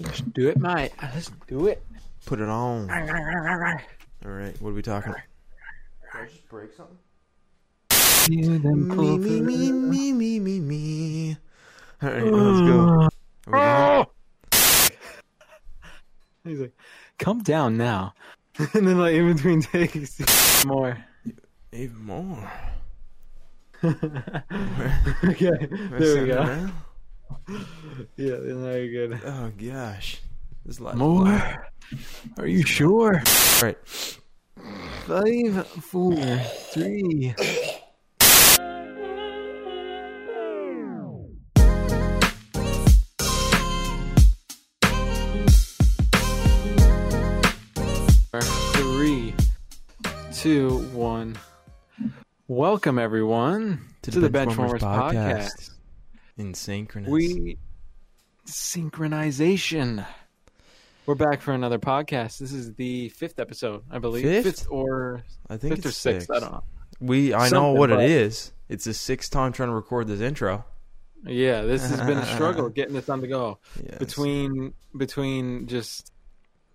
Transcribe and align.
Let's 0.00 0.20
do 0.20 0.48
it, 0.48 0.58
mate. 0.58 0.92
Let's 1.02 1.30
do 1.48 1.66
it. 1.66 1.84
Put 2.24 2.40
it 2.40 2.48
on. 2.48 2.88
All 4.24 4.30
right, 4.30 4.60
what 4.62 4.70
are 4.70 4.74
we 4.74 4.82
talking? 4.82 5.12
Did 5.12 6.20
I 6.22 6.24
just 6.26 6.48
break 6.48 6.70
something? 6.72 6.96
Me, 8.28 8.46
me, 8.46 9.40
me, 9.40 9.72
me, 9.72 10.12
me, 10.12 10.38
me, 10.38 10.60
me. 10.60 11.36
All 12.02 12.10
right, 12.10 12.22
let's 12.22 12.60
go. 12.60 13.08
Are 13.48 13.56
ah! 13.56 14.06
He's 16.44 16.60
like, 16.60 16.74
"Come 17.18 17.42
down 17.42 17.76
now," 17.76 18.14
and 18.58 18.86
then 18.86 18.98
like 18.98 19.14
in 19.14 19.32
between 19.34 19.62
takes, 19.62 20.20
more. 20.66 20.96
even 21.72 22.04
more? 22.04 22.52
okay, 23.82 23.96
We're 25.24 25.98
there 25.98 26.22
we 26.22 26.28
go. 26.28 26.42
around? 26.42 26.72
Yeah, 28.16 28.36
then 28.36 28.62
there 28.62 28.84
you 28.84 29.08
good. 29.08 29.20
Oh 29.24 29.50
gosh, 29.56 30.20
this 30.66 30.80
lot. 30.80 30.96
More? 30.96 31.68
Are 32.36 32.46
you 32.46 32.62
sure? 32.62 33.14
All 33.16 33.62
right. 33.62 33.78
Five, 35.06 35.66
four, 35.66 36.14
three. 36.72 37.34
Three, 48.74 49.34
two, 50.32 50.78
one. 50.92 51.38
Welcome 52.46 52.98
everyone 52.98 53.86
to, 54.02 54.10
the 54.10 54.28
Benchwarmers 54.28 54.80
podcast. 54.80 55.70
In 56.38 56.54
synchronous. 56.54 57.10
We 57.10 57.58
synchronization. 58.46 60.06
We're 61.04 61.16
back 61.16 61.40
for 61.40 61.52
another 61.52 61.78
podcast. 61.80 62.38
This 62.38 62.52
is 62.52 62.74
the 62.74 63.08
fifth 63.08 63.40
episode, 63.40 63.82
I 63.90 63.98
believe. 63.98 64.22
Fifth? 64.44 64.68
or 64.70 65.24
I 65.50 65.56
think 65.56 65.74
fifth 65.76 65.86
or 65.86 65.88
it's 65.88 65.98
sixth. 65.98 66.26
six. 66.28 66.30
I 66.36 66.40
don't 66.40 66.52
know. 66.52 66.62
We. 67.00 67.34
I 67.34 67.48
know 67.48 67.72
what 67.72 67.90
it 67.90 68.00
is. 68.08 68.52
It's 68.68 68.84
the 68.84 68.94
sixth 68.94 69.32
time 69.32 69.52
trying 69.52 69.70
to 69.70 69.74
record 69.74 70.06
this 70.06 70.20
intro. 70.20 70.64
Yeah, 71.24 71.62
this 71.62 71.82
has 71.90 72.00
been 72.02 72.18
a 72.18 72.26
struggle 72.34 72.68
getting 72.68 72.94
this 72.94 73.08
on 73.08 73.20
the 73.20 73.26
go. 73.26 73.58
Yes. 73.84 73.98
Between 73.98 74.74
between 74.96 75.66
just 75.66 76.12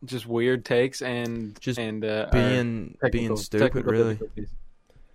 just 0.03 0.25
weird 0.27 0.66
takes 0.66 1.01
and 1.01 1.57
Just 1.61 1.79
and 1.79 2.03
uh, 2.03 2.27
being 2.33 2.97
being 3.13 3.38
stupid, 3.38 3.85
really. 3.85 4.19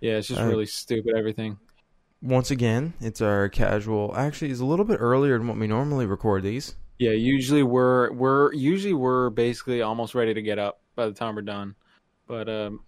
Yeah, 0.01 0.13
it's 0.13 0.27
just 0.27 0.41
Uh, 0.41 0.45
really 0.47 0.65
stupid 0.65 1.13
everything. 1.15 1.59
Once 2.21 2.51
again, 2.51 2.93
it's 2.99 3.21
our 3.21 3.47
casual. 3.49 4.13
Actually, 4.15 4.51
it's 4.51 4.59
a 4.59 4.65
little 4.65 4.85
bit 4.85 4.97
earlier 4.99 5.37
than 5.37 5.47
what 5.47 5.57
we 5.57 5.67
normally 5.67 6.05
record 6.05 6.43
these. 6.43 6.75
Yeah, 6.97 7.11
usually 7.11 7.63
we're 7.63 8.11
we're 8.11 8.53
usually 8.53 8.93
we're 8.93 9.29
basically 9.29 9.81
almost 9.81 10.15
ready 10.15 10.33
to 10.33 10.41
get 10.41 10.59
up 10.59 10.81
by 10.95 11.05
the 11.05 11.13
time 11.13 11.35
we're 11.35 11.43
done. 11.43 11.75
But 12.27 12.49
um 12.49 12.81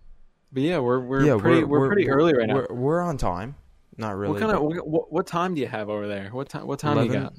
but 0.52 0.64
yeah, 0.64 0.80
we're 0.80 1.00
we're 1.00 1.24
yeah, 1.24 1.38
pretty 1.38 1.64
we're, 1.64 1.88
pretty 1.88 2.10
early 2.10 2.34
right 2.34 2.48
now. 2.48 2.56
We're, 2.56 2.74
we're 2.76 3.02
on 3.02 3.18
time. 3.18 3.56
Not 3.98 4.18
really. 4.18 4.34
what 4.34 4.42
kind 4.42 4.52
of 4.52 4.62
what, 4.86 5.12
what 5.12 5.28
time 5.28 5.56
do 5.56 5.62
you 5.62 5.68
have 5.68 5.90
over 5.90 6.08
there? 6.08 6.30
What 6.32 6.50
time 6.50 6.68
what 6.68 6.80
time 6.80 6.98
do 6.98 7.06
you 7.06 7.20
got? 7.22 7.34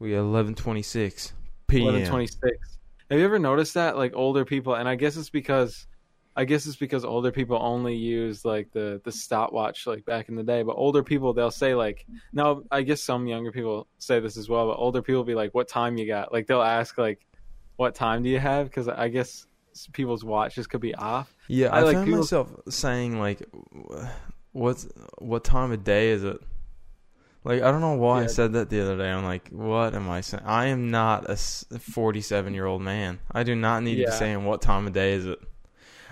We 0.00 0.16
eleven 0.16 0.56
twenty 0.56 0.82
six 0.82 1.34
p.m. 1.68 1.88
Eleven 1.88 2.08
twenty 2.08 2.26
six. 2.26 2.78
Have 3.10 3.18
you 3.18 3.24
ever 3.24 3.38
noticed 3.38 3.74
that 3.74 3.96
like 3.96 4.12
older 4.14 4.44
people 4.44 4.74
and 4.74 4.88
I 4.88 4.96
guess 4.96 5.16
it's 5.16 5.30
because 5.30 5.86
I 6.38 6.44
guess 6.44 6.66
it's 6.66 6.76
because 6.76 7.04
older 7.04 7.32
people 7.32 7.58
only 7.60 7.96
use 7.96 8.44
like 8.44 8.70
the 8.72 9.00
the 9.04 9.10
stopwatch 9.10 9.86
like 9.88 10.04
back 10.04 10.28
in 10.28 10.36
the 10.36 10.44
day, 10.44 10.62
but 10.62 10.74
older 10.76 11.02
people 11.02 11.32
they'll 11.32 11.50
say 11.50 11.74
like 11.74 12.06
now 12.32 12.62
I 12.70 12.82
guess 12.82 13.02
some 13.02 13.26
younger 13.26 13.50
people 13.52 13.88
say 13.98 14.20
this 14.20 14.36
as 14.36 14.48
well, 14.48 14.68
but 14.68 14.76
older 14.78 15.02
people 15.02 15.24
be 15.24 15.34
like 15.34 15.52
what 15.52 15.66
time 15.68 15.98
you 15.98 16.06
got? 16.06 16.32
Like 16.32 16.46
they'll 16.46 16.62
ask 16.62 16.96
like 16.96 17.26
what 17.76 17.94
time 17.94 18.22
do 18.22 18.28
you 18.28 18.38
have 18.38 18.70
cuz 18.70 18.86
I 18.88 19.08
guess 19.08 19.46
people's 19.92 20.24
watches 20.24 20.66
could 20.68 20.80
be 20.80 20.94
off. 20.94 21.34
Yeah, 21.48 21.68
I 21.74 21.78
I, 21.80 21.82
like 21.82 21.94
found 21.96 22.06
people- 22.06 22.20
myself 22.20 22.48
saying 22.68 23.18
like, 23.18 23.42
"What's 24.52 24.88
what 25.18 25.42
time 25.44 25.72
of 25.72 25.82
day 25.84 26.10
is 26.10 26.24
it?" 26.24 26.38
Like 27.44 27.62
I 27.62 27.70
don't 27.70 27.80
know 27.80 27.94
why 27.94 28.22
I 28.22 28.26
said 28.26 28.52
that 28.54 28.70
the 28.70 28.80
other 28.80 28.96
day. 28.96 29.10
I'm 29.10 29.24
like, 29.24 29.48
"What 29.50 29.94
am 29.94 30.08
I 30.08 30.20
saying?" 30.20 30.42
I 30.46 30.66
am 30.66 30.90
not 30.90 31.28
a 31.28 31.36
47 31.36 32.54
year 32.54 32.66
old 32.66 32.82
man. 32.82 33.18
I 33.32 33.42
do 33.42 33.54
not 33.54 33.82
need 33.82 33.96
to 33.96 34.02
Yeah. 34.02 34.10
be 34.10 34.12
saying 34.16 34.44
what 34.44 34.60
time 34.62 34.86
of 34.86 34.92
day 34.92 35.12
is 35.14 35.26
it. 35.26 35.38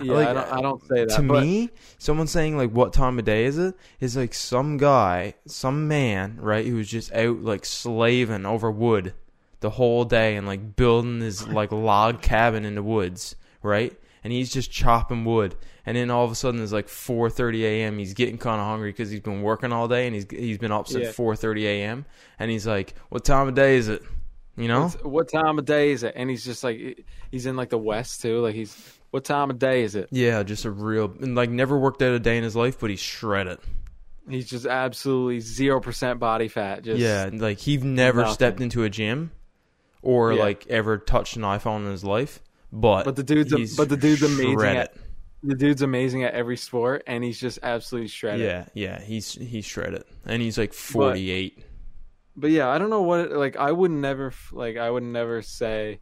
Yeah, 0.01 0.13
Like, 0.15 0.29
I 0.29 0.33
don't 0.35 0.53
I 0.53 0.61
don't 0.63 0.81
say 0.89 1.05
that. 1.07 1.17
to 1.17 1.23
but- 1.23 1.43
me, 1.43 1.71
someone 1.99 2.27
saying 2.27 2.57
like 2.57 2.71
what 2.71 2.93
time 2.93 3.19
of 3.19 3.25
day 3.25 3.45
is 3.45 3.57
it 3.59 3.75
is 4.01 4.17
like 4.17 4.35
some 4.35 4.77
guy, 4.77 5.35
some 5.47 5.89
man, 5.89 6.39
right, 6.41 6.67
who's 6.67 6.89
just 6.91 7.13
out 7.15 7.43
like 7.43 7.65
slaving 7.65 8.45
over 8.47 8.71
wood 8.71 9.15
the 9.61 9.71
whole 9.71 10.05
day 10.05 10.37
and 10.37 10.47
like 10.47 10.77
building 10.77 11.21
his 11.21 11.47
like 11.49 11.73
log 11.73 12.21
cabin 12.23 12.65
in 12.65 12.75
the 12.75 12.83
woods, 12.83 13.37
right? 13.63 13.93
And 14.23 14.33
he's 14.33 14.53
just 14.53 14.71
chopping 14.73 15.25
wood, 15.25 15.55
and 15.87 15.97
then 15.97 16.11
all 16.11 16.25
of 16.25 16.33
a 16.33 16.35
sudden 16.35 16.61
it's 16.61 16.73
like 16.73 16.89
4:30 16.89 17.63
a.m. 17.63 17.97
He's 17.99 18.13
getting 18.13 18.39
kind 18.39 18.61
of 18.61 18.67
hungry 18.67 18.91
because 18.91 19.09
he's 19.09 19.21
been 19.21 19.41
working 19.43 19.73
all 19.73 19.87
day 19.89 20.07
and 20.07 20.15
he's 20.15 20.27
he's 20.29 20.59
been 20.59 20.73
up 20.73 20.89
since 20.89 21.05
Yeah. 21.05 21.11
4:30 21.13 21.63
a.m. 21.65 22.05
And 22.39 22.51
he's 22.51 22.67
like, 22.67 22.95
"What 23.09 23.25
time 23.25 23.47
of 23.49 23.55
day 23.55 23.77
is 23.77 23.89
it?" 23.89 24.03
You 24.57 24.69
know? 24.69 24.89
What 25.03 25.31
time 25.31 25.59
of 25.59 25.65
day 25.65 25.93
is 25.93 26.03
it? 26.03 26.15
And 26.17 26.29
he's 26.29 26.45
just 26.45 26.65
like 26.65 27.05
he's 27.31 27.47
in 27.47 27.57
like 27.57 27.69
the 27.71 27.79
west 27.79 28.21
too. 28.23 28.41
Like 28.41 28.55
he's 28.57 28.96
what 29.17 29.25
time 29.25 29.49
of 29.51 29.59
day 29.59 29.83
is 29.83 29.95
it? 29.95 30.09
Yeah, 30.11 30.43
just 30.43 30.65
a 30.67 30.71
real 30.71 31.13
and 31.21 31.35
like 31.35 31.49
never 31.51 31.79
worked 31.79 32.03
out 32.03 32.13
a 32.13 32.19
day 32.19 32.37
in 32.37 32.45
his 32.45 32.55
life, 32.55 32.79
but 32.79 32.91
he's 32.91 33.01
shredded. 33.01 33.59
He's 34.29 34.49
just 34.49 34.67
absolutely 34.67 35.41
zero 35.41 35.81
percent 35.81 36.21
body 36.21 36.49
fat. 36.49 36.83
Just 36.83 36.99
yeah, 37.01 37.31
like 37.33 37.59
he's 37.59 37.83
never 37.83 38.21
nothing. 38.23 38.35
stepped 38.35 38.61
into 38.61 38.85
a 38.85 38.91
gym 38.91 39.31
or 40.03 40.33
Yeah. 40.35 40.43
like 40.43 40.67
ever 40.67 40.99
touched 40.99 41.37
an 41.37 41.43
iPhone 41.43 41.87
in 41.87 41.91
his 41.91 42.05
life. 42.05 42.41
But 42.73 43.05
But 43.05 43.17
the 43.17 43.23
dude's 43.23 43.53
a- 43.53 43.77
but 43.77 43.89
the 43.89 43.97
dude's 43.97 44.23
amazing 44.23 44.59
shredded. 44.59 44.77
at- 44.83 44.95
the 45.43 45.55
dude's 45.55 45.81
amazing 45.83 46.25
at 46.25 46.35
every 46.35 46.57
sport, 46.57 47.05
and 47.07 47.23
he's 47.23 47.39
just 47.41 47.59
absolutely 47.63 48.09
shredded. 48.09 48.45
yeah, 48.45 48.65
yeah, 48.75 49.01
he's 49.01 49.33
he's 49.33 49.65
shredded, 49.65 50.05
and 50.27 50.43
he's 50.43 50.59
like 50.59 50.73
forty 50.75 51.31
eight. 51.31 51.63
But 52.37 52.51
yeah, 52.51 52.69
I 52.69 52.79
don't 52.79 52.91
know 52.91 53.03
what 53.03 53.31
like 53.33 53.57
I 53.57 53.73
would 53.73 53.91
never 53.93 54.33
like 54.53 54.77
I 54.77 54.91
would 54.91 55.05
never 55.05 55.41
say 55.41 56.01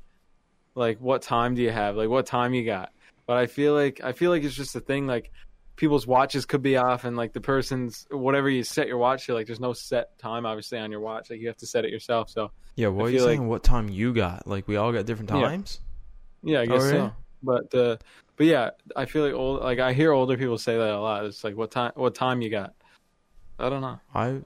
like 0.75 0.99
what 0.99 1.21
time 1.23 1.55
do 1.55 1.63
you 1.63 1.71
have? 1.71 1.95
Like 1.97 2.09
what 2.09 2.27
time 2.27 2.55
you 2.55 2.65
got? 2.65 2.91
But 3.27 3.37
I 3.39 3.47
feel 3.47 3.75
like 3.75 4.01
I 4.05 4.13
feel 4.13 4.31
like 4.31 4.43
it's 4.45 4.55
just 4.55 4.75
a 4.77 4.81
thing 4.81 5.07
like 5.07 5.31
people's 5.77 6.07
watches 6.07 6.47
could 6.47 6.63
be 6.63 6.77
off 6.77 7.05
and 7.05 7.17
like 7.17 7.33
the 7.33 7.41
person's 7.41 8.07
whatever 8.11 8.49
you 8.49 8.63
set 8.63 8.87
your 8.87 8.97
watch 8.99 9.27
to 9.27 9.35
like 9.35 9.45
there's 9.47 9.59
no 9.59 9.73
set 9.73 10.17
time 10.21 10.47
obviously 10.47 10.79
on 10.79 10.89
your 10.91 11.01
watch 11.01 11.31
like 11.31 11.41
you 11.41 11.49
have 11.49 11.57
to 11.57 11.67
set 11.67 11.85
it 11.85 11.91
yourself 11.91 12.31
so 12.31 12.53
Yeah, 12.77 12.89
what 12.89 13.07
I 13.07 13.09
are 13.09 13.11
you 13.11 13.19
saying? 13.21 13.49
what 13.49 13.65
time 13.65 13.89
you 13.89 14.13
got? 14.15 14.47
Like 14.47 14.69
we 14.69 14.77
all 14.77 14.93
got 14.93 15.05
different 15.05 15.31
times. 15.31 15.81
yeah 16.45 16.61
I 16.61 16.67
guess 16.67 16.83
Oh, 16.83 16.85
really? 16.87 16.99
so 16.99 17.13
but 17.43 17.75
uh 17.75 17.97
but 18.37 18.47
yeah 18.47 18.71
I 18.95 19.05
feel 19.07 19.25
like 19.25 19.35
old 19.35 19.63
like 19.63 19.81
I 19.81 19.93
hear 19.95 20.13
older 20.13 20.37
people 20.37 20.59
say 20.59 20.77
that 20.79 20.91
a 20.91 21.01
lot 21.01 21.25
it's 21.25 21.43
like 21.43 21.57
what 21.57 21.71
time 21.73 21.91
what 21.97 22.15
time 22.15 22.41
you 22.41 22.51
got 22.51 22.73
I 23.59 23.69
don't 23.69 23.81
know 23.81 23.99
I 24.15 24.41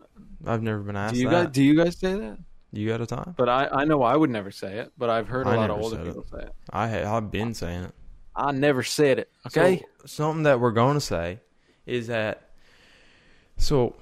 I've 0.46 0.62
never 0.62 0.78
been 0.80 0.96
asked 0.96 1.14
do 1.14 1.20
you 1.20 1.28
that. 1.28 1.44
guys 1.46 1.52
do 1.52 1.62
you 1.62 1.74
guys 1.76 1.98
say 1.98 2.14
that 2.14 2.38
you 2.72 2.88
got 2.88 3.00
a 3.02 3.06
time? 3.06 3.34
but 3.36 3.50
I 3.50 3.66
I 3.68 3.84
know 3.84 4.02
I 4.02 4.16
would 4.16 4.30
never 4.30 4.50
say 4.50 4.78
it 4.78 4.92
but 4.96 5.10
I've 5.10 5.28
heard 5.28 5.46
a 5.46 5.50
I 5.50 5.56
lot 5.56 5.68
of 5.70 5.78
older 5.78 5.96
said 5.96 6.06
it. 6.06 6.08
people 6.08 6.26
say 6.32 6.38
it 6.46 6.52
I 6.70 6.88
ha- 6.88 7.16
I've 7.16 7.30
been 7.30 7.52
saying 7.52 7.84
it. 7.84 7.94
I 8.38 8.52
never 8.52 8.82
said 8.82 9.18
it 9.18 9.30
okay 9.48 9.82
So, 10.02 10.06
something 10.06 10.44
that 10.44 10.60
we're 10.60 10.70
going 10.72 10.94
to 10.94 11.00
say 11.00 11.40
is 11.86 12.06
that 12.06 12.50
so 13.56 13.96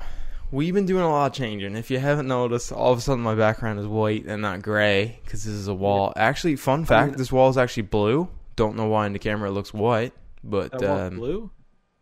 we've 0.51 0.75
been 0.75 0.87
doing 0.87 1.03
a 1.03 1.09
lot 1.11 1.27
of 1.27 1.33
changing. 1.33 1.77
If 1.77 1.91
you 1.91 1.99
haven't 1.99 2.29
noticed, 2.29 2.71
all 2.73 2.93
of 2.93 2.99
a 2.99 3.01
sudden 3.01 3.23
my 3.23 3.35
background 3.35 3.81
is 3.81 3.87
white 3.87 4.27
and 4.27 4.43
not 4.43 4.61
gray 4.63 5.19
because 5.25 5.45
this 5.45 5.55
is 5.55 5.67
a 5.69 5.75
wall. 5.75 6.13
Actually, 6.17 6.57
fun 6.57 6.85
fact: 6.85 7.13
mean- 7.13 7.19
this 7.19 7.33
wall 7.33 7.49
is 7.49 7.57
actually 7.57 7.85
blue. 7.85 8.29
Don't 8.57 8.77
know 8.77 8.87
why 8.87 9.07
in 9.07 9.13
the 9.13 9.19
camera 9.19 9.49
it 9.49 9.53
looks 9.53 9.73
white, 9.75 10.13
but 10.45 10.71
That 10.73 10.83
wall 10.83 10.99
um, 10.99 11.17
blue 11.17 11.51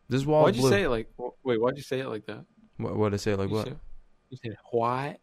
this 0.08 0.24
wall 0.26 0.42
why'd 0.44 0.50
is 0.54 0.56
you 0.58 0.62
blue. 0.62 0.70
say 0.70 0.82
it 0.82 0.88
like 0.90 1.08
wait 1.44 1.60
why'd 1.60 1.76
you 1.76 1.82
say 1.82 2.00
it 2.00 2.08
like 2.08 2.26
that 2.26 2.44
What 2.76 2.96
what 2.96 3.14
I 3.14 3.16
say? 3.16 3.34
Like 3.34 3.48
you 3.48 3.54
what? 3.56 3.66
said, 3.66 3.78
you 4.30 4.38
said 4.42 4.56
white 4.70 5.16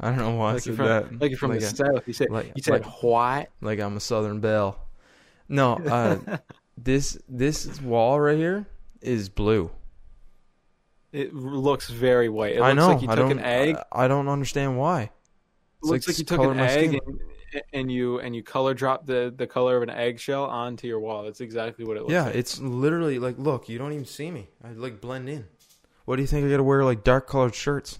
I 0.00 0.08
don't 0.08 0.18
know 0.18 0.30
why 0.32 0.50
I 0.50 0.52
like 0.54 0.66
you're 0.66 0.74
said 0.74 0.76
from 0.76 0.86
that. 0.86 1.20
like 1.20 1.30
you're 1.30 1.38
from 1.38 1.50
like, 1.52 1.60
the 1.60 1.66
a- 1.66 1.70
south 1.70 2.06
you 2.08 2.12
said 2.12 2.30
like- 2.30 2.52
you 2.56 2.62
said 2.62 2.82
like- 2.84 3.02
white 3.02 3.46
like 3.60 3.78
I'm 3.80 3.96
a 3.96 4.00
Southern 4.00 4.40
belle. 4.40 4.78
No, 5.52 5.74
uh, 5.86 6.38
this 6.76 7.18
this 7.28 7.80
wall 7.80 8.18
right 8.20 8.36
here 8.38 8.66
is 9.00 9.28
blue. 9.28 9.70
It 11.12 11.34
looks 11.34 11.90
very 11.90 12.28
white. 12.28 12.54
It 12.56 12.60
looks 12.60 12.68
I 12.70 12.72
know. 12.72 12.88
like 12.88 13.02
you 13.02 13.10
I 13.10 13.14
took 13.14 13.30
an 13.30 13.38
egg. 13.40 13.76
I, 13.92 14.04
I 14.04 14.08
don't 14.08 14.28
understand 14.28 14.78
why. 14.78 15.02
It 15.02 15.10
looks 15.82 16.08
like 16.08 16.14
like 16.14 16.18
you 16.18 16.24
took 16.24 16.40
an 16.40 16.58
egg 16.58 16.94
and, 17.52 17.62
and 17.74 17.92
you 17.92 18.18
and 18.20 18.34
you 18.34 18.42
color 18.42 18.72
dropped 18.72 19.06
the 19.06 19.32
the 19.36 19.46
color 19.46 19.76
of 19.76 19.82
an 19.82 19.90
eggshell 19.90 20.44
onto 20.46 20.86
your 20.86 21.00
wall. 21.00 21.24
That's 21.24 21.42
exactly 21.42 21.84
what 21.84 21.96
it 21.98 22.00
looks 22.00 22.12
Yeah, 22.12 22.24
like. 22.24 22.34
it's 22.36 22.58
literally 22.60 23.18
like, 23.18 23.38
look, 23.38 23.68
you 23.68 23.76
don't 23.76 23.92
even 23.92 24.06
see 24.06 24.30
me. 24.30 24.48
I 24.64 24.70
like 24.72 25.00
blend 25.02 25.28
in. 25.28 25.44
What 26.06 26.16
do 26.16 26.22
you 26.22 26.28
think? 26.28 26.46
I 26.46 26.50
got 26.50 26.56
to 26.56 26.62
wear 26.62 26.82
like 26.84 27.04
dark 27.04 27.28
colored 27.28 27.54
shirts. 27.54 27.98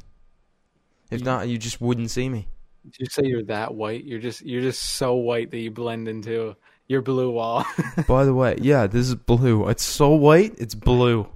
If 1.10 1.20
You- 1.20 1.24
not, 1.26 1.48
you 1.48 1.58
just 1.58 1.80
wouldn't 1.82 2.10
see 2.10 2.28
me. 2.30 2.48
Did 2.84 2.96
you 2.98 3.06
say 3.06 3.22
you're 3.26 3.44
that 3.44 3.74
white? 3.74 4.04
You're 4.04 4.18
just 4.18 4.40
you're 4.42 4.62
just 4.62 4.82
so 4.82 5.14
white 5.16 5.50
that 5.50 5.58
you 5.58 5.70
blend 5.70 6.08
into 6.08 6.56
your 6.88 7.02
blue 7.02 7.30
wall. 7.30 7.64
By 8.08 8.24
the 8.24 8.34
way, 8.34 8.56
yeah, 8.60 8.86
this 8.86 9.08
is 9.08 9.14
blue. 9.14 9.68
It's 9.68 9.82
so 9.82 10.10
white, 10.10 10.54
it's 10.58 10.74
blue. 10.74 11.28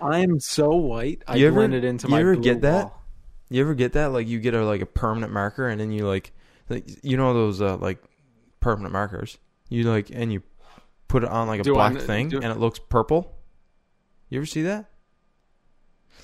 I 0.00 0.18
am 0.18 0.38
so 0.40 0.68
white. 0.76 1.22
I 1.26 1.36
You 1.36 1.48
ever- 1.48 1.56
blended 1.56 1.84
into 1.84 2.08
my. 2.08 2.18
you 2.20 2.22
ever 2.30 2.36
get 2.36 2.60
that? 2.62 2.84
wall. 2.86 3.02
You 3.50 3.62
ever 3.62 3.74
get 3.74 3.94
that? 3.94 4.12
Like 4.12 4.28
you 4.28 4.38
get 4.40 4.54
a 4.54 4.64
like 4.64 4.82
a 4.82 4.86
permanent 4.86 5.32
marker, 5.32 5.66
and 5.68 5.80
then 5.80 5.90
you 5.90 6.06
like, 6.06 6.32
like 6.68 6.84
you 7.02 7.16
know 7.16 7.32
those 7.34 7.60
uh, 7.62 7.76
like 7.78 8.02
permanent 8.60 8.92
markers. 8.92 9.38
You 9.70 9.84
like 9.84 10.10
and 10.12 10.32
you 10.32 10.42
put 11.08 11.24
it 11.24 11.30
on 11.30 11.48
like 11.48 11.60
a 11.60 11.64
Do 11.64 11.72
black 11.74 11.92
on- 11.94 12.00
thing 12.00 12.28
do- 12.28 12.36
and 12.40 12.46
it 12.52 12.58
looks 12.58 12.78
purple. 12.78 13.34
You 14.28 14.38
ever 14.40 14.46
see 14.46 14.62
that? 14.62 14.90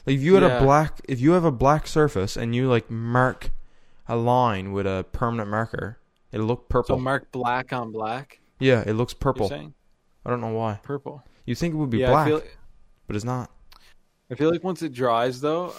Like 0.07 0.17
if 0.17 0.23
you 0.23 0.35
had 0.35 0.43
Yeah. 0.43 0.59
a 0.59 0.63
black 0.63 1.01
if 1.09 1.21
you 1.21 1.33
have 1.33 1.45
a 1.45 1.51
black 1.53 1.87
surface 1.87 2.37
and 2.37 2.55
you 2.55 2.69
like 2.69 2.91
mark 2.91 3.51
a 4.07 4.17
line 4.17 4.73
with 4.73 4.87
a 4.87 5.07
permanent 5.13 5.49
marker, 5.51 5.99
it'll 6.31 6.47
look 6.47 6.69
purple. 6.69 6.97
So 6.97 7.01
mark 7.01 7.33
black 7.33 7.73
on 7.73 7.91
black. 7.91 8.41
Yeah, 8.59 8.83
it 8.87 8.95
looks 8.95 9.15
purple. 9.15 9.53
I 9.53 10.31
don't 10.31 10.41
know 10.41 10.53
why. 10.53 10.81
purple. 10.83 11.23
You 11.47 11.55
think 11.55 11.75
it 11.75 11.77
would 11.77 11.91
be 11.91 11.99
yeah, 11.99 12.11
black, 12.11 12.27
feel, 12.29 12.43
but 13.07 13.17
it's 13.17 13.25
not. 13.25 13.51
I 14.31 14.35
feel 14.35 14.51
like 14.51 14.65
once 14.65 14.83
it 14.83 14.93
dries 14.93 15.41
though, 15.41 15.75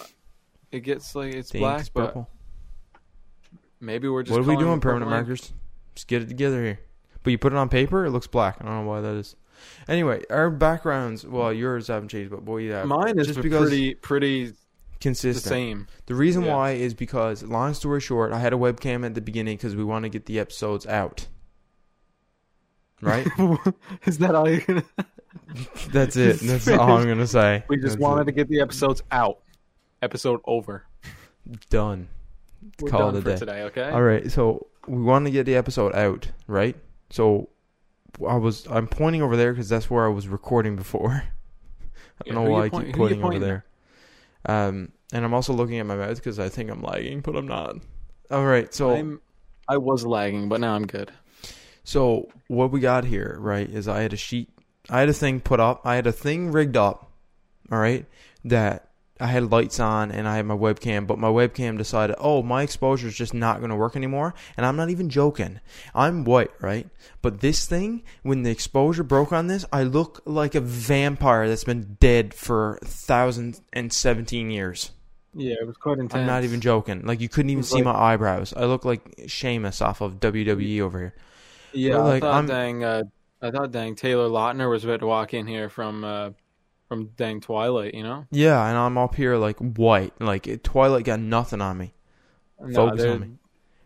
it 0.70 0.80
gets 0.80 1.14
like 1.14 1.34
it's 1.34 1.50
The 1.50 1.58
black. 1.58 1.88
But 1.92 2.06
purple. 2.06 2.30
maybe 3.80 4.08
we're 4.08 4.22
just. 4.22 4.32
What 4.38 4.46
are 4.46 4.48
we 4.48 4.56
doing, 4.56 4.80
permanent 4.80 5.10
markers? 5.10 5.52
Just 5.94 6.06
get 6.08 6.22
it 6.22 6.28
together 6.28 6.62
here. 6.62 6.80
But 7.22 7.30
you 7.30 7.38
put 7.38 7.52
it 7.52 7.56
on 7.56 7.68
paper, 7.68 8.04
it 8.04 8.10
looks 8.10 8.28
black. 8.28 8.58
I 8.60 8.64
don't 8.64 8.84
know 8.84 8.88
why 8.90 9.00
that 9.00 9.14
is. 9.14 9.34
Anyway, 9.88 10.22
our 10.30 10.50
backgrounds. 10.50 11.26
Well, 11.26 11.52
yours 11.52 11.88
haven't 11.88 12.08
changed, 12.10 12.30
but 12.30 12.44
boy, 12.44 12.58
yeah, 12.58 12.84
Mine 12.84 13.18
is 13.18 13.26
just 13.26 13.42
because 13.42 13.68
pretty 13.68 13.94
pretty 13.94 14.44
the 14.50 14.54
consistent. 15.00 15.44
same. 15.50 15.86
The 16.06 16.14
reason 16.14 16.44
Yeah. 16.44 16.54
why 16.54 16.70
is 16.72 16.94
because, 16.94 17.42
long 17.42 17.74
story 17.74 18.00
short, 18.00 18.32
I 18.32 18.38
had 18.38 18.52
a 18.52 18.56
webcam 18.56 19.04
at 19.04 19.14
the 19.14 19.20
beginning 19.20 19.56
because 19.56 19.74
we 19.74 19.82
want 19.82 20.04
to 20.04 20.08
get 20.08 20.26
the 20.26 20.38
episodes 20.38 20.86
out. 20.86 21.26
Right? 23.02 23.26
is 24.06 24.18
that 24.18 24.34
all 24.34 24.48
you're 24.48 24.60
gonna? 24.60 24.84
That's 25.92 26.16
it. 26.16 26.40
That's 26.40 26.66
all 26.68 26.92
I'm 26.98 27.06
gonna 27.06 27.26
say. 27.26 27.64
We 27.68 27.76
just 27.76 27.90
That's 27.94 28.00
wanted 28.00 28.22
it. 28.22 28.24
to 28.26 28.32
get 28.32 28.48
the 28.48 28.60
episodes 28.60 29.02
out. 29.10 29.38
Episode 30.02 30.40
over. 30.44 30.84
done. 31.70 32.08
We're 32.80 32.90
Call 32.90 33.12
done 33.12 33.16
it 33.16 33.18
a 33.18 33.22
for 33.22 33.30
day. 33.30 33.36
today. 33.36 33.62
Okay. 33.64 33.90
All 33.90 34.02
right, 34.02 34.30
so 34.30 34.66
we 34.86 35.00
want 35.02 35.24
to 35.26 35.30
get 35.30 35.46
the 35.46 35.54
episode 35.56 35.94
out, 35.94 36.28
right? 36.46 36.76
So 37.10 37.48
I 38.26 38.36
was 38.36 38.66
I'm 38.68 38.86
pointing 38.88 39.22
over 39.22 39.36
there 39.36 39.52
because 39.52 39.68
that's 39.68 39.88
where 39.90 40.04
I 40.06 40.08
was 40.08 40.26
recording 40.28 40.74
before. 40.76 41.10
I 42.20 42.24
don't 42.24 42.34
who 42.34 42.40
know 42.40 42.46
you 42.46 42.52
why 42.52 42.64
I 42.64 42.68
point- 42.70 42.86
keep 42.86 42.94
who 42.96 43.00
pointing 43.02 43.22
over 43.24 43.38
there. 43.38 43.64
Um, 44.46 44.92
and 45.12 45.24
I'm 45.24 45.34
also 45.34 45.52
looking 45.52 45.78
at 45.78 45.86
my 45.86 45.96
mouth 45.96 46.16
because 46.16 46.38
I 46.38 46.48
think 46.48 46.70
I'm 46.70 46.82
lagging, 46.82 47.20
but 47.20 47.36
I'm 47.36 47.46
not. 47.46 47.76
All 48.30 48.44
right, 48.44 48.72
so 48.72 48.94
I'm, 48.94 49.20
I 49.68 49.76
was 49.76 50.04
lagging, 50.04 50.48
but 50.48 50.60
now 50.60 50.74
I'm 50.74 50.86
good. 50.86 51.12
So 51.86 52.28
what 52.48 52.72
we 52.72 52.80
got 52.80 53.04
here, 53.04 53.36
right, 53.38 53.70
is 53.70 53.86
I 53.86 54.02
had 54.02 54.12
a 54.12 54.16
sheet, 54.16 54.48
I 54.90 54.98
had 54.98 55.08
a 55.08 55.12
thing 55.12 55.40
put 55.40 55.60
up, 55.60 55.82
I 55.84 55.94
had 55.94 56.08
a 56.08 56.12
thing 56.12 56.50
rigged 56.50 56.76
up, 56.76 57.12
all 57.70 57.78
right, 57.78 58.04
that 58.44 58.88
I 59.20 59.28
had 59.28 59.52
lights 59.52 59.78
on 59.78 60.10
and 60.10 60.26
I 60.26 60.34
had 60.34 60.46
my 60.46 60.56
webcam, 60.56 61.06
but 61.06 61.20
my 61.20 61.28
webcam 61.28 61.78
decided, 61.78 62.16
oh, 62.18 62.42
my 62.42 62.64
exposure 62.64 63.06
is 63.06 63.14
just 63.14 63.34
not 63.34 63.60
going 63.60 63.70
to 63.70 63.76
work 63.76 63.94
anymore, 63.94 64.34
and 64.56 64.66
I'm 64.66 64.74
not 64.74 64.90
even 64.90 65.08
joking. 65.08 65.60
I'm 65.94 66.24
white, 66.24 66.50
right, 66.60 66.88
but 67.22 67.38
this 67.40 67.66
thing, 67.66 68.02
when 68.24 68.42
the 68.42 68.50
exposure 68.50 69.04
broke 69.04 69.32
on 69.32 69.46
this, 69.46 69.64
I 69.72 69.84
look 69.84 70.22
like 70.24 70.56
a 70.56 70.60
vampire 70.60 71.46
that's 71.46 71.62
been 71.62 71.98
dead 72.00 72.34
for 72.34 72.80
thousand 72.82 73.60
and 73.72 73.92
seventeen 73.92 74.50
years. 74.50 74.90
Yeah, 75.34 75.54
it 75.60 75.66
was 75.68 75.76
quite 75.76 75.98
intense. 75.98 76.14
I'm 76.14 76.26
not 76.26 76.42
even 76.42 76.60
joking. 76.60 77.02
Like 77.02 77.20
you 77.20 77.28
couldn't 77.28 77.50
even 77.50 77.62
see 77.62 77.76
like- 77.76 77.84
my 77.84 77.94
eyebrows. 77.94 78.52
I 78.56 78.64
look 78.64 78.84
like 78.84 79.02
Sheamus 79.28 79.80
off 79.80 80.00
of 80.00 80.18
WWE 80.18 80.80
over 80.80 80.98
here. 80.98 81.14
Yeah, 81.76 81.98
like, 81.98 82.22
I 82.22 82.26
thought 82.26 82.34
I'm- 82.34 82.46
dang, 82.46 82.84
uh, 82.84 83.02
I 83.42 83.50
thought 83.50 83.70
dang 83.70 83.94
Taylor 83.94 84.28
Lautner 84.28 84.70
was 84.70 84.84
about 84.84 85.00
to 85.00 85.06
walk 85.06 85.34
in 85.34 85.46
here 85.46 85.68
from 85.68 86.04
uh, 86.04 86.30
from 86.88 87.10
dang 87.16 87.40
Twilight. 87.40 87.94
You 87.94 88.02
know, 88.02 88.26
Yeah, 88.30 88.66
and 88.66 88.76
I'm 88.76 88.96
up 88.98 89.14
here 89.14 89.36
like 89.36 89.58
white, 89.58 90.12
like 90.20 90.62
Twilight 90.62 91.04
got 91.04 91.20
nothing 91.20 91.60
on 91.60 91.78
me. 91.78 91.94
No, 92.60 92.86
Focus 92.88 93.02
they're- 93.02 93.12
on 93.12 93.20
me. 93.20 93.30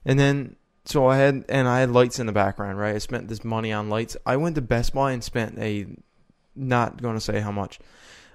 And 0.05 0.19
then 0.19 0.57
so 0.85 1.07
I 1.09 1.17
had 1.19 1.45
and 1.49 1.69
I 1.69 1.81
had 1.81 1.91
lights 1.91 2.19
in 2.19 2.27
the 2.27 2.33
background, 2.33 2.79
right? 2.79 2.95
I 2.95 2.99
spent 2.99 3.29
this 3.29 3.45
money 3.45 3.73
on 3.73 3.91
lights. 3.91 4.17
I 4.25 4.37
went 4.37 4.55
to 4.55 4.63
Best 4.63 4.95
Buy 4.95 5.13
and 5.13 5.23
spent 5.23 5.59
a 5.59 5.87
not 6.57 7.01
going 7.03 7.15
to 7.15 7.21
say 7.21 7.41
how 7.41 7.53
much 7.53 7.79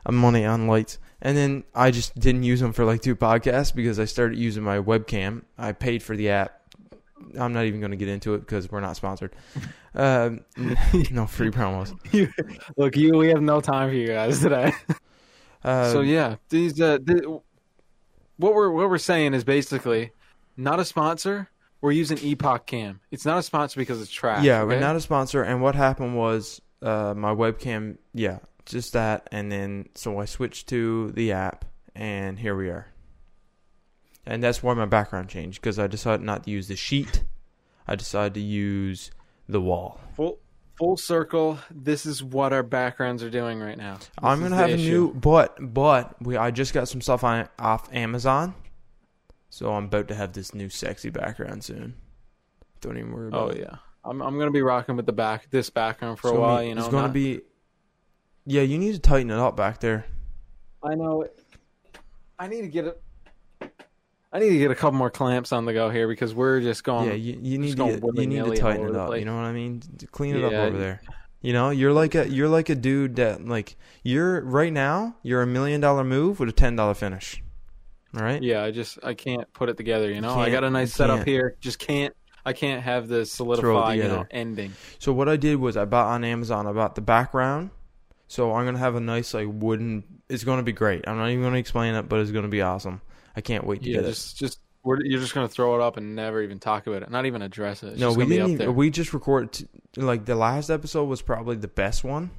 money 0.09 0.45
on 0.45 0.67
lights. 0.67 0.99
And 1.21 1.35
then 1.35 1.63
I 1.73 1.89
just 1.91 2.13
didn't 2.19 2.43
use 2.43 2.59
them 2.59 2.71
for 2.73 2.85
like 2.85 3.01
two 3.01 3.15
podcasts 3.15 3.73
because 3.73 3.99
I 3.99 4.05
started 4.05 4.37
using 4.37 4.63
my 4.63 4.77
webcam. 4.77 5.43
I 5.57 5.71
paid 5.71 6.03
for 6.03 6.15
the 6.15 6.29
app. 6.29 6.61
I'm 7.39 7.53
not 7.53 7.65
even 7.65 7.79
going 7.79 7.91
to 7.91 7.97
get 7.97 8.07
into 8.07 8.33
it 8.33 8.39
because 8.39 8.69
we're 8.71 8.81
not 8.81 8.95
sponsored. 8.95 9.35
Um, 9.97 10.43
no 11.09 11.25
free 11.25 11.49
promos. 11.51 11.97
Look, 12.75 12.97
you, 12.97 13.13
we 13.17 13.29
have 13.29 13.41
no 13.41 13.61
time 13.61 13.87
for 13.91 13.95
you 13.95 14.07
guys 14.07 14.41
today. 14.41 14.73
Uh, 15.63 15.89
so 15.93 16.01
yeah, 16.01 16.35
these 16.49 16.81
uh, 16.81 16.97
th- 16.97 17.23
what 18.35 18.53
we're 18.53 18.69
what 18.69 18.89
we're 18.89 18.97
saying 18.97 19.33
is 19.33 19.45
basically 19.45 20.11
not 20.57 20.81
a 20.81 20.83
sponsor. 20.83 21.49
We're 21.79 21.93
using 21.93 22.17
EpocCam. 22.17 22.99
It's 23.09 23.25
not 23.25 23.37
a 23.37 23.41
sponsor 23.41 23.79
because 23.79 24.01
it's 24.01 24.11
trash. 24.11 24.43
Yeah, 24.43 24.63
okay? 24.63 24.75
we're 24.75 24.81
not 24.81 24.97
a 24.97 24.99
sponsor. 24.99 25.43
And 25.43 25.61
what 25.61 25.75
happened 25.75 26.17
was 26.17 26.59
uh, 26.81 27.13
my 27.15 27.33
webcam, 27.33 27.97
yeah, 28.13 28.39
just 28.65 28.91
that. 28.91 29.29
And 29.31 29.49
then 29.49 29.87
so 29.95 30.19
I 30.19 30.25
switched 30.25 30.67
to 30.67 31.11
the 31.11 31.31
app, 31.31 31.63
and 31.95 32.37
here 32.37 32.57
we 32.57 32.67
are. 32.67 32.87
And 34.25 34.43
that's 34.43 34.63
why 34.63 34.73
my 34.73 34.85
background 34.85 35.29
changed 35.29 35.61
because 35.61 35.77
I 35.77 35.87
decided 35.87 36.25
not 36.25 36.43
to 36.45 36.51
use 36.51 36.67
the 36.67 36.75
sheet. 36.75 37.23
I 37.87 37.95
decided 37.95 38.33
to 38.35 38.39
use 38.41 39.11
the 39.47 39.61
wall. 39.61 39.99
full 40.15 40.39
full 40.77 40.97
circle. 40.97 41.59
This 41.69 42.05
is 42.05 42.23
what 42.23 42.51
our 42.51 42.63
backgrounds 42.63 43.21
are 43.23 43.29
doing 43.29 43.59
right 43.61 43.77
now. 43.77 43.95
This 43.97 44.09
I'm 44.21 44.41
gonna 44.41 44.55
have 44.55 44.69
a 44.71 44.73
issue. 44.73 44.89
new, 44.89 45.13
but 45.13 45.55
but 45.61 46.19
we 46.21 46.35
I 46.37 46.49
just 46.51 46.73
got 46.73 46.87
some 46.87 47.01
stuff 47.01 47.23
on 47.23 47.47
off 47.59 47.87
Amazon, 47.93 48.55
so 49.51 49.73
I'm 49.73 49.85
about 49.85 50.07
to 50.07 50.15
have 50.15 50.33
this 50.33 50.53
new 50.55 50.69
sexy 50.69 51.09
background 51.11 51.63
soon. 51.63 51.93
Don't 52.81 52.97
even 52.97 53.11
worry 53.11 53.27
about 53.27 53.41
Oh 53.41 53.49
it. 53.49 53.59
yeah, 53.59 53.75
I'm 54.03 54.21
I'm 54.23 54.37
gonna 54.39 54.49
be 54.51 54.63
rocking 54.63 54.95
with 54.95 55.05
the 55.05 55.13
back 55.13 55.47
this 55.51 55.69
background 55.69 56.17
for 56.19 56.29
So 56.29 56.37
a 56.37 56.39
while. 56.39 56.63
You 56.63 56.73
know, 56.75 56.81
it's 56.81 56.89
gonna 56.89 57.07
not- 57.07 57.13
be. 57.13 57.41
Yeah, 58.47 58.63
you 58.63 58.77
need 58.79 58.93
to 58.93 58.99
tighten 58.99 59.29
it 59.31 59.37
up 59.39 59.55
back 59.55 59.79
there. 59.79 60.05
I 60.83 60.95
know. 60.95 61.21
it- 61.21 61.39
I 62.37 62.47
need 62.47 62.61
to 62.61 62.67
get 62.67 62.85
it. 62.85 63.01
I 64.35 64.39
need 64.39 64.49
to 64.49 64.57
get 64.57 64.69
a 64.69 64.75
couple 64.75 64.97
more 64.97 65.09
clamps 65.09 65.53
on 65.53 65.63
the 65.63 65.71
go 65.71 65.89
here 65.89 66.09
because 66.09 66.33
we're 66.35 66.59
just 66.59 66.83
going. 66.83 67.07
yeah, 67.07 67.13
you, 67.13 67.39
you 67.41 67.57
need 67.57 67.77
to 67.77 67.85
get, 67.85 68.03
you 68.03 68.27
need 68.27 68.43
to 68.43 68.57
tighten 68.57 68.89
it 68.89 68.95
up. 68.95 69.15
You 69.17 69.23
know 69.23 69.33
what 69.35 69.45
I 69.45 69.53
mean? 69.53 69.81
Clean 70.11 70.35
it 70.35 70.43
up 70.43 70.51
over 70.51 70.77
there. 70.77 71.01
You 71.41 71.53
know, 71.53 71.69
you're 71.69 71.93
like 71.93 72.15
a 72.15 72.27
you're 72.27 72.49
like 72.49 72.67
a 72.69 72.75
dude 72.75 73.15
that 73.15 73.45
like 73.45 73.77
you're 74.03 74.41
right 74.41 74.73
now. 74.73 75.15
You're 75.23 75.41
a 75.41 75.47
million 75.47 75.79
dollar 75.79 76.03
move 76.03 76.41
with 76.41 76.49
a 76.49 76.51
ten 76.51 76.75
dollar 76.75 76.93
finish. 76.95 77.41
All 78.13 78.23
right. 78.23 78.41
yeah, 78.43 78.61
I 78.63 78.71
just 78.71 78.99
I 79.03 79.13
can't 79.13 79.51
put 79.53 79.69
it 79.69 79.77
together. 79.77 80.11
You 80.11 80.19
know, 80.21 80.31
I 80.33 80.45
can't- 80.45 80.51
got 80.51 80.63
a 80.65 80.69
nice 80.69 80.93
setup 80.93 81.25
here. 81.25 81.55
Just 81.61 81.79
can't. 81.79 82.13
I 82.45 82.51
can't 82.53 82.83
have 82.83 83.07
the 83.07 83.25
solidify. 83.25 83.93
You 83.93 84.03
know, 84.03 84.25
ending. 84.31 84.73
So 84.99 85.13
what 85.13 85.29
I 85.29 85.37
did 85.37 85.55
was 85.61 85.77
I 85.77 85.85
bought 85.85 86.07
on 86.07 86.23
Amazon. 86.25 86.67
I 86.67 86.73
bought 86.73 86.95
the 86.95 87.01
background. 87.01 87.69
So 88.27 88.53
I'm 88.53 88.65
gonna 88.65 88.79
have 88.79 88.95
a 88.95 88.99
nice 88.99 89.33
like 89.33 89.47
wooden. 89.49 90.03
It's 90.27 90.43
gonna 90.43 90.63
be 90.63 90.71
great. 90.73 91.07
I'm 91.07 91.17
not 91.17 91.29
even 91.29 91.43
gonna 91.43 91.57
explain 91.57 91.95
it, 91.95 92.09
but 92.09 92.19
it's 92.19 92.31
gonna 92.31 92.47
be 92.47 92.61
awesome. 92.61 93.01
I 93.35 93.41
can't 93.41 93.65
wait 93.65 93.83
to 93.83 93.89
Yeah, 93.89 94.01
get 94.01 94.05
just 94.07 94.37
just 94.37 94.59
we're, 94.83 95.03
you're 95.03 95.19
just 95.19 95.33
gonna 95.33 95.47
throw 95.47 95.75
it 95.75 95.81
up 95.81 95.97
and 95.97 96.15
never 96.15 96.41
even 96.41 96.59
talk 96.59 96.85
about 96.87 97.01
it, 97.03 97.09
not 97.09 97.25
even 97.25 97.41
address 97.41 97.81
it. 97.83 97.87
it. 97.87 97.91
It's 97.93 97.99
No, 98.01 98.09
just 98.09 98.17
we 98.17 98.25
be 98.25 98.29
didn't. 98.31 98.43
up 98.43 98.49
Even, 98.49 98.57
there. 98.59 98.71
we 98.71 98.89
just 98.89 99.13
recorded. 99.13 99.51
T- 99.53 99.67
like 100.01 100.25
the 100.25 100.35
last 100.35 100.69
episode 100.69 101.05
was 101.05 101.21
probably 101.21 101.55
the 101.55 101.67
best 101.67 102.03
one 102.03 102.29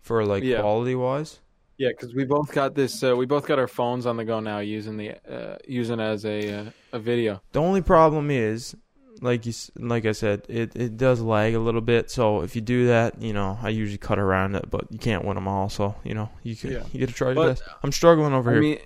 for 0.00 0.24
like 0.24 0.44
Yeah. 0.44 0.60
quality 0.60 0.94
wise. 0.94 1.40
Yeah, 1.78 1.88
because 1.90 2.14
we 2.14 2.24
both 2.24 2.52
got 2.52 2.74
this. 2.74 3.02
Uh, 3.02 3.14
we 3.16 3.26
both 3.26 3.46
got 3.46 3.58
our 3.58 3.66
phones 3.68 4.06
on 4.06 4.16
the 4.16 4.24
go 4.24 4.40
now, 4.40 4.60
using 4.60 4.96
the 4.96 5.10
uh, 5.30 5.56
using 5.68 6.00
as 6.00 6.24
a 6.24 6.60
uh, 6.60 6.64
a 6.92 6.98
video. 6.98 7.42
The 7.52 7.60
only 7.60 7.82
problem 7.82 8.30
is, 8.30 8.74
like 9.20 9.44
you, 9.44 9.52
like 9.78 10.06
I 10.06 10.12
said, 10.12 10.46
it, 10.48 10.74
it 10.74 10.96
does 10.96 11.20
lag 11.20 11.54
a 11.54 11.58
little 11.58 11.82
bit. 11.82 12.10
So 12.10 12.40
if 12.40 12.54
you 12.56 12.62
do 12.62 12.86
that, 12.86 13.20
you 13.20 13.34
know, 13.34 13.58
I 13.62 13.68
usually 13.68 13.98
cut 13.98 14.18
around 14.18 14.54
it, 14.54 14.70
but 14.70 14.86
you 14.90 14.98
can't 14.98 15.22
win 15.24 15.34
them 15.34 15.48
all. 15.48 15.68
So 15.68 15.94
you 16.02 16.14
know, 16.14 16.30
you 16.42 16.56
can, 16.56 16.70
Yeah. 16.70 16.82
you 16.92 17.00
get 17.00 17.08
to 17.10 17.14
try 17.14 17.32
your 17.32 17.48
best. 17.48 17.62
I'm 17.82 17.92
struggling 17.92 18.32
over 18.32 18.50
I 18.50 18.52
here. 18.54 18.62
mean, 18.62 18.78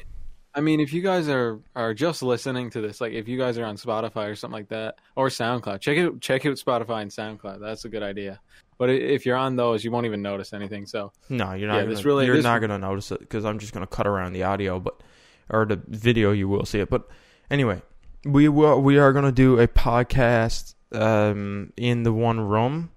I 0.55 0.61
mean, 0.61 0.81
if 0.81 0.93
you 0.93 1.01
guys 1.03 1.29
are 1.29 1.61
are 1.77 1.95
just 1.95 2.23
listening 2.23 2.71
to 2.71 2.81
this, 2.81 3.01
like 3.01 3.13
if 3.13 3.29
you 3.29 3.39
guys 3.39 3.57
are 3.59 3.65
on 3.65 3.77
Spotify 3.77 4.29
or 4.31 4.35
something 4.35 4.59
like 4.59 4.69
that, 4.71 4.97
or 5.17 5.29
SoundCloud, 5.29 5.81
check 5.81 5.97
it 5.97 6.21
check 6.21 6.45
out 6.47 6.57
Spotify 6.57 7.03
and 7.03 7.11
SoundCloud. 7.11 7.61
That's 7.61 7.85
a 7.85 7.89
good 7.89 8.03
idea. 8.03 8.41
But 8.79 8.91
if 8.91 9.27
you're 9.27 9.37
on 9.37 9.57
those, 9.57 9.85
you 9.85 9.91
won't 9.91 10.07
even 10.07 10.23
notice 10.23 10.53
anything. 10.53 10.87
So 10.87 11.13
no, 11.29 11.53
you're 11.53 11.69
not. 11.69 11.75
yeah, 11.77 11.83
gonna, 11.83 11.95
this 11.95 12.05
really- 12.05 12.27
you're 12.27 12.37
this- 12.37 12.45
not 12.45 12.61
gonna 12.61 12.79
notice 12.79 13.13
it 13.13 13.21
because 13.21 13.45
I'm 13.45 13.59
just 13.59 13.73
gonna 13.73 13.87
cut 13.87 14.07
around 14.07 14.33
the 14.33 14.43
audio, 14.43 14.81
but 14.81 15.01
or 15.51 15.67
the 15.67 15.81
video. 15.87 16.33
You 16.33 16.49
will 16.49 16.65
see 16.65 16.81
it. 16.81 16.91
But 16.91 17.07
anyway, 17.51 17.83
we 18.25 18.49
will. 18.49 18.81
We 18.83 18.99
are 18.99 19.13
gonna 19.13 19.33
do 19.33 19.59
a 19.61 19.69
podcast 19.69 20.75
um 20.93 21.73
in 21.77 22.03
the 22.03 22.13
one 22.13 22.41
room 22.41 22.91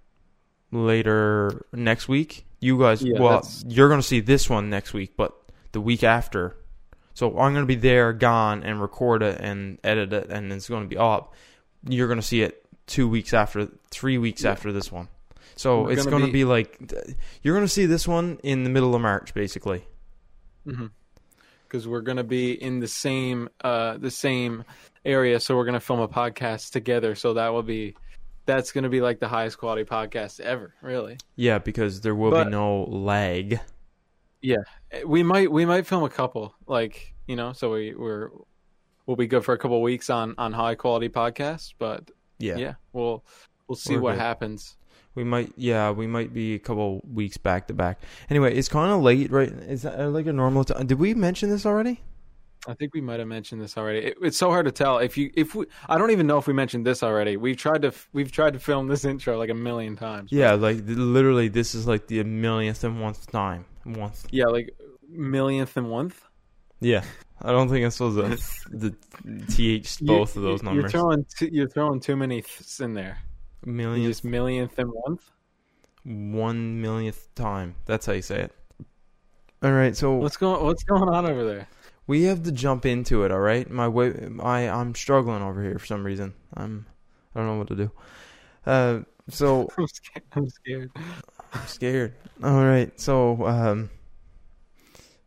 later 0.72 1.66
next 1.74 2.08
week. 2.08 2.46
You 2.60 2.80
guys, 2.80 3.04
Yeah, 3.04 3.20
well, 3.20 3.32
that's- 3.34 3.64
you're 3.68 3.90
gonna 3.90 4.02
see 4.02 4.22
this 4.22 4.50
one 4.50 4.70
next 4.70 4.94
week, 4.94 5.14
but 5.18 5.34
the 5.74 5.82
week 5.82 6.04
after. 6.04 6.56
So 7.14 7.38
I'm 7.38 7.54
gonna 7.54 7.66
be 7.66 7.76
there, 7.76 8.12
gone, 8.14 8.64
and 8.64 8.82
record 8.82 9.22
it 9.24 9.40
and 9.40 9.78
edit 9.84 10.14
it, 10.14 10.30
and 10.30 10.52
it's 10.52 10.68
gonna 10.70 10.88
be 10.88 10.98
up. 10.98 11.34
You're 11.88 12.08
gonna 12.08 12.22
see 12.22 12.42
it 12.42 12.66
two 12.88 13.08
weeks 13.08 13.34
after, 13.34 13.68
three 13.92 14.18
weeks 14.18 14.44
Yeah. 14.44 14.52
after 14.52 14.72
this 14.72 14.92
one. 14.92 15.08
So 15.56 15.84
We're 15.84 15.92
it's 15.92 16.04
gonna 16.06 16.12
gonna 16.18 16.26
be- 16.28 16.32
be, 16.32 16.46
like 16.46 16.80
you're 17.44 17.56
gonna 17.56 17.68
see 17.68 17.86
this 17.86 18.08
one 18.08 18.40
in 18.44 18.64
the 18.64 18.70
middle 18.70 18.96
of 18.96 19.02
March, 19.02 19.34
basically. 19.34 19.86
because 21.68 21.88
we're 21.88 22.02
gonna 22.02 22.24
be 22.24 22.52
in 22.54 22.80
the 22.80 22.88
same 22.88 23.50
uh 23.64 23.98
the 23.98 24.12
same 24.12 24.64
area, 25.06 25.40
so 25.40 25.56
we're 25.56 25.66
gonna 25.66 25.80
film 25.80 26.00
a 26.00 26.08
podcast 26.08 26.72
together. 26.72 27.16
So 27.16 27.34
that 27.36 27.50
will 27.50 27.64
be 27.64 27.96
that's 28.46 28.74
going 28.74 28.84
to 28.84 28.90
be 28.90 29.00
like 29.00 29.20
the 29.22 29.28
highest 29.30 29.58
quality 29.58 29.86
podcast 29.86 30.42
ever. 30.42 30.74
Really. 30.82 31.16
Yeah, 31.38 31.60
because 31.60 32.02
there 32.02 32.14
will 32.14 32.32
But- 32.32 32.46
be 32.46 32.50
no 32.50 32.84
lag. 32.84 33.62
Yeah, 34.44 34.58
we 35.06 35.24
might 35.24 35.52
we 35.52 35.66
might 35.66 35.88
film 35.88 36.04
a 36.04 36.10
couple 36.10 36.54
like 36.68 37.14
you 37.28 37.36
know 37.36 37.54
so 37.54 37.72
we 37.72 37.96
we're 37.96 38.30
we'll 39.06 39.18
be 39.18 39.28
good 39.28 39.44
for 39.44 39.54
a 39.54 39.58
couple 39.58 39.82
weeks 39.82 40.10
on 40.10 40.36
on 40.38 40.52
high 40.54 40.76
quality 40.76 41.10
podcasts 41.10 41.74
but 41.80 42.12
Yeah. 42.40 42.58
yeah, 42.58 42.74
we'll 42.92 43.24
we'll 43.68 43.76
see 43.78 43.96
We're 43.96 44.02
what 44.02 44.12
good. 44.16 44.22
happens 44.22 44.78
We 45.16 45.24
might, 45.24 45.54
yeah, 45.56 45.92
we 45.92 46.08
might 46.08 46.34
be 46.34 46.56
a 46.56 46.60
couple 46.60 47.02
weeks 47.06 47.38
back 47.38 47.68
to 47.68 47.74
back. 47.74 48.02
Anyway, 48.30 48.54
it's 48.56 48.68
kind 48.68 48.92
of 48.92 49.02
late, 49.02 49.30
right? 49.32 49.50
Is 49.50 49.84
that 49.84 50.00
uh, 50.00 50.10
like 50.10 50.26
a 50.28 50.34
normal 50.34 50.64
time? 50.64 50.88
Did 50.88 51.00
we 51.00 51.14
mention 51.14 51.50
this 51.50 51.66
already? 51.66 52.02
i 52.66 52.74
think 52.74 52.94
we 52.94 53.02
might 53.02 53.20
have 53.20 53.28
mentioned 53.28 53.62
this 53.62 53.78
already 53.78 54.00
it, 54.00 54.16
it's 54.22 54.38
so 54.38 54.50
hard 54.50 54.66
to 54.66 54.72
tell 54.72 54.98
if 55.00 55.18
you 55.18 55.30
if 55.36 55.54
we 55.54 55.66
i 55.90 55.98
don't 55.98 56.12
even 56.12 56.26
know 56.26 56.38
if 56.38 56.48
we 56.48 56.54
mentioned 56.54 56.86
this 56.86 57.04
already 57.04 57.36
we've 57.36 57.58
tried 57.58 57.82
to 57.82 57.92
we've 58.14 58.32
tried 58.32 58.54
to 58.54 58.60
film 58.60 58.88
this 58.88 59.04
intro 59.04 59.38
like 59.38 59.50
a 59.50 59.54
million 59.54 59.98
times 59.98 60.32
Yeah, 60.32 60.54
like 60.54 60.78
literally, 60.86 61.50
this 61.50 61.76
is 61.76 61.86
like 61.88 62.08
the 62.08 62.24
millionth 62.24 62.86
and 62.86 63.02
one 63.02 63.16
time. 63.32 63.66
One. 63.84 64.12
yeah 64.32 64.46
like 64.46 64.76
millionth 65.10 65.78
and 65.78 65.90
one 65.90 66.14
Yeah, 66.80 67.04
I 67.42 67.52
don't 67.52 67.70
think 67.70 67.84
I'm 67.86 67.92
supposed 67.92 68.18
to 68.18 68.70
the 68.78 68.96
th 69.50 70.00
both 70.02 70.36
of 70.36 70.42
those 70.42 70.64
numbers. 70.64 70.84
you're 70.84 70.90
throwing 70.90 71.26
too, 71.38 71.50
you're 71.52 71.70
throwing 71.70 72.00
too 72.00 72.16
many 72.16 72.42
ths 72.42 72.80
in 72.80 72.94
there 72.94 73.20
you 73.66 73.74
Millionth, 73.74 74.10
just 74.10 74.24
millionth 74.24 74.78
and 74.80 74.92
one 74.92 75.20
one 76.04 76.82
millionth 76.82 77.34
time. 77.36 77.76
That's 77.86 78.06
how 78.06 78.12
you 78.14 78.22
say 78.22 78.42
it. 78.42 78.52
All 79.62 79.72
right, 79.72 79.96
so 79.96 80.14
what's 80.16 80.36
going 80.36 80.64
what's 80.64 80.84
going 80.84 81.08
on 81.08 81.26
over 81.26 81.46
there 81.46 81.68
we 82.06 82.24
have 82.24 82.44
to 82.44 82.52
jump 82.52 82.86
into 82.86 83.24
it. 83.24 83.32
All 83.32 83.40
right, 83.40 83.70
my 83.70 83.88
way, 83.88 84.14
I 84.42 84.68
I'm 84.68 84.94
struggling 84.96 85.42
over 85.42 85.64
here 85.64 85.80
for 85.80 85.86
some 85.86 86.06
reason. 86.06 86.34
I'm 86.54 86.86
I 87.34 87.40
don't 87.40 87.48
know 87.48 87.58
what 87.58 87.68
to 87.70 87.76
do. 87.76 87.92
Uh, 88.66 89.00
so 89.30 89.68
i'm 89.78 89.88
scared 89.88 90.24
i'm 90.34 90.50
scared 90.50 90.92
I'm 91.54 91.68
scared. 91.68 92.16
All 92.44 92.64
right, 92.66 92.98
so 93.00 93.46
um, 93.46 93.90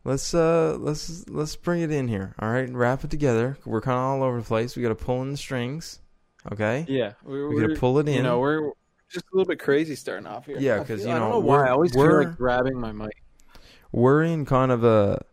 let's 0.04 0.34
uh 0.34 0.76
let's 0.78 1.28
let's 1.28 1.56
bring 1.56 1.82
it 1.82 1.90
in 1.90 2.08
here. 2.08 2.34
All 2.38 2.50
right, 2.50 2.68
wrap 2.72 3.04
it 3.04 3.10
together. 3.10 3.58
We're 3.64 3.80
kind 3.80 3.96
of 3.96 4.02
all 4.04 4.22
over 4.22 4.38
the 4.38 4.44
place. 4.46 4.76
We 4.76 4.82
got 4.82 4.88
to 4.88 4.94
pull 4.94 5.22
in 5.22 5.30
the 5.30 5.36
strings. 5.36 6.00
Okay, 6.52 6.84
yeah 6.88 7.12
we're, 7.24 7.48
we 7.48 7.60
got 7.60 7.68
to 7.74 7.76
pull 7.80 7.98
it 7.98 8.08
in. 8.08 8.14
You 8.14 8.22
know, 8.22 8.38
we're 8.38 8.70
just 9.10 9.24
a 9.32 9.36
little 9.36 9.48
bit 9.48 9.58
crazy 9.58 9.94
starting 9.94 10.26
off 10.26 10.46
here. 10.46 10.58
Yeah, 10.58 10.78
because 10.80 11.00
feel- 11.00 11.10
you 11.10 11.16
I 11.16 11.18
don't 11.18 11.28
know, 11.30 11.34
know 11.40 11.46
why 11.46 11.56
we're- 11.58 11.68
I 11.68 11.72
always 11.72 11.92
we're- 11.94 12.08
feel 12.22 12.28
like 12.30 12.36
grabbing 12.38 12.78
my 12.78 12.92
mic. 12.92 13.22
we're 13.92 14.22
in 14.22 14.44
kind 14.44 14.70
of 14.70 14.84
a 14.84 15.24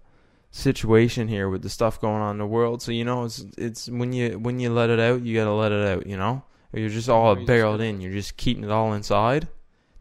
situation 0.52 1.28
here 1.28 1.50
with 1.50 1.62
the 1.64 1.70
stuff 1.70 2.00
going 2.00 2.22
on 2.22 2.32
in 2.36 2.38
the 2.40 2.46
world. 2.48 2.82
So 2.82 2.92
you 2.92 3.04
know, 3.04 3.26
it's 3.26 3.46
it's 3.58 3.90
when 3.90 4.14
you 4.14 4.40
when 4.40 4.60
you 4.60 4.72
let 4.72 4.90
it 4.90 5.00
out, 5.00 5.22
you 5.24 5.36
got 5.36 5.46
to 5.46 5.54
let 5.54 5.72
it 5.72 5.86
out. 5.88 6.08
You 6.08 6.18
know, 6.18 6.44
or 6.74 6.80
you're 6.80 6.90
just 6.90 7.10
all 7.10 7.32
you 7.34 7.42
just 7.42 7.48
barreled 7.48 7.78
gotta- 7.80 7.90
in. 7.90 8.02
You're 8.02 8.12
just 8.14 8.38
keeping 8.38 8.64
it 8.64 8.72
all 8.72 8.94
inside. 8.94 9.48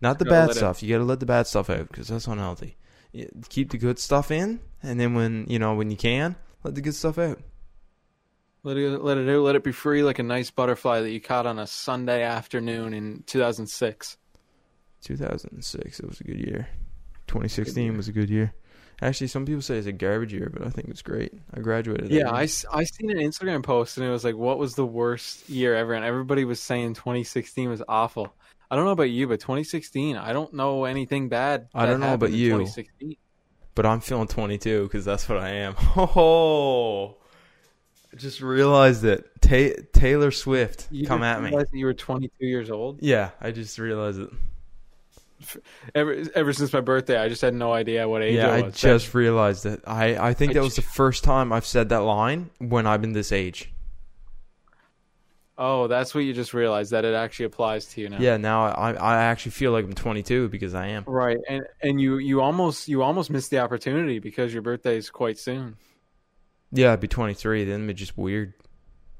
Not 0.02 0.18
the 0.18 0.24
bad 0.26 0.50
it- 0.50 0.56
stuff. 0.56 0.82
You 0.82 0.90
got 0.92 0.98
to 0.98 1.04
let 1.04 1.20
the 1.20 1.26
bad 1.26 1.46
stuff 1.46 1.70
out 1.70 1.88
because 1.88 2.08
that's 2.08 2.26
unhealthy. 2.26 2.76
You- 3.12 3.30
Keep 3.48 3.70
the 3.70 3.78
good 3.78 3.98
stuff 3.98 4.30
in, 4.30 4.60
and 4.82 4.98
then 5.00 5.14
when 5.14 5.46
you 5.48 5.58
know 5.58 5.74
when 5.74 5.90
you 5.90 5.96
can, 5.96 6.36
let 6.64 6.74
the 6.74 6.80
good 6.82 6.94
stuff 6.94 7.18
out. 7.18 7.40
Let 8.64 8.76
it 8.76 9.02
let 9.02 9.18
it 9.18 9.28
out, 9.28 9.42
let 9.42 9.56
it 9.56 9.64
be 9.64 9.72
free 9.72 10.02
like 10.02 10.18
a 10.18 10.22
nice 10.22 10.50
butterfly 10.50 11.00
that 11.00 11.10
you 11.10 11.20
caught 11.20 11.46
on 11.46 11.58
a 11.58 11.66
Sunday 11.66 12.22
afternoon 12.22 12.94
in 12.94 13.24
2006. 13.26 14.18
2006, 15.02 16.00
it 16.00 16.08
was 16.08 16.20
a 16.20 16.24
good 16.24 16.38
year. 16.38 16.68
2016 17.26 17.96
was 17.96 18.08
a 18.08 18.12
good 18.12 18.30
year. 18.30 18.52
Actually, 19.00 19.26
some 19.26 19.44
people 19.44 19.62
say 19.62 19.78
it's 19.78 19.88
a 19.88 19.92
garbage 19.92 20.32
year, 20.32 20.48
but 20.52 20.64
I 20.64 20.70
think 20.70 20.88
it's 20.88 21.02
great. 21.02 21.32
I 21.52 21.58
graduated. 21.58 22.10
Yeah, 22.12 22.30
I, 22.30 22.42
I 22.42 22.84
seen 22.84 23.10
an 23.10 23.16
Instagram 23.18 23.64
post 23.64 23.96
and 23.98 24.06
it 24.06 24.10
was 24.10 24.22
like, 24.22 24.36
what 24.36 24.58
was 24.58 24.74
the 24.76 24.86
worst 24.86 25.48
year 25.48 25.74
ever? 25.74 25.92
And 25.94 26.04
everybody 26.04 26.44
was 26.44 26.60
saying 26.60 26.94
2016 26.94 27.68
was 27.68 27.82
awful. 27.88 28.32
I 28.72 28.76
don't 28.76 28.86
know 28.86 28.92
about 28.92 29.10
you, 29.10 29.28
but 29.28 29.38
2016, 29.40 30.16
I 30.16 30.32
don't 30.32 30.54
know 30.54 30.84
anything 30.86 31.28
bad. 31.28 31.68
I 31.74 31.84
don't 31.84 32.00
know 32.00 32.14
about 32.14 32.32
you. 32.32 32.52
2016. 32.52 33.16
but 33.74 33.84
I'm 33.84 34.00
feeling 34.00 34.28
22 34.28 34.84
because 34.84 35.04
that's 35.04 35.28
what 35.28 35.36
I 35.36 35.50
am. 35.50 35.74
Oh, 35.96 37.18
I 38.10 38.16
just 38.16 38.40
realized 38.40 39.04
it. 39.04 39.28
Ta- 39.42 39.82
Taylor 39.92 40.30
Swift, 40.30 40.88
You 40.90 41.06
come 41.06 41.22
at 41.22 41.42
me. 41.42 41.54
You 41.74 41.84
were 41.84 41.92
22 41.92 42.46
years 42.46 42.70
old. 42.70 43.02
Yeah, 43.02 43.32
I 43.42 43.50
just 43.50 43.78
realized 43.78 44.20
it. 44.20 44.30
Ever 45.94 46.22
ever 46.34 46.52
since 46.54 46.72
my 46.72 46.80
birthday, 46.80 47.18
I 47.18 47.28
just 47.28 47.42
had 47.42 47.52
no 47.52 47.72
idea 47.74 48.08
what 48.08 48.22
age 48.22 48.36
yeah, 48.36 48.48
I 48.52 48.58
I 48.58 48.62
was. 48.62 48.76
just 48.76 49.12
realized 49.12 49.66
it. 49.66 49.82
I, 49.86 50.16
I 50.16 50.34
think 50.34 50.50
I 50.52 50.54
that 50.54 50.62
was 50.62 50.76
ju- 50.76 50.82
the 50.82 50.88
first 50.88 51.24
time 51.24 51.52
I've 51.52 51.66
said 51.66 51.88
that 51.90 51.98
line 52.04 52.48
when 52.58 52.86
I've 52.86 53.00
been 53.02 53.12
this 53.12 53.32
age. 53.32 53.70
Oh, 55.64 55.86
that's 55.86 56.12
what 56.12 56.24
you 56.24 56.32
just 56.32 56.54
realized 56.54 56.90
that 56.90 57.04
it 57.04 57.14
actually 57.14 57.44
applies 57.44 57.86
to 57.86 58.00
you 58.00 58.08
now. 58.08 58.18
Yeah, 58.18 58.36
now 58.36 58.64
I 58.64 58.94
I 58.94 59.22
actually 59.22 59.52
feel 59.52 59.70
like 59.70 59.84
I'm 59.84 59.92
22 59.92 60.48
because 60.48 60.74
I 60.74 60.88
am. 60.88 61.04
Right, 61.06 61.38
and 61.48 61.62
and 61.80 62.00
you 62.00 62.18
you 62.18 62.40
almost 62.40 62.88
you 62.88 63.00
almost 63.04 63.30
missed 63.30 63.50
the 63.50 63.60
opportunity 63.60 64.18
because 64.18 64.52
your 64.52 64.62
birthday 64.62 64.96
is 64.96 65.08
quite 65.08 65.38
soon. 65.38 65.76
Yeah, 66.72 66.92
I'd 66.92 66.98
be 66.98 67.06
23. 67.06 67.62
Then 67.62 67.74
it'd 67.76 67.86
be 67.86 67.94
just 67.94 68.18
weird. 68.18 68.54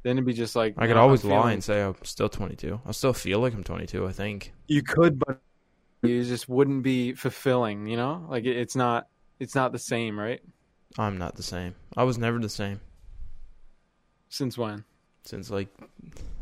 Then 0.03 0.17
it'd 0.17 0.27
be 0.27 0.33
just 0.33 0.57
like 0.57 0.75
I 0.79 0.89
could 0.89 0.97
no, 0.97 1.03
always 1.03 1.23
lie 1.23 1.53
and 1.53 1.63
say 1.63 1.81
I'm 1.81 1.95
still 2.03 2.29
22. 2.29 2.81
I 2.85 2.91
still 2.91 3.13
feel 3.13 3.39
like 3.39 3.55
I'm 3.55 3.63
22. 3.63 4.05
I 4.05 4.11
think. 4.11 4.53
You 4.67 4.83
could, 4.83 5.21
but 5.21 5.41
you 6.03 6.25
just 6.25 6.49
wouldn't 6.49 6.83
be 6.83 7.13
fulfilling. 7.13 7.87
You 7.87 7.99
know, 7.99 8.27
like 8.29 8.47
it, 8.47 8.57
it's 8.57 8.75
not 8.75 9.07
it's 9.39 9.55
not 9.55 9.71
the 9.71 9.79
same, 9.79 10.19
right? 10.19 10.41
I'm 10.99 11.19
not 11.19 11.37
the 11.37 11.45
same. 11.45 11.77
I 11.97 12.03
was 12.03 12.19
never 12.19 12.41
the 12.41 12.49
same 12.49 12.81
Since 14.29 14.59
when? 14.59 14.85
Since 15.25 15.51
like 15.51 15.69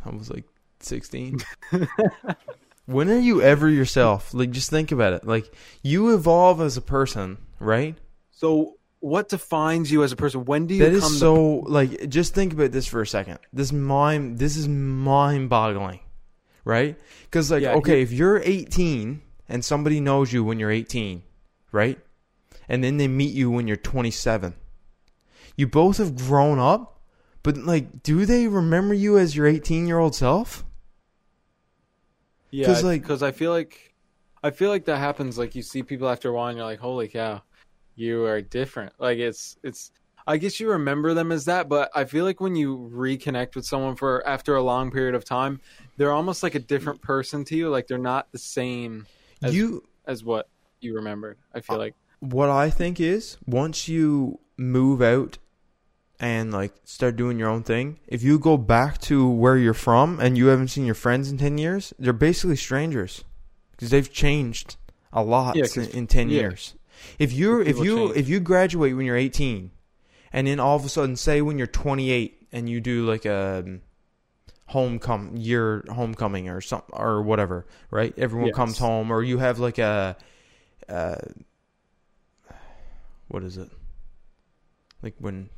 I 0.04 0.10
was 0.10 0.30
like 0.30 0.44
16. 0.80 1.38
when 2.87 3.10
are 3.10 3.18
you 3.18 3.42
ever 3.42 3.68
yourself? 3.68 4.32
Like 4.34 4.50
just 4.50 4.70
think 4.70 4.92
about 4.92 5.12
it. 5.12 5.26
Like 5.26 5.52
you 5.82 6.14
evolve 6.14 6.60
as 6.60 6.76
a 6.76 6.82
person, 6.82 7.38
right? 7.58 7.96
So, 8.30 8.76
what 9.00 9.28
defines 9.28 9.90
you 9.92 10.02
as 10.02 10.12
a 10.12 10.16
person? 10.16 10.44
When 10.44 10.66
do 10.66 10.75
you 10.75 10.84
That 10.84 10.92
is 10.92 11.04
to- 11.04 11.10
so 11.10 11.34
like 11.66 12.08
just 12.08 12.34
think 12.34 12.52
about 12.52 12.72
this 12.72 12.87
for 12.87 13.00
a 13.00 13.06
second. 13.06 13.38
This 13.52 13.72
mind 13.72 14.38
this 14.38 14.56
is 14.56 14.68
mind-boggling. 14.68 16.00
Right? 16.64 16.99
Cuz 17.30 17.50
like 17.50 17.62
Yeah, 17.62 17.75
okay, 17.75 17.96
you- 17.99 18.02
if 18.02 18.12
you're 18.12 18.38
18 18.44 19.22
and 19.49 19.64
somebody 19.64 20.00
knows 20.00 20.32
you 20.32 20.44
when 20.44 20.58
you're 20.58 20.70
18, 20.70 21.22
right? 21.72 21.99
And 22.68 22.84
then 22.84 22.99
they 22.99 23.08
meet 23.08 23.34
you 23.34 23.50
when 23.50 23.66
you're 23.66 23.76
27. 23.76 24.54
You 25.56 25.66
both 25.66 25.96
have 25.99 26.14
grown 26.14 26.58
up, 26.58 27.00
but 27.42 27.56
like 27.56 28.02
do 28.02 28.25
they 28.26 28.47
remember 28.49 28.94
you 28.94 29.18
as 29.18 29.35
your 29.37 29.47
18-year-old 29.47 30.14
self? 30.14 30.64
Yeah, 32.50 32.66
'Cause, 32.66 32.85
like- 32.85 33.02
because 33.02 33.23
I 33.23 33.32
feel 33.32 33.50
like 33.50 33.94
I 34.42 34.50
feel 34.50 34.70
like 34.70 34.87
that 34.87 34.97
happens. 34.99 35.37
Like 35.38 35.54
you 35.54 35.62
see 35.62 35.82
people 35.82 36.09
after 36.09 36.30
a 36.30 36.32
while, 36.32 36.49
and 36.49 36.56
you're 36.56 36.66
like, 36.66 36.80
"Holy 36.80 37.09
cow, 37.09 37.42
you 37.94 38.25
are 38.25 38.40
different." 38.40 38.92
Like 38.99 39.18
it's 39.18 39.56
it's. 39.62 39.92
I 40.26 40.37
guess 40.37 40.61
you 40.61 40.70
remember 40.70 41.12
them 41.14 41.32
as 41.32 41.44
that, 41.47 41.68
but 41.68 41.90
I 41.94 42.04
feel 42.04 42.25
like 42.25 42.40
when 42.40 42.54
you 42.54 42.90
reconnect 42.92 43.54
with 43.56 43.64
someone 43.64 43.97
for 43.97 44.26
after 44.26 44.54
a 44.54 44.62
long 44.62 44.90
period 44.90 45.14
of 45.14 45.25
time, 45.25 45.61
they're 45.97 46.12
almost 46.12 46.42
like 46.42 46.54
a 46.54 46.59
different 46.61 47.00
person 47.02 47.44
to 47.47 47.56
you. 47.56 47.68
Like 47.68 47.87
they're 47.87 47.99
not 47.99 48.30
the 48.32 48.38
same 48.38 49.06
As- 49.42 49.54
you 49.54 49.82
as 50.06 50.25
what 50.25 50.49
you 50.80 50.94
remembered. 50.94 51.37
I 51.54 51.61
feel 51.61 51.76
uh, 51.76 51.80
like 51.80 51.94
what 52.20 52.49
I 52.49 52.70
think 52.70 53.00
is 53.00 53.37
once 53.47 53.88
you 53.88 54.38
move 54.56 55.00
out 55.02 55.38
and 56.20 56.52
like 56.52 56.72
start 56.84 57.16
doing 57.16 57.38
your 57.38 57.48
own 57.48 57.62
thing, 57.62 57.98
if 58.06 58.22
you 58.22 58.38
go 58.38 58.56
back 58.58 58.98
to 59.02 59.28
where 59.28 59.56
you're 59.56 59.74
from 59.74 60.20
and 60.20 60.36
you 60.36 60.46
haven't 60.48 60.68
seen 60.68 60.84
your 60.84 60.94
friends 60.94 61.30
in 61.30 61.38
10 61.38 61.56
years, 61.58 61.94
they're 61.98 62.12
basically 62.12 62.56
strangers 62.56 63.24
because 63.72 63.90
they've 63.90 64.12
changed 64.12 64.76
a 65.12 65.22
lot 65.24 65.56
Yeah, 65.56 65.64
in, 65.74 65.88
in 65.90 66.06
10 66.06 66.28
yeah. 66.28 66.40
years. 66.42 66.74
If 67.18 67.32
you 67.32 67.62
if 67.62 67.78
you 67.78 68.08
change. 68.08 68.16
if 68.18 68.28
you 68.28 68.38
graduate 68.40 68.94
when 68.94 69.06
you're 69.06 69.16
18 69.16 69.70
and 70.32 70.46
then 70.46 70.60
all 70.60 70.76
of 70.76 70.84
a 70.84 70.88
sudden 70.90 71.16
say 71.16 71.40
when 71.40 71.56
you're 71.56 71.66
28 71.66 72.48
and 72.52 72.68
you 72.68 72.80
do 72.82 73.06
like 73.06 73.24
a 73.24 73.62
um, 73.64 73.80
homecoming 74.66 75.38
year 75.38 75.82
homecoming 75.88 76.50
or 76.50 76.60
something 76.60 76.90
or 76.92 77.22
whatever, 77.22 77.66
right? 77.90 78.12
Everyone 78.18 78.48
Yes. 78.48 78.56
comes 78.56 78.78
home 78.78 79.10
or 79.10 79.22
you 79.22 79.38
have 79.38 79.58
like 79.58 79.78
a 79.78 80.16
uh 80.88 81.16
what 83.28 83.42
is 83.42 83.56
it? 83.56 83.70
Like 85.02 85.14
when 85.18 85.48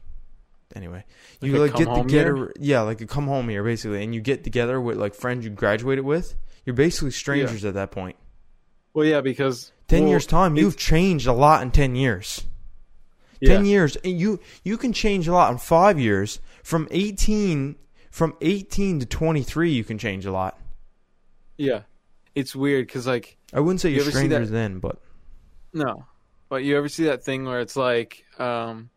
anyway, 0.75 1.05
you 1.41 1.57
like 1.59 1.75
get 1.75 1.93
together 1.95 2.37
year? 2.37 2.52
yeah, 2.61 2.81
like 2.83 3.00
a 3.00 3.07
come 3.07 3.26
home 3.26 3.49
here 3.49 3.62
basically 3.64 4.02
and 4.02 4.14
you 4.14 4.21
get 4.21 4.45
together 4.45 4.81
with 4.81 4.97
like 4.99 5.14
friends 5.14 5.45
you 5.45 5.50
graduated 5.50 6.05
with. 6.05 6.35
You're 6.64 6.75
basically 6.75 7.11
strangers 7.11 7.64
at 7.64 7.75
that 7.75 7.91
point. 7.91 8.17
well, 8.95 9.05
yeah, 9.07 9.21
because 9.21 9.73
10 9.88 10.02
well, 10.02 10.11
years 10.11 10.26
time, 10.26 10.57
you've 10.57 10.76
changed 10.76 11.26
a 11.26 11.33
lot 11.33 11.62
in 11.62 11.71
10 11.71 11.95
years. 11.97 12.45
yeah. 13.41 13.55
10 13.57 13.64
years 13.67 13.97
and 13.97 14.19
you 14.19 14.38
you 14.64 14.76
can 14.76 14.93
change 14.93 15.26
a 15.29 15.33
lot 15.33 15.50
in 15.52 15.59
5 15.59 15.99
years 15.99 16.41
from 16.62 16.87
18 16.91 17.75
from 18.11 18.35
18 18.41 19.00
to 19.00 19.07
23 19.07 19.71
you 19.73 19.83
can 19.85 19.99
change 19.99 20.25
a 20.26 20.31
lot 20.33 20.59
Yeah, 21.57 21.83
it's 22.35 22.55
weird 22.55 22.87
because 22.87 23.07
like 23.07 23.37
i 23.52 23.61
wouldn't 23.61 23.81
say 23.81 23.88
You 23.91 23.97
you're 23.97 24.02
ever 24.05 24.11
see 24.12 24.19
that- 24.29 24.47
strangers 24.47 24.50
then 24.50 24.79
but 24.79 24.99
No, 25.73 26.05
but 26.49 26.62
you 26.64 26.76
ever 26.79 26.88
see 26.88 27.05
that 27.05 27.25
thing 27.25 27.45
where 27.45 27.61
it's 27.61 27.76
like, 27.76 28.25
um, 28.38 28.91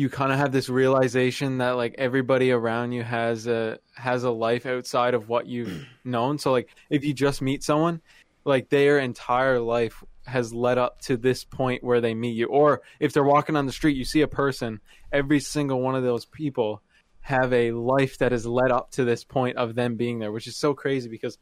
you 0.00 0.08
kind 0.08 0.32
of 0.32 0.38
have 0.38 0.50
this 0.50 0.70
realization 0.70 1.58
that 1.58 1.72
like 1.72 1.94
everybody 1.98 2.50
around 2.52 2.92
you 2.92 3.02
has 3.02 3.46
a 3.46 3.78
has 3.94 4.24
a 4.24 4.30
life 4.30 4.64
outside 4.64 5.12
of 5.12 5.28
what 5.28 5.46
you've 5.46 5.86
known. 6.04 6.38
So 6.38 6.52
like 6.52 6.74
if 6.88 7.04
you 7.04 7.12
just 7.12 7.42
meet 7.42 7.62
someone, 7.62 8.00
like 8.46 8.70
their 8.70 8.98
entire 8.98 9.60
life 9.60 10.02
has 10.24 10.54
led 10.54 10.78
up 10.78 11.02
to 11.02 11.18
this 11.18 11.44
point 11.44 11.84
where 11.84 12.00
they 12.00 12.14
meet 12.14 12.34
you. 12.34 12.46
Or 12.46 12.80
if 12.98 13.12
they're 13.12 13.22
walking 13.22 13.56
on 13.56 13.66
the 13.66 13.72
street, 13.72 13.96
you 13.96 14.06
see 14.06 14.22
a 14.22 14.28
person, 14.28 14.80
every 15.12 15.38
single 15.38 15.82
one 15.82 15.94
of 15.94 16.02
those 16.02 16.24
people 16.24 16.80
have 17.20 17.52
a 17.52 17.72
life 17.72 18.16
that 18.18 18.32
has 18.32 18.46
led 18.46 18.70
up 18.70 18.90
to 18.92 19.04
this 19.04 19.22
point 19.22 19.58
of 19.58 19.74
them 19.74 19.96
being 19.96 20.18
there, 20.18 20.32
which 20.32 20.46
is 20.46 20.56
so 20.56 20.72
crazy 20.72 21.10
because 21.10 21.36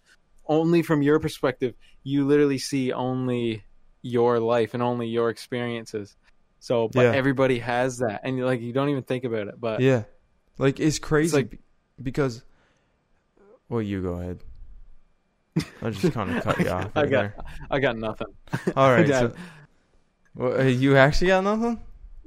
only 0.47 0.83
from 0.83 1.01
your 1.01 1.21
perspective, 1.21 1.75
you 2.03 2.27
literally 2.27 2.59
see 2.59 2.93
only 2.93 3.63
your 4.03 4.41
life 4.41 4.75
and 4.75 4.83
only 4.83 5.07
your 5.07 5.31
experiences. 5.31 6.17
So, 6.61 6.89
but 6.89 7.03
Yeah. 7.03 7.13
everybody 7.15 7.59
has 7.61 7.99
that, 7.99 8.21
and 8.25 8.39
like 8.45 8.61
you 8.61 8.73
don't 8.73 8.89
even 8.89 9.03
think 9.05 9.25
about 9.25 9.49
it. 9.49 9.61
But 9.61 9.81
Yeah, 9.81 10.05
like 10.59 10.81
it's 10.81 10.99
crazy 10.99 11.37
like- 11.37 11.59
because. 12.03 12.43
Well, 13.69 13.83
you 13.83 14.01
go 14.03 14.15
ahead. 14.15 14.41
I 15.83 15.91
just 15.91 16.13
kind 16.15 16.37
of 16.37 16.43
cut 16.43 16.59
you 16.59 16.71
off. 16.71 16.91
I 16.97 17.03
got, 17.03 17.11
there. 17.11 17.37
I 17.71 17.79
got 17.81 17.97
nothing. 17.99 18.29
All 18.77 18.91
right. 18.93 19.07
So, 19.07 19.33
well, 20.35 20.65
you 20.67 20.97
actually 20.97 21.27
got 21.29 21.45
nothing? 21.45 21.81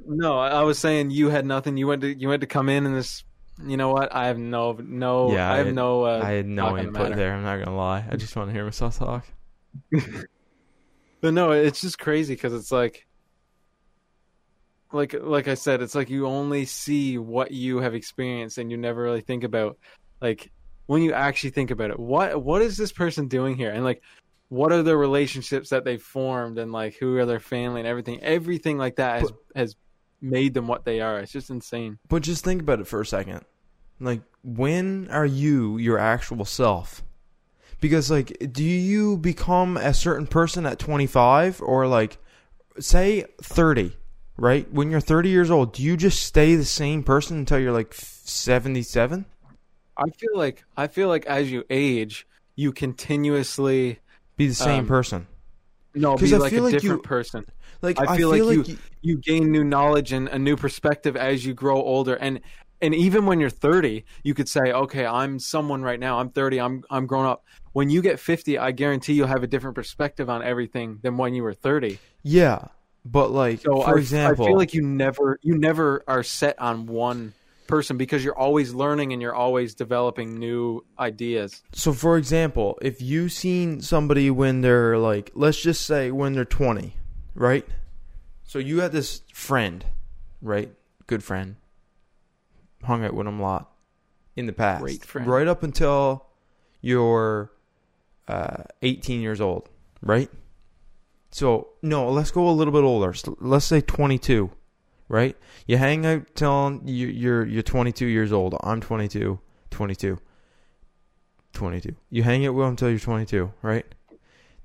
No, 0.06 0.38
I, 0.38 0.50
I 0.50 0.64
was 0.64 0.78
saying 0.78 1.10
you 1.12 1.30
had 1.30 1.46
nothing. 1.46 1.78
You 1.78 1.88
went 1.88 2.02
to 2.02 2.14
you 2.14 2.28
went 2.28 2.42
to 2.42 2.48
come 2.48 2.70
in 2.70 2.86
and 2.86 2.96
this. 2.96 3.24
You 3.66 3.76
know 3.78 3.90
what? 3.92 4.14
I 4.14 4.28
have 4.28 4.38
no 4.38 4.74
no. 4.84 5.32
Yeah, 5.34 5.52
I 5.52 5.58
have 5.58 5.68
I- 5.68 5.72
no. 5.72 6.04
Uh, 6.06 6.22
I 6.24 6.32
had 6.32 6.46
no 6.48 6.78
input 6.78 7.16
there. 7.16 7.34
I'm 7.34 7.44
not 7.44 7.64
gonna 7.64 7.76
lie. 7.78 8.06
I 8.10 8.16
just 8.18 8.36
want 8.36 8.50
to 8.50 8.54
hear 8.54 8.64
myself 8.66 8.98
talk. 9.00 9.26
But 11.22 11.34
no, 11.36 11.52
it's 11.52 11.82
just 11.82 12.00
crazy 12.00 12.34
because 12.34 12.52
it's 12.54 12.72
like, 12.72 13.06
like 14.94 15.16
like 15.20 15.48
I 15.48 15.54
said, 15.54 15.82
it's 15.82 15.96
like 15.96 16.10
you 16.10 16.28
only 16.28 16.66
see 16.66 17.18
what 17.18 17.52
you 17.52 17.78
have 17.78 17.96
experienced, 17.96 18.58
and 18.58 18.72
you 18.72 18.78
never 18.78 19.02
really 19.02 19.22
think 19.22 19.44
about, 19.44 19.78
like, 20.22 20.52
when 20.86 21.02
you 21.02 21.14
actually 21.14 21.52
think 21.52 21.72
about 21.72 21.92
it, 21.92 22.00
what 22.00 22.44
what 22.44 22.62
is 22.62 22.78
this 22.78 22.92
person 22.92 23.28
doing 23.28 23.56
here, 23.56 23.72
and 23.72 23.84
like, 23.84 24.02
what 24.50 24.72
are 24.72 24.84
the 24.84 24.98
relationships 24.98 25.70
that 25.70 25.86
they 25.86 25.98
formed, 25.98 26.58
and 26.58 26.72
like, 26.72 26.96
who 26.96 27.18
are 27.18 27.26
their 27.26 27.40
family 27.40 27.82
and 27.82 27.88
everything, 27.88 28.20
everything 28.22 28.78
like 28.78 28.98
that 28.98 29.22
has 29.22 29.32
has 29.56 29.76
made 30.22 30.54
them 30.54 30.68
what 30.68 30.86
they 30.86 31.02
are. 31.02 31.20
It's 31.20 31.32
just 31.32 31.50
insane. 31.50 31.98
But 32.08 32.24
just 32.24 32.44
think 32.44 32.62
about 32.62 32.80
it 32.80 32.88
for 32.88 33.02
a 33.02 33.06
second. 33.06 33.42
Like, 34.00 34.22
when 34.44 35.10
are 35.12 35.26
you 35.26 35.78
your 35.78 35.98
actual 35.98 36.46
self? 36.46 37.04
Because, 37.80 38.12
like, 38.12 38.38
do 38.52 38.64
you 38.64 39.18
become 39.18 39.78
a 39.78 39.94
certain 39.94 40.28
person 40.28 40.66
at 40.66 40.78
25 40.78 41.62
or, 41.62 41.88
like, 41.88 42.20
say 42.80 43.26
30, 43.42 43.94
right? 44.42 44.72
When 44.74 44.90
you're 44.92 45.00
30 45.00 45.30
years 45.30 45.52
old, 45.52 45.74
do 45.74 45.84
you 45.84 45.96
just 45.96 46.24
stay 46.24 46.56
the 46.56 46.66
same 46.66 47.04
person 47.04 47.38
until 47.38 47.60
you're, 47.60 47.72
like, 47.72 47.94
77? 47.94 49.26
I 49.98 50.10
feel 50.10 50.36
like 50.36 50.64
I 50.76 50.88
feel 50.88 51.10
like 51.10 51.26
as 51.28 51.52
you 51.52 51.64
age, 51.70 52.26
you 52.56 52.72
continuously 52.72 54.00
Be 54.38 54.48
the 54.48 54.56
same 54.56 54.80
Um, 54.82 54.88
person? 54.88 55.28
no 55.94 56.16
be 56.16 56.34
I 56.34 56.38
like 56.38 56.54
a 56.54 56.62
like 56.62 56.72
different 56.72 57.04
you- 57.04 57.08
person. 57.08 57.46
Like, 57.82 58.00
I 58.00 58.16
feel 58.18 58.32
feel 58.34 58.46
like 58.48 58.58
like, 58.60 58.68
you- 58.70 58.78
you 59.02 59.18
gain 59.18 59.52
new 59.52 59.64
knowledge 59.64 60.12
and 60.14 60.28
a 60.30 60.40
new 60.40 60.56
perspective 60.56 61.16
as 61.16 61.46
you 61.46 61.54
grow 61.54 61.76
older 61.82 62.16
and 62.16 62.40
and 62.84 62.96
even 62.96 63.28
when 63.28 63.40
you're 63.40 63.50
30 63.52 64.06
you 64.24 64.34
could 64.34 64.48
say 64.50 64.72
okay 64.72 65.06
i'm 65.06 65.38
someone 65.38 65.82
right 65.84 66.00
now 66.00 66.20
i'm 66.20 66.30
30 66.30 66.60
i'm 66.60 66.84
i'm 66.90 67.06
grown 67.06 67.26
up 67.28 67.44
when 67.74 67.90
you 67.92 68.02
get 68.02 68.20
50 68.20 68.58
i 68.58 68.72
guarantee 68.72 69.14
you'll 69.14 69.28
have 69.28 69.44
a 69.44 69.48
different 69.48 69.76
perspective 69.76 70.30
on 70.32 70.42
everything 70.42 70.98
than 71.04 71.18
when 71.18 71.34
you 71.36 71.44
were 71.44 71.54
30 71.54 72.00
yeah. 72.24 72.60
But, 73.04 73.32
like, 73.32 73.62
so 73.62 73.82
for 73.82 73.98
I, 73.98 74.00
example, 74.00 74.46
I 74.46 74.50
feel 74.50 74.58
like 74.58 74.74
you 74.74 74.84
never 74.84 75.40
you 75.42 75.58
never 75.58 76.04
are 76.08 76.24
set 76.24 76.60
on 76.60 76.86
one 76.86 77.34
person 77.72 77.98
because 77.98 78.24
you're 78.24 78.38
always 78.38 78.74
learning 78.74 79.14
and 79.14 79.22
you're 79.22 79.34
always 79.34 79.74
developing 79.74 80.38
new 80.38 80.84
ideas 81.00 81.64
So, 81.74 81.94
for 81.94 82.18
example, 82.18 82.78
if 82.82 83.02
you 83.02 83.30
seen 83.30 83.82
somebody 83.82 84.30
when 84.30 84.60
they're 84.62 84.98
like, 84.98 85.32
let's 85.36 85.60
just 85.62 85.86
say 85.86 86.12
when 86.12 86.34
they're 86.34 86.44
20, 86.46 86.94
right? 87.34 87.66
So 88.44 88.60
you 88.60 88.82
had 88.82 88.92
this 88.92 89.22
friend, 89.34 89.86
right? 90.42 90.70
Good 91.08 91.24
friend. 91.24 91.56
Hung 92.84 93.06
out 93.06 93.14
with 93.14 93.26
him 93.26 93.40
a 93.40 93.44
lot 93.44 93.72
in 94.36 94.48
the 94.48 94.54
past. 94.54 94.84
Great 94.84 95.06
friend. 95.06 95.28
Right 95.28 95.48
up 95.48 95.64
until 95.64 96.26
you're 96.82 97.52
uh, 98.28 98.64
18 98.82 99.22
years 99.22 99.40
old, 99.40 99.70
right? 100.02 100.30
So, 101.32 101.70
no, 101.82 102.10
let's 102.12 102.32
go 102.32 102.48
a 102.48 102.52
little 102.52 102.74
bit 102.74 102.84
older. 102.84 103.14
Let's 103.40 103.66
say 103.66 103.82
22, 103.82 104.52
right? 105.08 105.38
You 105.66 105.78
hang 105.78 106.06
out 106.06 106.24
till 106.36 106.82
you- 106.86 107.08
you're 107.08 107.46
you're 107.46 107.64
22 107.64 108.06
years 108.06 108.32
old. 108.34 108.56
I'm 108.62 108.82
22, 108.82 109.40
22. 109.70 110.20
22. 111.54 111.96
You 112.10 112.24
hang 112.24 112.46
out 112.46 112.54
with 112.54 112.64
them 112.64 112.70
until 112.72 112.90
you're 112.90 113.00
22, 113.00 113.52
right? 113.62 113.86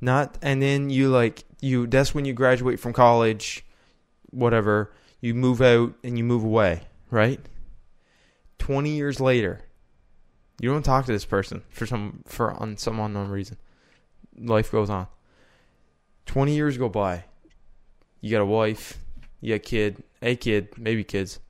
Not, 0.00 0.38
and 0.42 0.60
then 0.60 0.90
you 0.90 1.08
like 1.08 1.44
you. 1.60 1.86
That's 1.86 2.14
when 2.14 2.24
you 2.24 2.32
graduate 2.32 2.78
from 2.80 2.92
college, 2.92 3.64
whatever. 4.30 4.92
You 5.20 5.34
move 5.34 5.60
out 5.62 5.94
and 6.04 6.18
you 6.18 6.24
move 6.24 6.44
away, 6.44 6.82
right? 7.10 7.40
20 8.58 8.90
years 8.90 9.20
later, 9.20 9.62
you 10.60 10.70
don't 10.70 10.84
talk 10.84 11.06
to 11.06 11.12
this 11.12 11.24
person 11.24 11.62
for 11.70 11.86
some 11.86 12.22
for 12.26 12.52
on 12.52 12.76
some 12.76 13.00
unknown 13.00 13.28
reason. 13.30 13.56
Life 14.38 14.70
goes 14.70 14.90
on. 14.90 15.06
20 16.26 16.54
years 16.54 16.78
go 16.78 16.88
by. 16.88 17.24
You 18.20 18.30
got 18.30 18.42
a 18.42 18.46
wife, 18.46 18.98
you 19.40 19.54
got 19.54 19.56
a 19.56 19.58
kid, 19.60 20.02
a 20.22 20.36
kid, 20.36 20.68
maybe 20.76 21.04
kids. 21.04 21.40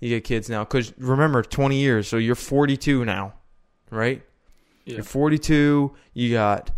You 0.00 0.18
got 0.18 0.24
kids 0.24 0.50
now 0.50 0.64
cuz 0.64 0.92
remember 0.98 1.42
20 1.42 1.76
years, 1.76 2.08
so 2.08 2.16
you're 2.16 2.34
42 2.34 3.04
now, 3.04 3.34
right? 3.90 4.22
Yeah. 4.84 4.96
You're 4.96 5.04
42. 5.04 5.94
You 6.14 6.32
got, 6.32 6.70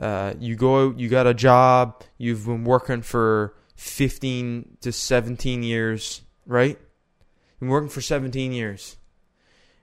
uh, 0.00 0.34
you 0.38 0.56
go. 0.56 0.90
You 0.90 1.08
got 1.08 1.26
a 1.26 1.34
job. 1.34 2.02
You've 2.18 2.46
been 2.46 2.64
working 2.64 3.02
for 3.02 3.54
15 3.76 4.78
to 4.80 4.92
17 4.92 5.62
years, 5.62 6.22
right? 6.46 6.78
You've 6.78 7.60
been 7.60 7.68
working 7.68 7.88
for 7.88 8.00
17 8.00 8.52
years, 8.52 8.96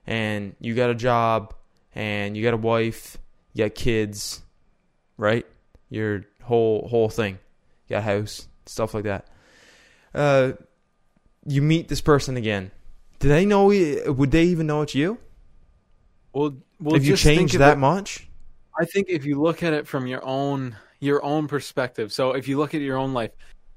and 0.06 0.56
you 0.60 0.76
got 0.76 0.90
a 0.90 0.96
job, 0.96 1.54
and 1.96 2.36
you 2.36 2.44
got 2.44 2.54
a 2.54 2.58
wife. 2.58 3.18
You 3.54 3.66
got 3.66 3.76
kids, 3.76 4.42
right? 5.18 5.46
Your 5.90 6.26
whole 6.44 6.88
whole 6.88 7.10
thing. 7.10 7.40
You 7.88 7.96
got 7.96 8.00
a 8.00 8.02
house, 8.02 8.48
stuff 8.66 8.94
like 8.94 9.04
that. 9.04 9.28
Uh, 10.14 10.54
you 11.46 11.62
meet 11.62 11.88
this 11.88 12.02
person 12.02 12.38
again. 12.38 12.72
Do 13.20 13.30
they 13.30 13.46
know? 13.46 13.66
Would 13.68 14.32
they 14.32 14.44
even 14.46 14.68
know 14.68 14.82
it's 14.82 14.96
you? 14.96 15.18
well, 16.34 16.56
well 16.80 16.96
if 16.96 17.06
you 17.06 17.14
just 17.14 17.24
think 17.24 17.40
change 17.40 17.54
that 17.54 17.74
it- 17.74 17.80
much? 17.80 18.28
I 18.80 18.86
think 18.86 19.08
if 19.08 19.24
you 19.24 19.40
look 19.40 19.62
at 19.62 19.74
it 19.74 19.88
from 19.88 20.08
your 20.08 20.26
own 20.26 20.76
your 21.00 21.24
own 21.24 21.48
perspective, 21.48 22.12
so 22.12 22.32
if 22.32 22.48
you 22.48 22.58
look 22.58 22.74
at 22.74 22.82
your 22.82 22.98
own 22.98 23.14
life 23.14 23.32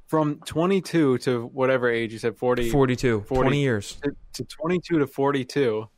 from 0.07 0.41
22 0.47 1.19
to 1.19 1.47
whatever 1.47 1.91
age 1.91 2.13
you 2.13 2.19
said 2.19 2.37
40 2.37 2.71
42, 2.71 3.23
40. 3.23 3.43
20 3.43 3.61
years. 3.61 3.99
to, 4.03 4.17
to 4.35 4.45
22 4.45 5.01
to 5.01 5.07
42, 5.07 5.89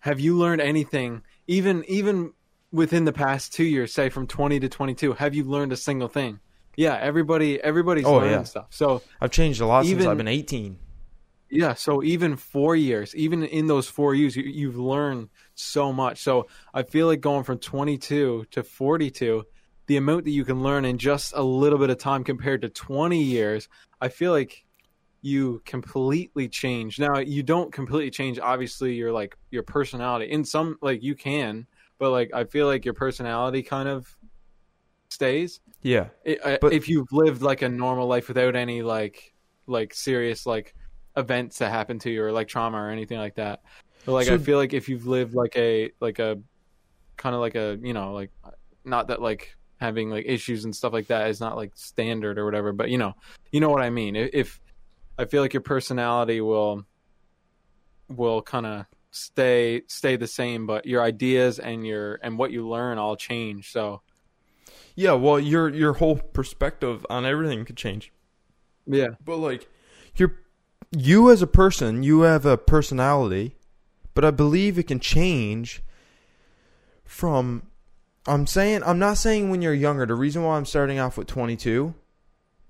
have 0.00 0.18
you 0.18 0.36
learned 0.36 0.62
anything 0.62 1.22
even 1.46 1.84
even 1.86 2.32
within 2.76 3.04
the 3.04 3.12
past 3.12 3.52
2 3.54 3.64
years, 3.64 3.92
say 3.92 4.08
from 4.08 4.26
20 4.26 4.60
to 4.60 4.68
22, 4.68 5.14
have 5.14 5.34
you 5.34 5.44
learned 5.44 5.72
a 5.72 5.76
single 5.76 6.08
thing? 6.08 6.40
Yeah, 6.76 6.96
everybody 7.00 7.60
everybody's 7.62 8.04
Oh, 8.04 8.16
learning 8.16 8.30
yeah. 8.32 8.42
stuff. 8.44 8.66
So, 8.70 9.02
I've 9.20 9.30
changed 9.30 9.60
a 9.60 9.66
lot 9.66 9.86
since 9.86 10.04
I've 10.04 10.18
been 10.18 10.28
18. 10.28 10.78
yeah, 11.48 11.74
so 11.74 12.02
even 12.02 12.36
4 12.36 12.76
years, 12.76 13.14
even 13.14 13.44
in 13.44 13.66
those 13.66 13.88
4 13.88 14.14
years 14.14 14.36
you, 14.36 14.42
you've 14.42 14.76
learned 14.78 15.30
so 15.54 15.92
much. 15.92 16.22
So, 16.22 16.48
I 16.74 16.82
feel 16.82 17.06
like 17.06 17.20
going 17.20 17.44
from 17.44 17.58
22 17.58 18.46
to 18.50 18.62
42 18.62 19.44
the 19.86 19.96
amount 19.96 20.24
that 20.24 20.32
you 20.32 20.44
can 20.44 20.62
learn 20.62 20.84
in 20.84 20.98
just 20.98 21.32
a 21.36 21.42
little 21.42 21.78
bit 21.78 21.90
of 21.90 21.98
time 21.98 22.24
compared 22.24 22.60
to 22.62 22.68
20 22.68 23.22
years, 23.22 23.68
I 24.00 24.08
feel 24.08 24.32
like 24.32 24.64
you 25.22 25.62
completely 25.64 26.48
change. 26.48 26.98
Now, 26.98 27.18
you 27.18 27.42
don't 27.44 27.72
completely 27.72 28.10
change 28.10 28.38
obviously 28.40 28.94
your 28.94 29.12
like 29.12 29.36
your 29.50 29.62
personality. 29.62 30.30
In 30.30 30.44
some 30.44 30.76
like 30.82 31.02
you 31.02 31.14
can, 31.14 31.66
but 31.98 32.10
like 32.10 32.30
I 32.34 32.44
feel 32.44 32.66
like 32.66 32.84
your 32.84 32.94
personality 32.94 33.62
kind 33.62 33.88
of 33.88 34.06
stays. 35.08 35.60
Yeah. 35.82 36.08
I- 36.26 36.38
I- 36.44 36.58
But- 36.60 36.72
if 36.72 36.88
you've 36.88 37.12
lived 37.12 37.42
like 37.42 37.62
a 37.62 37.68
normal 37.68 38.06
life 38.06 38.28
without 38.28 38.56
any 38.56 38.82
like 38.82 39.32
like 39.66 39.94
serious 39.94 40.46
like 40.46 40.74
events 41.16 41.58
that 41.58 41.70
happen 41.70 41.98
to 42.00 42.10
you 42.10 42.22
or 42.22 42.30
like 42.32 42.48
trauma 42.48 42.76
or 42.78 42.90
anything 42.90 43.18
like 43.18 43.34
that. 43.36 43.62
But 44.04 44.12
like 44.12 44.28
I 44.28 44.38
feel 44.38 44.58
like 44.58 44.74
if 44.74 44.88
you've 44.88 45.06
lived 45.06 45.34
like 45.34 45.56
a 45.56 45.90
like 46.00 46.18
a 46.18 46.38
kind 47.16 47.34
of 47.34 47.40
like 47.40 47.54
a 47.54 47.78
you 47.82 47.92
know 47.94 48.12
like 48.12 48.30
not 48.84 49.08
that 49.08 49.20
like 49.22 49.56
having 49.80 50.10
like 50.10 50.24
issues 50.26 50.64
and 50.64 50.74
stuff 50.74 50.92
like 50.92 51.06
that 51.08 51.28
is 51.28 51.40
not 51.40 51.56
like 51.56 51.72
standard 51.74 52.38
or 52.38 52.44
whatever, 52.44 52.72
but 52.72 52.88
you 52.90 52.98
know 52.98 53.14
you 53.52 53.60
know 53.60 53.70
what 53.70 53.82
I 53.82 53.90
mean. 53.90 54.14
If, 54.16 54.30
if 54.32 54.60
I 55.18 55.24
feel 55.24 55.42
like 55.42 55.54
your 55.54 55.62
personality 55.62 56.40
will 56.40 56.84
will 58.08 58.42
kind 58.42 58.66
of 58.66 58.86
stay 59.16 59.82
stay 59.88 60.16
the 60.16 60.26
same, 60.26 60.66
but 60.66 60.86
your 60.86 61.02
ideas 61.02 61.58
and 61.58 61.86
your 61.86 62.18
and 62.22 62.38
what 62.38 62.50
you 62.52 62.68
learn 62.68 62.98
all 62.98 63.16
change. 63.16 63.72
So 63.72 64.02
Yeah, 64.94 65.12
well, 65.12 65.38
your 65.40 65.68
your 65.68 65.94
whole 65.94 66.16
perspective 66.16 67.04
on 67.10 67.24
everything 67.26 67.64
could 67.64 67.76
change. 67.76 68.12
yeah, 68.86 69.10
But 69.24 69.38
like 69.38 69.68
your 70.16 70.36
you 70.96 71.30
as 71.30 71.42
a 71.42 71.46
person, 71.46 72.02
you 72.02 72.22
have 72.22 72.46
a 72.46 72.56
personality, 72.56 73.56
but 74.14 74.24
I 74.24 74.30
believe 74.30 74.78
it 74.78 74.84
can 74.88 75.00
change 75.00 75.82
from 77.04 77.68
I'm 78.26 78.46
saying 78.46 78.82
I'm 78.84 78.98
not 78.98 79.18
saying 79.18 79.50
when 79.50 79.62
you're 79.62 79.74
younger. 79.74 80.06
The 80.06 80.14
reason 80.14 80.42
why 80.42 80.56
I'm 80.56 80.64
starting 80.64 80.98
off 80.98 81.16
with 81.16 81.26
22 81.28 81.94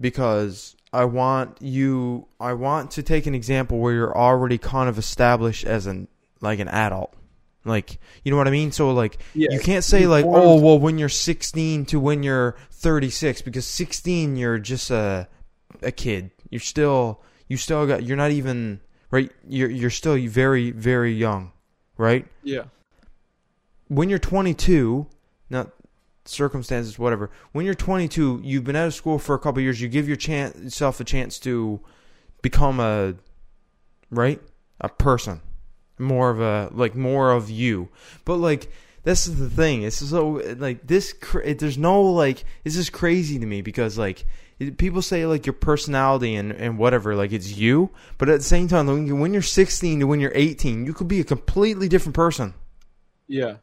because 0.01 0.77
I 0.93 1.05
want 1.05 1.61
you 1.61 2.29
I 2.41 2.53
want 2.53 2.91
to 2.93 3.03
take 3.03 3.27
an 3.27 3.35
example 3.35 3.79
where 3.79 3.95
you're 3.95 4.17
already 4.17 4.59
kind 4.59 4.89
of 4.89 4.99
established 4.99 5.65
as 5.65 5.87
an 5.87 6.09
like 6.41 6.59
an 6.59 6.69
adult. 6.69 7.13
Like, 7.65 7.99
you 8.23 8.31
know 8.31 8.37
what 8.37 8.47
I 8.47 8.53
mean? 8.53 8.71
So 8.73 8.93
like 8.93 9.19
Yeah, 9.35 9.49
you 9.51 9.59
can't 9.61 9.83
say 9.85 10.07
like, 10.07 10.25
formed- 10.25 10.43
"Oh, 10.45 10.61
well 10.61 10.79
when 10.79 10.99
you're 10.99 11.09
16 11.09 11.85
to 11.87 11.99
when 11.99 12.23
you're 12.23 12.57
36" 12.71 13.43
because 13.43 13.67
16 13.67 14.37
you're 14.37 14.59
just 14.59 14.91
a 14.91 15.29
a 15.83 15.91
kid. 15.91 16.31
You're 16.51 16.61
still 16.61 17.23
you 17.49 17.57
still 17.57 17.87
got 17.87 18.05
you're 18.05 18.17
not 18.17 18.31
even 18.31 18.81
right 19.11 19.31
you're 19.49 19.71
you're 19.71 19.91
still 19.91 20.17
very 20.29 20.71
very 20.71 21.13
young, 21.13 21.53
right? 21.97 22.27
Yeah. 22.43 22.65
when 23.89 24.09
you're 24.09 24.19
22, 24.19 25.07
not 25.51 25.71
circumstances, 26.25 26.99
whatever. 26.99 27.31
When 27.53 27.65
you're 27.65 27.75
22, 27.75 28.41
you've 28.43 28.65
been 28.65 28.75
out 28.77 28.89
of 28.89 28.95
school 28.95 29.19
for 29.19 29.35
a 29.35 29.39
couple 29.39 29.59
of 29.61 29.65
years. 29.65 29.81
You 29.81 29.89
give 29.89 30.09
your 30.09 30.17
chance, 30.17 30.57
yourself 30.57 30.99
a 31.01 31.05
chance 31.05 31.39
to 31.41 31.81
become 32.43 32.81
a 32.81 33.15
right 34.11 34.41
a 34.81 34.89
person, 34.89 35.41
more 35.99 36.31
of 36.31 36.41
a 36.41 36.71
like 36.73 36.95
more 36.95 37.33
of 37.33 37.51
you. 37.51 37.89
But 38.25 38.37
like 38.37 38.71
this 39.05 39.27
is 39.27 39.39
the 39.39 39.49
thing. 39.51 39.83
It's 39.83 39.97
so 39.97 40.43
like 40.59 40.87
this. 40.87 41.15
It, 41.45 41.59
there's 41.59 41.79
no 41.79 42.03
like 42.03 42.45
this 42.65 42.77
is 42.77 42.91
crazy 42.91 43.39
to 43.39 43.47
me 43.47 43.63
because 43.63 43.97
like. 43.99 44.21
it- 44.59 44.79
People 44.79 45.03
say 45.03 45.27
like 45.27 45.45
your 45.45 45.53
personality 45.53 46.35
and, 46.35 46.51
and 46.51 46.79
whatever, 46.79 47.15
like 47.15 47.31
it's 47.31 47.59
you, 47.59 47.91
but 48.17 48.31
at 48.31 48.39
the 48.39 48.43
same 48.45 48.69
time, 48.69 48.87
when 49.21 49.33
you're 49.35 49.43
16 49.43 50.01
to 50.01 50.07
when 50.07 50.19
you're 50.19 50.33
18, 50.35 50.87
you 50.87 50.95
could 50.95 51.09
be 51.09 51.21
a 51.21 51.25
completely 51.25 51.89
different 51.91 52.15
person. 52.15 52.55
Yeah. 53.29 53.57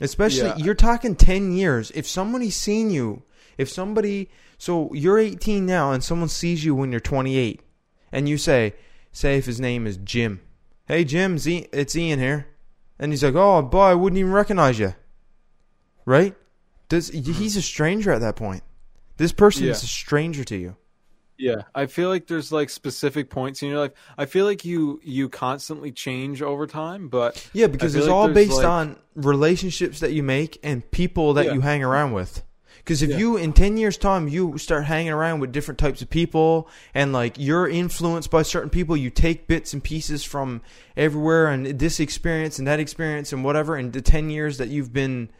Especially 0.00 0.48
Yeah. 0.48 0.56
you're 0.56 0.74
talking 0.74 1.14
10 1.14 1.52
years. 1.52 1.92
If 1.94 2.08
somebody's 2.08 2.56
seen 2.56 2.90
you, 2.90 3.22
if 3.56 3.68
somebody 3.68 4.28
so 4.58 4.92
you're 4.94 5.18
18 5.18 5.64
now 5.64 5.92
and 5.92 6.02
someone 6.02 6.28
sees 6.28 6.64
you 6.64 6.74
when 6.74 6.90
you're 6.90 7.00
28 7.00 7.60
and 8.10 8.28
you 8.28 8.36
say 8.36 8.74
say 9.12 9.36
if 9.38 9.46
his 9.46 9.60
name 9.60 9.86
is 9.86 9.96
Jim. 9.98 10.40
Hey 10.90 11.04
Jim, 11.04 11.36
it's 11.36 11.94
Ian- 11.94 12.18
here. 12.18 12.48
And 12.98 13.12
he's 13.12 13.22
like, 13.22 13.36
"Oh, 13.36 13.62
boy, 13.62 13.82
I 13.82 13.94
wouldn't 13.94 14.18
even 14.18 14.32
recognize 14.32 14.80
you." 14.80 14.94
Right? 16.04 16.34
Does 16.88 17.12
mm-hmm. 17.12 17.30
he's 17.30 17.56
a 17.56 17.62
stranger 17.62 18.10
at 18.10 18.20
that 18.22 18.34
point. 18.34 18.64
This 19.16 19.30
person 19.30 19.66
Yeah. 19.66 19.70
is 19.70 19.84
a 19.84 19.86
stranger 19.86 20.42
to 20.42 20.56
you. 20.56 20.74
Yeah, 21.38 21.62
I 21.76 21.86
feel 21.86 22.08
like 22.08 22.26
there's 22.26 22.50
like 22.50 22.70
specific 22.70 23.30
points 23.30 23.62
in 23.62 23.68
your 23.68 23.78
life. 23.78 23.92
I 24.18 24.26
feel 24.26 24.46
like 24.46 24.64
you 24.64 25.00
you 25.04 25.28
constantly 25.28 25.92
change 25.92 26.42
over 26.42 26.66
time, 26.66 27.08
but 27.08 27.48
Yeah, 27.52 27.68
because 27.68 27.94
it's 27.94 28.06
like 28.06 28.12
all 28.12 28.28
based 28.28 28.56
like- 28.56 28.66
on 28.66 28.96
relationships 29.14 30.00
that 30.00 30.12
you 30.12 30.24
make 30.24 30.58
and 30.64 30.90
people 30.90 31.34
that 31.34 31.46
Yeah. 31.46 31.52
you 31.52 31.60
hang 31.60 31.84
around 31.84 32.14
with. 32.14 32.42
Because 32.90 33.02
if 33.04 33.10
Yeah. 33.10 33.18
you, 33.18 33.36
in 33.36 33.52
10 33.52 33.76
years' 33.76 33.96
time, 33.96 34.26
you 34.26 34.58
start 34.58 34.86
hanging 34.86 35.12
around 35.12 35.38
with 35.38 35.52
different 35.52 35.78
types 35.78 36.02
of 36.02 36.10
people 36.10 36.68
and 36.92 37.12
like 37.12 37.36
you're 37.38 37.68
influenced 37.68 38.32
by 38.32 38.42
certain 38.42 38.68
people, 38.68 38.96
you 38.96 39.10
take 39.10 39.46
bits 39.46 39.72
and 39.72 39.80
pieces 39.80 40.24
from 40.24 40.60
everywhere 40.96 41.46
and 41.46 41.78
this 41.78 42.00
experience 42.00 42.58
and 42.58 42.66
that 42.66 42.80
experience 42.80 43.32
and 43.32 43.44
whatever, 43.44 43.76
and 43.76 43.92
the 43.92 44.02
10 44.02 44.28
years 44.28 44.58
that 44.58 44.70
you've 44.70 44.92
been 44.92 45.30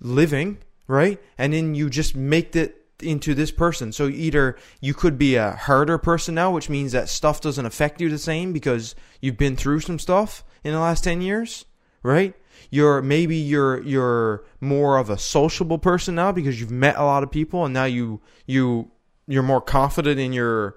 living, 0.00 0.58
right? 0.88 1.22
And 1.38 1.52
then 1.52 1.76
you 1.76 1.88
just 1.88 2.16
make 2.16 2.56
it 2.56 2.84
into 3.00 3.32
this 3.32 3.52
person. 3.52 3.92
So 3.92 4.08
either 4.08 4.56
you 4.80 4.92
could 4.92 5.16
be 5.16 5.36
a 5.36 5.52
harder 5.52 5.98
person 5.98 6.34
now, 6.34 6.50
which 6.50 6.68
means 6.68 6.90
that 6.90 7.08
stuff 7.08 7.40
doesn't 7.40 7.64
affect 7.64 8.00
you 8.00 8.08
the 8.08 8.18
same 8.18 8.52
because 8.52 8.96
you've 9.20 9.38
been 9.38 9.54
through 9.54 9.78
some 9.78 10.00
stuff 10.00 10.42
in 10.64 10.72
the 10.72 10.80
last 10.80 11.04
10 11.04 11.20
years, 11.22 11.64
right? 12.02 12.34
You're 12.70 13.02
maybe 13.02 13.36
you're 13.36 13.82
you're 13.82 14.44
more 14.60 14.98
of 14.98 15.10
a 15.10 15.18
sociable 15.18 15.78
person 15.78 16.14
now 16.14 16.32
because 16.32 16.60
you've 16.60 16.70
met 16.70 16.96
a 16.96 17.04
lot 17.04 17.22
of 17.22 17.30
people 17.30 17.64
and 17.64 17.74
now 17.74 17.84
you 17.84 18.20
you 18.46 18.90
you're 19.26 19.42
more 19.42 19.60
confident 19.60 20.18
in 20.18 20.32
your 20.32 20.76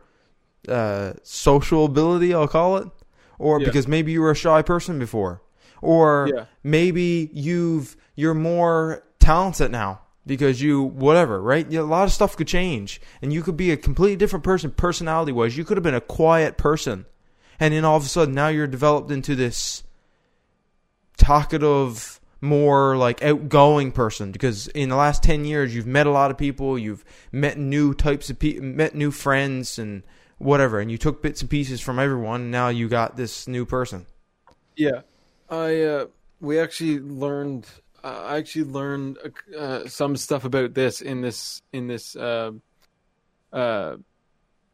uh, 0.68 1.14
social 1.24 1.86
ability, 1.86 2.34
I'll 2.34 2.48
call 2.48 2.78
it, 2.78 2.88
or 3.40 3.60
Yeah. 3.60 3.68
because 3.68 3.88
maybe 3.88 4.12
you 4.12 4.22
were 4.22 4.32
a 4.32 4.36
shy 4.36 4.62
person 4.62 4.98
before, 5.00 5.42
or 5.82 6.30
Yeah. 6.34 6.46
maybe 6.64 7.30
you've 7.34 7.96
you're 8.16 8.34
more 8.34 9.04
talented 9.20 9.72
now 9.72 10.02
because 10.26 10.62
you 10.62 10.82
whatever, 10.82 11.40
right? 11.42 11.70
Yeah, 11.70 11.82
A 11.82 11.84
lot 11.84 12.06
of 12.06 12.12
stuff 12.12 12.36
could 12.36 12.48
change, 12.48 13.00
and 13.22 13.32
you 13.32 13.42
could 13.44 13.58
be 13.58 13.72
a 13.72 13.78
completely 13.78 14.16
different 14.16 14.44
person 14.44 14.72
personality 14.72 15.32
wise. 15.32 15.56
You 15.58 15.64
could 15.66 15.78
have 15.78 15.84
been 15.84 15.94
a 15.94 16.02
quiet 16.02 16.58
person, 16.58 17.06
and 17.60 17.74
then 17.74 17.86
all 17.86 17.98
of 17.98 18.04
a 18.06 18.08
sudden 18.08 18.34
now 18.34 18.48
you're 18.48 18.68
developed 18.68 19.12
into 19.12 19.36
this 19.36 19.84
talkative 21.18 22.20
more 22.42 22.96
like 22.98 23.24
outgoing 23.24 23.92
person 23.92 24.32
because 24.32 24.68
in 24.68 24.90
the 24.90 24.96
last 24.96 25.24
10 25.24 25.46
years 25.46 25.74
you've 25.74 25.88
met 25.88 26.06
a 26.06 26.12
lot 26.12 26.30
of 26.30 26.38
people 26.38 26.78
you've 26.78 27.04
met 27.32 27.58
new 27.58 27.94
types 27.94 28.30
of 28.30 28.38
people 28.38 28.64
met 28.64 28.94
new 28.94 29.10
friends 29.10 29.80
and 29.80 30.04
whatever 30.38 30.80
and 30.80 30.92
you 30.92 30.98
took 30.98 31.24
bits 31.24 31.42
and 31.42 31.50
pieces 31.50 31.82
from 31.82 31.98
everyone 31.98 32.42
and 32.42 32.52
now 32.52 32.68
you 32.68 32.88
got 32.88 33.16
this 33.16 33.48
new 33.48 33.66
person 33.66 34.06
yeah, 34.76 35.02
I 35.50 35.82
uh, 35.82 36.06
we 36.40 36.60
actually 36.60 37.00
learned. 37.00 37.68
Uh, 38.04 38.24
I 38.28 38.38
actually 38.38 38.66
learned 38.66 39.18
uh, 39.58 39.88
some 39.88 40.16
stuff 40.16 40.46
about 40.46 40.74
this 40.74 41.02
in 41.02 41.22
this 41.22 41.62
in 41.74 41.88
this 41.88 42.16
uh, 42.16 42.52
uh, 43.54 43.98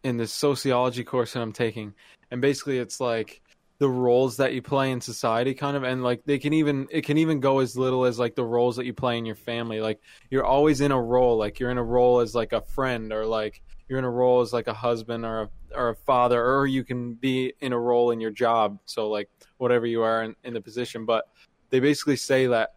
in 0.03 0.17
this 0.17 0.33
sociology 0.33 1.03
course 1.03 1.33
that 1.33 1.41
I'm 1.41 1.53
taking, 1.53 1.93
and 2.29 2.41
basically 2.41 2.79
it's 2.79 2.99
like 2.99 3.41
the 3.81 3.89
roles 3.89 4.37
that 4.37 4.53
you 4.53 4.61
play 4.61 4.91
in 4.91 5.01
society, 5.01 5.55
kind 5.55 5.75
of, 5.75 5.81
and 5.81 6.03
like 6.03 6.23
they 6.23 6.37
can 6.37 6.53
even 6.53 6.87
it 6.91 7.03
can 7.03 7.17
even 7.17 7.39
go 7.39 7.57
as 7.57 7.75
little 7.75 8.05
as 8.05 8.19
like 8.19 8.35
the 8.35 8.45
roles 8.45 8.75
that 8.75 8.85
you 8.85 8.93
play 8.93 9.17
in 9.17 9.25
your 9.25 9.33
family. 9.33 9.81
Like 9.81 9.99
you're 10.29 10.45
always 10.45 10.81
in 10.81 10.91
a 10.91 11.01
role, 11.01 11.35
like 11.35 11.59
you're 11.59 11.71
in 11.71 11.79
a 11.79 11.83
role 11.83 12.19
as 12.19 12.35
like 12.35 12.53
a 12.53 12.61
friend 12.61 13.11
or 13.11 13.25
like 13.25 13.63
you're 13.89 13.97
in 13.97 14.05
a 14.05 14.09
role 14.11 14.39
as 14.41 14.53
like 14.53 14.67
a 14.67 14.73
husband 14.73 15.25
or 15.25 15.41
a 15.41 15.49
or 15.75 15.89
a 15.89 15.95
father, 15.95 16.45
or 16.45 16.67
you 16.67 16.83
can 16.83 17.15
be 17.15 17.53
in 17.61 17.73
a 17.73 17.79
role 17.79 18.11
in 18.11 18.21
your 18.21 18.29
job. 18.29 18.77
So 18.85 19.09
like 19.09 19.31
whatever 19.57 19.87
you 19.87 20.03
are 20.03 20.25
in, 20.25 20.35
in 20.43 20.53
the 20.53 20.61
position, 20.61 21.03
but 21.03 21.25
they 21.71 21.79
basically 21.79 22.17
say 22.17 22.45
that 22.45 22.75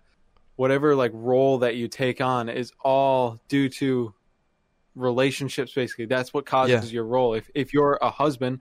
whatever 0.57 0.97
like 0.97 1.11
role 1.13 1.59
that 1.59 1.77
you 1.77 1.87
take 1.87 2.23
on 2.23 2.49
is 2.49 2.73
all 2.83 3.39
due 3.49 3.69
to 3.69 4.15
relationships 4.95 5.75
basically 5.75 6.07
that's 6.07 6.33
what 6.33 6.47
causes 6.47 6.93
your 6.93 7.05
role 7.05 7.35
if 7.35 7.51
if 7.57 7.75
you're 7.75 7.99
a 8.01 8.09
husband 8.09 8.61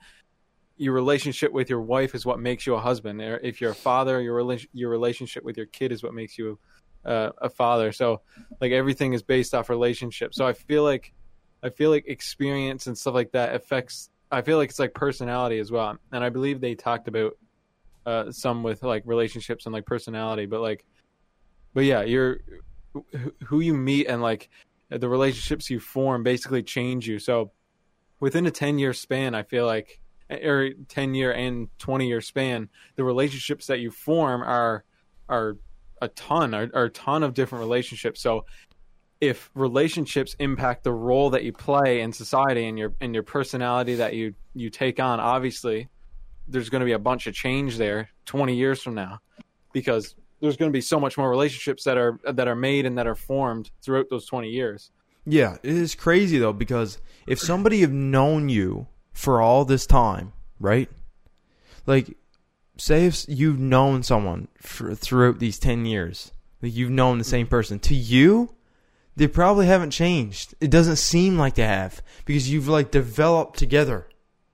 your 0.77 0.93
relationship 0.93 1.51
with 1.51 1.69
your 1.69 1.81
wife 1.81 2.15
is 2.15 2.25
what 2.25 2.39
makes 2.39 2.65
you 2.65 2.75
a 2.75 2.79
husband. 2.79 3.21
If 3.21 3.61
you're 3.61 3.71
a 3.71 3.75
father 3.75 4.19
your 4.21 4.35
relation 4.35 4.69
your 4.73 4.89
relationship 4.89 5.43
with 5.43 5.57
your 5.57 5.67
kid 5.67 5.91
is 5.91 6.03
what 6.03 6.13
makes 6.13 6.37
you 6.37 6.59
uh, 7.05 7.31
a 7.37 7.49
father. 7.49 7.91
So 7.91 8.21
like 8.59 8.71
everything 8.71 9.13
is 9.13 9.21
based 9.21 9.53
off 9.53 9.69
relationship 9.69 10.33
so 10.33 10.47
i 10.47 10.53
feel 10.53 10.83
like 10.83 11.13
i 11.61 11.69
feel 11.69 11.89
like 11.89 12.05
experience 12.07 12.87
and 12.87 12.97
stuff 12.97 13.13
like 13.13 13.31
that 13.31 13.53
affects 13.55 14.09
i 14.31 14.41
feel 14.41 14.57
like 14.57 14.69
it's 14.69 14.79
like 14.79 14.93
personality 14.93 15.59
as 15.59 15.71
well. 15.71 15.97
And 16.11 16.23
i 16.23 16.29
believe 16.29 16.59
they 16.59 16.75
talked 16.75 17.07
about 17.07 17.37
uh, 18.05 18.31
some 18.31 18.63
with 18.63 18.83
like 18.83 19.03
relationships 19.05 19.65
and 19.65 19.73
like 19.73 19.85
personality 19.85 20.45
but 20.45 20.59
like 20.59 20.85
but 21.73 21.85
yeah 21.85 22.01
you're 22.03 22.39
who- 22.93 23.05
who 23.45 23.59
you 23.59 23.73
meet 23.73 24.07
and 24.07 24.21
like 24.21 24.49
the 24.89 25.09
relationships 25.09 25.69
you 25.69 25.79
form 25.79 26.21
basically 26.23 26.61
change 26.61 27.07
you. 27.07 27.17
So 27.17 27.51
within 28.19 28.45
a 28.45 28.51
10 28.51 28.79
year 28.79 28.93
span 28.93 29.35
i 29.35 29.43
feel 29.43 29.65
like 29.65 29.99
or 30.29 30.69
10 30.87 31.13
year 31.13 31.31
and 31.31 31.67
20 31.79 32.07
year 32.07 32.21
span 32.21 32.69
the 32.95 33.03
relationships 33.03 33.67
that 33.67 33.79
you 33.79 33.91
form 33.91 34.41
are 34.41 34.83
are 35.29 35.57
a 36.01 36.07
ton 36.09 36.53
are, 36.53 36.69
are 36.73 36.85
a 36.85 36.89
ton 36.89 37.23
of 37.23 37.33
different 37.33 37.63
relationships. 37.63 38.21
So 38.21 38.45
if 39.21 39.49
relationships 39.55 40.35
impact 40.39 40.83
the 40.83 40.91
role 40.91 41.29
that 41.29 41.43
you 41.43 41.53
play 41.53 42.01
in 42.01 42.11
society 42.11 42.65
and 42.65 42.77
your 42.77 42.93
and 42.99 43.13
your 43.13 43.23
personality 43.23 43.95
that 43.95 44.13
you 44.13 44.35
you 44.53 44.69
take 44.69 44.99
on 44.99 45.19
obviously 45.19 45.87
there's 46.49 46.69
going 46.69 46.81
to 46.81 46.85
be 46.85 46.91
a 46.91 46.99
bunch 46.99 47.25
of 47.25 47.33
change 47.33 47.77
there 47.77 48.09
20 48.25 48.53
years 48.53 48.81
from 48.81 48.95
now 48.95 49.19
because 49.71 50.15
there's 50.41 50.57
going 50.57 50.69
to 50.69 50.73
be 50.73 50.81
so 50.81 50.99
much 50.99 51.17
more 51.17 51.29
relationships 51.29 51.85
that 51.85 51.97
are 51.97 52.19
that 52.33 52.49
are 52.49 52.55
made 52.55 52.85
and 52.85 52.97
that 52.97 53.07
are 53.07 53.15
formed 53.15 53.71
throughout 53.81 54.07
those 54.09 54.25
20 54.25 54.49
years. 54.49 54.91
Yeah 55.25 55.55
it 55.63 55.73
is 55.73 55.95
crazy 55.95 56.37
though 56.37 56.51
because 56.51 56.99
if 57.25 57.39
somebody 57.39 57.79
have 57.79 57.93
known 57.93 58.49
you 58.49 58.87
for 59.13 59.41
all 59.41 59.63
this 59.65 59.85
time 59.85 60.33
right 60.59 60.89
like 61.85 62.17
say 62.77 63.05
if 63.05 63.25
you've 63.27 63.59
known 63.59 64.03
someone 64.03 64.47
for, 64.59 64.93
throughout 64.95 65.39
these 65.39 65.59
10 65.59 65.85
years 65.85 66.31
like 66.61 66.75
you've 66.75 66.89
known 66.89 67.17
the 67.17 67.23
same 67.23 67.47
person 67.47 67.79
to 67.79 67.95
you 67.95 68.53
they 69.15 69.27
probably 69.27 69.67
haven't 69.67 69.91
changed 69.91 70.55
it 70.59 70.71
doesn't 70.71 70.95
seem 70.97 71.37
like 71.37 71.55
they 71.55 71.63
have 71.63 72.01
because 72.25 72.51
you've 72.51 72.67
like 72.67 72.91
developed 72.91 73.57
together 73.57 74.07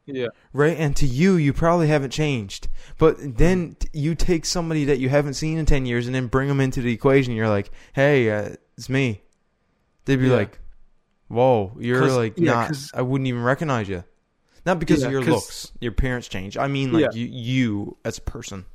yeah 0.06 0.28
right? 0.54 0.76
And 0.78 0.96
to 0.96 1.06
you, 1.06 1.36
you 1.36 1.54
probably 1.54 1.88
haven't 1.88 2.10
changed. 2.10 2.68
But 2.98 3.38
then 3.38 3.76
you 3.94 4.16
take 4.16 4.44
somebody 4.44 4.86
that 4.86 4.98
you 4.98 5.08
haven't 5.10 5.36
seen 5.36 5.60
in 5.60 5.68
10 5.68 5.86
years 5.86 6.08
and 6.08 6.16
then 6.16 6.26
bring 6.26 6.48
them 6.48 6.60
into 6.60 6.82
the 6.82 6.92
equation. 6.92 7.34
You're 7.36 7.48
like, 7.48 7.70
hey, 7.94 8.32
uh, 8.32 8.56
it's 8.76 8.90
me. 8.90 9.22
They'd 10.06 10.16
be 10.16 10.28
Yeah. 10.30 10.36
like, 10.36 10.58
whoa, 11.28 11.78
you're 11.80 12.10
like 12.10 12.34
yeah, 12.38 12.54
not, 12.54 12.78
I 12.96 13.04
wouldn't 13.04 13.28
even 13.28 13.44
recognize 13.44 13.88
you. 13.88 14.04
Not 14.70 14.80
because 14.80 15.02
Yeah, 15.02 15.08
of 15.08 15.12
your 15.14 15.24
looks, 15.24 15.72
your 15.82 15.92
parents 15.92 16.28
change. 16.28 16.58
I 16.58 16.68
mean, 16.68 16.92
like 16.94 17.02
Yeah. 17.02 17.20
you, 17.20 17.26
you 17.26 17.98
as 18.06 18.18
a 18.18 18.22
person. 18.22 18.66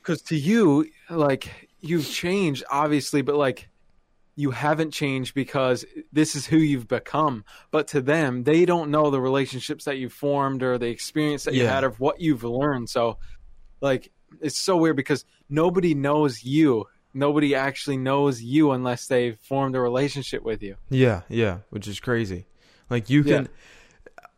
because 0.00 0.22
to 0.30 0.36
you 0.36 0.86
like 1.10 1.68
you've 1.80 2.08
changed 2.08 2.62
obviously 2.70 3.22
but 3.22 3.34
like 3.36 3.68
you 4.36 4.50
haven't 4.50 4.92
changed 4.92 5.34
because 5.34 5.84
this 6.12 6.34
is 6.36 6.46
who 6.46 6.56
you've 6.56 6.88
become 6.88 7.44
but 7.70 7.86
to 7.88 8.00
them 8.00 8.44
they 8.44 8.64
don't 8.64 8.90
know 8.90 9.10
the 9.10 9.20
relationships 9.20 9.84
that 9.84 9.98
you've 9.98 10.12
formed 10.12 10.62
or 10.62 10.78
the 10.78 10.88
experience 10.88 11.42
that 11.44 11.54
you 11.54 11.66
had 11.66 11.84
of 11.84 11.98
what 12.00 12.20
you've 12.20 12.42
learned 12.44 12.88
so 12.88 13.18
like 13.80 14.10
it's 14.40 14.58
so 14.58 14.76
weird 14.76 14.96
because 14.96 15.24
nobody 15.48 15.94
knows 15.94 16.42
you 16.44 16.86
nobody 17.14 17.54
actually 17.54 17.98
knows 17.98 18.42
you 18.42 18.70
unless 18.72 19.06
they've 19.06 19.38
formed 19.40 19.74
a 19.76 19.80
relationship 19.80 20.42
with 20.42 20.62
you 20.62 20.74
Yeah, 20.88 21.22
yeah, 21.28 21.58
which 21.70 21.86
is 21.86 22.00
crazy. 22.00 22.46
Like 22.90 23.10
you 23.10 23.22
Yeah. 23.22 23.44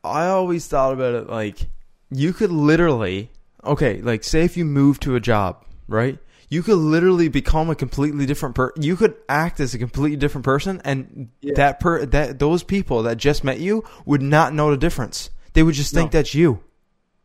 I 0.05 0.29
always 0.29 0.67
thought 0.67 0.93
about 0.93 1.15
it 1.15 1.29
like 1.31 1.69
you 2.11 2.33
could 2.33 2.53
literally 2.53 3.31
okay, 3.65 4.01
like 4.03 4.23
say 4.25 4.45
if 4.45 4.57
you 4.57 4.65
move 4.65 5.01
to 5.01 5.17
a 5.17 5.21
job, 5.21 5.65
right? 5.89 6.19
You 6.51 6.63
could 6.63 6.77
literally 6.77 7.29
become 7.29 7.71
a 7.71 7.75
completely 7.75 8.27
different 8.27 8.55
person. 8.55 8.83
you 8.83 8.95
could 8.97 9.15
act 9.29 9.59
as 9.61 9.75
a 9.75 9.79
completely 9.79 10.17
different 10.17 10.45
person 10.45 10.81
and 10.85 11.31
Yeah. 11.41 11.55
that 11.57 11.81
per 11.81 12.05
that 12.07 12.39
those 12.39 12.63
people 12.63 13.03
that 13.05 13.17
just 13.17 13.43
met 13.43 13.59
you 13.59 13.83
would 14.05 14.23
not 14.23 14.53
know 14.55 14.71
the 14.71 14.77
difference. 14.77 15.31
They 15.55 15.63
would 15.63 15.75
just 15.75 15.95
think 15.95 16.13
No. 16.13 16.19
that's 16.19 16.35
you. 16.35 16.61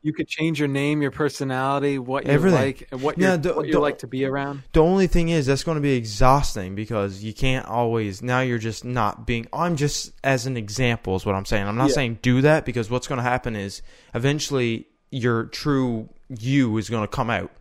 You 0.02 0.14
could 0.14 0.28
change 0.28 0.60
your 0.60 0.68
name 0.70 1.02
your 1.02 1.12
personality 1.12 2.00
what 2.00 2.26
Everything. 2.26 2.60
like 2.60 2.88
and 2.92 3.02
what 3.02 3.18
Yeah, 3.18 3.36
the- 3.36 3.54
what 3.54 3.70
the- 3.70 3.80
like 3.80 3.98
to 4.00 4.08
be 4.08 4.24
around 4.26 4.64
The 4.74 4.82
only 4.82 5.08
thing 5.08 5.30
is 5.30 5.46
that's 5.46 5.64
going 5.64 5.76
to 5.76 5.82
be 5.82 5.94
exhausting 5.94 6.74
because 6.76 7.24
you 7.24 7.34
can't 7.34 7.66
always. 7.66 8.22
Now 8.22 8.40
you're 8.40 8.58
just 8.60 8.86
not 8.86 9.28
being. 9.28 9.48
I'm 9.52 9.76
just 9.76 10.12
as 10.24 10.46
an 10.46 10.56
example 10.58 11.16
is 11.16 11.26
what 11.26 11.36
I'm 11.36 11.46
saying. 11.46 11.68
I'm 11.68 11.76
not 11.78 11.90
Yeah. 11.90 11.96
saying 11.96 12.20
do 12.22 12.42
that 12.42 12.66
because 12.66 12.90
what's 12.90 13.08
going 13.08 13.18
to 13.18 13.24
happen 13.24 13.56
is 13.56 13.82
eventually 14.16 14.88
your 15.12 15.46
true 15.46 16.08
you 16.30 16.78
is 16.78 16.90
going 16.90 17.04
to 17.04 17.08
come 17.08 17.30
out. 17.30 17.52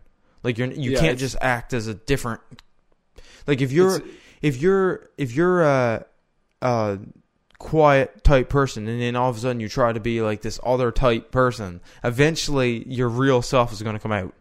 Like 0.43 0.57
you're 0.57 0.71
you 0.71 0.91
Yeah, 0.91 0.99
can't 0.99 1.19
just 1.19 1.35
act 1.41 1.73
as 1.73 1.87
a 1.87 1.93
different. 1.93 2.39
Like 3.47 3.61
if 3.61 3.71
you're 3.71 4.01
if 4.41 4.61
you're 4.61 5.09
if 5.17 5.35
you're 5.35 5.63
a, 5.63 6.05
a 6.61 6.99
quiet 7.59 8.23
type 8.23 8.49
person 8.49 8.87
and 8.87 9.01
then 9.01 9.15
all 9.15 9.29
of 9.29 9.35
a 9.37 9.39
sudden 9.39 9.59
you 9.59 9.67
try 9.69 9.91
to 9.93 9.99
be 9.99 10.21
like 10.21 10.41
this 10.41 10.59
other 10.63 10.91
type 10.91 11.29
person, 11.31 11.81
eventually 12.03 12.87
your 12.87 13.09
real 13.09 13.41
self 13.41 13.71
is 13.73 13.81
going 13.81 13.95
to 13.95 13.99
come 14.01 14.11
out. 14.13 14.33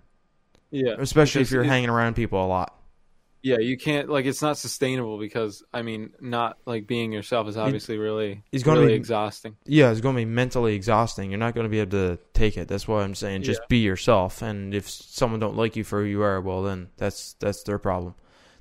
yeah 0.71 0.95
Especially 0.99 1.43
if 1.43 1.51
you're 1.51 1.65
hanging 1.65 1.91
around 1.91 2.15
people 2.15 2.45
a 2.45 2.47
lot. 2.47 2.75
Yeah, 3.41 3.59
you 3.59 3.77
can't 3.79 4.09
like 4.09 4.27
it's 4.27 4.43
not 4.43 4.59
sustainable 4.59 5.17
because 5.19 5.63
I 5.73 5.83
mean, 5.83 6.11
not 6.21 6.59
like 6.67 6.89
being 6.89 7.13
yourself 7.13 7.47
is 7.49 7.57
obviously 7.57 7.97
really 7.97 8.43
it's 8.51 8.65
gonna 8.65 8.85
be- 8.85 8.93
exhausting. 8.93 9.57
yeah, 9.65 9.93
it's 9.93 10.01
going 10.01 10.17
to 10.17 10.21
be 10.21 10.25
mentally 10.25 10.75
exhausting. 10.75 11.31
You're 11.31 11.39
not 11.39 11.55
going 11.55 11.65
to 11.65 11.69
be 11.71 11.79
able 11.79 11.93
to 11.93 12.19
take 12.35 12.57
it. 12.57 12.67
That's 12.67 12.89
why 12.89 13.03
I'm 13.05 13.15
saying 13.15 13.45
just 13.45 13.61
Yeah. 13.63 13.67
be 13.69 13.79
yourself. 13.79 14.43
And 14.43 14.75
if 14.75 14.91
someone 14.91 15.39
don't 15.39 15.57
like 15.57 15.77
you 15.77 15.85
for 15.85 16.01
who 16.03 16.07
you 16.09 16.23
are, 16.23 16.41
well, 16.41 16.65
then 16.65 16.89
that's 16.97 17.35
that's 17.39 17.63
their 17.63 17.79
problem, 17.79 18.17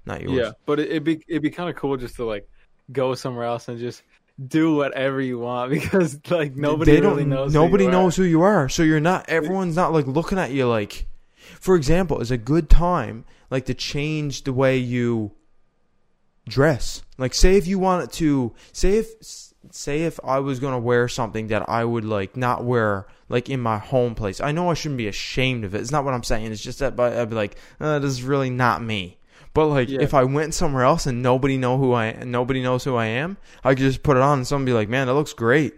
not 0.06 0.22
yours. 0.22 0.34
Yeah, 0.38 0.52
but 0.67 0.80
it'd 0.80 1.04
be 1.04 1.24
it'd 1.28 1.41
be 1.41 1.50
kind 1.50 1.70
of 1.72 1.76
cool 1.76 1.98
just 1.98 2.15
to 2.17 2.26
like 2.26 2.48
go 2.91 3.15
somewhere 3.15 3.46
else 3.46 3.67
and 3.70 3.80
just 3.80 4.04
do 4.45 4.76
whatever 4.76 5.21
you 5.21 5.39
want 5.39 5.71
because 5.71 6.19
like 6.30 6.56
nobody 6.56 6.93
they 6.93 7.02
really 7.02 7.23
don't. 7.23 7.30
knows. 7.30 7.54
who 7.54 7.60
nobody 7.60 7.86
are. 7.88 7.91
knows 7.91 8.15
who 8.15 8.23
you 8.23 8.41
are. 8.41 8.69
So 8.69 8.84
you're 8.84 9.00
not. 9.00 9.28
Everyone's 9.30 9.76
not 9.76 9.93
like 9.93 10.08
looking 10.08 10.38
at 10.38 10.52
you 10.52 10.67
like. 10.67 11.08
For 11.60 11.76
example, 11.76 12.21
it's 12.21 12.32
a 12.32 12.38
good 12.38 12.69
time 12.69 13.26
like 13.50 13.65
to 13.65 13.73
change 13.73 14.43
the 14.43 14.54
way 14.54 14.78
you 14.78 15.32
dress. 16.47 17.02
Like, 17.17 17.34
say 17.34 17.56
if 17.58 17.67
you 17.67 17.80
wanted 17.80 18.12
to, 18.13 18.54
say 18.71 18.97
if 18.97 19.08
say 19.71 20.04
if 20.04 20.19
I 20.23 20.39
was 20.39 20.60
gonna 20.60 20.80
wear 20.80 21.08
something 21.08 21.47
that 21.47 21.67
I 21.69 21.84
would 21.84 22.06
like 22.06 22.38
not 22.38 22.63
wear 22.63 23.08
like 23.30 23.50
in 23.50 23.60
my 23.60 23.78
home 23.78 24.15
place. 24.15 24.39
I 24.39 24.52
know 24.52 24.69
I 24.69 24.73
shouldn't 24.73 24.97
be 24.97 25.08
ashamed 25.08 25.65
of 25.65 25.76
it. 25.76 25.82
It's 25.82 25.91
not 25.91 26.06
what 26.06 26.13
I'm 26.13 26.23
saying. 26.23 26.52
It's 26.52 26.62
just 26.62 26.80
that 26.80 27.00
I'd 27.00 27.30
be 27.30 27.36
like, 27.36 27.58
uh, 27.80 28.00
this 28.00 28.12
is 28.12 28.23
really 28.23 28.50
not 28.50 28.82
me. 28.82 29.17
But 29.58 29.70
like, 29.70 29.89
Yeah. 29.89 30.02
if 30.02 30.13
I 30.13 30.24
went 30.24 30.54
somewhere 30.54 30.84
else 30.84 31.08
and 31.08 31.24
nobody 31.24 31.58
know 31.58 31.80
who 31.80 31.91
I 31.91 32.12
nobody 32.24 32.62
knows 32.62 32.84
who 32.84 32.96
I 32.96 33.08
am, 33.08 33.38
I 33.63 33.70
could 33.74 33.80
just 33.89 34.04
put 34.04 34.15
it 34.15 34.22
on 34.22 34.38
and 34.38 34.46
someone 34.48 34.65
be 34.65 34.72
like, 34.72 34.88
man, 34.88 35.08
that 35.08 35.15
looks 35.15 35.34
great. 35.34 35.74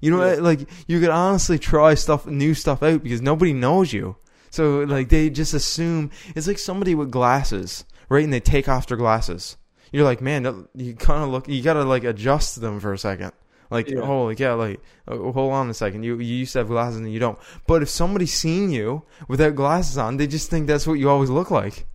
You 0.00 0.10
know, 0.10 0.26
Yeah. 0.26 0.40
like 0.40 0.68
you 0.88 0.98
could 0.98 1.10
honestly 1.10 1.56
try 1.56 1.94
stuff, 1.94 2.26
new 2.26 2.52
stuff 2.52 2.82
out 2.82 3.04
because 3.04 3.22
nobody 3.22 3.52
knows 3.52 3.92
you. 3.92 4.16
So 4.50 4.80
like 4.80 5.08
they 5.08 5.30
just 5.30 5.54
assume 5.54 6.10
it's 6.34 6.48
like 6.48 6.58
somebody 6.58 6.96
with 6.96 7.12
glasses, 7.12 7.84
right? 8.08 8.24
And 8.24 8.32
they 8.32 8.40
take 8.40 8.68
off 8.68 8.88
their 8.88 8.96
glasses. 8.96 9.56
You're 9.92 10.02
like, 10.04 10.20
man, 10.20 10.42
that- 10.42 10.66
you 10.74 10.94
kind 10.94 11.22
of 11.22 11.28
look. 11.28 11.46
You 11.46 11.62
gotta 11.62 11.84
like 11.84 12.02
adjust 12.02 12.60
them 12.60 12.80
for 12.80 12.92
a 12.92 12.98
second. 12.98 13.30
Like, 13.70 13.88
Yeah. 13.88 14.00
Oh, 14.00 14.06
holy 14.06 14.34
cow! 14.34 14.56
Like, 14.56 14.80
oh, 15.06 15.30
hold 15.30 15.52
on 15.52 15.70
a 15.70 15.74
second. 15.74 16.02
You 16.02 16.18
you 16.18 16.34
used 16.42 16.54
to 16.54 16.58
have 16.58 16.66
glasses 16.74 16.96
and 16.98 17.12
you 17.12 17.20
don't. 17.20 17.38
But 17.68 17.82
if 17.82 17.88
somebody's 17.88 18.34
seen 18.34 18.70
you 18.72 19.04
without 19.28 19.54
glasses 19.54 19.96
on, 19.96 20.16
they 20.16 20.26
just 20.26 20.50
think 20.50 20.66
that's 20.66 20.88
what 20.88 20.98
you 20.98 21.08
always 21.08 21.30
look 21.30 21.52
like. 21.52 21.86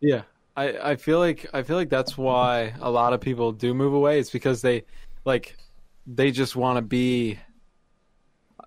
Yeah, 0.00 0.22
I 0.56 0.92
I 0.92 0.96
feel 0.96 1.18
like 1.18 1.46
I 1.52 1.62
feel 1.62 1.76
like 1.76 1.90
that's 1.90 2.16
why 2.16 2.74
a 2.80 2.90
lot 2.90 3.12
of 3.12 3.20
people 3.20 3.52
do 3.52 3.74
move 3.74 3.92
away. 3.92 4.18
It's 4.20 4.30
because 4.30 4.62
they 4.62 4.84
like 5.24 5.56
they 6.06 6.30
just 6.30 6.54
want 6.56 6.76
to 6.76 6.82
be. 6.82 7.38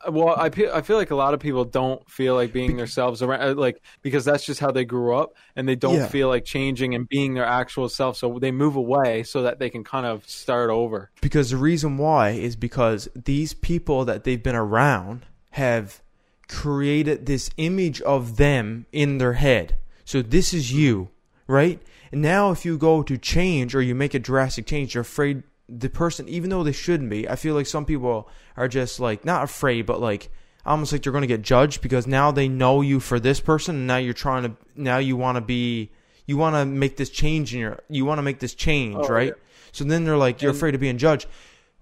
Well, 0.07 0.35
I 0.37 0.49
pe- 0.49 0.69
I 0.69 0.81
feel 0.81 0.95
like 0.97 1.09
a 1.11 1.15
lot 1.15 1.33
of 1.33 1.39
people 1.39 1.65
don't 1.65 2.07
feel 2.09 2.35
like 2.35 2.53
being 2.53 2.77
themselves 2.77 3.23
around, 3.23 3.41
uh, 3.41 3.55
like 3.55 3.81
because 4.03 4.23
that's 4.25 4.45
just 4.45 4.59
how 4.59 4.69
they 4.69 4.85
grew 4.85 5.15
up, 5.17 5.33
and 5.55 5.67
they 5.67 5.75
don't 5.75 5.95
Yeah. 5.95 6.07
feel 6.07 6.27
like 6.27 6.45
changing 6.45 6.93
and 6.93 7.09
being 7.09 7.33
their 7.33 7.45
actual 7.45 7.89
self. 7.89 8.15
So 8.15 8.37
they 8.39 8.51
move 8.51 8.75
away 8.75 9.23
so 9.23 9.41
that 9.41 9.57
they 9.57 9.69
can 9.71 9.83
kind 9.83 10.05
of 10.05 10.29
start 10.29 10.69
over. 10.69 11.09
Because 11.19 11.49
the 11.49 11.57
reason 11.57 11.97
why 11.97 12.29
is 12.29 12.55
because 12.55 13.09
these 13.15 13.53
people 13.55 14.05
that 14.05 14.23
they've 14.23 14.41
been 14.41 14.55
around 14.55 15.25
have 15.51 16.01
created 16.47 17.25
this 17.25 17.49
image 17.57 17.99
of 18.01 18.37
them 18.37 18.85
in 18.91 19.17
their 19.17 19.33
head. 19.33 19.77
So 20.05 20.21
this 20.21 20.53
is 20.53 20.71
you, 20.71 21.09
right? 21.47 21.81
And 22.11 22.21
now 22.21 22.51
if 22.51 22.65
you 22.65 22.77
go 22.77 23.03
to 23.03 23.17
change 23.17 23.75
or 23.75 23.81
you 23.81 23.95
make 23.95 24.13
a 24.13 24.19
drastic 24.19 24.65
change, 24.65 24.93
you're 24.95 25.01
afraid 25.01 25.43
the 25.69 25.89
person, 25.89 26.27
even 26.29 26.49
though 26.49 26.63
they 26.63 26.71
shouldn't 26.71 27.09
be, 27.09 27.27
I 27.27 27.35
feel 27.35 27.53
like 27.55 27.65
some 27.67 27.85
people 27.85 28.29
are 28.55 28.67
just 28.67 28.99
like, 28.99 29.25
not 29.25 29.43
afraid, 29.43 29.85
but 29.85 29.99
like, 29.99 30.29
almost 30.65 30.91
like 30.91 31.03
they're 31.03 31.11
going 31.11 31.21
to 31.23 31.27
get 31.27 31.41
judged 31.41 31.81
because 31.81 32.07
now 32.07 32.31
they 32.31 32.47
know 32.47 32.81
you 32.81 32.99
for 32.99 33.19
this 33.19 33.39
person 33.39 33.75
and 33.75 33.87
now 33.87 33.97
you're 33.97 34.13
trying 34.13 34.43
to, 34.43 34.51
now 34.75 34.97
you 34.97 35.15
want 35.17 35.35
to 35.35 35.41
be, 35.41 35.91
you 36.25 36.37
want 36.37 36.55
to 36.55 36.65
make 36.65 36.97
this 36.97 37.09
change 37.09 37.53
in 37.53 37.59
your, 37.59 37.79
you 37.89 38.05
want 38.05 38.17
to 38.19 38.21
make 38.21 38.39
this 38.39 38.53
change, 38.53 38.95
Oh, 38.97 39.07
right? 39.07 39.27
yeah. 39.29 39.33
So 39.73 39.83
then 39.83 40.05
they're 40.05 40.17
like, 40.17 40.41
you're 40.41 40.51
And- 40.51 40.57
afraid 40.57 40.75
of 40.75 40.81
being 40.81 40.97
judged, 40.97 41.27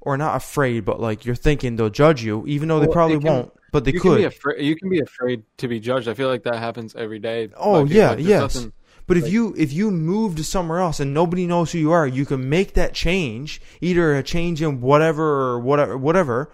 or 0.01 0.17
not 0.17 0.35
afraid, 0.35 0.85
but 0.85 0.99
like 0.99 1.25
you're 1.25 1.33
thinking 1.35 1.75
they'll 1.77 1.89
judge 1.89 2.23
you, 2.23 2.43
even 2.47 2.67
though 2.67 2.79
they 2.79 2.87
probably 2.87 3.17
they 3.17 3.23
can- 3.23 3.33
won't, 3.33 3.53
but 3.71 3.85
they 3.85 3.91
you 3.93 3.99
could. 3.99 4.09
Can 4.13 4.17
be 4.21 4.25
afraid, 4.25 4.61
you 4.63 4.75
can 4.75 4.89
be 4.89 4.99
afraid 4.99 5.43
to 5.57 5.67
be 5.67 5.79
judged. 5.79 6.07
I 6.07 6.13
feel 6.13 6.27
like 6.27 6.43
that 6.43 6.57
happens 6.57 6.95
every 6.95 7.17
day. 7.19 7.49
Oh 7.57 7.85
yeah, 7.85 8.15
yes. 8.15 8.55
nothing- 8.55 8.73
But 9.07 9.17
if 9.17 9.23
like- 9.23 9.31
you 9.33 9.53
if 9.57 9.71
you 9.71 9.91
move 9.91 10.35
to 10.37 10.43
somewhere 10.43 10.79
else 10.79 10.99
and 10.99 11.13
nobody 11.13 11.45
knows 11.45 11.71
who 11.71 11.77
you 11.77 11.91
are, 11.91 12.07
you 12.07 12.25
can 12.25 12.49
make 12.49 12.73
that 12.73 12.93
change, 12.93 13.61
either 13.81 14.15
a 14.15 14.23
change 14.23 14.61
in 14.61 14.81
whatever 14.81 15.23
or 15.23 15.59
whatever 15.59 15.97
whatever. 15.97 16.51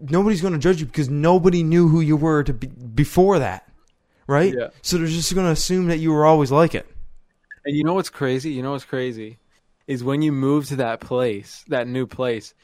Nobody's 0.00 0.40
going 0.40 0.52
to 0.54 0.58
judge 0.60 0.80
you 0.80 0.86
because 0.86 1.08
nobody 1.08 1.62
knew 1.62 1.88
who 1.88 2.00
you 2.00 2.16
were 2.16 2.44
to 2.44 2.52
be, 2.54 2.68
before 2.68 3.40
that, 3.40 3.68
right? 4.28 4.54
Yeah. 4.56 4.68
So 4.80 4.96
they're 4.96 5.08
just 5.08 5.34
going 5.34 5.46
to 5.46 5.52
assume 5.52 5.88
that 5.88 5.98
you 5.98 6.12
were 6.12 6.24
always 6.24 6.52
like 6.52 6.74
it. 6.74 6.86
And 7.64 7.76
you 7.76 7.82
know 7.82 7.94
what's 7.94 8.08
crazy? 8.08 8.52
You 8.52 8.62
know 8.62 8.70
what's 8.70 8.84
crazy 8.84 9.38
is 9.88 10.04
when 10.04 10.22
you 10.22 10.30
move 10.32 10.66
to 10.68 10.76
that 10.76 11.00
place, 11.00 11.64
that 11.68 11.88
new 11.88 12.06
place, 12.06 12.54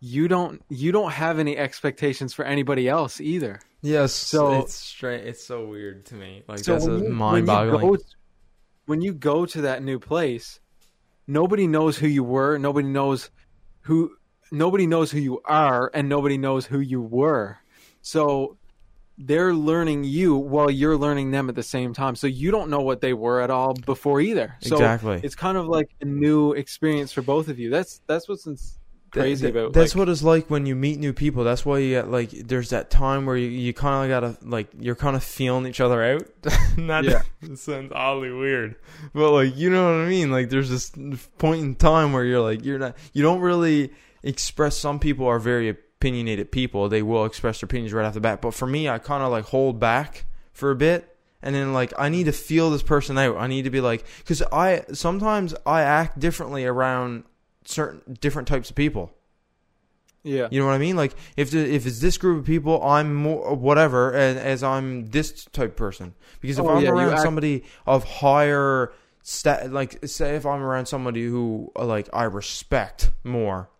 you 0.00 0.28
don't 0.28 0.62
you 0.70 0.92
don't 0.92 1.10
have 1.10 1.38
any 1.38 1.56
expectations 1.58 2.32
for 2.32 2.44
anybody 2.44 2.88
else 2.88 3.20
either. 3.20 3.60
Yes. 3.82 4.12
So- 4.14 4.60
it's 4.60 4.74
straight. 4.74 5.24
It's 5.26 5.44
so 5.44 5.66
weird 5.66 6.06
to 6.06 6.14
me. 6.14 6.42
Like 6.48 6.60
So 6.60 6.72
that's 6.72 6.86
a 6.86 6.88
you- 6.88 6.94
when 6.96 7.04
you 7.04 7.10
mind-boggling. 7.12 7.86
go- 7.96 7.96
When 8.86 9.02
you 9.02 9.12
go 9.12 9.46
to 9.46 9.62
that 9.62 9.82
new 9.82 9.98
place, 9.98 10.60
nobody 11.26 11.66
knows 11.66 11.98
who 11.98 12.06
you 12.06 12.24
were, 12.24 12.58
nobody 12.58 12.88
knows 12.88 13.30
who 13.82 14.12
nobody 14.50 14.86
knows 14.86 15.10
who 15.10 15.18
you 15.18 15.40
are 15.44 15.90
and 15.92 16.08
nobody 16.08 16.38
knows 16.38 16.66
who 16.66 16.80
you 16.80 17.00
were. 17.02 17.58
So 18.02 18.56
they're 19.18 19.54
learning 19.54 20.04
you 20.04 20.36
while 20.36 20.70
you're 20.70 20.96
learning 20.96 21.30
them 21.30 21.48
at 21.48 21.54
the 21.54 21.62
same 21.62 21.94
time. 21.94 22.14
So 22.14 22.26
you 22.26 22.50
don't 22.50 22.70
know 22.70 22.80
what 22.80 23.00
they 23.00 23.14
were 23.14 23.40
at 23.40 23.50
all 23.50 23.74
before 23.74 24.20
either. 24.20 24.54
So 24.60 24.76
Exactly. 24.76 25.20
it's 25.22 25.34
kind 25.34 25.56
of 25.56 25.66
like 25.66 25.88
a 26.00 26.04
new 26.04 26.52
experience 26.52 27.12
for 27.12 27.22
both 27.22 27.48
of 27.48 27.58
you. 27.58 27.70
That's 27.70 28.00
that's 28.06 28.28
what's 28.28 28.46
crazy 29.10 29.42
Th- 29.42 29.52
th- 29.54 29.64
about. 29.64 29.72
that's 29.72 29.94
like, 29.94 29.98
what 29.98 30.08
it's 30.08 30.22
like 30.22 30.50
when 30.50 30.66
you 30.66 30.74
meet 30.76 30.98
new 30.98 31.12
people. 31.12 31.44
That's 31.44 31.64
why 31.64 31.78
you 31.78 31.90
get 31.90 32.10
like 32.10 32.30
there's 32.30 32.70
that 32.70 32.90
time 32.90 33.26
where 33.26 33.36
you, 33.36 33.48
you 33.48 33.72
kind 33.72 34.10
of 34.10 34.20
gotta 34.20 34.38
like 34.46 34.68
you're 34.78 34.94
kind 34.94 35.16
of 35.16 35.22
feeling 35.24 35.66
each 35.66 35.80
other 35.80 36.02
out. 36.02 36.26
Not 36.76 37.04
Yeah. 37.04 37.22
sounds 37.54 37.92
oddly 37.94 38.30
weird, 38.32 38.76
but 39.14 39.30
like 39.32 39.56
you 39.56 39.70
know 39.70 39.84
what 39.84 40.04
I 40.06 40.08
mean. 40.08 40.30
Like 40.30 40.50
there's 40.50 40.70
this 40.70 40.90
point 41.38 41.62
in 41.62 41.74
time 41.74 42.12
where 42.12 42.24
you're 42.24 42.40
like 42.40 42.64
you're 42.64 42.78
not 42.78 42.96
you 43.12 43.22
don't 43.22 43.40
really 43.40 43.92
express. 44.22 44.76
Some 44.76 44.98
people 44.98 45.26
are 45.26 45.38
very 45.38 45.68
opinionated 45.68 46.52
people. 46.52 46.88
They 46.88 47.02
will 47.02 47.24
express 47.24 47.60
their 47.60 47.66
opinions 47.66 47.92
right 47.92 48.04
off 48.04 48.14
the 48.14 48.20
bat. 48.20 48.42
But 48.42 48.54
for 48.54 48.66
me, 48.66 48.88
I 48.88 48.98
kind 48.98 49.22
of 49.22 49.30
like 49.30 49.44
hold 49.46 49.80
back 49.80 50.26
for 50.52 50.70
a 50.70 50.76
bit. 50.76 51.12
And 51.42 51.54
then 51.54 51.72
like 51.72 51.92
I 51.98 52.08
need 52.08 52.24
to 52.24 52.32
feel 52.32 52.70
this 52.70 52.82
person 52.82 53.16
out. 53.18 53.36
I 53.36 53.46
need 53.46 53.62
to 53.62 53.70
be 53.70 53.80
like 53.80 54.04
because 54.18 54.42
I 54.52 54.84
sometimes 54.92 55.54
I 55.64 55.82
act 55.82 56.18
differently 56.18 56.64
around 56.64 57.24
certain 57.66 58.16
different 58.20 58.48
types 58.48 58.70
of 58.70 58.76
people. 58.76 59.12
Yeah. 60.22 60.48
You 60.50 60.60
know 60.60 60.66
what 60.66 60.74
I 60.74 60.78
mean? 60.78 60.96
Like 60.96 61.14
if 61.36 61.50
the, 61.50 61.58
if 61.58 61.86
it's 61.86 62.00
this 62.00 62.18
group 62.18 62.40
of 62.40 62.46
people, 62.46 62.82
I'm 62.82 63.14
more 63.14 63.54
whatever, 63.54 64.12
and 64.12 64.38
as 64.38 64.62
I'm 64.62 65.06
this 65.06 65.44
type 65.46 65.70
of 65.70 65.76
person. 65.76 66.14
Because 66.40 66.58
if 66.58 66.68
Oh, 66.68 66.68
I'm 66.68 66.84
yeah, 66.84 66.90
around 66.90 67.12
act- 67.12 67.20
somebody 67.22 67.64
of 67.86 68.04
higher 68.04 68.92
stat, 69.22 69.72
like 69.72 70.06
say 70.06 70.36
if 70.36 70.46
I'm 70.46 70.62
around 70.62 70.86
somebody 70.86 71.24
who 71.26 71.72
uh, 71.76 71.84
like 71.84 72.08
I 72.12 72.24
respect 72.24 73.10
more, 73.24 73.70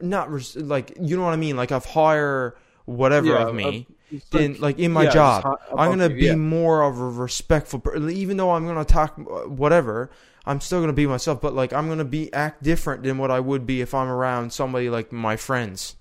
not 0.00 0.30
res- 0.30 0.56
like 0.56 0.96
you 1.00 1.16
know 1.16 1.24
what 1.24 1.32
I 1.32 1.36
mean, 1.36 1.56
like 1.56 1.72
of 1.72 1.84
higher 1.86 2.56
whatever 2.84 3.26
Yeah, 3.26 3.38
of 3.38 3.52
me. 3.54 3.88
In 4.32 4.56
like 4.60 4.78
in 4.78 4.92
my 4.92 5.04
yeah, 5.04 5.10
job, 5.12 5.44
I'm 5.76 5.90
gonna 5.90 6.08
you, 6.08 6.14
be 6.14 6.34
more 6.36 6.82
of 6.82 6.98
a 7.00 7.08
respectful. 7.10 7.82
Even 8.10 8.36
though 8.36 8.52
I'm 8.52 8.66
gonna 8.66 8.84
talk 8.84 9.18
uh, 9.18 9.48
whatever, 9.48 10.10
I'm 10.46 10.60
still 10.60 10.80
gonna 10.80 10.92
be 10.92 11.06
myself. 11.06 11.40
But 11.40 11.54
like 11.54 11.72
I'm 11.72 11.88
gonna 11.88 12.04
be 12.04 12.32
act 12.32 12.62
different 12.62 13.02
than 13.02 13.18
what 13.18 13.30
I 13.30 13.40
would 13.40 13.66
be 13.66 13.80
if 13.80 13.94
I'm 13.94 14.08
around 14.08 14.52
somebody 14.52 14.88
like 14.90 15.12
my 15.12 15.36
friends. 15.36 15.96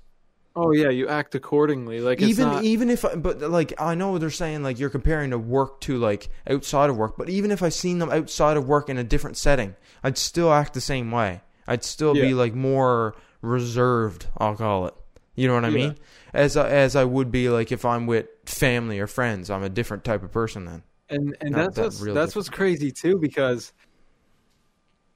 Oh 0.56 0.72
yeah, 0.72 0.90
you 0.90 1.08
act 1.08 1.36
accordingly. 1.36 2.00
Like 2.00 2.22
it's 2.22 2.38
even 2.38 2.48
not, 2.48 2.64
even 2.64 2.90
if 2.90 3.04
I, 3.04 3.16
but 3.16 3.42
like 3.42 3.74
I 3.80 3.94
know 3.96 4.18
they're 4.18 4.30
saying 4.30 4.64
like 4.64 4.80
you're 4.80 4.90
comparing 4.90 5.32
to 5.32 5.38
work 5.38 5.82
to 5.82 5.98
like 5.98 6.30
outside 6.50 6.90
of 6.90 6.98
work, 6.98 7.18
but 7.18 7.30
even 7.30 7.52
if 7.52 7.62
I 7.62 7.70
seen 7.70 8.00
them 8.00 8.10
outside 8.10 8.56
of 8.56 8.68
work 8.68 8.90
in 8.90 8.98
a 8.98 9.04
different 9.04 9.36
setting, 9.38 9.76
I'd 10.04 10.18
still 10.18 10.54
act 10.54 10.74
the 10.74 10.82
same 10.82 11.12
way. 11.12 11.42
I'd 11.68 11.84
still 11.84 12.14
be 12.14 12.34
like 12.34 12.54
more 12.54 13.16
reserved. 13.42 14.28
I'll 14.38 14.56
call 14.56 14.88
it. 14.88 14.94
You 15.36 15.48
know 15.48 15.56
what 15.56 15.66
I 15.66 15.70
Yeah. 15.70 15.76
mean? 15.76 15.98
As 16.34 16.56
I, 16.56 16.70
as 16.70 16.96
I 16.96 17.04
would 17.04 17.32
be 17.32 17.50
like 17.50 17.72
if 17.72 17.84
I'm 17.84 18.06
with 18.08 18.28
family 18.46 19.00
or 19.00 19.08
friends, 19.08 19.50
I'm 19.50 19.64
a 19.64 19.70
different 19.70 20.04
type 20.06 20.24
of 20.24 20.32
person 20.32 20.66
then. 20.66 20.84
and 21.10 21.36
and 21.42 21.52
Not 21.52 21.58
that's 21.58 21.76
that 21.76 21.84
what's 21.84 22.00
that's 22.14 22.36
what's 22.36 22.50
crazy 22.50 22.92
too 22.92 23.18
because 23.20 23.74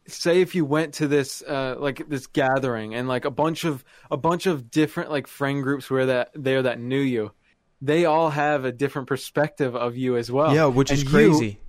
say 0.10 0.42
if 0.42 0.56
you 0.56 0.66
went 0.66 0.96
to 0.96 1.08
this 1.08 1.42
uh 1.42 1.76
like 1.80 2.08
this 2.10 2.28
gathering 2.28 2.96
and 2.96 3.08
like 3.08 3.26
a 3.26 3.32
bunch 3.32 3.64
of 3.64 3.84
a 4.12 4.18
bunch 4.18 4.46
of 4.46 4.70
different 4.70 5.10
like 5.10 5.28
friend 5.28 5.64
groups 5.64 5.90
where 5.90 6.08
that 6.08 6.32
there 6.34 6.62
that 6.64 6.80
knew 6.80 7.00
you 7.00 7.32
they 7.82 8.06
all 8.06 8.30
have 8.30 8.66
a 8.66 8.72
different 8.72 9.08
perspective 9.08 9.76
of 9.76 9.96
you 9.96 10.18
as 10.18 10.32
well 10.32 10.54
yeah, 10.54 10.66
which 10.66 10.92
is 10.92 11.02
and 11.02 11.10
you- 11.10 11.16
crazy. 11.16 11.60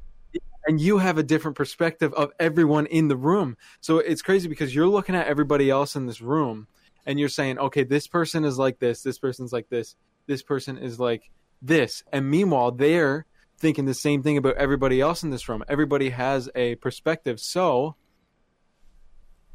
and 0.67 0.81
you 0.81 0.99
have 0.99 1.19
a 1.19 1.23
different 1.23 1.57
perspective 1.57 2.13
of 2.15 2.33
everyone 2.39 2.87
in 2.87 3.09
the 3.09 3.17
room. 3.17 3.57
So 3.81 3.99
it's 3.99 4.23
crazy 4.23 4.49
because 4.49 4.75
you're 4.75 4.89
looking 4.89 5.15
at 5.15 5.27
everybody 5.27 5.71
else 5.71 5.97
in 5.97 6.07
this 6.07 6.21
room 6.21 6.67
and 7.07 7.19
you're 7.19 7.29
saying, 7.29 7.59
okay, 7.59 7.83
this 7.85 8.07
person 8.07 8.45
is 8.45 8.59
like 8.59 8.79
this, 8.79 9.03
this 9.03 9.19
person's 9.19 9.53
like 9.53 9.69
this, 9.69 9.97
this 10.27 10.43
person 10.43 10.77
is 10.79 11.01
like 11.01 11.23
this. 11.63 12.03
And 12.13 12.31
meanwhile, 12.31 12.73
they're 12.73 13.27
thinking 13.59 13.85
the 13.87 13.95
same 13.95 14.23
thing 14.23 14.37
about 14.37 14.57
everybody 14.57 15.01
else 15.01 15.23
in 15.23 15.31
this 15.31 15.49
room. 15.49 15.65
Everybody 15.69 16.11
has 16.11 16.49
a 16.55 16.75
perspective. 16.77 17.41
So, 17.41 17.97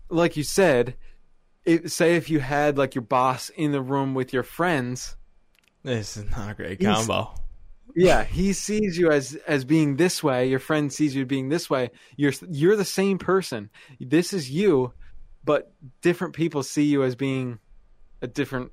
like 0.10 0.38
you 0.38 0.44
said, 0.44 0.96
it, 1.66 1.92
say 1.92 2.16
if 2.16 2.30
you 2.30 2.40
had 2.40 2.78
like 2.78 2.96
your 2.96 3.02
boss 3.04 3.50
in 3.50 3.72
the 3.72 3.82
room 3.82 4.14
with 4.14 4.34
your 4.34 4.44
friends, 4.44 5.16
This 5.84 6.18
is 6.18 6.30
not 6.32 6.52
a 6.52 6.54
great 6.54 6.80
combo. 6.80 7.34
yeah, 7.96 8.24
he 8.24 8.54
sees 8.54 8.98
you 8.98 9.12
as 9.12 9.36
as 9.48 9.66
being 9.66 9.96
this 9.96 10.22
way. 10.24 10.48
Your 10.50 10.60
friend 10.60 10.92
sees 10.92 11.16
you 11.16 11.26
being 11.26 11.50
this 11.50 11.70
way. 11.70 11.92
You're 12.18 12.34
you're 12.50 12.76
the 12.76 12.86
same 12.86 13.18
person. 13.18 13.70
This 14.00 14.34
is 14.34 14.50
you, 14.52 14.94
but 15.44 15.72
different 16.02 16.34
people 16.36 16.62
see 16.64 16.84
you 16.84 17.04
as 17.04 17.16
being 17.16 17.60
a 18.22 18.28
different 18.28 18.72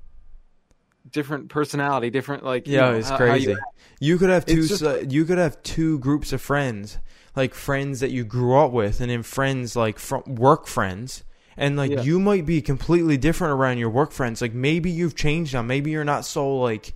different 1.11 1.49
personality, 1.49 2.09
different 2.09 2.43
like 2.45 2.67
you 2.67 2.75
Yeah, 2.75 2.91
know, 2.91 2.93
it's 2.97 3.09
how- 3.09 3.17
how 3.17 3.25
crazy. 3.25 3.51
you- 3.51 3.57
you, 3.99 4.17
could 4.17 4.29
have 4.29 4.45
two. 4.45 4.65
Just- 4.67 4.79
si- 4.81 5.05
you 5.09 5.25
could 5.25 5.37
have 5.37 5.61
two 5.63 5.99
groups 5.99 6.31
of 6.33 6.41
friends, 6.41 6.97
like 7.35 7.53
friends 7.53 7.99
that 7.99 8.11
you 8.11 8.23
grew 8.23 8.55
up 8.57 8.71
with, 8.71 9.01
and 9.01 9.09
then 9.09 9.23
friends 9.23 9.75
like 9.75 9.99
from 9.99 10.23
work 10.27 10.67
friends. 10.67 11.23
And 11.55 11.77
like 11.77 11.91
Yeah. 11.91 12.01
you 12.01 12.19
might 12.19 12.45
be 12.45 12.61
completely 12.61 13.15
different 13.17 13.53
around 13.53 13.77
your 13.77 13.89
work 13.89 14.11
friends. 14.11 14.41
Like 14.41 14.53
maybe 14.53 14.89
you've 14.89 15.15
changed 15.15 15.53
now. 15.53 15.61
Maybe 15.61 15.91
you're 15.91 16.03
not 16.03 16.25
so 16.25 16.55
like. 16.57 16.93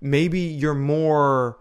Maybe 0.00 0.40
you're 0.40 0.74
more 0.74 1.58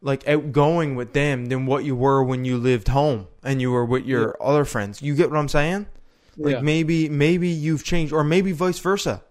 like 0.00 0.26
outgoing 0.28 0.94
with 0.94 1.12
them 1.12 1.46
than 1.46 1.66
what 1.66 1.84
you 1.84 1.94
were 1.96 2.22
when 2.22 2.44
you 2.44 2.56
lived 2.56 2.88
home 2.88 3.26
and 3.42 3.60
you 3.60 3.70
were 3.70 3.84
with 3.84 4.06
your 4.06 4.36
other 4.40 4.64
friends. 4.64 5.02
You 5.02 5.14
get 5.14 5.30
what 5.30 5.38
I'm 5.38 5.48
saying? 5.48 5.86
Like 6.38 6.54
Yeah. 6.56 6.60
maybe 6.60 7.08
maybe 7.08 7.48
you've 7.48 7.84
changed, 7.84 8.12
or 8.12 8.24
maybe 8.24 8.52
vice 8.52 8.78
versa. 8.78 9.22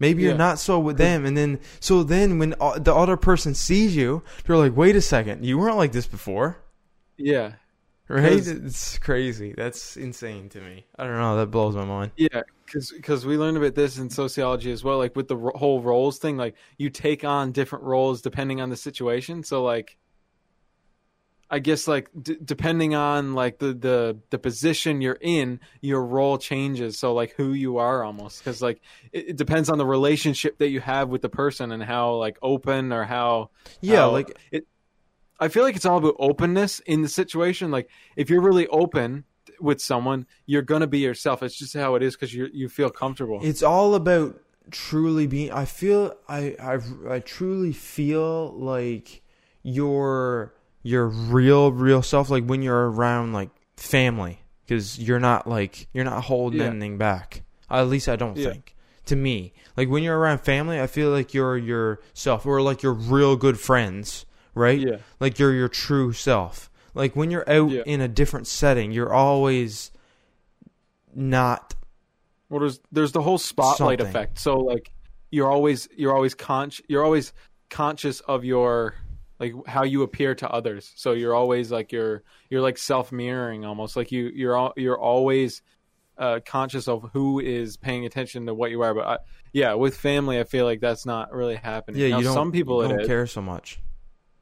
Maybe 0.00 0.22
you're 0.22 0.34
not 0.36 0.58
so 0.58 0.78
with 0.78 0.96
them, 0.96 1.24
and 1.26 1.36
then 1.36 1.58
so 1.80 2.02
then 2.04 2.38
when 2.38 2.54
uh, 2.60 2.78
the 2.78 2.94
other 2.94 3.16
person 3.16 3.54
sees 3.54 3.96
you, 3.96 4.22
they're 4.46 4.56
like, 4.56 4.76
"Wait 4.76 4.94
a 4.96 5.00
second, 5.00 5.44
you 5.44 5.58
weren't 5.58 5.76
like 5.76 5.92
this 5.92 6.06
before." 6.06 6.58
Yeah, 7.18 7.52
Right? 8.10 8.32
It's 8.46 8.96
crazy. 8.98 9.52
That's 9.54 9.96
insane 9.98 10.48
to 10.50 10.60
me. 10.62 10.86
I 10.98 11.04
don't 11.04 11.18
know. 11.18 11.36
That 11.36 11.48
blows 11.50 11.76
my 11.76 11.84
mind. 11.84 12.12
yeah. 12.16 12.42
Because 12.64 13.26
we 13.26 13.36
learned 13.36 13.56
about 13.58 13.74
this 13.74 13.98
in 13.98 14.08
sociology 14.10 14.70
as 14.72 14.82
well. 14.84 14.96
Like 14.98 15.14
with 15.16 15.28
the 15.28 15.36
ro- 15.36 15.52
whole 15.54 15.82
roles 15.82 16.18
thing, 16.18 16.36
like 16.38 16.54
you 16.78 16.88
take 16.90 17.24
on 17.24 17.52
different 17.52 17.84
roles 17.84 18.22
depending 18.22 18.60
on 18.62 18.70
the 18.70 18.76
situation. 18.76 19.42
So 19.42 19.62
like. 19.62 19.98
I 21.50 21.60
guess 21.60 21.88
like 21.88 22.10
d- 22.20 22.36
depending 22.44 22.94
on 22.94 23.32
like 23.34 23.58
the, 23.58 23.72
the 23.72 24.18
the 24.28 24.38
position 24.38 25.00
you're 25.00 25.16
in, 25.18 25.60
your 25.80 26.04
role 26.04 26.36
changes. 26.36 26.98
So 26.98 27.14
like 27.14 27.32
who 27.38 27.54
you 27.54 27.78
are 27.78 28.04
almost 28.04 28.40
because 28.40 28.60
like 28.60 28.82
it, 29.12 29.30
it 29.30 29.36
depends 29.36 29.70
on 29.70 29.78
the 29.78 29.86
relationship 29.86 30.58
that 30.58 30.68
you 30.68 30.80
have 30.80 31.08
with 31.08 31.22
the 31.22 31.30
person 31.30 31.72
and 31.72 31.82
how 31.82 32.16
like 32.16 32.36
open 32.42 32.92
or 32.92 33.04
how 33.04 33.48
Yeah, 33.80 34.00
how- 34.00 34.10
like 34.10 34.38
it. 34.52 34.66
I 35.40 35.48
feel 35.48 35.62
like 35.62 35.76
it's 35.76 35.86
all 35.86 35.98
about 35.98 36.16
openness 36.18 36.80
in 36.80 37.02
the 37.02 37.08
situation. 37.08 37.70
Like 37.70 37.88
if 38.16 38.28
you're 38.30 38.40
really 38.40 38.66
open 38.68 39.24
with 39.60 39.80
someone, 39.80 40.26
you're 40.46 40.62
gonna 40.62 40.86
be 40.86 40.98
yourself. 40.98 41.42
It's 41.42 41.56
just 41.56 41.74
how 41.74 41.94
it 41.94 42.02
is 42.02 42.14
because 42.14 42.32
you 42.34 42.48
you 42.52 42.68
feel 42.68 42.90
comfortable. 42.90 43.40
it's 43.42 43.62
all 43.62 43.94
about 43.94 44.40
truly 44.70 45.26
being. 45.26 45.50
I 45.52 45.64
feel 45.64 46.14
I 46.28 46.56
I 46.60 46.78
I 47.08 47.18
truly 47.20 47.72
feel 47.72 48.52
like 48.52 49.22
your 49.62 50.54
your 50.82 51.08
real 51.08 51.72
real 51.72 52.02
self. 52.02 52.30
Like 52.30 52.44
when 52.44 52.62
you're 52.62 52.90
around 52.90 53.32
like 53.32 53.50
family, 53.76 54.40
because 54.66 54.98
you're 54.98 55.20
not 55.20 55.46
like 55.46 55.88
you're 55.92 56.04
not 56.04 56.24
holding 56.24 56.60
Yeah. 56.60 56.66
anything 56.66 56.98
back. 56.98 57.42
At 57.70 57.88
least 57.88 58.08
I 58.08 58.16
don't 58.16 58.36
Yeah. 58.36 58.50
think. 58.50 58.74
To 59.06 59.16
me, 59.16 59.54
like 59.76 59.88
when 59.88 60.02
you're 60.02 60.18
around 60.18 60.40
family, 60.40 60.80
I 60.80 60.86
feel 60.86 61.10
like 61.10 61.32
you're 61.32 61.56
yourself, 61.56 62.44
or 62.44 62.60
like 62.60 62.82
you're 62.82 62.92
real 62.92 63.36
good 63.36 63.58
friends, 63.58 64.26
right? 64.58 64.78
yeah, 64.78 64.96
like 65.20 65.38
you're 65.38 65.54
your 65.54 65.68
true 65.68 66.12
self. 66.12 66.70
Like 66.94 67.14
when 67.16 67.30
you're 67.30 67.48
out 67.48 67.70
Yeah. 67.70 67.82
in 67.86 68.00
a 68.00 68.08
different 68.08 68.46
setting, 68.46 68.92
you're 68.92 69.12
always 69.12 69.90
not 71.14 71.74
well, 72.50 72.60
there's 72.60 72.80
there's 72.92 73.12
the 73.12 73.22
whole 73.22 73.38
spotlight 73.38 73.98
Something. 74.00 74.06
effect. 74.06 74.38
So 74.38 74.56
like 74.58 74.90
you're 75.30 75.50
always 75.50 75.88
you're 75.96 76.14
always 76.14 76.34
conscious 76.34 76.84
you're 76.88 77.04
always 77.04 77.32
conscious 77.70 78.20
of 78.20 78.44
your 78.44 78.94
like 79.38 79.52
how 79.66 79.84
you 79.84 80.02
appear 80.02 80.34
to 80.36 80.48
others. 80.50 80.90
So 80.96 81.12
you're 81.12 81.34
always 81.34 81.70
like 81.70 81.92
you're 81.92 82.22
you're 82.50 82.62
like 82.62 82.78
self 82.78 83.12
mirroring 83.12 83.64
almost 83.64 83.96
like 83.96 84.10
you 84.10 84.30
you're 84.34 84.56
al- 84.56 84.72
you're 84.76 84.98
always 84.98 85.62
uh, 86.16 86.40
conscious 86.44 86.88
of 86.88 87.08
who 87.12 87.38
is 87.38 87.76
paying 87.76 88.04
attention 88.04 88.46
to 88.46 88.54
what 88.54 88.72
you 88.72 88.80
are. 88.82 88.92
But 88.94 89.06
I, 89.06 89.18
yeah, 89.52 89.74
with 89.74 89.96
family, 89.96 90.40
I 90.40 90.44
feel 90.44 90.64
like 90.64 90.80
that's 90.80 91.06
not 91.06 91.32
really 91.32 91.54
happening. 91.54 92.00
yeah. 92.00 92.08
Now, 92.08 92.18
you 92.18 92.24
don't. 92.24 92.34
some 92.34 92.50
people 92.50 92.82
you 92.82 92.88
don't 92.96 93.06
care 93.06 93.26
so 93.28 93.40
much. 93.40 93.78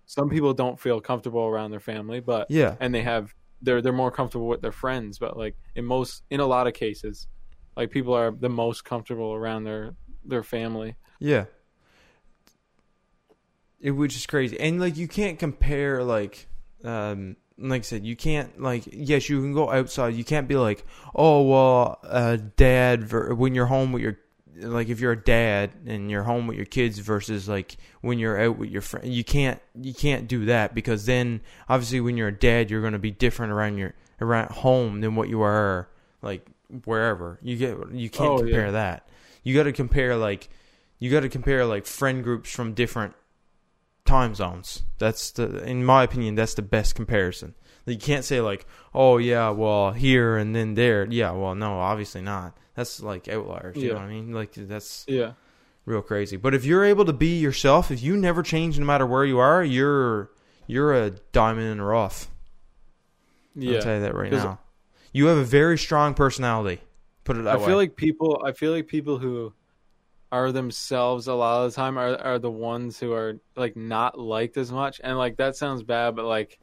Some 0.07 0.31
people 0.31 0.55
don't 0.55 0.79
feel 0.79 1.01
comfortable 1.01 1.43
around 1.45 1.73
their 1.73 1.81
family, 1.81 2.21
but 2.21 2.47
Yeah, 2.49 2.77
and 2.81 2.95
they 2.95 3.03
have 3.03 3.35
they're 3.61 3.83
they're 3.83 3.93
more 3.93 4.11
comfortable 4.11 4.47
with 4.47 4.63
their 4.63 4.73
friends. 4.73 5.19
But 5.19 5.37
like 5.37 5.57
in 5.75 5.85
most 5.85 6.23
in 6.31 6.41
a 6.41 6.47
lot 6.47 6.67
of 6.67 6.75
cases, 6.75 7.27
like 7.77 7.91
people 7.91 8.15
are 8.15 8.31
the 8.31 8.49
most 8.49 8.85
comfortable 8.85 9.35
around 9.35 9.65
their 9.65 9.95
their 10.25 10.43
family. 10.43 10.97
yeah. 11.21 11.47
It 13.79 13.91
which 13.91 14.17
is 14.17 14.27
crazy, 14.27 14.59
and 14.59 14.81
like 14.81 14.97
you 14.97 15.07
can't 15.07 15.39
compare 15.39 16.03
like, 16.03 16.49
um, 16.83 17.37
like 17.59 17.81
I 17.81 17.83
said, 17.83 18.07
you 18.07 18.17
can't 18.17 18.61
like. 18.61 18.85
Yes, 18.91 19.29
you 19.29 19.41
can 19.41 19.53
go 19.53 19.71
outside. 19.71 20.15
You 20.15 20.25
can't 20.25 20.49
be 20.49 20.57
like, 20.57 20.85
oh 21.15 21.43
well, 21.43 21.99
uh, 22.03 22.39
dad. 22.57 23.05
Ver- 23.05 23.35
when 23.35 23.55
you're 23.55 23.67
home 23.67 23.93
with 23.93 24.03
your 24.03 24.19
like 24.61 24.89
if 24.89 25.01
you're 25.01 25.13
a 25.13 25.23
dad 25.23 25.71
and 25.87 26.11
you're 26.11 26.23
home 26.23 26.47
with 26.47 26.57
your 26.57 26.67
kids 26.67 26.99
versus 26.99 27.49
like 27.49 27.77
when 28.01 28.19
you're 28.19 28.41
out 28.41 28.57
with 28.57 28.71
your 28.71 28.81
friend 28.83 29.13
you 29.13 29.23
can't 29.25 29.61
you 29.81 29.93
can't 29.93 30.27
do 30.29 30.47
that 30.47 30.75
because 30.75 31.07
then 31.07 31.41
obviously 31.69 32.01
when 32.01 32.17
you're 32.17 32.29
a 32.29 32.33
dad 32.39 32.71
you're 32.71 32.81
going 32.81 32.93
to 32.95 32.99
be 32.99 33.11
different 33.11 33.53
around 33.53 33.77
your 33.77 33.93
around 34.21 34.51
home 34.51 35.01
than 35.01 35.15
what 35.15 35.29
you 35.29 35.43
are 35.43 35.89
like 36.23 36.47
wherever. 36.85 37.39
You 37.43 37.57
get 37.57 37.77
you 37.93 38.09
can't 38.11 38.31
Oh, 38.31 38.39
compare 38.39 38.67
yeah. 38.67 38.71
that. 38.73 39.09
You 39.43 39.55
got 39.55 39.65
to 39.65 39.73
compare 39.73 40.17
like 40.17 40.49
you 40.99 41.11
got 41.11 41.21
to 41.21 41.29
compare 41.29 41.65
like 41.67 41.85
friend 41.87 42.25
groups 42.25 42.51
from 42.51 42.73
different 42.73 43.15
time 44.05 44.35
zones. 44.35 44.83
That's 44.99 45.31
the 45.33 45.63
in 45.65 45.85
my 45.85 46.03
opinion 46.05 46.35
that's 46.35 46.55
the 46.55 46.63
best 46.63 46.95
comparison 46.95 47.55
you 47.93 47.99
can't 47.99 48.25
say 48.25 48.41
like 48.41 48.67
oh 48.95 49.19
yeah 49.19 49.51
well 49.51 49.93
here 49.93 50.37
and 50.37 50.55
then 50.55 50.75
there. 50.75 51.07
Yeah 51.07 51.33
well 51.33 51.55
no 51.55 51.79
obviously 51.79 52.23
not. 52.23 52.57
That's 52.75 53.01
like 53.03 53.29
outliers 53.29 53.77
you 53.77 53.89
know 53.89 53.95
what 53.95 54.03
i 54.03 54.09
mean? 54.09 54.33
Like 54.33 54.53
that's 54.55 55.05
Yeah, 55.09 55.33
real 55.85 56.03
crazy. 56.03 56.37
But 56.37 56.55
if 56.55 56.65
you're 56.65 56.85
able 56.85 57.05
to 57.07 57.13
be 57.13 57.39
yourself 57.39 57.91
if 57.91 58.03
you 58.03 58.17
never 58.17 58.43
change 58.43 58.79
no 58.79 58.85
matter 58.85 59.07
where 59.07 59.25
you 59.25 59.39
are 59.39 59.65
you're 59.65 60.31
you're 60.67 60.93
a 60.95 61.11
diamond 61.33 61.67
in 61.69 61.79
the 61.79 61.85
rough. 61.85 62.29
I'll 63.57 63.63
yeah. 63.63 63.81
tell 63.81 63.95
you 63.95 64.01
that 64.03 64.15
right 64.15 64.31
now. 64.33 64.59
You 65.13 65.27
have 65.27 65.39
a 65.39 65.45
very 65.45 65.79
strong 65.79 66.13
personality 66.13 66.81
put 67.27 67.37
it 67.37 67.43
that 67.45 67.55
I 67.55 67.59
way. 67.59 67.67
feel 67.67 67.77
like 67.77 67.97
people. 67.97 68.43
I 68.45 68.53
feel 68.53 68.73
like 68.73 68.87
people 68.87 69.19
who 69.19 69.53
are 70.33 70.51
themselves 70.53 71.27
a 71.29 71.35
lot 71.35 71.65
of 71.65 71.73
the 71.73 71.77
time 71.77 71.99
are 71.99 72.17
are 72.17 72.39
the 72.39 72.51
ones 72.51 72.99
who 72.99 73.13
are 73.13 73.35
like 73.57 73.77
not 73.77 74.19
liked 74.19 74.57
as 74.57 74.73
much. 74.73 75.01
And 75.05 75.19
like 75.19 75.37
that 75.37 75.57
sounds 75.57 75.83
bad 75.83 76.17
but 76.17 76.25
like 76.25 76.59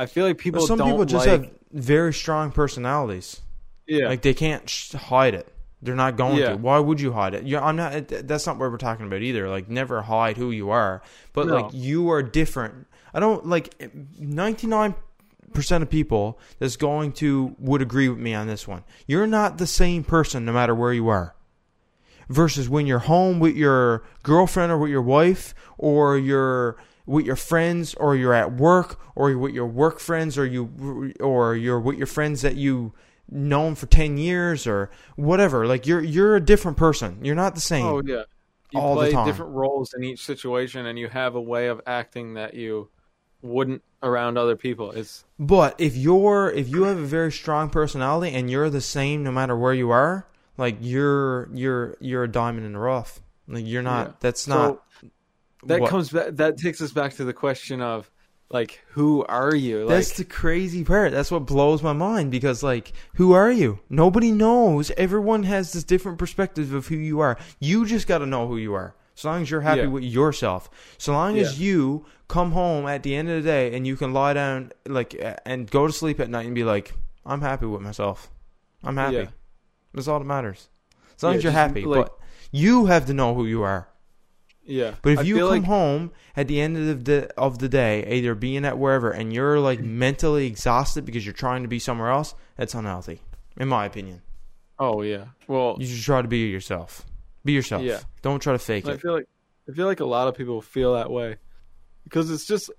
I 0.00 0.06
feel 0.06 0.24
like 0.26 0.38
people 0.38 0.62
But 0.62 0.66
some 0.66 0.78
people 0.78 1.04
just 1.04 1.26
like 1.26 1.42
have 1.42 1.50
very 1.72 2.12
strong 2.14 2.52
personalities. 2.52 3.40
yeah 3.86 4.08
Like 4.08 4.22
they 4.22 4.34
can't 4.34 4.68
hide 4.96 5.34
it. 5.34 5.46
They're 5.82 5.94
not 5.94 6.16
going 6.16 6.36
Yeah. 6.38 6.50
to. 6.50 6.56
Why 6.56 6.78
would 6.78 7.00
you 7.00 7.12
hide 7.12 7.34
it? 7.34 7.44
Yeah, 7.44 7.64
I'm 7.64 7.76
not. 7.76 8.08
That's 8.08 8.46
not 8.46 8.58
what 8.58 8.70
we're 8.70 8.76
talking 8.78 9.06
about 9.06 9.22
either. 9.22 9.48
Like 9.48 9.68
never 9.68 10.02
hide 10.02 10.36
who 10.36 10.50
you 10.50 10.70
are. 10.70 11.02
But 11.32 11.46
No. 11.46 11.54
like 11.60 11.70
you 11.74 12.10
are 12.10 12.22
different. 12.22 12.86
I 13.14 13.20
don't 13.20 13.46
like 13.46 13.74
99 14.18 14.94
percent 15.52 15.82
of 15.82 15.90
people 15.90 16.38
that's 16.58 16.76
going 16.76 17.12
to 17.12 17.54
would 17.58 17.82
agree 17.82 18.08
with 18.08 18.18
me 18.18 18.32
on 18.34 18.46
this 18.46 18.68
one. 18.68 18.84
You're 19.06 19.26
not 19.26 19.58
the 19.58 19.66
same 19.66 20.04
person 20.04 20.44
no 20.44 20.52
matter 20.52 20.74
where 20.74 20.92
you 20.92 21.08
are. 21.08 21.34
Versus 22.28 22.68
when 22.68 22.86
you're 22.86 23.00
home 23.00 23.40
with 23.40 23.56
your 23.56 24.04
girlfriend 24.22 24.70
or 24.70 24.78
with 24.78 24.90
your 24.90 25.02
wife 25.02 25.52
or 25.78 26.16
you're 26.16 26.76
with 27.10 27.26
your 27.26 27.36
friends 27.36 27.94
or 27.94 28.14
you're 28.14 28.34
at 28.34 28.52
work 28.52 29.00
or 29.14 29.30
you're 29.30 29.38
with 29.38 29.52
your 29.54 29.66
work 29.66 29.98
friends 29.98 30.38
or 30.38 30.46
you 30.46 31.12
or 31.20 31.56
you're 31.56 31.80
with 31.80 31.98
your 31.98 32.06
friends 32.06 32.42
that 32.42 32.56
you 32.56 32.92
known 33.28 33.74
for 33.74 33.86
10 33.86 34.16
years 34.16 34.66
or 34.66 34.90
whatever 35.16 35.66
like 35.66 35.86
you're 35.86 36.02
you're 36.02 36.36
a 36.36 36.40
different 36.40 36.76
person 36.76 37.18
you're 37.22 37.34
not 37.34 37.54
the 37.54 37.60
same 37.60 37.84
oh 37.86 38.02
yeah 38.04 38.22
you 38.72 38.80
all 38.80 38.96
the 38.96 39.10
time. 39.10 39.26
different 39.26 39.52
roles 39.52 39.92
in 39.94 40.02
each 40.04 40.24
situation 40.24 40.86
and 40.86 40.98
you 40.98 41.08
have 41.08 41.34
a 41.34 41.40
way 41.40 41.68
of 41.68 41.80
acting 41.86 42.34
that 42.34 42.54
you 42.54 42.88
wouldn't 43.42 43.82
around 44.02 44.36
other 44.38 44.56
people 44.56 44.90
it's 44.92 45.24
But 45.38 45.74
if 45.78 45.96
you're 45.96 46.50
if 46.50 46.68
you 46.68 46.84
have 46.84 46.98
a 46.98 47.06
very 47.06 47.32
strong 47.32 47.70
personality 47.70 48.34
and 48.34 48.50
you're 48.50 48.70
the 48.70 48.80
same 48.82 49.22
no 49.22 49.32
matter 49.32 49.56
where 49.56 49.72
you 49.72 49.90
are, 49.90 50.26
like 50.58 50.76
you're 50.80 51.48
you're 51.54 51.96
you're 52.00 52.24
a 52.24 52.28
diamond 52.28 52.66
in 52.66 52.74
the 52.74 52.78
rough. 52.78 53.20
Like 53.48 53.66
you're 53.66 53.82
not. 53.82 54.06
Yeah. 54.06 54.12
That's 54.20 54.42
So, 54.42 54.50
not. 54.54 54.82
That 55.64 55.80
what- 55.80 55.90
comes 55.90 56.10
back 56.10 56.28
that 56.36 56.56
takes 56.58 56.80
us 56.80 56.92
back 56.92 57.14
to 57.14 57.24
the 57.24 57.32
question 57.32 57.80
of 57.82 58.10
like 58.50 58.80
who 58.90 59.24
are 59.26 59.54
you 59.54 59.80
like 59.80 59.88
That's 59.88 60.16
the 60.16 60.24
crazy 60.24 60.82
part. 60.84 61.12
That's 61.12 61.30
what 61.30 61.46
blows 61.46 61.82
my 61.82 61.92
mind 61.92 62.30
because 62.32 62.62
like 62.62 62.92
who 63.14 63.32
are 63.32 63.50
you? 63.52 63.78
Nobody 63.88 64.32
knows. 64.32 64.90
Everyone 64.96 65.44
has 65.44 65.72
this 65.72 65.84
different 65.84 66.18
perspective 66.18 66.72
of 66.74 66.88
who 66.88 66.96
you 66.96 67.20
are. 67.20 67.38
You 67.60 67.86
just 67.86 68.06
got 68.08 68.18
to 68.18 68.26
know 68.26 68.48
who 68.48 68.56
you 68.56 68.74
are. 68.74 68.94
So 69.14 69.28
long 69.30 69.42
as 69.42 69.50
you're 69.50 69.60
happy 69.60 69.82
Yeah. 69.82 69.86
with 69.88 70.02
yourself. 70.02 70.68
So 70.98 71.12
long 71.12 71.38
as 71.38 71.60
you 71.60 72.06
come 72.26 72.52
home 72.52 72.86
at 72.86 73.02
the 73.02 73.14
end 73.14 73.28
of 73.28 73.42
the 73.42 73.48
day 73.48 73.74
and 73.76 73.86
you 73.86 73.94
can 73.96 74.12
lie 74.12 74.32
down 74.32 74.72
like 74.86 75.14
and 75.44 75.70
go 75.70 75.86
to 75.86 75.92
sleep 75.92 76.18
at 76.20 76.30
night 76.30 76.46
and 76.46 76.54
be 76.54 76.64
like, 76.64 76.94
I'm 77.26 77.42
happy 77.42 77.66
with 77.66 77.82
myself. 77.82 78.30
I'm 78.82 78.96
happy. 78.96 79.16
Yeah. 79.16 79.26
That's 79.94 80.08
all 80.08 80.18
that 80.18 80.24
matters. 80.24 80.68
As 81.16 81.22
long 81.22 81.32
Yeah, 81.34 81.38
as 81.38 81.44
you're 81.44 81.52
happy. 81.52 81.84
like- 81.84 82.06
but 82.06 82.18
you 82.50 82.86
have 82.86 83.06
to 83.06 83.12
know 83.14 83.34
who 83.34 83.44
you 83.46 83.62
are. 83.62 83.88
Yeah 84.70 84.94
But 85.02 85.12
if 85.12 85.18
I 85.20 85.22
you 85.22 85.38
come 85.40 85.48
like 85.48 85.64
home 85.64 86.10
at 86.36 86.48
the 86.48 86.60
end 86.60 86.76
of 86.76 87.04
the 87.04 87.30
of 87.36 87.58
the 87.58 87.68
day, 87.68 88.04
either 88.16 88.34
being 88.34 88.64
at 88.64 88.78
wherever, 88.78 89.10
and 89.10 89.32
you're 89.32 89.58
like 89.60 89.80
mentally 89.80 90.46
exhausted 90.46 91.04
because 91.04 91.24
you're 91.26 91.32
trying 91.34 91.62
to 91.62 91.68
be 91.68 91.78
somewhere 91.78 92.10
else, 92.10 92.34
that's 92.56 92.74
unhealthy, 92.74 93.20
in 93.56 93.68
my 93.68 93.84
opinion. 93.84 94.22
oh 94.78 95.02
yeah 95.02 95.26
well 95.48 95.76
You 95.78 95.86
should 95.86 96.02
try 96.04 96.22
to 96.22 96.28
be 96.28 96.48
yourself. 96.48 97.04
Be 97.44 97.52
yourself. 97.52 97.82
Yeah. 97.82 98.00
Don't 98.22 98.40
try 98.40 98.52
to 98.52 98.58
fake 98.58 98.86
I 98.86 98.92
it. 98.92 99.00
feel 99.00 99.12
like 99.14 99.28
I 99.68 99.72
feel 99.72 99.86
like 99.86 100.00
a 100.00 100.06
lot 100.06 100.28
of 100.28 100.34
people 100.36 100.60
feel 100.62 100.94
that 100.94 101.10
way 101.10 101.36
because 102.04 102.30
it's 102.30 102.46
just 102.46 102.70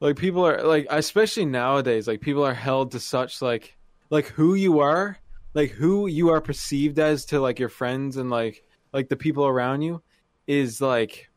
like 0.00 0.16
people 0.16 0.46
are 0.46 0.62
like 0.62 0.86
especially 0.90 1.44
nowadays 1.46 2.06
like 2.08 2.20
people 2.20 2.44
are 2.44 2.54
held 2.54 2.92
to 2.92 3.00
such 3.00 3.40
like 3.42 3.76
like 4.10 4.26
who 4.26 4.54
you 4.54 4.80
are 4.80 5.16
like 5.54 5.70
who 5.70 6.06
you 6.06 6.30
are 6.30 6.40
perceived 6.40 6.98
as 6.98 7.24
to 7.26 7.40
like 7.40 7.58
your 7.58 7.68
friends 7.68 8.16
and 8.16 8.30
like 8.30 8.62
like 8.92 9.08
the 9.08 9.16
people 9.16 9.46
around 9.46 9.82
you 9.82 10.02
is 10.46 10.80
like 10.80 11.30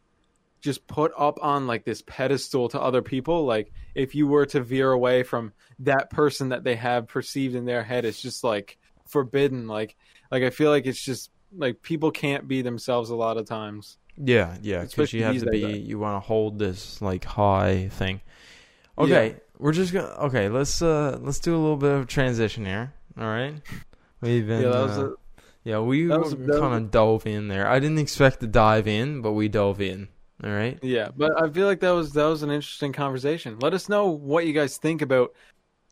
just 0.62 0.88
put 0.88 1.12
up 1.18 1.38
on 1.42 1.68
like 1.68 1.86
this 1.86 2.02
pedestal 2.08 2.70
to 2.70 2.82
other 2.82 3.02
people 3.02 3.46
like 3.46 3.72
if 3.94 4.16
you 4.16 4.26
were 4.28 4.46
to 4.46 4.62
veer 4.62 4.92
away 4.92 5.22
from 5.24 5.54
that 5.80 6.10
person 6.10 6.50
that 6.50 6.64
they 6.64 6.76
have 6.76 7.08
perceived 7.08 7.54
in 7.56 7.66
their 7.66 7.84
head 7.84 8.04
it's 8.06 8.22
just 8.22 8.44
like 8.44 8.78
forbidden 9.06 9.68
like 9.68 9.96
like 10.32 10.42
i 10.44 10.50
feel 10.50 10.72
like 10.72 10.86
it's 10.88 11.04
just 11.04 11.30
like 11.56 11.82
people 11.82 12.10
can't 12.12 12.48
be 12.48 12.62
themselves 12.64 13.10
a 13.12 13.16
lot 13.16 13.38
of 13.38 13.46
times 13.46 13.98
Yeah, 14.18 14.56
yeah. 14.62 14.84
Because 14.86 15.12
you 15.14 15.24
have 15.24 15.40
to 15.40 15.50
be. 15.50 15.62
days. 15.62 15.88
You 15.88 16.00
want 16.00 16.16
to 16.16 16.26
hold 16.26 16.58
this 16.58 17.02
like 17.02 17.26
high 17.26 17.90
thing. 17.90 18.22
Okay, 18.98 19.36
we're 19.60 19.74
just 19.74 19.92
gonna. 19.92 20.08
Okay, 20.28 20.48
let's 20.48 20.82
uh 20.82 21.18
let's 21.22 21.40
do 21.40 21.54
a 21.54 21.60
little 21.60 21.76
bit 21.76 21.92
of 21.92 22.08
transition 22.08 22.66
here. 22.66 22.94
All 23.18 23.26
right. 23.28 23.56
We've 24.22 24.48
been. 24.48 24.62
yeah 24.64 24.70
that 24.70 24.82
was 24.84 24.98
uh, 24.98 25.10
a, 25.10 25.14
yeah, 25.66 25.80
we 25.80 26.06
that 26.08 26.20
was 26.22 26.32
a- 26.32 26.38
that 26.38 26.48
was 26.48 26.60
kind 26.60 26.76
of 26.86 26.92
dove 26.92 27.28
in 27.28 27.50
there. 27.50 27.68
I 27.68 27.80
didn't 27.80 28.00
expect 28.00 28.40
to 28.40 28.48
dive 28.48 28.88
in, 28.88 29.22
but 29.22 29.34
we 29.34 29.50
dove 29.50 29.82
in. 29.82 30.08
All 30.44 30.50
right. 30.52 30.78
yeah 30.84 31.08
but 31.16 31.32
i 31.42 31.50
feel 31.50 31.66
like 31.66 31.80
that 31.80 31.92
was 31.92 32.12
that 32.12 32.26
was 32.26 32.44
an 32.44 32.52
interesting 32.52 32.92
conversation 32.92 33.58
let 33.60 33.74
us 33.74 33.88
know 33.88 34.08
what 34.08 34.46
you 34.46 34.52
guys 34.52 34.76
think 34.76 35.02
about 35.02 35.32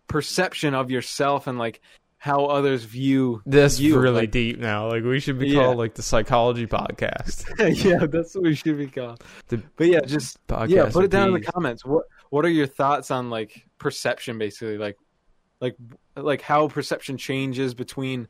perception 0.07 0.73
of 0.75 0.91
yourself 0.91 1.47
and 1.47 1.57
like 1.57 1.81
how 2.17 2.45
others 2.45 2.83
view 2.83 3.41
this 3.45 3.79
you, 3.79 3.97
really 3.99 4.21
like- 4.21 4.31
deep 4.31 4.59
now. 4.59 4.89
Like 4.89 5.03
we 5.03 5.19
should 5.21 5.39
be 5.39 5.47
Yeah. 5.49 5.63
called 5.63 5.77
like 5.77 5.95
the 5.95 6.03
psychology 6.03 6.67
podcast. 6.67 7.45
yeah 7.85 8.05
that's 8.05 8.35
what 8.35 8.43
we 8.43 8.55
should 8.55 8.77
be 8.77 8.87
called 8.87 9.23
The 9.47 9.61
but 9.77 9.87
yeah 9.87 10.01
just 10.01 10.45
podcast 10.47 10.69
yeah 10.69 10.89
put 10.89 11.05
it 11.05 11.11
down 11.11 11.29
in 11.29 11.33
the 11.33 11.41
comments 11.41 11.85
what 11.85 12.03
what 12.29 12.43
are 12.45 12.49
your 12.49 12.67
thoughts 12.67 13.11
on 13.11 13.29
like 13.29 13.65
perception 13.77 14.37
basically 14.37 14.77
like 14.77 14.97
like 15.61 15.75
like 16.17 16.41
how 16.41 16.67
perception 16.67 17.17
changes 17.17 17.73
between 17.73 18.27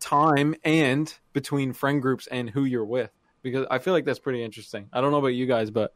time 0.00 0.54
and 0.64 1.14
between 1.32 1.72
friend 1.72 2.02
groups 2.02 2.26
and 2.28 2.50
who 2.50 2.64
you're 2.64 2.84
with 2.84 3.10
because 3.42 3.66
i 3.70 3.78
feel 3.78 3.92
like 3.92 4.04
that's 4.04 4.18
pretty 4.18 4.42
interesting 4.42 4.88
i 4.92 5.00
don't 5.00 5.10
know 5.10 5.18
about 5.18 5.28
you 5.28 5.46
guys 5.46 5.70
but 5.70 5.94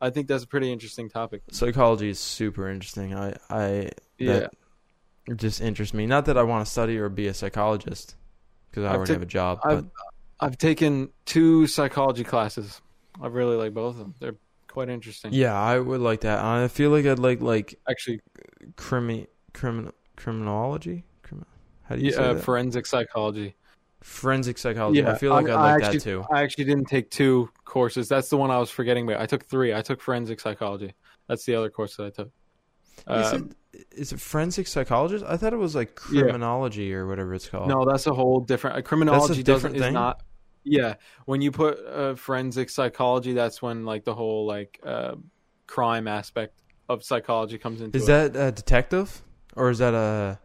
i 0.00 0.10
think 0.10 0.28
that's 0.28 0.44
a 0.44 0.46
pretty 0.46 0.72
interesting 0.72 1.08
topic 1.08 1.42
Psychology 1.50 2.10
is 2.10 2.18
super 2.18 2.68
interesting. 2.68 3.14
I 3.14 3.34
I 3.50 3.90
yeah 4.18 4.48
it 5.26 5.36
just 5.36 5.60
interests 5.60 5.94
me. 5.94 6.06
Not 6.06 6.26
that 6.26 6.36
I 6.36 6.42
want 6.42 6.64
to 6.64 6.70
study 6.70 6.98
or 6.98 7.08
be 7.08 7.26
a 7.28 7.34
psychologist 7.34 8.16
because 8.70 8.84
I 8.84 8.90
I've 8.90 8.96
already 8.96 9.12
have 9.14 9.22
a 9.22 9.26
job. 9.26 9.60
I've 9.64 9.84
But 9.84 9.90
I've 10.40 10.58
taken 10.58 11.10
two 11.24 11.66
psychology 11.66 12.24
classes. 12.24 12.80
I 13.20 13.28
really 13.28 13.56
like 13.56 13.72
both 13.72 13.94
of 13.94 13.98
them. 13.98 14.14
They're 14.20 14.36
quite 14.68 14.88
interesting. 14.88 15.32
yeah, 15.32 15.58
I 15.58 15.78
would 15.78 16.00
like 16.00 16.22
that. 16.22 16.40
I 16.40 16.68
feel 16.68 16.90
like 16.90 17.06
I'd 17.06 17.18
like 17.18 17.40
like 17.40 17.78
Actually, 17.88 18.20
crimi 18.76 19.28
criminal 19.52 19.92
criminology. 20.16 21.04
How 21.84 21.96
do 21.96 22.02
you 22.02 22.10
yeah, 22.10 22.16
say 22.16 22.24
uh, 22.24 22.34
that? 22.34 22.44
forensic 22.44 22.86
psychology. 22.86 23.54
Forensic 24.02 24.58
psychology. 24.58 25.00
Yeah, 25.00 25.12
I 25.12 25.18
feel 25.18 25.32
like 25.32 25.48
I- 25.48 25.52
I 25.52 25.54
like 25.72 25.82
actually, 25.82 25.98
that 25.98 26.04
too. 26.04 26.24
I 26.32 26.42
actually 26.42 26.64
didn't 26.64 26.86
take 26.86 27.10
two 27.10 27.48
courses. 27.64 28.08
That's 28.08 28.28
the 28.28 28.36
one 28.36 28.50
I 28.50 28.58
was 28.58 28.70
forgetting 28.70 29.08
about. 29.08 29.20
I 29.20 29.26
took 29.26 29.44
three. 29.44 29.72
I 29.74 29.82
took 29.82 30.00
forensic 30.00 30.40
psychology. 30.40 30.92
That's 31.28 31.44
the 31.46 31.54
other 31.54 31.70
course 31.70 31.96
that 31.96 32.06
I 32.06 32.10
took. 32.10 32.30
is, 33.08 33.32
Um, 33.32 33.50
it, 33.72 33.86
is 33.92 34.12
it 34.12 34.20
forensic 34.20 34.66
psychologist? 34.66 35.24
I 35.26 35.36
thought 35.36 35.52
it 35.52 35.58
was 35.58 35.74
like 35.74 35.98
Yeah. 36.12 36.22
criminology 36.22 36.94
or 36.94 37.06
whatever 37.06 37.34
it's 37.34 37.48
called. 37.48 37.68
no, 37.68 37.84
that's 37.84 38.06
a 38.06 38.12
whole 38.14 38.40
different. 38.40 38.76
Uh, 38.76 38.82
criminology 38.82 39.42
different 39.42 39.76
doesn't 39.76 39.88
is 39.88 39.94
not. 39.94 40.22
Yeah, 40.66 40.94
when 41.26 41.42
you 41.42 41.50
put 41.52 41.78
uh, 41.86 42.14
forensic 42.14 42.70
psychology, 42.70 43.32
that's 43.34 43.60
when 43.60 43.84
like 43.84 44.04
the 44.04 44.14
whole 44.14 44.46
like 44.46 44.80
uh, 44.84 45.14
crime 45.66 46.08
aspect 46.08 46.62
of 46.88 47.02
psychology 47.04 47.58
comes 47.58 47.80
into 47.80 47.96
Is 47.98 48.04
it. 48.08 48.32
that 48.32 48.48
a 48.48 48.52
detective 48.52 49.22
or 49.56 49.70
is 49.70 49.78
that 49.78 49.92
a 49.94 50.38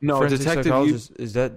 no 0.00 0.18
forensic 0.18 0.40
detective? 0.40 0.86
You. 0.86 0.94
Is 1.24 1.32
that 1.34 1.52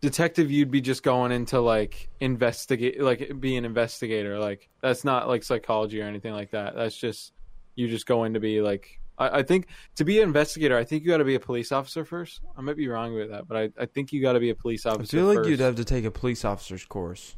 detective 0.00 0.50
you'd 0.50 0.70
be 0.70 0.80
just 0.80 1.02
going 1.02 1.30
into 1.30 1.60
like 1.60 2.08
investigate 2.20 3.00
like 3.00 3.38
be 3.38 3.56
an 3.56 3.64
investigator 3.64 4.38
like 4.38 4.68
that's 4.80 5.04
not 5.04 5.28
like 5.28 5.42
psychology 5.42 6.00
or 6.00 6.04
anything 6.04 6.32
like 6.32 6.50
that 6.52 6.74
that's 6.74 6.96
just 6.96 7.32
you 7.74 7.86
just 7.86 8.06
go 8.06 8.24
in 8.24 8.32
to 8.32 8.40
be 8.40 8.62
like 8.62 8.98
I, 9.18 9.40
I 9.40 9.42
think 9.42 9.66
to 9.96 10.04
be 10.04 10.18
an 10.20 10.28
investigator 10.28 10.76
I 10.76 10.84
think 10.84 11.02
you 11.02 11.10
got 11.10 11.18
to 11.18 11.24
be 11.24 11.34
a 11.34 11.40
police 11.40 11.70
officer 11.70 12.06
first 12.06 12.40
I 12.56 12.62
might 12.62 12.76
be 12.78 12.88
wrong 12.88 13.14
with 13.14 13.30
that 13.30 13.46
but 13.46 13.56
I, 13.58 13.70
I 13.78 13.84
think 13.86 14.10
you 14.12 14.22
got 14.22 14.32
to 14.32 14.40
be 14.40 14.48
a 14.48 14.54
police 14.54 14.86
officer 14.86 15.18
I 15.18 15.20
feel 15.20 15.26
like 15.26 15.36
first. 15.38 15.50
you'd 15.50 15.60
have 15.60 15.76
to 15.76 15.84
take 15.84 16.06
a 16.06 16.10
police 16.10 16.46
officer's 16.46 16.86
course. 16.86 17.36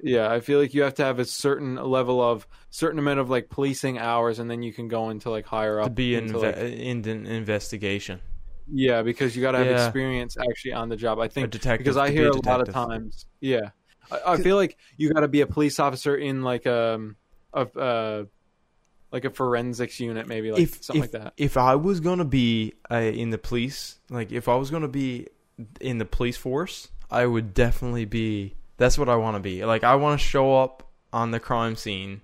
yeah 0.00 0.30
I 0.30 0.38
feel 0.38 0.60
like 0.60 0.74
you 0.74 0.82
have 0.82 0.94
to 0.94 1.04
have 1.04 1.18
a 1.18 1.24
certain 1.24 1.74
level 1.74 2.22
of 2.22 2.46
certain 2.70 3.00
amount 3.00 3.18
of 3.18 3.28
like 3.28 3.48
policing 3.50 3.98
hours 3.98 4.38
and 4.38 4.48
then 4.48 4.62
you 4.62 4.72
can 4.72 4.86
go 4.86 5.10
into 5.10 5.30
like 5.30 5.46
higher 5.46 5.80
up 5.80 5.86
to 5.86 5.90
be 5.90 6.14
in, 6.14 6.26
into, 6.26 6.38
like- 6.38 6.56
in 6.56 7.04
an 7.08 7.26
investigation. 7.26 8.20
Yeah 8.72 9.02
because 9.02 9.34
you 9.36 9.42
got 9.42 9.52
to 9.52 9.58
have 9.58 9.66
Yeah. 9.66 9.86
experience 9.86 10.36
actually 10.36 10.72
on 10.72 10.88
the 10.88 10.96
job 10.96 11.18
I 11.18 11.28
think 11.28 11.50
detective. 11.50 11.78
because 11.84 11.96
I 11.96 12.06
to 12.06 12.12
be 12.12 12.18
hear 12.18 12.30
a, 12.30 12.34
a 12.34 12.40
lot 12.46 12.60
of 12.66 12.72
times, 12.74 13.26
yeah, 13.40 13.70
I, 14.10 14.34
I 14.34 14.36
feel 14.38 14.56
like 14.56 14.76
you 14.96 15.12
got 15.12 15.20
to 15.20 15.28
be 15.28 15.40
a 15.40 15.46
police 15.46 15.78
officer 15.80 16.16
in 16.16 16.42
like 16.42 16.66
um 16.66 17.16
a 17.54 17.60
uh 17.62 18.24
like 19.10 19.24
a 19.24 19.30
forensics 19.30 19.98
unit, 20.00 20.28
maybe 20.28 20.52
like 20.52 20.60
if 20.60 20.82
something 20.84 21.02
if, 21.04 21.14
like 21.14 21.22
that. 21.22 21.32
if 21.38 21.56
I 21.56 21.74
was 21.76 22.00
gonna 22.00 22.24
be 22.26 22.74
uh, 22.90 22.96
in 22.96 23.30
the 23.30 23.38
police, 23.38 23.98
like 24.10 24.32
if 24.32 24.48
I 24.48 24.54
was 24.56 24.70
gonna 24.70 24.88
be 24.88 25.28
in 25.80 25.98
the 25.98 26.04
police 26.04 26.36
force, 26.36 26.88
I 27.10 27.26
would 27.26 27.54
definitely 27.54 28.04
be. 28.04 28.54
That's 28.76 28.96
what 28.98 29.08
I 29.08 29.16
want 29.16 29.36
to 29.36 29.40
be. 29.40 29.64
Like 29.64 29.82
I 29.82 29.94
want 29.96 30.20
to 30.20 30.26
show 30.26 30.54
up 30.56 30.88
on 31.12 31.30
the 31.30 31.40
crime 31.40 31.74
scene, 31.74 32.20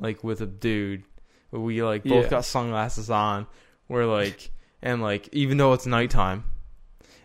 like 0.00 0.22
with 0.22 0.40
a 0.42 0.46
dude. 0.46 1.04
We 1.50 1.82
like 1.82 2.04
both 2.04 2.24
Yeah. 2.26 2.30
got 2.30 2.44
sunglasses 2.44 3.10
on. 3.10 3.46
We're 3.88 4.06
like, 4.06 4.50
and 4.82 5.00
like 5.02 5.28
even 5.32 5.56
though 5.58 5.72
it's 5.72 5.86
nighttime, 5.86 6.44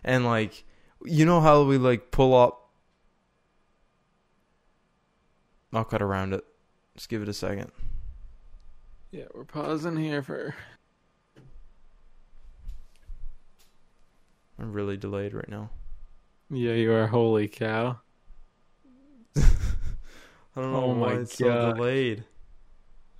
and 0.04 0.24
like 0.24 0.64
you 1.04 1.24
know 1.24 1.40
how 1.40 1.62
we 1.64 1.78
like 1.78 2.10
pull 2.10 2.34
up 2.34 2.70
I'll 5.72 5.84
cut 5.84 6.00
around 6.00 6.32
it. 6.32 6.44
Just 6.96 7.08
give 7.10 7.20
it 7.22 7.28
a 7.28 7.34
second. 7.34 7.70
Yeah, 9.10 9.24
we're 9.34 9.44
pausing 9.44 9.96
here 9.96 10.22
for. 10.22 10.54
I'm 14.58 14.72
really 14.72 14.96
delayed 14.96 15.34
right 15.34 15.48
now. 15.48 15.70
Yeah, 16.50 16.72
you 16.72 16.92
are. 16.92 17.06
Holy 17.06 17.48
cow! 17.48 18.00
I 19.36 19.42
don't 20.56 20.72
know 20.72 20.80
Oh 20.80 20.94
why 20.94 21.14
my 21.14 21.20
it's 21.20 21.36
so 21.36 21.44
God. 21.48 21.76
delayed. 21.76 22.24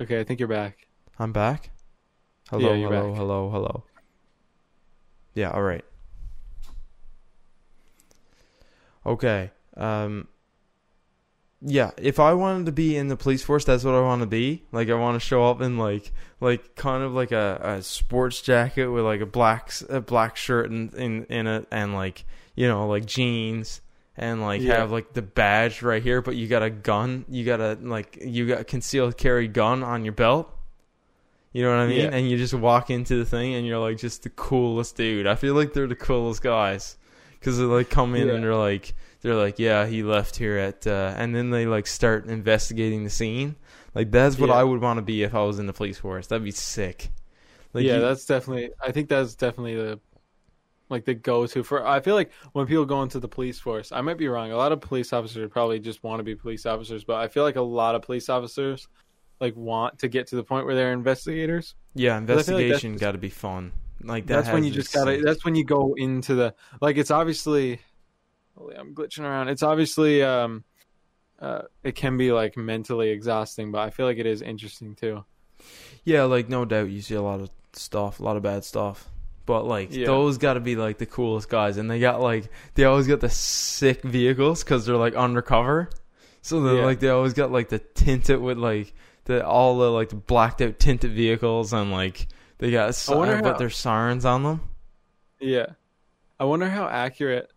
Okay, 0.00 0.20
I 0.20 0.24
think 0.24 0.40
you're 0.40 0.48
back. 0.48 0.86
I'm 1.18 1.32
back. 1.32 1.70
Hello, 2.50 2.72
Yeah, 2.74 2.88
hello, 2.88 3.10
back. 3.10 3.18
hello, 3.18 3.50
hello. 3.50 3.84
Yeah, 5.38 5.50
all 5.52 5.62
right. 5.62 5.84
Okay. 9.06 9.50
Um 9.76 10.26
yeah, 11.60 11.90
if 11.96 12.20
I 12.20 12.34
wanted 12.34 12.66
to 12.66 12.72
be 12.72 12.96
in 12.96 13.08
the 13.08 13.16
police 13.16 13.42
force, 13.42 13.64
that's 13.64 13.82
what 13.82 13.94
I 13.94 14.00
want 14.00 14.20
to 14.22 14.26
be. 14.28 14.62
Like 14.70 14.88
I 14.90 14.94
want 14.94 15.16
to 15.20 15.20
show 15.20 15.44
up 15.48 15.60
in 15.60 15.76
like 15.78 16.12
like 16.40 16.74
kind 16.76 17.02
of 17.04 17.12
like 17.12 17.30
a, 17.32 17.60
a 17.78 17.82
sports 17.82 18.42
jacket 18.42 18.88
with 18.88 19.04
like 19.04 19.20
a 19.20 19.26
black 19.26 19.72
a 19.88 20.00
black 20.00 20.36
shirt 20.36 20.70
in 20.70 20.90
in 20.90 21.24
in 21.26 21.46
it 21.46 21.66
and 21.70 21.94
like, 21.94 22.24
you 22.56 22.66
know, 22.68 22.86
like 22.88 23.06
jeans 23.06 23.80
and 24.16 24.40
like 24.40 24.62
Yeah. 24.62 24.76
have 24.78 24.90
like 24.92 25.12
the 25.12 25.22
badge 25.22 25.82
right 25.82 26.02
here, 26.02 26.20
but 26.20 26.34
you 26.36 26.48
got 26.48 26.62
a 26.64 26.70
gun. 26.70 27.24
You 27.28 27.44
got 27.44 27.60
a 27.60 27.78
like 27.80 28.18
you 28.24 28.46
got 28.48 28.60
a 28.60 28.64
concealed 28.64 29.16
carry 29.16 29.46
gun 29.48 29.84
on 29.84 30.04
your 30.04 30.14
belt. 30.14 30.52
You 31.52 31.62
know 31.62 31.70
what 31.70 31.78
I 31.78 31.86
mean? 31.86 32.00
Yeah. 32.00 32.10
And 32.12 32.28
you 32.28 32.36
just 32.36 32.54
walk 32.54 32.90
into 32.90 33.16
the 33.16 33.24
thing 33.24 33.54
and 33.54 33.66
you're 33.66 33.78
like 33.78 33.96
just 33.98 34.22
the 34.22 34.30
coolest 34.30 34.96
dude. 34.96 35.26
I 35.26 35.34
feel 35.34 35.54
like 35.54 35.72
they're 35.72 35.86
the 35.86 35.94
coolest 35.96 36.42
guys 36.42 36.96
because 37.32 37.58
they 37.58 37.64
like 37.64 37.88
come 37.90 38.14
in 38.14 38.28
Yeah. 38.28 38.34
and 38.34 38.44
they're 38.44 38.54
like 38.54 38.94
they're 39.20 39.34
like 39.34 39.58
yeah 39.58 39.86
he 39.86 40.02
left 40.02 40.36
here 40.36 40.56
at 40.58 40.86
uh, 40.86 41.14
and 41.16 41.34
then 41.34 41.50
they 41.50 41.66
like 41.66 41.86
start 41.86 42.26
investigating 42.26 43.04
the 43.04 43.10
scene. 43.10 43.56
Like 43.94 44.10
that's 44.10 44.38
what 44.38 44.50
Yeah. 44.50 44.56
I 44.56 44.64
would 44.64 44.80
want 44.82 44.98
to 44.98 45.02
be 45.02 45.22
if 45.22 45.34
I 45.34 45.42
was 45.42 45.58
in 45.58 45.66
the 45.66 45.72
police 45.72 45.98
force. 45.98 46.26
That'd 46.26 46.44
be 46.44 46.50
sick. 46.50 47.10
Like 47.72 47.84
yeah, 47.84 47.96
you- 47.96 48.00
that's 48.02 48.26
definitely. 48.26 48.70
I 48.82 48.92
think 48.92 49.08
that's 49.08 49.34
definitely 49.34 49.76
the, 49.76 50.00
like 50.90 51.04
the 51.04 51.14
go-to 51.14 51.62
for. 51.62 51.86
I 51.86 52.00
feel 52.00 52.14
like 52.14 52.30
when 52.52 52.66
people 52.66 52.84
go 52.84 53.02
into 53.02 53.20
the 53.20 53.28
police 53.28 53.58
force, 53.58 53.90
I 53.92 54.00
might 54.02 54.16
be 54.18 54.28
wrong. 54.28 54.52
A 54.52 54.56
lot 54.56 54.72
of 54.72 54.80
police 54.80 55.12
officers 55.12 55.50
probably 55.50 55.80
just 55.80 56.02
want 56.02 56.20
to 56.20 56.24
be 56.24 56.34
police 56.34 56.64
officers, 56.66 57.04
but 57.04 57.16
I 57.16 57.28
feel 57.28 57.42
like 57.42 57.56
a 57.56 57.62
lot 57.62 57.94
of 57.94 58.02
police 58.02 58.28
officers 58.28 58.88
like 59.40 59.56
want 59.56 60.00
to 60.00 60.08
get 60.08 60.28
to 60.28 60.36
the 60.36 60.44
point 60.44 60.66
where 60.66 60.74
they're 60.74 60.92
investigators. 60.92 61.74
yeah 61.94 62.16
I 62.16 62.18
feel 62.26 62.36
like 62.36 62.48
investigation 62.48 62.96
got 62.96 63.12
to 63.12 63.18
be 63.18 63.30
fun. 63.30 63.72
Like 64.02 64.26
that 64.26 64.44
that's 64.44 64.52
when 64.52 64.64
you 64.64 64.70
just 64.70 64.92
gotta. 64.92 65.20
That's 65.22 65.44
when 65.44 65.54
you 65.56 65.64
go 65.64 65.94
into 65.96 66.34
the 66.34 66.54
like. 66.80 66.96
It's 66.96 67.10
obviously. 67.10 67.80
Holy, 68.56 68.74
I'm 68.76 68.94
glitching 68.94 69.22
around. 69.22 69.48
It's 69.48 69.62
obviously 69.62 70.22
um, 70.22 70.64
uh, 71.40 71.62
it 71.82 71.94
can 71.96 72.16
be 72.16 72.30
like 72.32 72.56
mentally 72.56 73.10
exhausting, 73.10 73.72
but 73.72 73.80
I 73.80 73.90
feel 73.90 74.06
like 74.06 74.18
it 74.18 74.26
is 74.26 74.42
interesting 74.42 74.94
too. 74.94 75.24
Yeah, 76.04 76.24
like 76.24 76.48
no 76.48 76.64
doubt 76.64 76.90
you 76.90 77.00
see 77.00 77.14
a 77.14 77.22
lot 77.22 77.40
of 77.40 77.50
stuff, 77.72 78.20
a 78.20 78.22
lot 78.22 78.36
of 78.36 78.42
bad 78.42 78.64
stuff. 78.64 79.08
But 79.46 79.64
like 79.66 79.92
Yeah. 79.94 80.06
those 80.06 80.38
got 80.38 80.54
to 80.54 80.60
be 80.60 80.76
like 80.76 80.98
the 80.98 81.06
coolest 81.06 81.48
guys, 81.48 81.76
and 81.76 81.90
they 81.90 81.98
got 82.00 82.20
like 82.20 82.50
they 82.74 82.84
always 82.84 83.06
got 83.06 83.20
the 83.20 83.30
sick 83.30 84.02
vehicles 84.02 84.62
because 84.62 84.86
they're 84.86 84.96
like 84.96 85.14
undercover. 85.14 85.90
So 86.42 86.60
they 86.62 86.76
Yeah. 86.78 86.84
like 86.84 87.00
they 87.00 87.08
always 87.08 87.32
got 87.34 87.50
like 87.50 87.68
the 87.68 87.78
tinted 87.78 88.40
with 88.40 88.58
like 88.58 88.94
the 89.28 89.46
all 89.46 89.78
the 89.78 89.90
like 89.92 90.08
the 90.08 90.16
blacked 90.16 90.60
out 90.60 90.80
tinted 90.80 91.12
vehicles, 91.12 91.72
and 91.72 91.92
like 91.92 92.26
they 92.58 92.72
got 92.72 92.94
si- 92.96 93.14
wonder 93.14 93.40
but 93.40 93.52
how- 93.52 93.58
there's 93.58 93.76
sirens 93.76 94.24
on 94.24 94.42
them. 94.42 94.60
Yeah. 95.40 95.66
I 96.40 96.44
wonder 96.44 96.68
how 96.68 96.88
accurate 96.88 97.50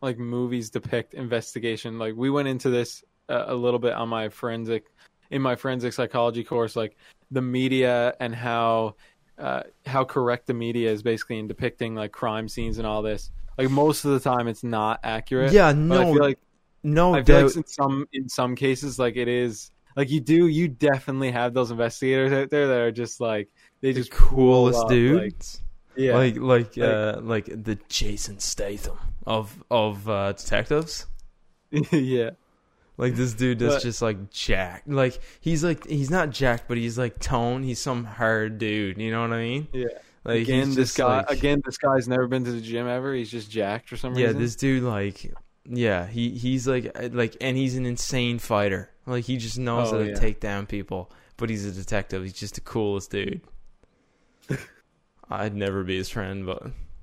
like 0.00 0.18
movies 0.18 0.70
depict 0.70 1.14
investigation. 1.14 1.98
Like 1.98 2.14
we 2.16 2.30
went 2.30 2.46
into 2.48 2.70
this 2.70 3.02
uh, 3.28 3.44
a 3.48 3.54
little 3.54 3.78
bit 3.80 3.94
on 3.94 4.08
my 4.08 4.28
forensic 4.28 4.84
in 5.30 5.42
my 5.42 5.56
forensic 5.56 5.92
psychology 5.92 6.44
course 6.44 6.76
like 6.76 6.96
the 7.30 7.40
media 7.40 8.14
and 8.20 8.34
how 8.34 8.94
uh, 9.38 9.62
how 9.86 10.04
correct 10.04 10.46
the 10.46 10.54
media 10.54 10.90
is 10.92 11.02
basically 11.02 11.38
in 11.38 11.48
depicting 11.48 11.94
like 11.94 12.12
crime 12.12 12.48
scenes 12.48 12.78
and 12.78 12.86
all 12.86 13.02
this. 13.02 13.30
Like 13.58 13.70
most 13.70 14.04
of 14.04 14.12
the 14.12 14.20
time 14.20 14.46
it's 14.48 14.62
not 14.64 15.00
accurate. 15.02 15.52
Yeah, 15.52 15.72
no, 15.72 16.00
I 16.00 16.12
feel 16.12 16.22
like 16.22 16.38
no 16.82 17.14
I 17.14 17.22
feel 17.22 17.40
doubt. 17.40 17.46
like 17.46 17.56
in 17.56 17.66
some 17.66 18.08
in 18.12 18.28
some 18.28 18.54
cases 18.56 18.98
like 18.98 19.16
it 19.16 19.28
is 19.28 19.70
like 19.96 20.10
you 20.10 20.20
do 20.20 20.46
you 20.48 20.68
definitely 20.68 21.30
have 21.30 21.54
those 21.54 21.70
investigators 21.70 22.32
out 22.32 22.50
there 22.50 22.68
that 22.68 22.78
are 22.80 22.92
just 22.92 23.20
like 23.20 23.48
they 23.80 23.92
the 23.92 24.00
just 24.00 24.10
coolest 24.10 24.80
up, 24.80 24.88
dudes. 24.88 25.60
Like, 25.96 25.98
yeah. 25.98 26.14
Like 26.16 26.36
like 26.36 26.76
Like- 26.76 26.88
uh 26.88 27.20
like 27.22 27.44
the 27.46 27.78
Jason 27.88 28.38
Statham 28.40 28.98
of 29.26 29.62
of 29.70 30.08
uh 30.08 30.32
detectives. 30.32 31.06
yeah. 31.92 32.30
Like 32.96 33.14
this 33.16 33.34
dude 33.34 33.58
that's 33.58 33.74
But- 33.76 33.82
just 33.82 34.02
like 34.02 34.30
jacked. 34.30 34.88
Like 34.88 35.20
he's 35.40 35.64
like 35.64 35.86
he's 35.86 36.10
not 36.10 36.30
jacked, 36.30 36.68
but 36.68 36.76
he's 36.76 36.96
like 36.98 37.18
tone. 37.18 37.62
He's 37.62 37.80
some 37.80 38.04
hard 38.04 38.58
dude. 38.58 38.98
You 38.98 39.10
know 39.10 39.20
what 39.22 39.32
I 39.32 39.42
mean? 39.42 39.68
Yeah. 39.72 39.86
Like 40.24 40.42
again, 40.42 40.74
this 40.74 40.96
guy 40.96 41.18
like- 41.18 41.30
again, 41.30 41.60
this 41.64 41.76
guy's 41.76 42.08
never 42.08 42.26
been 42.26 42.44
to 42.44 42.52
the 42.52 42.60
gym 42.60 42.86
ever. 42.88 43.12
He's 43.14 43.30
just 43.30 43.50
jacked 43.50 43.88
for 43.88 43.96
some 43.96 44.14
Yeah, 44.14 44.26
reason. 44.26 44.36
Yeah, 44.36 44.42
this 44.46 44.56
dude 44.56 44.82
like 44.84 45.32
yeah 45.66 46.06
he 46.06 46.30
he's 46.30 46.66
like 46.68 46.90
uh, 46.98 47.08
like 47.12 47.36
and 47.40 47.56
he's 47.56 47.76
an 47.76 47.86
insane 47.86 48.38
fighter. 48.38 48.90
Like 49.06 49.24
he 49.24 49.36
just 49.36 49.58
knows 49.58 49.88
Oh, 49.92 49.98
how 49.98 50.04
to 50.04 50.10
yeah. 50.10 50.14
take 50.14 50.40
down 50.40 50.66
people. 50.66 51.10
But 51.36 51.50
he's 51.50 51.64
a 51.66 51.72
detective. 51.72 52.22
He's 52.22 52.32
just 52.32 52.54
the 52.54 52.60
coolest 52.60 53.10
dude. 53.10 53.40
I'd 55.30 55.54
never 55.54 55.82
be 55.84 55.96
his 55.96 56.08
friend, 56.08 56.46
but 56.46 56.62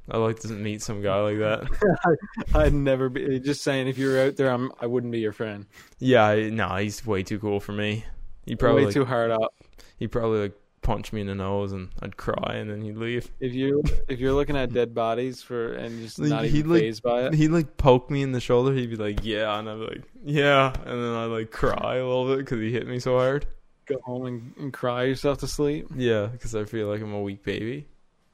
I'd 0.10 0.18
like 0.18 0.40
to 0.42 0.48
meet 0.50 0.82
some 0.82 1.02
guy 1.02 1.20
like 1.22 1.38
that. 1.40 2.18
I'd 2.56 2.74
never 2.74 3.10
be 3.10 3.40
just 3.40 3.62
saying 3.64 3.88
if 3.88 3.98
you 3.98 4.10
were 4.10 4.20
out 4.22 4.36
there, 4.38 4.50
I'm 4.52 4.72
I 4.80 4.86
wouldn't 4.88 5.12
be 5.12 5.20
your 5.20 5.34
friend. 5.34 5.66
Yeah, 6.00 6.50
no, 6.50 6.76
he's 6.78 7.06
way 7.06 7.24
too 7.24 7.40
cool 7.40 7.60
for 7.60 7.72
me. 7.74 8.06
He 8.46 8.56
probably 8.56 8.82
Way 8.82 8.86
like, 8.86 8.94
too 8.94 9.06
hard 9.06 9.32
up. 9.32 9.54
he 9.98 10.08
probably 10.08 10.40
like 10.40 10.54
punch 10.82 11.14
me 11.14 11.22
in 11.22 11.28
the 11.28 11.36
nose 11.36 11.72
and 11.74 11.90
I'd 12.02 12.18
cry 12.18 12.56
and 12.56 12.70
then 12.70 12.82
he'd 12.82 12.98
leave. 12.98 13.32
If 13.40 13.54
you 13.54 13.84
if 14.08 14.20
you're 14.20 14.34
looking 14.34 14.58
at 14.58 14.74
dead 14.74 14.94
bodies 14.96 15.42
for 15.42 15.74
and 15.74 16.02
just 16.02 16.18
Like, 16.18 16.30
not 16.30 16.46
he'd, 16.46 16.56
even 16.56 16.72
like, 16.72 16.82
phased 16.82 17.04
by 17.04 17.28
it, 17.28 17.34
He'd 17.36 17.50
like 17.50 17.78
poke 17.78 18.10
me 18.10 18.24
in 18.24 18.32
the 18.32 18.40
shoulder. 18.40 18.74
He'd 18.74 18.90
be 18.90 18.96
like, 18.96 19.20
"Yeah," 19.24 19.58
and 19.60 19.70
I'd 19.70 19.76
be 19.80 19.86
like, 19.86 20.04
"Yeah," 20.24 20.74
and 20.86 21.04
then 21.04 21.14
I'd 21.14 21.26
like 21.26 21.52
cry 21.52 21.98
a 21.98 22.06
little 22.08 22.28
bit 22.28 22.40
because 22.40 22.60
he 22.60 22.72
hit 22.72 22.88
me 22.88 23.00
so 23.00 23.18
hard. 23.18 23.46
go 23.86 24.00
home 24.04 24.26
and, 24.26 24.54
and 24.58 24.74
cry 24.74 25.04
yourself 25.04 25.40
to 25.40 25.48
sleep. 25.48 25.88
Yeah, 25.96 26.28
because 26.28 26.56
I 26.56 26.66
feel 26.66 26.88
like 26.88 27.02
I'm 27.02 27.14
a 27.14 27.22
weak 27.22 27.44
baby, 27.44 27.88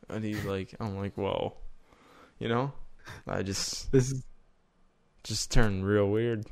and 0.09 0.23
he's 0.23 0.43
like, 0.45 0.73
I'm 0.79 0.97
like, 0.97 1.15
whoa, 1.17 1.53
you 2.39 2.47
know, 2.47 2.71
I 3.27 3.43
just 3.43 3.91
This 3.91 4.11
is 4.11 4.23
just 5.23 5.51
turned 5.51 5.85
real 5.85 6.09
weird. 6.09 6.45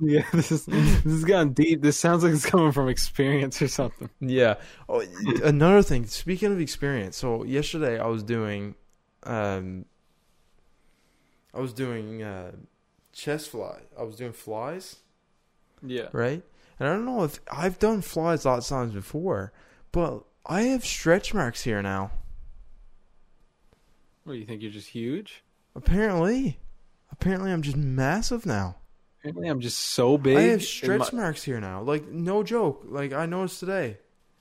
Yeah. 0.00 0.24
This 0.32 0.52
is 0.52 0.66
this 0.66 1.02
has 1.04 1.24
gone 1.24 1.52
deep. 1.52 1.82
This 1.82 1.98
sounds 1.98 2.22
like 2.22 2.32
it's 2.32 2.46
coming 2.46 2.72
from 2.72 2.88
experience 2.88 3.60
or 3.62 3.68
something. 3.68 4.10
Yeah. 4.20 4.56
Oh, 4.88 5.02
another 5.42 5.82
thing. 5.82 6.06
Speaking 6.06 6.52
of 6.52 6.60
experience, 6.60 7.16
so 7.16 7.44
yesterday 7.44 7.98
I 7.98 8.06
was 8.06 8.22
doing, 8.22 8.74
um, 9.22 9.86
I 11.54 11.60
was 11.60 11.72
doing 11.72 12.22
uh, 12.22 12.52
chest 13.12 13.50
fly. 13.50 13.80
I 13.98 14.02
was 14.02 14.16
doing 14.16 14.32
flies. 14.32 14.96
Yeah. 15.82 16.08
right? 16.12 16.42
And 16.78 16.88
I 16.88 16.92
don't 16.92 17.04
know 17.06 17.24
if 17.24 17.40
I've 17.50 17.78
done 17.78 18.02
flies 18.02 18.44
lots 18.44 18.70
of 18.70 18.76
times 18.76 18.92
before, 18.92 19.52
but 19.92 20.24
I 20.44 20.62
have 20.62 20.84
stretch 20.84 21.32
marks 21.32 21.62
here 21.62 21.82
now. 21.82 22.10
What 24.24 24.34
do 24.34 24.38
you 24.38 24.44
think? 24.46 24.62
You're 24.62 24.72
just 24.72 24.88
huge. 24.88 25.44
Apparently, 25.74 26.58
apparently 27.12 27.52
I'm 27.52 27.62
just 27.62 27.76
massive 27.76 28.44
now. 28.44 28.76
Apparently, 29.30 29.48
I'm 29.48 29.60
just 29.60 29.78
so 29.78 30.16
big. 30.18 30.36
I 30.36 30.42
have 30.42 30.62
stretch 30.64 31.12
my- 31.12 31.20
marks 31.22 31.42
here 31.42 31.60
now. 31.60 31.82
Like 31.82 32.08
no 32.08 32.42
joke. 32.42 32.84
Like 32.86 33.12
I 33.12 33.26
noticed 33.26 33.60
today 33.60 33.98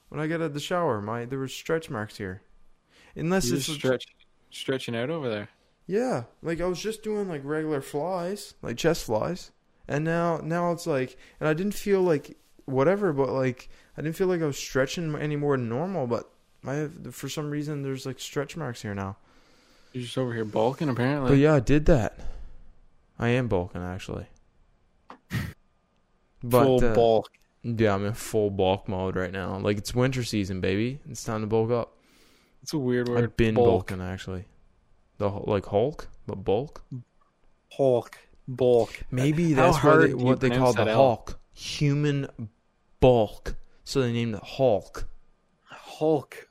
when 0.10 0.20
I 0.22 0.28
got 0.28 0.36
out 0.36 0.42
of 0.48 0.54
the 0.54 0.60
shower, 0.60 1.02
my 1.02 1.26
there 1.26 1.40
were 1.40 1.48
stretch 1.48 1.90
marks 1.90 2.18
here. 2.18 2.42
Unless 3.16 3.48
You're 3.48 3.58
it's 3.58 3.66
stretch, 3.72 4.06
stretching 4.52 4.96
out 4.96 5.10
over 5.10 5.30
there. 5.30 5.50
yeah, 5.88 6.24
like 6.42 6.60
I 6.62 6.66
was 6.66 6.82
just 6.82 7.02
doing 7.04 7.28
like 7.30 7.42
regular 7.44 7.82
flies, 7.82 8.54
like 8.62 8.78
chest 8.78 9.06
flies, 9.06 9.52
and 9.88 10.04
now 10.04 10.40
now 10.44 10.72
it's 10.72 10.86
like, 10.86 11.18
and 11.40 11.48
I 11.48 11.54
didn't 11.54 11.76
feel 11.76 12.02
like 12.02 12.38
whatever, 12.66 13.14
but 13.14 13.30
like 13.30 13.70
I 13.98 14.02
didn't 14.02 14.16
feel 14.18 14.28
like 14.28 14.42
I 14.42 14.46
was 14.46 14.58
stretching 14.58 15.16
any 15.16 15.36
more 15.38 15.56
than 15.58 15.70
normal, 15.70 16.08
but 16.08 16.30
I 16.68 16.74
have 16.76 17.16
for 17.16 17.30
some 17.30 17.50
reason 17.50 17.84
there's 17.84 18.06
like 18.06 18.20
stretch 18.20 18.58
marks 18.58 18.82
here 18.82 18.94
now. 18.96 19.18
You're 19.94 20.04
just 20.04 20.18
over 20.18 20.34
here 20.34 20.44
bulking, 20.46 20.90
apparently. 20.90 21.30
But 21.32 21.38
yeah, 21.38 21.54
I 21.56 21.60
did 21.62 21.86
that. 21.86 22.20
I 23.18 23.30
am 23.30 23.48
bulking 23.48 23.82
actually. 23.82 24.26
But 26.44 26.64
Full 26.64 26.86
uh, 26.86 26.94
bulk. 26.94 27.32
yeah, 27.64 27.94
I'm 27.96 28.06
in 28.06 28.14
full 28.14 28.50
bulk 28.52 28.88
mode 28.88 29.16
right 29.16 29.32
now. 29.32 29.58
Like 29.58 29.78
it's 29.78 29.96
winter 29.96 30.24
season, 30.24 30.62
baby. 30.62 31.00
It's 31.10 31.24
time 31.24 31.42
to 31.42 31.48
bulk 31.48 31.72
up. 31.72 31.98
It's 32.62 32.74
a 32.74 32.78
weird 32.78 33.10
word. 33.10 33.24
I've 33.24 33.38
been 33.38 33.56
bulk. 33.56 33.88
bulking 33.88 34.02
actually. 34.02 34.46
The 35.18 35.30
like 35.30 35.66
Hulk, 35.66 36.08
but 36.28 36.44
bulk. 36.44 36.84
Hulk. 37.72 38.18
Bulk. 38.48 39.04
Maybe 39.10 39.54
that's 39.54 39.84
what 39.84 40.02
they, 40.02 40.14
what 40.14 40.40
they 40.40 40.50
call 40.52 40.74
the? 40.74 40.86
Hulk. 40.94 41.40
Human 41.54 42.28
bulk. 43.00 43.56
So 43.84 44.02
they 44.02 44.12
named 44.12 44.36
it 44.36 44.44
Hulk. 44.44 45.08
Hulk. 45.64 46.48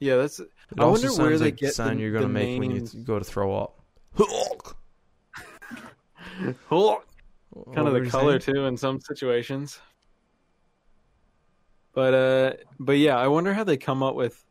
Yeah, 0.00 0.16
that's. 0.16 0.40
It 0.40 0.48
I 0.78 0.84
wonder 0.86 1.12
where 1.14 1.38
they 1.38 1.46
like 1.46 1.56
get 1.56 1.76
the- 1.76 1.94
you're 1.96 2.12
gonna 2.12 2.26
the 2.26 2.32
make 2.32 2.58
when 2.58 2.70
you 2.70 2.86
go 3.04 3.18
to 3.18 3.24
throw 3.24 3.56
up. 3.56 3.78
Kind 7.74 7.88
of 7.88 7.94
the 7.94 8.08
color 8.08 8.40
saying? 8.40 8.56
too 8.56 8.64
in 8.66 8.76
some 8.76 9.00
situations. 9.00 9.80
But 11.94 12.14
uh, 12.14 12.52
but 12.78 12.98
yeah, 12.98 13.18
I 13.18 13.28
wonder 13.28 13.52
how 13.52 13.64
they 13.64 13.76
come 13.76 14.02
up 14.02 14.14
with 14.14 14.42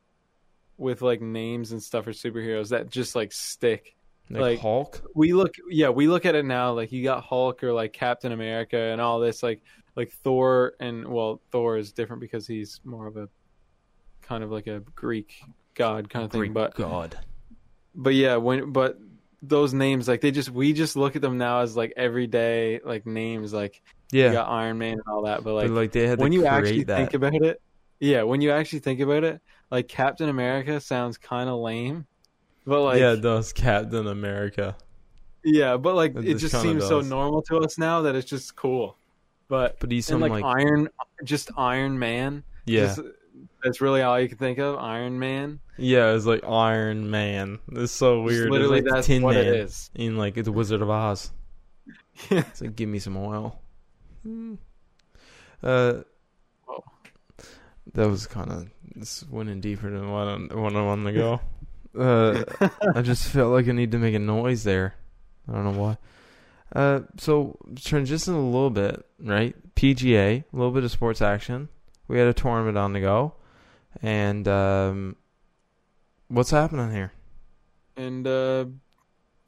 with 0.77 1.01
like 1.01 1.21
names 1.21 1.71
and 1.71 1.81
stuff 1.81 2.05
for 2.05 2.11
superheroes 2.11 2.69
that 2.69 2.89
just 2.89 3.15
like 3.15 3.31
stick. 3.31 3.95
Like, 4.29 4.41
like- 4.41 4.59
Hulk. 4.59 5.03
We 5.13 5.33
look, 5.33 5.55
yeah, 5.69 5.89
we 5.89 6.07
look 6.07 6.25
at 6.25 6.35
it 6.35 6.45
now. 6.45 6.71
Like 6.71 6.91
you 6.91 7.03
got 7.03 7.23
Hulk 7.23 7.63
or 7.63 7.73
like 7.73 7.91
Captain 7.91 8.31
America 8.31 8.77
and 8.77 9.01
all 9.01 9.19
this, 9.19 9.43
like 9.43 9.61
like 9.95 10.11
Thor 10.11 10.73
and 10.79 11.07
well, 11.07 11.41
Thor 11.51 11.77
is 11.77 11.91
different 11.91 12.21
because 12.21 12.47
he's 12.47 12.79
more 12.83 13.07
of 13.07 13.17
a 13.17 13.27
kind 14.21 14.43
of 14.43 14.51
like 14.51 14.67
a 14.67 14.81
Greek 14.95 15.33
god 15.73 16.09
kind 16.09 16.25
of 16.25 16.31
thing. 16.31 16.53
But 16.53 16.75
God. 16.75 17.17
but 17.95 18.13
yeah, 18.13 18.37
when 18.37 18.71
but 18.71 18.97
those 19.41 19.73
names 19.73 20.07
like 20.07 20.21
they 20.21 20.31
just 20.31 20.49
we 20.51 20.71
just 20.73 20.95
look 20.95 21.15
at 21.15 21.21
them 21.21 21.37
now 21.37 21.61
as 21.61 21.75
like 21.75 21.93
everyday 21.97 22.79
like 22.85 23.05
names 23.07 23.51
like 23.53 23.81
Yeah, 24.11 24.27
you 24.27 24.33
got 24.33 24.47
Iron 24.49 24.77
Man 24.77 24.93
and 24.93 25.01
all 25.07 25.23
that. 25.23 25.43
But 25.43 25.53
like, 25.55 25.67
but 25.69 25.73
like 25.75 25.91
they 25.91 26.07
had 26.07 26.19
when 26.19 26.31
you 26.31 26.45
actually 26.45 26.83
that. 26.83 26.97
think 26.97 27.13
about 27.15 27.33
it, 27.33 27.61
yeah, 27.99 28.23
when 28.23 28.41
you 28.41 28.51
actually 28.51 28.79
think 28.79 28.99
about 28.99 29.23
it, 29.23 29.41
like 29.71 29.87
Captain 29.87 30.29
America 30.29 30.79
sounds 30.79 31.17
kind 31.17 31.49
of 31.49 31.59
lame. 31.59 32.05
But 32.65 32.81
like 32.83 32.99
yeah, 32.99 33.13
it 33.13 33.21
does 33.21 33.51
Captain 33.53 34.07
America. 34.07 34.75
Yeah, 35.43 35.77
but 35.77 35.95
like 35.95 36.15
It 36.15 36.27
it 36.27 36.35
just 36.35 36.61
seems 36.61 36.87
so 36.87 37.01
normal 37.01 37.41
to 37.43 37.57
us 37.59 37.79
now 37.79 38.03
that 38.03 38.15
it's 38.15 38.29
just 38.29 38.55
cool. 38.55 38.95
But 39.47 39.79
But 39.79 39.91
he's 39.91 40.09
and 40.11 40.21
like, 40.21 40.31
like, 40.31 40.45
Iron, 40.45 40.87
just 41.23 41.49
Iron 41.57 41.97
Man. 41.97 42.43
yeah, 42.65 42.85
just- 42.85 43.01
that's 43.63 43.81
really 43.81 44.01
all 44.01 44.19
you 44.19 44.27
can 44.29 44.37
think 44.37 44.57
of. 44.59 44.77
Iron 44.77 45.19
Man. 45.19 45.59
yeah. 45.77 46.13
It's 46.13 46.25
like 46.25 46.43
Iron 46.43 47.09
Man. 47.11 47.59
It's 47.73 47.91
so 47.91 48.21
weird. 48.21 48.45
It's 48.47 48.51
literally, 48.51 48.81
like 48.81 48.93
that's 48.93 49.07
Tin 49.07 49.21
what 49.21 49.35
Man 49.35 49.45
it 49.45 49.55
is. 49.55 49.89
in 49.95 50.17
like 50.17 50.35
the 50.35 50.51
Wizard 50.51 50.81
of 50.81 50.89
Oz. 50.89 51.31
Yeah. 52.29 52.43
It's 52.49 52.61
like 52.61 52.75
give 52.75 52.89
me 52.89 52.99
some 52.99 53.17
oil. 53.17 53.59
Hmm. 54.23 54.55
Uh, 55.63 56.01
Whoa. 56.65 56.83
that 57.93 58.07
was 58.07 58.27
kind 58.27 58.51
of 58.51 58.67
this 58.95 59.23
went 59.29 59.49
in 59.49 59.61
deeper 59.61 59.89
than 59.89 60.11
what 60.11 60.27
I, 60.27 60.35
what 60.55 60.75
I 60.75 60.81
wanted 60.83 61.11
to 61.13 61.17
go. 61.17 61.41
Uh, 61.93 62.45
I 62.95 63.01
just 63.01 63.27
felt 63.27 63.51
like 63.51 63.67
I 63.67 63.73
need 63.73 63.91
to 63.91 63.97
make 63.97 64.15
a 64.15 64.19
noise 64.19 64.63
there. 64.63 64.95
I 65.45 65.51
don't 65.51 65.65
know 65.65 65.77
why. 65.81 65.97
Uh, 66.73 67.01
so 67.17 67.57
transition 67.75 68.33
a 68.33 68.39
little 68.45 68.69
bit, 68.69 69.05
right? 69.19 69.53
PGA, 69.75 70.45
a 70.53 70.55
little 70.55 70.71
bit 70.71 70.85
of 70.85 70.91
sports 70.91 71.21
action. 71.21 71.67
We 72.07 72.17
had 72.17 72.29
a 72.29 72.33
tournament 72.33 72.77
on 72.77 72.93
the 72.93 73.01
go, 73.01 73.33
and 74.01 74.47
um, 74.47 75.15
what's 76.27 76.51
happening 76.51 76.91
here? 76.91 77.11
and 77.97 78.25
uh, 78.25 78.65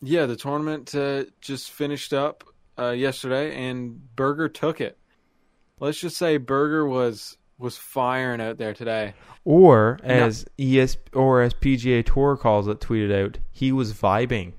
yeah, 0.01 0.25
the 0.25 0.35
tournament 0.35 0.93
uh, 0.93 1.23
just 1.41 1.71
finished 1.71 2.11
up 2.13 2.43
uh, 2.77 2.89
yesterday, 2.89 3.55
and 3.55 4.15
Berger 4.15 4.49
took 4.49 4.81
it. 4.81 4.97
Let's 5.79 5.99
just 5.99 6.17
say 6.17 6.37
Berger 6.37 6.85
was 6.85 7.37
was 7.57 7.77
firing 7.77 8.41
out 8.41 8.57
there 8.57 8.73
today. 8.73 9.13
Or 9.45 9.99
No. 10.03 10.09
as 10.09 10.45
ES 10.59 10.97
or 11.13 11.41
as 11.41 11.53
PGA 11.53 12.05
Tour 12.05 12.35
calls 12.37 12.67
it, 12.67 12.79
tweeted 12.79 13.13
out, 13.13 13.39
he 13.51 13.71
was 13.71 13.93
vibing. 13.93 14.53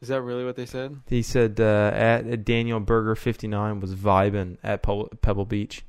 Is 0.00 0.08
that 0.08 0.22
really 0.22 0.44
what 0.44 0.56
they 0.56 0.66
said? 0.66 1.00
He 1.08 1.22
said 1.22 1.58
uh, 1.60 1.90
at 1.94 2.44
Daniel 2.44 2.80
Berger 2.80 3.14
fifty 3.14 3.46
nine 3.48 3.80
was 3.80 3.94
vibing 3.94 4.56
at 4.62 4.82
Pebble 4.82 5.44
Beach. 5.46 5.84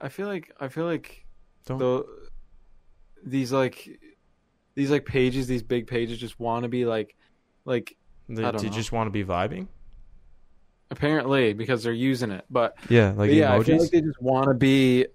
I 0.00 0.08
feel 0.08 0.26
like 0.26 0.52
I 0.60 0.68
feel 0.68 0.84
like 0.84 1.26
Don't- 1.66 1.78
the 1.78 2.04
these 3.24 3.52
like 3.52 3.98
these 4.74 4.90
like 4.90 5.04
pages, 5.06 5.46
these 5.46 5.62
big 5.62 5.86
pages, 5.86 6.18
just 6.18 6.38
want 6.38 6.64
to 6.64 6.68
be 6.68 6.84
like 6.84 7.16
like 7.64 7.96
They, 8.28 8.44
I 8.44 8.50
don't 8.50 8.58
do 8.60 8.66
you 8.66 8.70
know. 8.70 8.76
just 8.76 8.92
want 8.92 9.06
to 9.06 9.10
be 9.10 9.24
vibing? 9.24 9.68
apparently 10.88 11.52
because 11.52 11.82
they're 11.82 11.92
using 11.92 12.30
it, 12.30 12.44
but, 12.48 12.76
Yeah, 12.88 13.08
like 13.08 13.16
but 13.28 13.32
yeah, 13.32 13.52
I 13.52 13.60
feel 13.60 13.78
like 13.78 13.90
they 13.90 14.00
just 14.02 14.22
want 14.22 14.46
to 14.46 14.54
be 14.54 15.06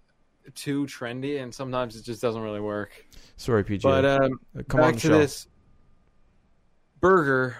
too 0.53 0.85
trendy, 0.85 1.41
and 1.41 1.53
sometimes 1.55 1.95
it 1.95 2.03
just 2.03 2.21
doesn't 2.21 2.41
really 2.41 2.59
work. 2.59 2.91
Sorry, 3.37 3.63
PGA. 3.63 3.81
But 3.83 4.03
um, 4.05 4.39
Uh, 4.57 4.63
come 4.67 4.81
back 4.81 4.87
on, 4.87 4.93
to 4.95 4.99
show. 4.99 5.17
this, 5.17 5.47
Berger 6.99 7.55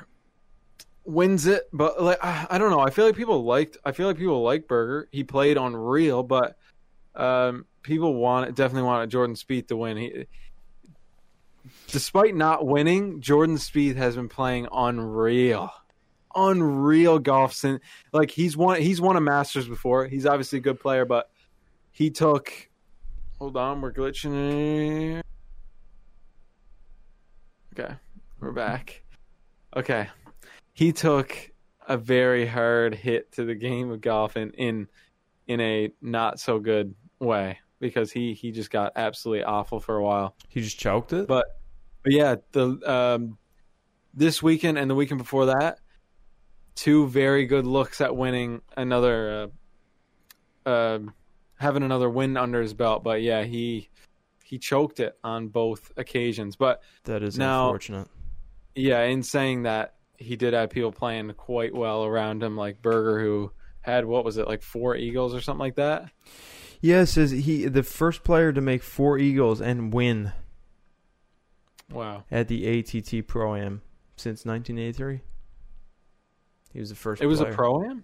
wins 1.05 1.47
it, 1.47 1.63
but 1.73 2.01
like 2.01 2.19
I 2.23 2.47
I 2.51 2.57
don't 2.57 2.69
know. 2.69 2.79
I 2.81 2.89
feel 2.89 3.05
like 3.05 3.15
people 3.15 3.43
liked. 3.43 3.77
I 3.85 3.91
feel 3.91 4.07
like 4.07 4.17
people 4.17 4.43
like 4.43 4.67
Berger. 4.67 5.07
He 5.11 5.23
played 5.23 5.57
on 5.57 5.75
real, 5.75 6.21
but 6.21 6.57
um, 7.15 7.65
people 7.83 8.13
want 8.15 8.55
definitely 8.55 8.87
wanted 8.87 9.09
Jordan 9.09 9.35
Spieth 9.35 9.67
to 9.67 9.77
win. 9.77 9.97
He, 9.97 10.25
despite 11.87 12.35
not 12.35 12.65
winning, 12.65 13.21
Jordan 13.21 13.57
Spieth 13.57 13.95
has 13.95 14.15
been 14.15 14.29
playing 14.29 14.67
unreal, 14.71 15.71
unreal 16.35 17.19
golf 17.19 17.53
since. 17.53 17.81
Like 18.13 18.31
he's 18.31 18.55
won. 18.55 18.81
He's 18.81 19.01
won 19.01 19.17
a 19.17 19.21
Masters 19.21 19.67
before. 19.67 20.05
He's 20.07 20.25
obviously 20.25 20.59
a 20.59 20.61
good 20.61 20.79
player, 20.79 21.05
but 21.05 21.29
he 21.91 22.09
took. 22.09 22.51
Hold 23.39 23.57
on, 23.57 23.81
we're 23.81 23.91
glitching. 23.91 25.21
Okay, 27.77 27.93
we're 28.39 28.51
back. 28.51 29.03
Okay, 29.75 30.09
he 30.73 30.91
took 30.91 31.51
a 31.87 31.97
very 31.97 32.45
hard 32.45 32.93
hit 32.93 33.31
to 33.33 33.45
the 33.45 33.55
game 33.55 33.91
of 33.91 34.01
golf 34.01 34.37
in 34.37 34.51
in, 34.51 34.87
in 35.47 35.59
a 35.59 35.89
not 36.01 36.39
so 36.39 36.59
good 36.59 36.93
way 37.21 37.59
because 37.79 38.11
he 38.11 38.33
he 38.33 38.51
just 38.51 38.69
got 38.71 38.91
absolutely 38.95 39.43
awful 39.43 39.79
for 39.79 39.95
a 39.95 40.03
while. 40.03 40.35
he 40.49 40.61
just 40.61 40.79
choked 40.79 41.13
it. 41.13 41.27
But 41.27 41.45
but 42.03 42.13
yeah, 42.13 42.35
the 42.51 42.79
um, 42.91 43.37
this 44.13 44.41
weekend 44.43 44.77
and 44.77 44.89
the 44.89 44.95
weekend 44.95 45.19
before 45.19 45.45
that, 45.47 45.79
two 46.75 47.07
very 47.07 47.45
good 47.45 47.65
looks 47.65 48.01
at 48.01 48.15
winning 48.15 48.61
another, 48.75 49.49
uh, 50.65 50.69
uh, 50.69 50.99
having 51.55 51.83
another 51.83 52.09
win 52.09 52.37
under 52.37 52.61
his 52.61 52.73
belt. 52.73 53.03
But 53.03 53.21
yeah, 53.21 53.43
he 53.43 53.89
he 54.43 54.57
choked 54.57 54.99
it 54.99 55.17
on 55.23 55.47
both 55.47 55.91
occasions. 55.97 56.55
But 56.55 56.81
that 57.05 57.23
is 57.23 57.37
now- 57.37 57.67
unfortunate. 57.67 58.07
yeah, 58.75 59.03
in 59.03 59.23
saying 59.23 59.63
that, 59.63 59.95
he 60.17 60.35
did 60.35 60.53
have 60.53 60.69
people 60.69 60.91
playing 60.91 61.31
quite 61.33 61.73
well 61.73 62.03
around 62.05 62.43
him, 62.43 62.55
like 62.57 62.81
Berger, 62.81 63.19
who 63.19 63.51
had 63.81 64.05
what 64.05 64.23
was 64.25 64.37
it 64.37 64.47
like 64.47 64.61
four 64.61 64.95
eagles 64.95 65.33
or 65.33 65.41
something 65.41 65.59
like 65.59 65.75
that. 65.75 66.05
Yeah, 66.81 67.01
it 67.01 67.05
says 67.07 67.31
he 67.31 67.67
the 67.67 67.83
first 67.83 68.23
player 68.23 68.51
to 68.51 68.59
make 68.61 68.81
four 68.83 69.17
eagles 69.19 69.61
and 69.61 69.93
win 69.93 70.33
Wow, 71.91 72.23
at 72.31 72.47
the 72.47 72.79
ATT 72.79 73.27
Pro 73.27 73.55
Am 73.55 73.81
since 74.15 74.45
1983. 74.45 75.21
He 76.73 76.79
was 76.79 76.89
the 76.89 76.95
first. 76.95 77.21
it 77.21 77.27
was 77.27 77.39
player. 77.39 77.51
a 77.51 77.55
pro 77.55 77.83
am. 77.83 78.03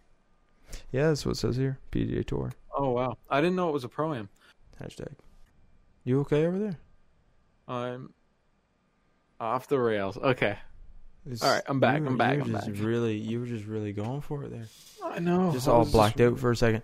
Yeah, 0.91 1.07
that's 1.07 1.25
what 1.25 1.33
it 1.33 1.37
says 1.39 1.55
here. 1.55 1.79
PGA 1.91 2.25
Tour 2.25 2.51
Oh 2.77 2.89
wow, 2.91 3.17
I 3.29 3.41
didn't 3.41 3.55
know 3.55 3.69
it 3.69 3.73
was 3.73 3.83
a 3.85 3.89
pro 3.89 4.13
am. 4.13 4.29
hashtag. 4.81 5.13
You 6.03 6.19
okay 6.21 6.45
over 6.45 6.59
there? 6.59 6.77
I'm 7.67 8.13
off 9.39 9.67
the 9.67 9.79
rails. 9.79 10.17
Okay, 10.17 10.57
It's- 11.27 11.43
All 11.43 11.51
right, 11.51 11.63
I'm 11.67 11.79
back, 11.79 12.01
were- 12.01 12.07
I'm 12.07 12.17
back, 12.17 12.33
You 12.33 12.39
were 12.39 12.45
I'm 12.45 12.51
just 12.53 12.67
back. 12.73 12.83
really, 12.85 13.17
you 13.17 13.39
were 13.39 13.45
just 13.45 13.65
really 13.65 13.93
going 13.93 14.21
for 14.21 14.43
it 14.45 14.51
there. 14.51 14.67
I 15.03 15.19
know. 15.19 15.51
Just 15.51 15.67
I 15.67 15.71
all 15.71 15.79
was 15.79 15.91
blacked 15.91 16.19
out 16.21 16.39
for 16.39 16.51
a 16.51 16.55
second. 16.55 16.83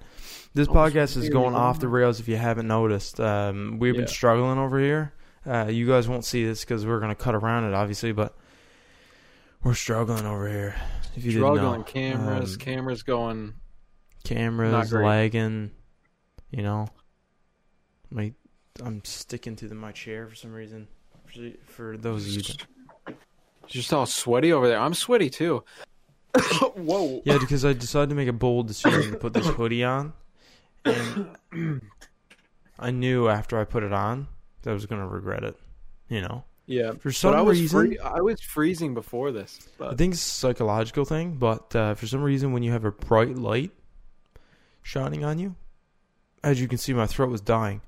This 0.53 0.67
podcast 0.67 1.17
is 1.17 1.29
going 1.29 1.43
going 1.51 1.55
off 1.55 1.79
the 1.79 1.87
rails. 1.87 2.19
If 2.19 2.27
you 2.27 2.37
haven't 2.37 2.67
noticed, 2.67 3.19
um, 3.19 3.77
we've 3.79 3.95
been 3.95 4.07
struggling 4.07 4.57
over 4.59 4.79
here. 4.79 5.13
Uh, 5.45 5.67
you 5.69 5.87
guys 5.87 6.07
won't 6.07 6.23
see 6.25 6.45
this 6.45 6.61
because 6.61 6.85
we're 6.85 6.99
gonna 6.99 7.15
cut 7.15 7.35
around 7.35 7.65
it, 7.65 7.73
obviously, 7.73 8.11
but 8.11 8.35
we're 9.63 9.73
struggling 9.73 10.25
over 10.25 10.47
here. 10.47 10.75
If 11.15 11.25
you 11.25 11.31
didn't 11.31 11.41
struggling 11.43 11.79
know, 11.79 11.83
cameras, 11.83 12.53
Um, 12.53 12.59
cameras 12.59 13.03
going. 13.03 13.53
Cameras 14.23 14.89
great. 14.91 15.05
lagging. 15.05 15.71
You 16.51 16.63
know, 16.63 16.87
my 18.09 18.33
I'm 18.83 19.03
sticking 19.03 19.55
to 19.57 19.67
the, 19.67 19.75
my 19.75 19.91
chair 19.91 20.27
for 20.27 20.35
some 20.35 20.53
reason. 20.53 20.87
For, 21.25 21.39
for 21.65 21.97
those 21.97 22.25
of 22.25 22.31
you, 22.31 22.41
that, 22.43 22.65
You're 23.69 23.81
just 23.81 23.93
all 23.93 24.05
sweaty 24.05 24.51
over 24.53 24.67
there. 24.67 24.79
I'm 24.79 24.93
sweaty 24.93 25.29
too. 25.29 25.63
Whoa. 26.75 27.21
yeah, 27.25 27.37
because 27.37 27.63
I 27.63 27.73
decided 27.73 28.09
to 28.09 28.15
make 28.15 28.27
a 28.27 28.33
bold 28.33 28.67
decision 28.67 29.11
to 29.11 29.17
put 29.17 29.33
this 29.33 29.47
hoodie 29.47 29.83
on, 29.83 30.13
and 30.85 31.81
I 32.79 32.91
knew 32.91 33.27
after 33.29 33.59
I 33.59 33.63
put 33.65 33.83
it 33.83 33.93
on 33.93 34.27
that 34.63 34.71
I 34.71 34.73
was 34.73 34.85
gonna 34.85 35.07
regret 35.07 35.43
it. 35.43 35.55
You 36.09 36.21
know, 36.21 36.43
Yeah. 36.65 36.91
for 36.93 37.11
some 37.11 37.31
But 37.31 37.37
I 37.39 37.41
was 37.41 37.59
reason, 37.61 37.79
free- 37.87 37.99
I 37.99 38.19
was 38.19 38.41
freezing 38.41 38.93
before 38.93 39.31
this. 39.31 39.67
I 39.79 39.95
think 39.95 40.13
it's 40.13 40.25
a 40.25 40.29
psychological 40.31 41.05
thing, 41.05 41.35
but 41.35 41.75
uh, 41.75 41.95
for 41.95 42.07
some 42.07 42.21
reason, 42.21 42.51
when 42.51 42.61
you 42.63 42.71
have 42.71 42.85
a 42.85 42.91
bright 42.91 43.35
light 43.37 43.71
shining 44.81 45.23
on 45.23 45.39
you, 45.39 45.55
as 46.43 46.59
you 46.59 46.67
can 46.67 46.77
see, 46.77 46.93
my 46.93 47.07
throat 47.07 47.29
was 47.29 47.41
dying. 47.41 47.81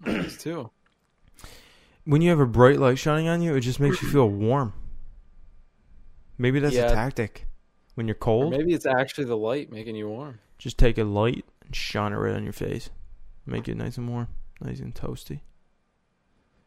this 0.00 0.36
too. 0.38 0.70
When 2.04 2.22
you 2.22 2.30
have 2.30 2.40
a 2.40 2.46
bright 2.46 2.78
light 2.78 2.98
shining 2.98 3.28
on 3.28 3.42
you, 3.42 3.54
it 3.54 3.60
just 3.60 3.78
makes 3.80 4.02
you 4.02 4.08
feel 4.10 4.28
warm. 4.28 4.72
Maybe 6.38 6.60
that's 6.60 6.76
a 6.76 6.88
tactic. 6.88 7.46
When 7.94 8.06
you're 8.06 8.14
Or 8.14 8.18
cold, 8.20 8.50
maybe 8.52 8.72
it's 8.74 8.86
actually 8.86 9.24
the 9.24 9.36
light 9.36 9.72
making 9.72 9.96
you 9.96 10.08
warm. 10.08 10.38
just 10.56 10.78
take 10.78 10.98
a 10.98 11.04
light 11.04 11.44
and 11.64 11.74
shine 11.74 12.12
it 12.12 12.16
right 12.16 12.34
on 12.34 12.44
your 12.44 12.52
face. 12.52 12.90
Make 13.44 13.66
it 13.68 13.76
nice 13.76 13.96
and 13.96 14.08
warm, 14.08 14.28
nice 14.60 14.78
and 14.78 14.94
toasty. 14.94 15.40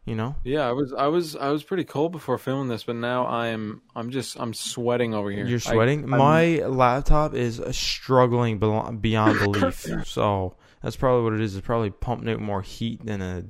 You 0.04 0.16
know. 0.16 0.36
Yeah, 0.44 0.68
I 0.68 0.72
was 0.74 0.92
I 0.94 1.08
was 1.08 1.36
I 1.36 1.50
was 1.52 1.64
pretty 1.64 1.84
cold 1.86 2.12
before 2.12 2.38
filming 2.40 2.68
this, 2.68 2.84
but 2.84 2.96
now 2.96 3.28
I'm 3.28 3.82
I'm 3.96 4.10
just 4.10 4.38
I'm 4.40 4.54
sweating 4.54 5.14
over 5.14 5.30
here. 5.32 5.46
You're 5.46 5.60
sweating. 5.60 6.02
I'm- 6.02 6.18
My 6.20 6.46
laptop 6.66 7.34
is 7.36 7.62
struggling 7.72 8.58
beyond 8.58 9.40
belief. 9.40 9.86
so 10.06 10.56
that's 10.82 10.96
probably 10.98 11.24
what 11.24 11.34
it 11.34 11.42
is. 11.42 11.56
It's 11.56 11.66
probably 11.66 11.92
pumping 11.92 12.30
out 12.30 12.40
more 12.42 12.62
heat 12.64 13.06
than 13.06 13.22
a 13.22 13.46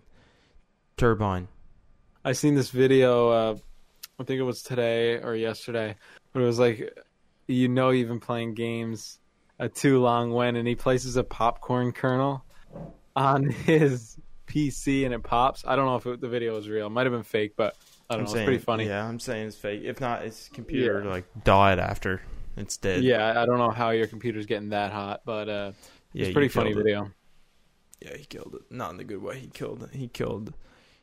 turbine. 0.97 1.47
I 2.24 2.34
seen 2.34 2.53
this 2.55 2.69
video. 2.69 3.30
Uh, 3.30 3.55
I 4.22 4.24
think 4.24 4.39
it 4.39 4.43
was 4.43 4.61
today 4.61 5.17
or 5.17 5.36
yesterday, 5.36 5.95
but 6.32 6.41
it 6.41 6.45
was 6.45 6.59
like, 6.59 6.97
you 7.47 7.67
know, 7.67 7.89
you've 7.89 8.07
been 8.07 8.19
playing 8.19 8.53
games 8.53 9.19
a 9.57 9.67
too 9.67 9.99
long 9.99 10.32
when, 10.32 10.55
and 10.55 10.67
he 10.67 10.76
places 10.76 11.17
a 11.17 11.24
popcorn 11.24 11.91
kernel 11.91 12.45
on 13.15 13.49
his 13.49 14.17
PC 14.47 15.05
and 15.05 15.13
it 15.13 15.24
pops. 15.24 15.63
I 15.65 15.76
don't 15.76 15.86
know 15.86 15.95
if 15.95 16.05
it, 16.05 16.22
the 16.22 16.30
video 16.30 16.55
was 16.55 16.69
real. 16.69 16.88
It 16.88 16.91
might 16.91 17.07
have 17.07 17.13
been 17.13 17.24
fake, 17.24 17.53
but 17.55 17.76
I 18.09 18.13
don't 18.13 18.22
I'm 18.22 18.26
know. 18.26 18.32
saying, 18.32 18.41
it's 18.43 18.47
pretty 18.47 18.63
funny. 18.63 18.88
Yeah, 18.88 19.07
I'm 19.07 19.19
saying 19.19 19.47
it's 19.47 19.55
fake. 19.55 19.82
If 19.84 19.99
not, 19.99 20.24
it's 20.24 20.49
computer 20.49 21.03
like 21.03 21.26
died 21.43 21.80
after 21.80 22.22
it's 22.57 22.78
dead. 22.78 23.03
Yeah, 23.03 23.41
I 23.41 23.45
don't 23.47 23.57
know 23.57 23.72
how 23.72 23.89
your 23.89 24.07
computer's 24.07 24.45
getting 24.45 24.69
that 24.69 24.91
hot, 24.91 25.22
but 25.26 25.49
uh, 25.49 25.72
yeah, 26.13 26.26
it's 26.26 26.34
pretty 26.34 26.49
funny 26.49 26.72
it. 26.72 26.78
video. 26.78 27.11
Yeah, 28.01 28.17
he 28.17 28.26
killed 28.26 28.55
it. 28.55 28.72
Not 28.76 28.91
in 28.91 28.97
the 28.97 29.03
good 29.03 29.22
way. 29.22 29.39
He 29.39 29.47
killed 29.47 29.84
it. 29.84 29.95
He 29.95 30.07
killed. 30.07 30.53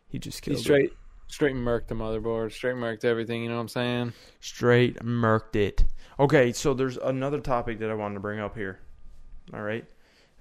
He 0.09 0.19
just 0.19 0.43
killed. 0.43 0.59
He 0.59 0.65
killed 0.65 0.81
it. 0.81 0.93
Straight 1.29 1.55
murked 1.55 1.87
the 1.87 1.95
motherboard, 1.95 2.53
straight 2.53 2.75
murked 2.75 3.05
everything. 3.05 3.43
You 3.43 3.49
know 3.49 3.55
what 3.55 3.63
I'm 3.63 3.69
saying? 3.69 4.13
straight 4.41 4.99
murked 4.99 5.55
it. 5.57 5.85
Okay, 6.19 6.53
so 6.53 6.75
there's 6.75 6.97
another 6.97 7.39
topic 7.39 7.79
that 7.79 7.91
I 7.91 7.95
wanted 7.95 8.15
to 8.15 8.21
bring 8.21 8.41
up 8.41 8.57
here. 8.57 8.81
All 9.55 9.63
right, 9.63 9.85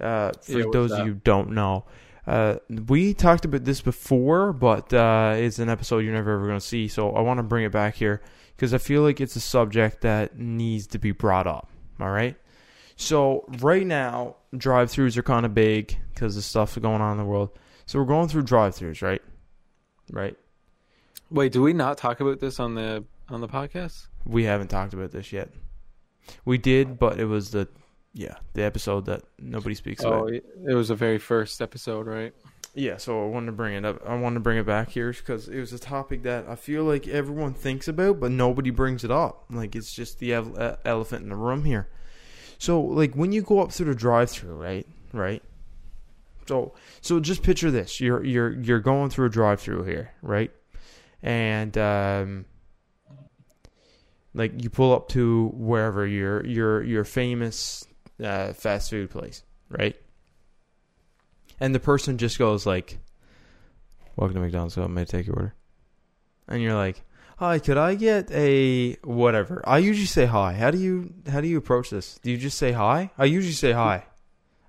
uh, 0.01 0.31
for 0.41 0.51
Yeah, 0.51 0.65
those 0.71 0.91
of 0.91 1.05
you 1.05 1.13
who 1.13 1.19
don't 1.23 1.51
know, 1.51 1.85
uh, 2.25 2.57
we 2.87 3.13
talked 3.13 3.45
about 3.45 3.63
this 3.63 3.81
before, 3.81 4.51
but 4.51 4.91
uh, 4.93 5.35
it's 5.37 5.59
an 5.59 5.69
episode 5.69 5.99
you're 5.99 6.13
never 6.13 6.33
ever 6.33 6.47
going 6.47 6.59
to 6.59 6.65
see. 6.65 6.87
So 6.87 7.11
I 7.11 7.21
want 7.21 7.37
to 7.37 7.43
bring 7.43 7.63
it 7.63 7.71
back 7.71 7.95
here 7.95 8.21
because 8.55 8.73
I 8.73 8.79
feel 8.79 9.01
like 9.01 9.21
it's 9.21 9.35
a 9.35 9.39
subject 9.39 10.01
that 10.01 10.37
needs 10.37 10.87
to 10.87 10.99
be 10.99 11.11
brought 11.11 11.47
up. 11.47 11.69
All 11.99 12.09
right. 12.09 12.35
So 12.95 13.45
right 13.59 13.85
now, 13.85 14.37
drive-throughs 14.57 15.17
are 15.17 15.23
kind 15.23 15.45
of 15.45 15.53
big 15.53 15.95
because 16.13 16.35
of 16.35 16.43
stuff 16.43 16.77
going 16.81 16.99
on 16.99 17.11
in 17.11 17.17
the 17.17 17.25
world. 17.25 17.51
So 17.85 17.99
we're 17.99 18.05
going 18.05 18.27
through 18.27 18.41
drive-throughs, 18.41 19.01
right? 19.03 19.21
Right. 20.11 20.35
Wait, 21.29 21.51
do 21.51 21.61
we 21.61 21.73
not 21.73 21.97
talk 21.97 22.19
about 22.19 22.39
this 22.39 22.59
on 22.59 22.75
the 22.75 23.03
on 23.29 23.41
the 23.41 23.47
podcast? 23.47 24.07
We 24.25 24.43
haven't 24.43 24.69
talked 24.69 24.93
about 24.93 25.11
this 25.11 25.31
yet. 25.33 25.49
We 26.45 26.57
did, 26.57 26.99
but 26.99 27.19
it 27.19 27.25
was 27.25 27.51
the 27.51 27.67
yeah 28.13 28.35
the 28.53 28.63
episode 28.63 29.05
that 29.05 29.23
nobody 29.39 29.75
speaks 29.75 30.03
Oh, 30.03 30.13
about. 30.27 30.33
it 30.33 30.73
was 30.73 30.87
the 30.89 30.95
very 30.95 31.17
first 31.17 31.61
episode, 31.61 32.07
right? 32.07 32.33
Yeah, 32.73 32.97
so 32.97 33.23
I 33.25 33.27
wanted 33.27 33.47
to 33.47 33.51
bring 33.53 33.73
it 33.73 33.85
up. 33.85 34.01
I 34.07 34.15
wanted 34.15 34.35
to 34.35 34.39
bring 34.41 34.57
it 34.59 34.65
back 34.65 34.89
here 34.89 35.11
because 35.11 35.47
it 35.47 35.59
was 35.59 35.73
a 35.73 35.79
topic 35.79 36.23
that 36.23 36.47
I 36.47 36.55
feel 36.55 36.83
like 36.83 37.07
everyone 37.07 37.53
thinks 37.55 37.87
about, 37.87 38.19
but 38.19 38.31
nobody 38.31 38.69
brings 38.69 39.03
it 39.03 39.09
up. 39.11 39.45
Like 39.49 39.75
it's 39.75 39.91
just 39.91 40.19
the 40.19 40.33
ele- 40.33 40.77
elephant 40.85 41.23
in 41.23 41.29
the 41.29 41.35
room 41.35 41.63
here. 41.63 41.87
So 42.59 42.79
like 42.81 43.15
when 43.15 43.31
you 43.31 43.41
go 43.41 43.61
up 43.61 43.71
through 43.71 43.87
the 43.87 43.95
drive-through, 43.95 44.53
right, 44.55 44.85
right. 45.11 45.41
So 46.47 46.73
so 47.01 47.19
just 47.19 47.41
picture 47.43 47.71
this: 47.71 47.99
you're 47.99 48.23
you're 48.23 48.51
you're 48.61 48.79
going 48.79 49.09
through 49.09 49.25
a 49.25 49.29
drive-through 49.29 49.83
here, 49.83 50.13
right, 50.21 50.51
and 51.27 51.77
um, 51.77 52.45
like 54.33 54.63
you 54.63 54.69
pull 54.69 54.93
up 54.93 55.09
to 55.09 55.51
wherever 55.53 56.07
your 56.07 56.45
your 56.45 56.81
your 56.83 57.03
famous 57.03 57.85
uh, 58.23 58.53
fast 58.53 58.89
food 58.89 59.09
place, 59.09 59.43
right? 59.69 59.97
And 61.59 61.75
the 61.75 61.81
person 61.81 62.17
just 62.17 62.39
goes 62.39 62.65
like, 62.65 62.99
"Welcome 64.15 64.35
to 64.35 64.41
McDonald's. 64.41 64.75
So 64.75 64.87
may 64.87 65.01
I 65.01 65.03
take 65.03 65.27
your 65.27 65.35
order?" 65.35 65.55
And 66.47 66.61
you're 66.61 66.75
like, 66.75 67.01
"Hi, 67.39 67.59
could 67.59 67.77
I 67.77 67.95
get 67.95 68.31
a 68.31 68.93
whatever?" 69.03 69.61
I 69.67 69.79
usually 69.79 70.05
say 70.05 70.27
hi. 70.27 70.53
How 70.53 70.71
do 70.71 70.77
you 70.77 71.13
how 71.29 71.41
do 71.41 71.47
you 71.49 71.57
approach 71.57 71.89
this? 71.89 72.19
Do 72.23 72.31
you 72.31 72.37
just 72.37 72.57
say 72.57 72.71
hi? 72.71 73.11
I 73.17 73.25
usually 73.25 73.51
say 73.51 73.73
hi. 73.73 74.05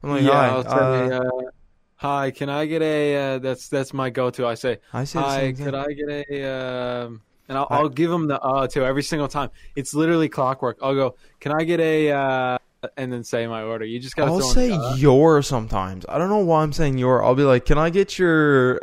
I'm 0.03 0.11
like, 0.11 0.23
yeah, 0.25 0.33
"Hi." 0.33 0.49
I'll 0.49 0.65
say, 0.65 1.15
uh, 1.15 1.21
uh, 1.21 1.51
hi. 1.99 2.31
Can 2.31 2.49
I 2.49 2.65
get 2.65 2.81
a? 2.81 3.17
Uh, 3.17 3.39
that's 3.39 3.69
that's 3.69 3.93
my 3.93 4.09
go-to. 4.09 4.47
I 4.47 4.55
say, 4.55 4.79
I 4.93 5.05
say 5.05 5.19
hi. 5.19 5.53
Could 5.53 5.75
I 5.75 5.93
get 5.93 6.09
a? 6.09 7.05
Um, 7.05 7.21
and 7.49 7.59
I'll, 7.59 7.67
I'll 7.71 7.89
give 7.89 8.11
them 8.11 8.27
the 8.27 8.41
uh 8.41 8.67
too 8.67 8.85
every 8.85 9.03
single 9.03 9.29
time. 9.29 9.51
It's 9.77 9.93
literally 9.93 10.29
clockwork. 10.29 10.79
I'll 10.83 10.95
go. 10.95 11.17
Can 11.41 11.53
I 11.53 11.65
get 11.65 11.81
a? 11.81 12.11
Uh, 12.11 12.59
and 12.97 13.13
then 13.13 13.25
say 13.25 13.47
my 13.47 13.63
order. 13.63 13.85
You 13.85 13.99
just 13.99 14.17
gotta. 14.17 14.31
I'll 14.31 14.41
say 14.41 14.73
in, 14.73 14.81
uh, 14.81 14.95
your 14.97 15.43
sometimes. 15.43 16.05
I 16.09 16.19
don't 16.19 16.29
know 16.29 16.39
why 16.39 16.63
I'm 16.63 16.73
saying 16.73 16.99
your. 16.99 17.25
I'll 17.25 17.35
be 17.35 17.43
like, 17.43 17.65
"Can 17.65 17.79
I 17.79 17.91
get 17.91 18.19
your?" 18.19 18.81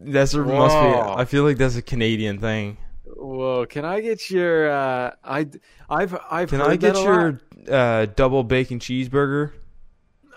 That's 0.00 0.34
a, 0.34 0.38
must 0.38 0.74
be. 0.74 1.20
I 1.20 1.24
feel 1.24 1.44
like 1.44 1.58
that's 1.58 1.76
a 1.76 1.82
Canadian 1.82 2.38
thing. 2.38 2.78
Whoa! 3.04 3.66
Can 3.66 3.84
I 3.84 4.00
get 4.00 4.30
your? 4.30 4.70
Uh, 4.70 5.12
I 5.24 5.48
I've 5.88 6.16
I've 6.30 6.50
Can 6.50 6.60
I 6.60 6.76
get 6.76 6.96
your 6.96 7.40
uh, 7.68 8.06
double 8.06 8.44
bacon 8.44 8.78
cheeseburger? 8.78 9.52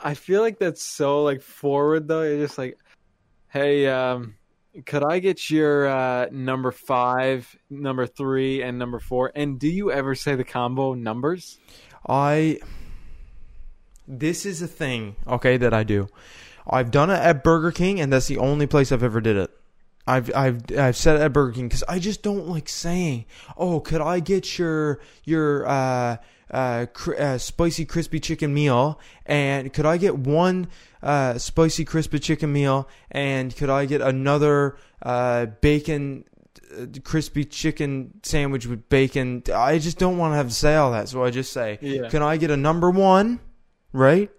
I 0.04 0.14
feel 0.14 0.42
like 0.42 0.60
that's 0.60 0.84
so 0.84 1.24
like 1.24 1.42
forward 1.42 2.08
though. 2.08 2.24
You're 2.24 2.46
just 2.46 2.58
like, 2.58 2.78
hey, 3.50 3.88
um, 3.88 4.36
could 4.86 5.04
I 5.04 5.20
get 5.20 5.50
your 5.50 5.88
uh, 5.88 6.28
number 6.32 6.72
five, 6.72 7.56
number 7.70 8.08
three, 8.08 8.62
and 8.64 8.80
number 8.80 9.00
four? 9.00 9.32
And 9.36 9.60
do 9.60 9.68
you 9.68 9.92
ever 9.92 10.16
say 10.16 10.36
the 10.36 10.44
combo 10.44 10.94
numbers? 10.94 11.60
I. 12.08 12.60
This 14.08 14.46
is 14.46 14.62
a 14.62 14.68
thing, 14.68 15.16
okay, 15.26 15.58
that 15.58 15.74
I 15.74 15.84
do. 15.84 16.10
I've 16.68 16.92
done 16.92 17.10
it 17.10 17.20
at 17.20 17.44
Burger 17.44 17.72
King, 17.72 18.02
and 18.02 18.12
that's 18.12 18.28
the 18.28 18.40
only 18.40 18.68
place 18.68 18.92
I've 18.92 19.04
ever 19.04 19.22
did 19.22 19.38
it. 19.38 19.52
I've 20.08 20.36
I've 20.36 20.64
I've 20.78 20.98
said 20.98 21.18
it 21.18 21.22
at 21.22 21.34
Burger 21.34 21.54
King 21.54 21.68
because 21.68 21.84
I 21.88 22.00
just 22.00 22.24
don't 22.24 22.48
like 22.48 22.68
saying, 22.68 23.26
"Oh, 23.56 23.80
could 23.80 24.02
I 24.02 24.20
get 24.20 24.58
your 24.58 25.00
your 25.24 25.68
uh, 25.68 26.18
uh, 26.52 26.86
cr- 26.94 27.16
uh, 27.16 27.38
spicy 27.38 27.86
crispy 27.86 28.20
chicken 28.20 28.54
meal?" 28.54 29.00
And 29.26 29.74
could 29.74 29.86
I 29.86 29.98
get 29.98 30.18
one 30.18 30.68
uh, 31.02 31.38
spicy 31.38 31.86
crispy 31.86 32.20
chicken 32.20 32.52
meal? 32.54 32.88
And 33.10 33.56
could 33.56 33.70
I 33.70 33.86
get 33.86 34.02
another 34.02 34.78
uh, 35.02 35.48
bacon 35.62 36.26
uh, 36.78 36.86
crispy 37.04 37.46
chicken 37.46 38.20
sandwich 38.24 38.68
with 38.68 38.88
bacon? 38.90 39.44
I 39.54 39.80
just 39.80 39.98
don't 39.98 40.18
want 40.18 40.34
to 40.34 40.36
have 40.36 40.50
to 40.50 40.54
say 40.54 40.76
all 40.76 40.92
that, 40.92 41.10
so 41.10 41.24
I 41.24 41.32
just 41.32 41.52
say, 41.54 41.80
Yeah. 41.82 42.10
"Can 42.10 42.22
I 42.22 42.38
get 42.38 42.52
a 42.52 42.58
number 42.58 42.90
one?" 42.92 43.40
Right? 43.94 44.30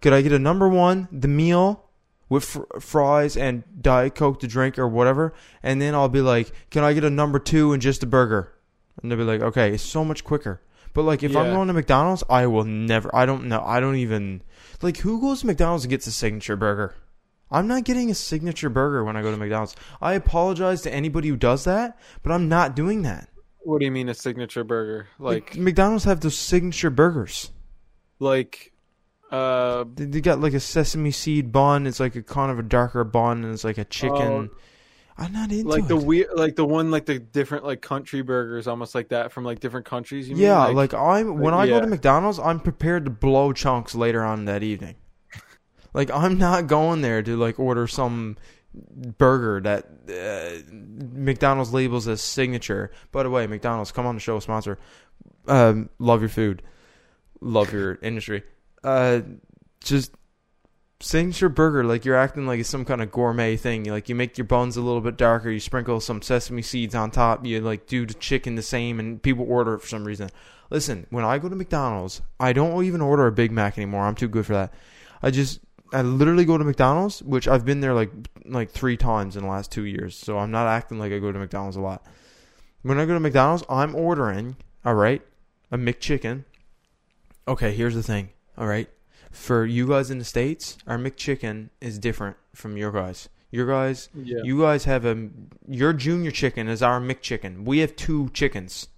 Could 0.00 0.12
I 0.12 0.20
get 0.22 0.32
a 0.32 0.38
number 0.38 0.68
one, 0.68 1.06
the 1.12 1.28
meal 1.28 1.84
with 2.28 2.44
fr- 2.44 2.62
fries 2.80 3.36
and 3.36 3.62
diet 3.80 4.14
coke 4.14 4.40
to 4.40 4.46
drink 4.48 4.78
or 4.78 4.88
whatever, 4.88 5.32
and 5.62 5.80
then 5.80 5.94
I'll 5.94 6.08
be 6.08 6.20
like, 6.20 6.50
"Can 6.70 6.82
I 6.82 6.92
get 6.92 7.04
a 7.04 7.10
number 7.10 7.38
two 7.38 7.72
and 7.72 7.80
just 7.80 8.02
a 8.02 8.06
burger?" 8.06 8.52
And 9.00 9.10
they'll 9.10 9.18
be 9.18 9.24
like, 9.24 9.40
"Okay, 9.42 9.72
it's 9.74 9.82
so 9.82 10.04
much 10.04 10.24
quicker." 10.24 10.60
But 10.94 11.02
like, 11.02 11.22
if 11.22 11.34
I'm 11.34 11.52
going 11.52 11.68
to 11.68 11.74
McDonald's, 11.74 12.22
I 12.28 12.46
will 12.46 12.64
never. 12.64 13.14
I 13.14 13.24
don't 13.24 13.44
know. 13.44 13.62
I 13.64 13.80
don't 13.80 13.96
even 13.96 14.42
like 14.82 14.98
who 14.98 15.20
goes 15.20 15.40
to 15.40 15.46
McDonald's 15.46 15.84
and 15.84 15.90
gets 15.90 16.06
a 16.06 16.12
signature 16.12 16.56
burger. 16.56 16.94
I'm 17.50 17.66
not 17.66 17.84
getting 17.84 18.10
a 18.10 18.14
signature 18.14 18.70
burger 18.70 19.04
when 19.04 19.16
I 19.16 19.22
go 19.22 19.30
to 19.30 19.36
McDonald's. 19.36 19.76
I 20.00 20.14
apologize 20.14 20.82
to 20.82 20.92
anybody 20.92 21.28
who 21.28 21.36
does 21.36 21.64
that, 21.64 21.98
but 22.22 22.32
I'm 22.32 22.48
not 22.48 22.74
doing 22.74 23.02
that. 23.02 23.28
What 23.64 23.78
do 23.78 23.84
you 23.84 23.92
mean 23.92 24.08
a 24.08 24.14
signature 24.14 24.64
burger? 24.64 25.06
Like 25.18 25.56
McDonald's 25.56 26.04
have 26.04 26.20
those 26.20 26.36
signature 26.36 26.90
burgers. 26.90 27.50
like 28.18 28.72
uh 29.30 29.84
They, 29.94 30.04
they 30.06 30.20
got 30.20 30.40
like 30.40 30.54
a 30.54 30.60
sesame 30.60 31.10
seed 31.10 31.52
bun. 31.52 31.86
It's 31.86 32.00
like 32.00 32.16
a 32.16 32.22
kind 32.22 32.50
of 32.50 32.58
a 32.58 32.62
darker 32.62 33.04
bun, 33.04 33.44
and 33.44 33.52
it's 33.54 33.64
like 33.64 33.78
a 33.78 33.84
chicken. 33.84 34.50
I'm 35.16 35.32
not 35.32 35.52
into 35.52 35.68
like 35.68 35.88
the 35.88 35.96
it. 35.96 36.04
weird 36.04 36.28
like 36.34 36.56
the 36.56 36.64
one 36.64 36.90
like 36.90 37.06
the 37.06 37.18
different 37.18 37.64
like 37.64 37.82
country 37.82 38.22
burgers 38.22 38.66
almost 38.66 38.94
like 38.94 39.08
that 39.08 39.32
from 39.32 39.44
like 39.44 39.60
different 39.60 39.86
countries. 39.86 40.28
You 40.28 40.36
mean? 40.36 40.44
yeah, 40.44 40.66
like, 40.66 40.94
I'm 40.94 41.38
when 41.38 41.54
I 41.54 41.66
go 41.66 41.74
yeah. 41.74 41.80
to 41.82 41.86
McDonald's, 41.86 42.38
I'm 42.38 42.60
prepared 42.60 43.04
to 43.04 43.10
blow 43.10 43.52
chunks 43.52 43.94
later 43.94 44.24
on 44.24 44.46
that 44.46 44.62
evening. 44.62 44.96
Like 45.94 46.10
I'm 46.10 46.38
not 46.38 46.66
going 46.66 47.02
there 47.02 47.22
to 47.22 47.36
like 47.36 47.60
order 47.60 47.86
some 47.86 48.36
burger 49.18 49.60
that 49.60 49.84
uh, 50.08 50.72
McDonald's 50.72 51.74
labels 51.74 52.08
as 52.08 52.22
signature. 52.22 52.90
By 53.10 53.22
the 53.22 53.30
way, 53.30 53.46
McDonald's, 53.46 53.92
come 53.92 54.06
on 54.06 54.14
the 54.14 54.20
show, 54.20 54.40
sponsor. 54.40 54.78
Um, 55.46 55.90
love 55.98 56.22
your 56.22 56.30
food, 56.30 56.62
love 57.40 57.72
your 57.72 57.96
industry. 57.96 58.42
Uh, 58.82 59.20
just 59.84 60.14
signature 61.02 61.48
burger, 61.48 61.84
like 61.84 62.04
you're 62.04 62.16
acting 62.16 62.46
like 62.46 62.60
it's 62.60 62.68
some 62.68 62.84
kind 62.84 63.02
of 63.02 63.10
gourmet 63.10 63.56
thing. 63.56 63.84
Like 63.84 64.08
you 64.08 64.14
make 64.14 64.38
your 64.38 64.46
buns 64.46 64.76
a 64.76 64.80
little 64.80 65.00
bit 65.00 65.16
darker, 65.16 65.50
you 65.50 65.60
sprinkle 65.60 66.00
some 66.00 66.22
sesame 66.22 66.62
seeds 66.62 66.94
on 66.94 67.10
top, 67.10 67.44
you 67.44 67.60
like 67.60 67.86
do 67.86 68.06
the 68.06 68.14
chicken 68.14 68.54
the 68.54 68.62
same, 68.62 68.98
and 69.00 69.22
people 69.22 69.44
order 69.48 69.74
it 69.74 69.80
for 69.80 69.88
some 69.88 70.04
reason. 70.04 70.30
Listen, 70.70 71.06
when 71.10 71.24
I 71.24 71.38
go 71.38 71.48
to 71.48 71.56
McDonald's, 71.56 72.22
I 72.40 72.52
don't 72.52 72.84
even 72.84 73.02
order 73.02 73.26
a 73.26 73.32
Big 73.32 73.52
Mac 73.52 73.76
anymore. 73.76 74.04
I'm 74.04 74.14
too 74.14 74.28
good 74.28 74.46
for 74.46 74.54
that. 74.54 74.72
I 75.22 75.30
just 75.30 75.60
I 75.92 76.02
literally 76.02 76.44
go 76.44 76.56
to 76.56 76.64
McDonald's, 76.64 77.22
which 77.22 77.46
I've 77.46 77.64
been 77.64 77.80
there 77.80 77.94
like 77.94 78.10
like 78.44 78.70
three 78.70 78.96
times 78.96 79.36
in 79.36 79.42
the 79.42 79.50
last 79.50 79.70
two 79.70 79.84
years. 79.84 80.16
So 80.16 80.38
I'm 80.38 80.50
not 80.50 80.66
acting 80.66 80.98
like 80.98 81.12
I 81.12 81.18
go 81.18 81.32
to 81.32 81.38
McDonald's 81.38 81.76
a 81.76 81.80
lot. 81.80 82.06
When 82.82 82.98
I 82.98 83.04
go 83.04 83.14
to 83.14 83.20
McDonald's, 83.20 83.64
I'm 83.68 83.94
ordering, 83.94 84.56
all 84.84 84.94
right, 84.94 85.22
a 85.70 85.78
McChicken. 85.78 86.44
Okay, 87.46 87.72
here's 87.74 87.94
the 87.94 88.02
thing, 88.02 88.30
all 88.56 88.66
right. 88.66 88.88
For 89.32 89.64
you 89.64 89.88
guys 89.88 90.10
in 90.10 90.18
the 90.18 90.24
States, 90.24 90.76
our 90.86 90.98
McChicken 90.98 91.70
is 91.80 91.98
different 91.98 92.36
from 92.54 92.76
your 92.76 92.92
guys. 92.92 93.28
Your 93.50 93.66
guys, 93.66 94.08
Yeah. 94.14 94.38
you 94.44 94.60
guys 94.60 94.84
have 94.84 95.04
a 95.04 95.28
your 95.68 95.92
junior 95.92 96.30
chicken 96.30 96.68
is 96.68 96.82
our 96.82 97.00
McChicken. 97.00 97.64
We 97.64 97.78
have 97.80 97.96
two 97.96 98.28
chickens. 98.30 98.88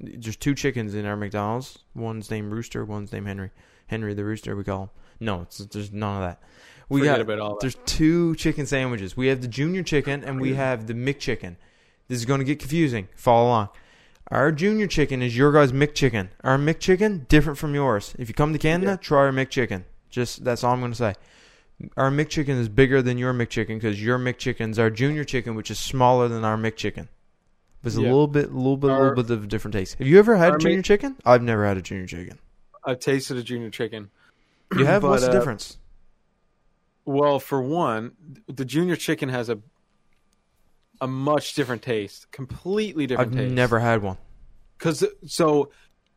There's 0.00 0.36
two 0.36 0.54
chickens 0.54 0.94
in 0.94 1.06
our 1.06 1.16
McDonald's. 1.16 1.78
One's 1.94 2.30
named 2.30 2.52
Rooster. 2.52 2.84
One's 2.84 3.12
named 3.12 3.26
Henry. 3.26 3.50
Henry 3.86 4.14
the 4.14 4.24
Rooster. 4.24 4.54
We 4.56 4.64
call 4.64 4.82
him. 4.84 4.90
No, 5.20 5.42
it's, 5.42 5.58
there's 5.58 5.92
none 5.92 6.16
of 6.16 6.28
that. 6.28 6.42
We 6.88 7.00
Forget 7.00 7.14
got 7.16 7.20
about 7.22 7.38
all 7.38 7.50
that. 7.50 7.60
there's 7.60 7.76
two 7.86 8.34
chicken 8.36 8.66
sandwiches. 8.66 9.16
We 9.16 9.28
have 9.28 9.40
the 9.40 9.48
junior 9.48 9.82
chicken 9.82 10.22
and 10.24 10.40
we 10.40 10.54
have 10.54 10.86
the 10.86 10.94
McChicken. 10.94 11.56
This 12.08 12.18
is 12.18 12.26
going 12.26 12.40
to 12.40 12.44
get 12.44 12.58
confusing. 12.58 13.08
Follow 13.16 13.46
along. 13.48 13.68
Our 14.30 14.52
junior 14.52 14.86
chicken 14.86 15.22
is 15.22 15.36
your 15.36 15.52
guys' 15.52 15.72
McChicken. 15.72 16.28
Our 16.42 16.56
McChicken 16.58 17.28
different 17.28 17.58
from 17.58 17.74
yours. 17.74 18.14
If 18.18 18.28
you 18.28 18.34
come 18.34 18.52
to 18.52 18.58
Canada, 18.58 18.92
Yeah. 18.92 18.96
try 18.96 19.18
our 19.20 19.32
McChicken. 19.32 19.84
Just 20.10 20.44
that's 20.44 20.64
all 20.64 20.72
I'm 20.72 20.80
going 20.80 20.92
to 20.92 20.96
say. 20.98 21.14
Our 21.96 22.10
McChicken 22.10 22.58
is 22.58 22.68
bigger 22.68 23.02
than 23.02 23.18
your 23.18 23.34
McChicken 23.34 23.76
because 23.80 24.02
your 24.02 24.18
McChicken's 24.18 24.78
our 24.78 24.90
junior 24.90 25.24
chicken, 25.24 25.54
which 25.54 25.70
is 25.70 25.78
smaller 25.78 26.28
than 26.28 26.44
our 26.44 26.56
McChicken. 26.56 27.08
It's 27.82 27.96
a 27.96 28.00
little 28.00 28.28
bit, 28.28 28.50
little 28.54 28.78
bit, 28.78 28.90
a 28.90 28.94
little 28.98 29.14
bit 29.22 29.30
of 29.30 29.44
a 29.44 29.46
different 29.46 29.74
taste. 29.74 29.98
Have 29.98 30.06
you 30.06 30.18
ever 30.18 30.36
had 30.36 30.58
junior 30.58 30.78
Mc- 30.78 30.86
chicken? 30.86 31.16
I've 31.26 31.42
never 31.42 31.66
had 31.66 31.76
a 31.76 31.82
junior 31.82 32.06
chicken. 32.06 32.38
I've 32.82 32.98
tasted 33.00 33.36
a 33.36 33.42
junior 33.42 33.68
chicken. 33.68 34.10
You 34.74 34.86
have? 34.86 35.02
But, 35.02 35.10
What's 35.10 35.24
the 35.24 35.30
uh, 35.30 35.32
difference? 35.34 35.76
Well, 37.04 37.38
for 37.38 37.60
one, 37.60 38.12
the 38.46 38.64
junior 38.64 38.96
chicken 38.96 39.28
has 39.28 39.50
a 39.50 39.58
a 41.00 41.06
much 41.06 41.54
different 41.54 41.82
taste, 41.82 42.30
completely 42.30 43.06
different. 43.06 43.32
I've 43.32 43.38
taste. 43.38 43.54
never 43.54 43.78
had 43.78 44.02
one. 44.02 44.16
because 44.78 45.04
so 45.26 45.70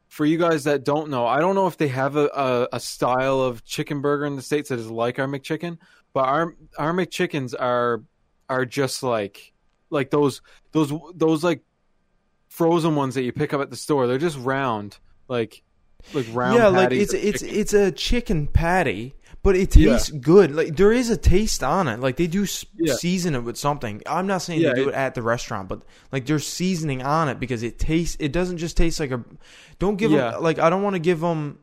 for 0.08 0.26
you 0.26 0.38
guys 0.38 0.64
that 0.64 0.84
don't 0.84 1.10
know, 1.10 1.26
I 1.26 1.40
don't 1.40 1.56
know 1.56 1.68
if 1.68 1.78
they 1.78 1.90
have 1.90 2.16
a, 2.16 2.30
a, 2.34 2.68
a 2.74 2.80
style 2.80 3.42
of 3.42 3.66
chicken 3.66 4.02
burger 4.02 4.26
in 4.26 4.36
the 4.36 4.42
states 4.42 4.70
that 4.70 4.80
is 4.80 4.90
like 4.90 5.20
our 5.20 5.28
McChicken, 5.28 5.78
but 6.14 6.26
our 6.26 6.56
our 6.78 6.94
McChickens 6.94 7.54
are 7.60 8.04
are 8.50 8.66
just 8.66 9.04
like 9.04 9.54
like 9.90 10.10
those 10.10 10.42
those 10.72 10.94
those 11.14 11.44
like 11.44 11.62
frozen 12.48 12.96
ones 12.96 13.16
that 13.16 13.24
you 13.24 13.32
pick 13.32 13.54
up 13.54 13.62
at 13.62 13.70
the 13.70 13.76
store. 13.76 14.08
They're 14.08 14.18
just 14.18 14.38
round, 14.38 14.98
like 15.28 15.64
like 16.14 16.26
round. 16.32 16.58
yeah, 16.58 16.68
like 16.68 16.92
it's 16.92 17.14
it's 17.14 17.42
chicken. 17.42 17.60
it's 17.60 17.74
a 17.74 17.92
chicken 17.92 18.48
patty, 18.48 19.16
but 19.48 19.56
it 19.56 19.74
Yeah. 19.78 19.93
tastes 19.93 20.12
good. 20.12 20.54
Like 20.54 20.76
there 20.76 20.91
is 20.91 21.10
a 21.10 21.16
taste 21.16 21.64
on 21.64 21.88
it. 21.88 22.02
Like 22.02 22.18
they 22.18 22.28
do 22.28 22.45
Yeah. 22.76 22.95
season 22.95 23.34
it 23.34 23.39
with 23.45 23.56
something. 23.56 24.02
I'm 24.06 24.28
not 24.28 24.41
saying 24.41 24.60
Yeah, 24.60 24.74
they 24.74 24.82
do 24.82 24.89
it- 24.89 24.91
it 24.91 24.95
at 24.95 25.16
the 25.16 25.22
restaurant, 25.22 25.70
but 25.70 25.84
like 26.12 26.26
there's 26.26 26.45
seasoning 26.45 27.02
on 27.02 27.30
it 27.30 27.39
because 27.39 27.64
it 27.64 27.80
tastes. 27.80 28.18
It 28.20 28.34
doesn't 28.34 28.58
just 28.58 28.76
taste 28.76 29.00
like 29.00 29.12
a. 29.12 29.24
Don't 29.80 29.95
give 29.95 30.12
Yeah. 30.12 30.32
them 30.32 30.43
like 30.43 30.60
I 30.60 30.70
don't 30.70 30.84
want 30.84 30.95
to 30.95 31.00
give 31.00 31.22
them 31.22 31.60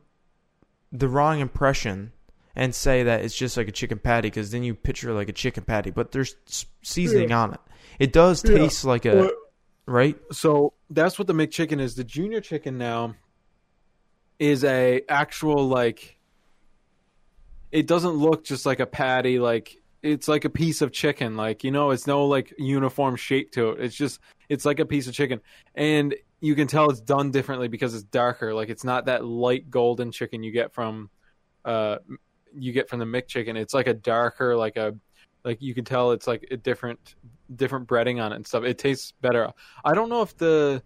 the 0.91 1.07
wrong 1.07 1.39
impression 1.41 2.11
and 2.55 2.73
say 2.73 3.03
that 3.03 3.23
it's 3.23 3.35
just 3.35 3.55
like 3.55 3.67
a 3.67 3.71
chicken 3.71 3.99
patty 3.99 4.29
because 4.29 4.49
then 4.49 4.63
you 4.63 4.73
picture 4.73 5.13
like 5.13 5.29
a 5.29 5.33
chicken 5.33 5.63
patty, 5.63 5.91
but 5.91 6.11
there's 6.11 6.35
seasoning 6.81 7.31
on 7.31 7.53
it. 7.53 7.59
It 7.99 8.11
does 8.13 8.43
Yeah. 8.43 8.57
taste 8.57 8.83
like 8.83 9.05
a 9.05 9.29
right. 9.85 10.17
So 10.31 10.73
that's 10.89 11.19
what 11.19 11.27
the 11.27 11.33
McChicken 11.33 11.79
is. 11.79 11.93
The 11.95 12.03
junior 12.03 12.41
chicken 12.41 12.79
now 12.79 13.13
is 14.39 14.63
a 14.63 15.01
actual 15.07 15.67
like. 15.67 16.14
It 17.75 17.87
doesn't 17.87 18.13
look 18.13 18.45
just 18.45 18.65
like 18.65 18.79
a 18.79 18.85
patty. 18.85 19.37
Like 19.37 19.75
it's 20.01 20.29
like 20.29 20.45
a 20.45 20.49
piece 20.49 20.81
of 20.81 20.93
chicken. 20.93 21.35
Like 21.35 21.65
you 21.65 21.71
know, 21.71 21.91
it's 21.91 22.07
no 22.07 22.25
like 22.25 22.53
uniform 22.57 23.17
shape 23.17 23.51
to 23.51 23.71
it. 23.71 23.81
It's 23.81 23.95
just 23.95 24.21
it's 24.47 24.63
like 24.63 24.79
a 24.79 24.85
piece 24.85 25.07
of 25.07 25.13
chicken, 25.13 25.41
and 25.75 26.15
you 26.39 26.55
can 26.55 26.67
tell 26.67 26.89
it's 26.89 27.01
done 27.01 27.31
differently 27.31 27.67
because 27.67 27.93
it's 27.93 28.05
darker. 28.05 28.53
Like 28.53 28.69
it's 28.69 28.85
not 28.85 29.07
that 29.07 29.25
light 29.25 29.69
golden 29.69 30.13
chicken 30.13 30.41
you 30.41 30.53
get 30.53 30.73
from, 30.73 31.09
uh, 31.65 31.97
you 32.55 32.71
get 32.71 32.87
from 32.87 32.99
the 32.99 33.05
McChicken. 33.05 33.57
It's 33.57 33.73
like 33.73 33.87
a 33.87 33.93
darker, 33.93 34.55
like 34.55 34.77
a, 34.77 34.95
like 35.43 35.61
you 35.61 35.73
can 35.73 35.83
tell 35.83 36.11
it's 36.11 36.27
like 36.27 36.47
a 36.51 36.57
different 36.57 37.15
different 37.53 37.87
breading 37.87 38.23
on 38.23 38.31
it 38.31 38.37
and 38.37 38.47
stuff. 38.47 38.63
It 38.63 38.77
tastes 38.77 39.11
better. 39.19 39.51
I 39.83 39.93
don't 39.93 40.07
know 40.07 40.21
if 40.21 40.37
the 40.37 40.81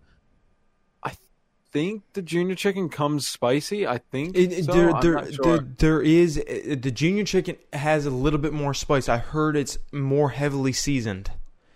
think 1.71 2.03
the 2.13 2.21
junior 2.21 2.55
chicken 2.55 2.89
comes 2.89 3.27
spicy. 3.27 3.85
I 3.87 3.97
think 3.99 4.35
It, 4.37 4.65
so. 4.65 4.71
there, 4.73 4.93
there, 5.01 5.31
sure. 5.31 5.43
there, 5.43 5.59
there 5.77 6.01
is 6.01 6.37
uh, 6.37 6.75
the 6.79 6.91
junior 6.91 7.23
chicken 7.23 7.57
has 7.73 8.05
a 8.05 8.09
little 8.11 8.39
bit 8.39 8.53
more 8.53 8.73
spice. 8.73 9.07
I 9.09 9.17
heard 9.17 9.55
it's 9.55 9.77
more 9.91 10.29
heavily 10.29 10.73
seasoned. 10.73 11.31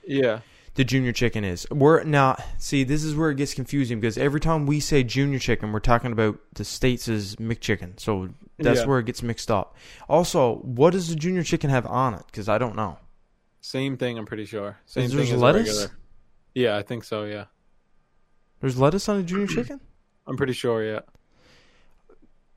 yeah. 0.05 0.39
The 0.75 0.83
junior 0.83 1.11
chicken 1.11 1.43
is. 1.43 1.67
We're 1.69 2.03
now 2.03 2.35
see 2.57 2.83
this 2.83 3.03
is 3.03 3.15
where 3.15 3.29
it 3.29 3.37
gets 3.37 3.53
confusing 3.53 3.99
because 3.99 4.17
every 4.17 4.39
time 4.39 4.65
we 4.65 4.79
say 4.79 5.03
junior 5.03 5.37
chicken, 5.37 5.71
we're 5.71 5.79
talking 5.79 6.11
about 6.11 6.39
the 6.55 6.65
states' 6.65 7.07
McChicken. 7.35 7.99
So 7.99 8.29
that's 8.57 8.79
Yeah. 8.79 8.85
where 8.87 8.97
it 8.97 9.05
gets 9.05 9.21
mixed 9.21 9.51
up. 9.51 9.77
Also, 10.09 10.55
what 10.63 10.93
does 10.93 11.09
the 11.09 11.15
junior 11.15 11.43
chicken 11.43 11.69
have 11.69 11.85
on 11.85 12.15
it? 12.15 12.23
Because 12.25 12.49
I 12.49 12.57
don't 12.57 12.75
know. 12.75 12.97
Same 13.61 13.97
thing, 13.97 14.17
I'm 14.17 14.25
pretty 14.25 14.45
sure. 14.45 14.77
Same 14.87 15.03
Is 15.03 15.13
thing 15.13 15.31
as 15.31 15.39
lettuce? 15.39 15.67
regular. 15.67 15.91
Yeah, 16.55 16.75
I 16.77 16.81
think 16.81 17.03
so, 17.03 17.25
yeah. 17.25 17.45
There's 18.63 18.79
lettuce 18.79 19.09
on 19.09 19.17
a 19.17 19.23
junior 19.23 19.45
chicken. 19.55 19.81
I'm 20.25 20.37
pretty 20.37 20.53
sure, 20.53 20.81
yeah. 20.81 21.01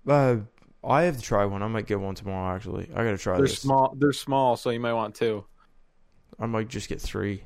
Uh, 0.07 0.37
I 0.85 1.03
have 1.03 1.17
to 1.17 1.23
try 1.23 1.45
one. 1.47 1.65
I 1.65 1.67
might 1.67 1.89
get 1.89 1.99
one 1.99 2.15
tomorrow. 2.15 2.55
Actually, 2.55 2.89
I 2.95 3.03
gotta 3.03 3.19
try 3.19 3.37
They're 3.39 3.49
this. 3.49 3.59
small 3.59 3.93
they're 3.99 4.13
small, 4.13 4.57
so 4.57 4.71
you 4.71 4.79
might 4.79 4.93
want 4.93 5.17
two. 5.17 5.45
I 6.39 6.47
might 6.47 6.69
just 6.69 6.89
get 6.89 7.01
three. 7.01 7.43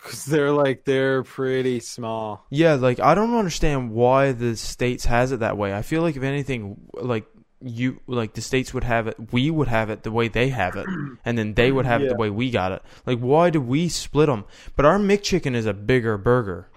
Cuz 0.00 0.24
they're 0.24 0.50
like 0.50 0.84
they're 0.84 1.22
pretty 1.22 1.78
small. 1.78 2.44
Yeah, 2.50 2.74
like 2.74 2.98
I 2.98 3.14
don't 3.14 3.36
understand 3.36 3.92
why 3.92 4.32
the 4.32 4.56
states 4.56 5.04
has 5.04 5.30
it 5.30 5.38
that 5.38 5.56
way. 5.56 5.72
I 5.72 5.82
feel 5.82 6.02
like 6.02 6.16
if 6.16 6.24
anything, 6.24 6.88
like 6.92 7.26
you, 7.60 8.00
like 8.08 8.34
the 8.34 8.40
states 8.40 8.74
would 8.74 8.82
have 8.82 9.06
it, 9.06 9.14
we 9.32 9.48
would 9.48 9.68
have 9.68 9.90
it 9.90 10.02
the 10.02 10.10
way 10.10 10.26
they 10.26 10.48
have 10.48 10.74
it, 10.74 10.86
and 11.24 11.38
then 11.38 11.54
they 11.54 11.70
would 11.70 11.86
have 11.86 12.02
it 12.02 12.08
the 12.08 12.16
way 12.18 12.30
we 12.30 12.50
got 12.50 12.72
it. 12.72 12.82
Like, 13.06 13.20
why 13.20 13.50
do 13.50 13.60
we 13.60 13.88
split 13.88 14.26
them? 14.26 14.44
But 14.74 14.86
our 14.86 14.98
McChicken 14.98 15.54
is 15.54 15.66
a 15.66 15.72
bigger 15.72 16.18
burger. 16.18 16.68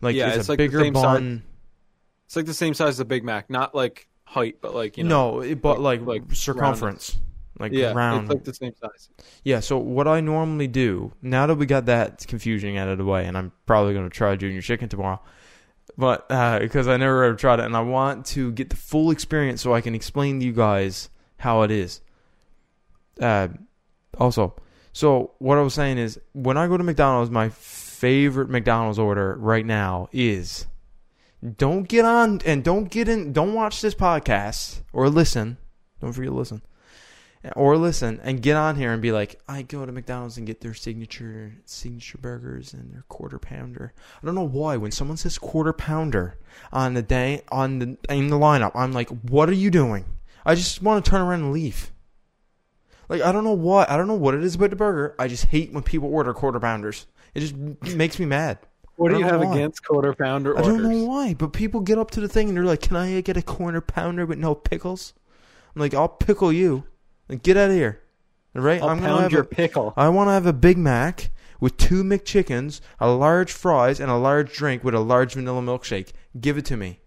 Like, 0.00 0.16
Yeah, 0.16 0.28
it's, 0.28 0.38
it's 0.38 0.48
a 0.48 0.52
like 0.52 0.58
the 0.58 0.66
bigger 0.66 0.80
same 0.80 0.94
size- 0.94 1.40
It's 2.26 2.36
like 2.36 2.46
the 2.46 2.54
same 2.54 2.74
size 2.74 2.88
as 2.90 3.00
a 3.00 3.04
Big 3.04 3.24
Mac, 3.24 3.50
not 3.50 3.74
like 3.74 4.08
height, 4.24 4.56
but 4.60 4.74
like, 4.74 4.96
you 4.96 5.04
know. 5.04 5.40
no, 5.40 5.54
but 5.56 5.80
like, 5.80 6.00
like 6.02 6.22
circumference, 6.32 7.18
like 7.58 7.72
yeah, 7.72 7.92
round. 7.92 8.22
it's 8.22 8.30
like 8.30 8.44
the 8.44 8.54
same 8.54 8.72
size. 8.80 9.08
Yeah, 9.44 9.60
so 9.60 9.76
what 9.78 10.06
I 10.08 10.20
normally 10.20 10.68
do, 10.68 11.12
now 11.20 11.46
that 11.46 11.56
we 11.56 11.66
got 11.66 11.86
that 11.86 12.26
confusion 12.26 12.76
out 12.76 12.88
of 12.88 12.98
the 12.98 13.04
way, 13.04 13.26
and 13.26 13.36
I'm 13.36 13.52
probably 13.66 13.92
going 13.92 14.08
to 14.08 14.14
try 14.14 14.36
Junior 14.36 14.62
Chicken 14.62 14.88
tomorrow, 14.88 15.20
but 15.98 16.24
uh, 16.30 16.60
because 16.60 16.86
I 16.88 16.96
never 16.96 17.24
ever 17.24 17.36
tried 17.36 17.58
it, 17.58 17.66
and 17.66 17.76
I 17.76 17.80
want 17.80 18.24
to 18.26 18.52
get 18.52 18.70
the 18.70 18.76
full 18.76 19.10
experience 19.10 19.60
so 19.60 19.74
I 19.74 19.80
can 19.80 19.94
explain 19.94 20.38
to 20.40 20.46
you 20.46 20.52
guys 20.52 21.10
how 21.38 21.62
it 21.62 21.70
is. 21.70 22.00
Uh, 23.20 23.48
also, 24.18 24.54
so 24.92 25.32
what 25.38 25.58
I 25.58 25.60
was 25.62 25.74
saying 25.74 25.98
is, 25.98 26.18
when 26.32 26.56
I 26.56 26.68
go 26.68 26.76
to 26.76 26.84
McDonald's, 26.84 27.30
my 27.30 27.48
favorite 28.00 28.48
McDonald's 28.48 28.98
order 28.98 29.36
right 29.38 29.66
now 29.66 30.08
is 30.10 30.66
don't 31.58 31.86
get 31.86 32.06
on 32.06 32.40
and 32.46 32.64
don't 32.64 32.90
get 32.90 33.10
in, 33.10 33.34
don't 33.34 33.52
watch 33.52 33.82
this 33.82 33.94
podcast 33.94 34.80
or 34.90 35.10
listen. 35.10 35.58
Don't 36.00 36.14
forget 36.14 36.30
to 36.30 36.36
listen 36.36 36.62
or 37.56 37.76
listen 37.76 38.18
and 38.22 38.40
get 38.40 38.56
on 38.56 38.76
here 38.76 38.90
and 38.92 39.02
be 39.02 39.12
like, 39.12 39.38
I 39.46 39.60
go 39.60 39.84
to 39.84 39.92
McDonald's 39.92 40.38
and 40.38 40.46
get 40.46 40.62
their 40.62 40.72
signature 40.72 41.52
signature 41.66 42.16
burgers 42.16 42.72
and 42.72 42.90
their 42.90 43.04
quarter 43.08 43.38
pounder. 43.38 43.92
I 44.22 44.24
don't 44.24 44.34
know 44.34 44.48
why 44.48 44.78
when 44.78 44.92
someone 44.92 45.18
says 45.18 45.36
quarter 45.36 45.74
pounder 45.74 46.38
on 46.72 46.94
the 46.94 47.02
day 47.02 47.42
on 47.52 47.80
the 47.80 47.98
in 48.08 48.28
the 48.28 48.38
lineup, 48.38 48.72
I'm 48.74 48.92
like, 48.92 49.10
what 49.10 49.50
are 49.50 49.54
you 49.54 49.70
doing? 49.70 50.06
I 50.46 50.54
just 50.54 50.80
want 50.80 51.04
to 51.04 51.10
turn 51.10 51.20
around 51.20 51.42
and 51.42 51.52
leave. 51.52 51.92
Like 53.10 53.20
I 53.20 53.30
don't 53.30 53.44
know 53.44 53.52
what 53.52 53.90
I 53.90 53.98
don't 53.98 54.08
know 54.08 54.14
what 54.14 54.34
it 54.34 54.42
is 54.42 54.54
about 54.54 54.70
the 54.70 54.76
burger. 54.76 55.14
I 55.18 55.28
just 55.28 55.46
hate 55.46 55.70
when 55.70 55.82
people 55.82 56.08
order 56.08 56.32
quarter 56.32 56.60
pounders. 56.60 57.06
It 57.34 57.40
just 57.40 57.56
makes 57.94 58.18
me 58.18 58.26
mad. 58.26 58.58
What 58.96 59.12
do 59.12 59.18
you 59.18 59.24
have 59.24 59.40
why. 59.40 59.54
against 59.54 59.82
quarter 59.82 60.12
pounder 60.12 60.58
I 60.58 60.62
don't 60.62 60.82
know 60.82 61.04
why, 61.06 61.32
but 61.32 61.54
people 61.54 61.80
get 61.80 61.96
up 61.96 62.10
to 62.12 62.20
the 62.20 62.28
thing 62.28 62.48
and 62.48 62.56
they're 62.56 62.64
like, 62.64 62.82
"Can 62.82 62.96
I 62.96 63.20
get 63.22 63.36
a 63.36 63.42
quarter 63.42 63.80
pounder 63.80 64.26
with 64.26 64.38
no 64.38 64.54
pickles?" 64.54 65.14
I'm 65.74 65.80
like, 65.80 65.94
"I'll 65.94 66.08
pickle 66.08 66.52
you. 66.52 66.84
Like, 67.28 67.42
get 67.42 67.56
out 67.56 67.70
of 67.70 67.76
here." 67.76 68.02
Right? 68.52 68.82
I'll 68.82 68.90
I'm 68.90 69.00
gonna 69.00 69.22
have 69.22 69.32
your 69.32 69.42
a, 69.42 69.46
pickle. 69.46 69.94
I 69.96 70.08
want 70.10 70.28
to 70.28 70.32
have 70.32 70.44
a 70.44 70.52
Big 70.52 70.76
Mac 70.76 71.30
with 71.60 71.76
two 71.76 72.02
McChickens, 72.02 72.80
a 72.98 73.08
large 73.10 73.52
fries, 73.52 74.00
and 74.00 74.10
a 74.10 74.16
large 74.16 74.52
drink 74.52 74.82
with 74.82 74.94
a 74.94 75.00
large 75.00 75.34
vanilla 75.34 75.62
milkshake. 75.62 76.12
Give 76.38 76.58
it 76.58 76.64
to 76.66 76.76
me. 76.76 77.00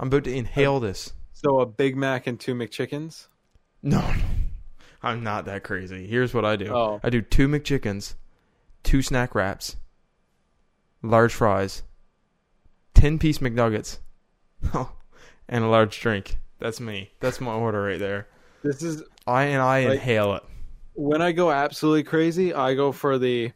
I'm 0.00 0.08
about 0.08 0.24
to 0.24 0.34
inhale 0.34 0.80
this. 0.80 1.12
So 1.32 1.60
a 1.60 1.66
Big 1.66 1.96
Mac 1.96 2.26
and 2.26 2.38
two 2.38 2.54
McChickens. 2.54 3.28
No, 3.82 4.00
no. 4.00 4.14
I'm 5.02 5.22
not 5.22 5.44
that 5.44 5.62
crazy. 5.62 6.06
Here's 6.08 6.34
what 6.34 6.44
I 6.44 6.56
do. 6.56 6.74
Oh. 6.74 7.00
I 7.02 7.10
do 7.10 7.22
two 7.22 7.46
McChickens, 7.46 8.16
two 8.88 9.02
snack 9.02 9.34
wraps, 9.34 9.76
large 11.02 11.34
fries, 11.34 11.82
ten 12.94 13.18
piece 13.18 13.38
McNuggets, 13.38 13.98
and 15.48 15.64
a 15.64 15.68
large 15.68 16.00
drink. 16.00 16.38
That's 16.58 16.80
me. 16.80 17.10
That's 17.20 17.40
my 17.40 17.52
order 17.52 17.82
right 17.82 17.98
there. 17.98 18.26
This 18.62 18.82
is 18.82 19.02
I 19.26 19.44
and 19.44 19.62
I 19.62 19.84
Like- 19.84 19.92
inhale 19.94 20.34
it. 20.36 20.42
when 20.94 21.20
I 21.22 21.32
go 21.32 21.50
absolutely 21.50 22.02
crazy, 22.04 22.54
I 22.54 22.74
go 22.74 22.92
for 22.92 23.18
the. 23.18 23.52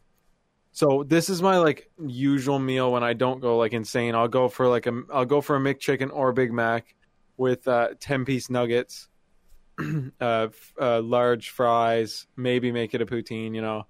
So 0.75 1.03
this 1.07 1.29
is 1.29 1.43
my 1.43 1.59
like 1.59 1.91
usual 2.07 2.59
meal 2.59 2.93
when 2.93 3.03
I 3.03 3.13
don't 3.13 3.41
go 3.41 3.59
like 3.59 3.73
insane. 3.73 4.15
I'll 4.15 4.29
go 4.29 4.49
for 4.49 4.69
like 4.69 4.87
a 4.87 5.03
I'll 5.13 5.25
go 5.27 5.41
for 5.41 5.57
a 5.57 5.61
McChicken 5.61 6.11
or 6.13 6.29
a 6.31 6.33
Big 6.35 6.53
Mac 6.53 6.95
with 7.37 7.67
uh, 7.69 7.89
ten 8.01 8.25
piece 8.25 8.49
nuggets, 8.49 9.09
uh, 9.81 9.85
f- 10.21 10.73
uh, 10.81 11.01
large 11.03 11.51
fries, 11.51 12.27
maybe 12.37 12.71
make 12.73 12.95
it 12.95 13.03
a 13.03 13.07
poutine. 13.07 13.55
You 13.55 13.61
know, 13.63 13.87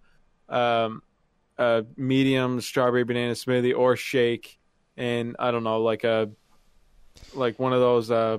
um, 0.48 1.02
a 1.62 1.86
medium 1.96 2.60
strawberry 2.60 3.04
banana 3.04 3.32
smoothie 3.32 3.76
or 3.76 3.96
shake, 3.96 4.58
and 4.96 5.36
I 5.38 5.50
don't 5.50 5.64
know, 5.64 5.80
like 5.80 6.04
a 6.04 6.30
like 7.34 7.58
one 7.58 7.72
of 7.72 7.80
those. 7.80 8.10
Uh, 8.10 8.38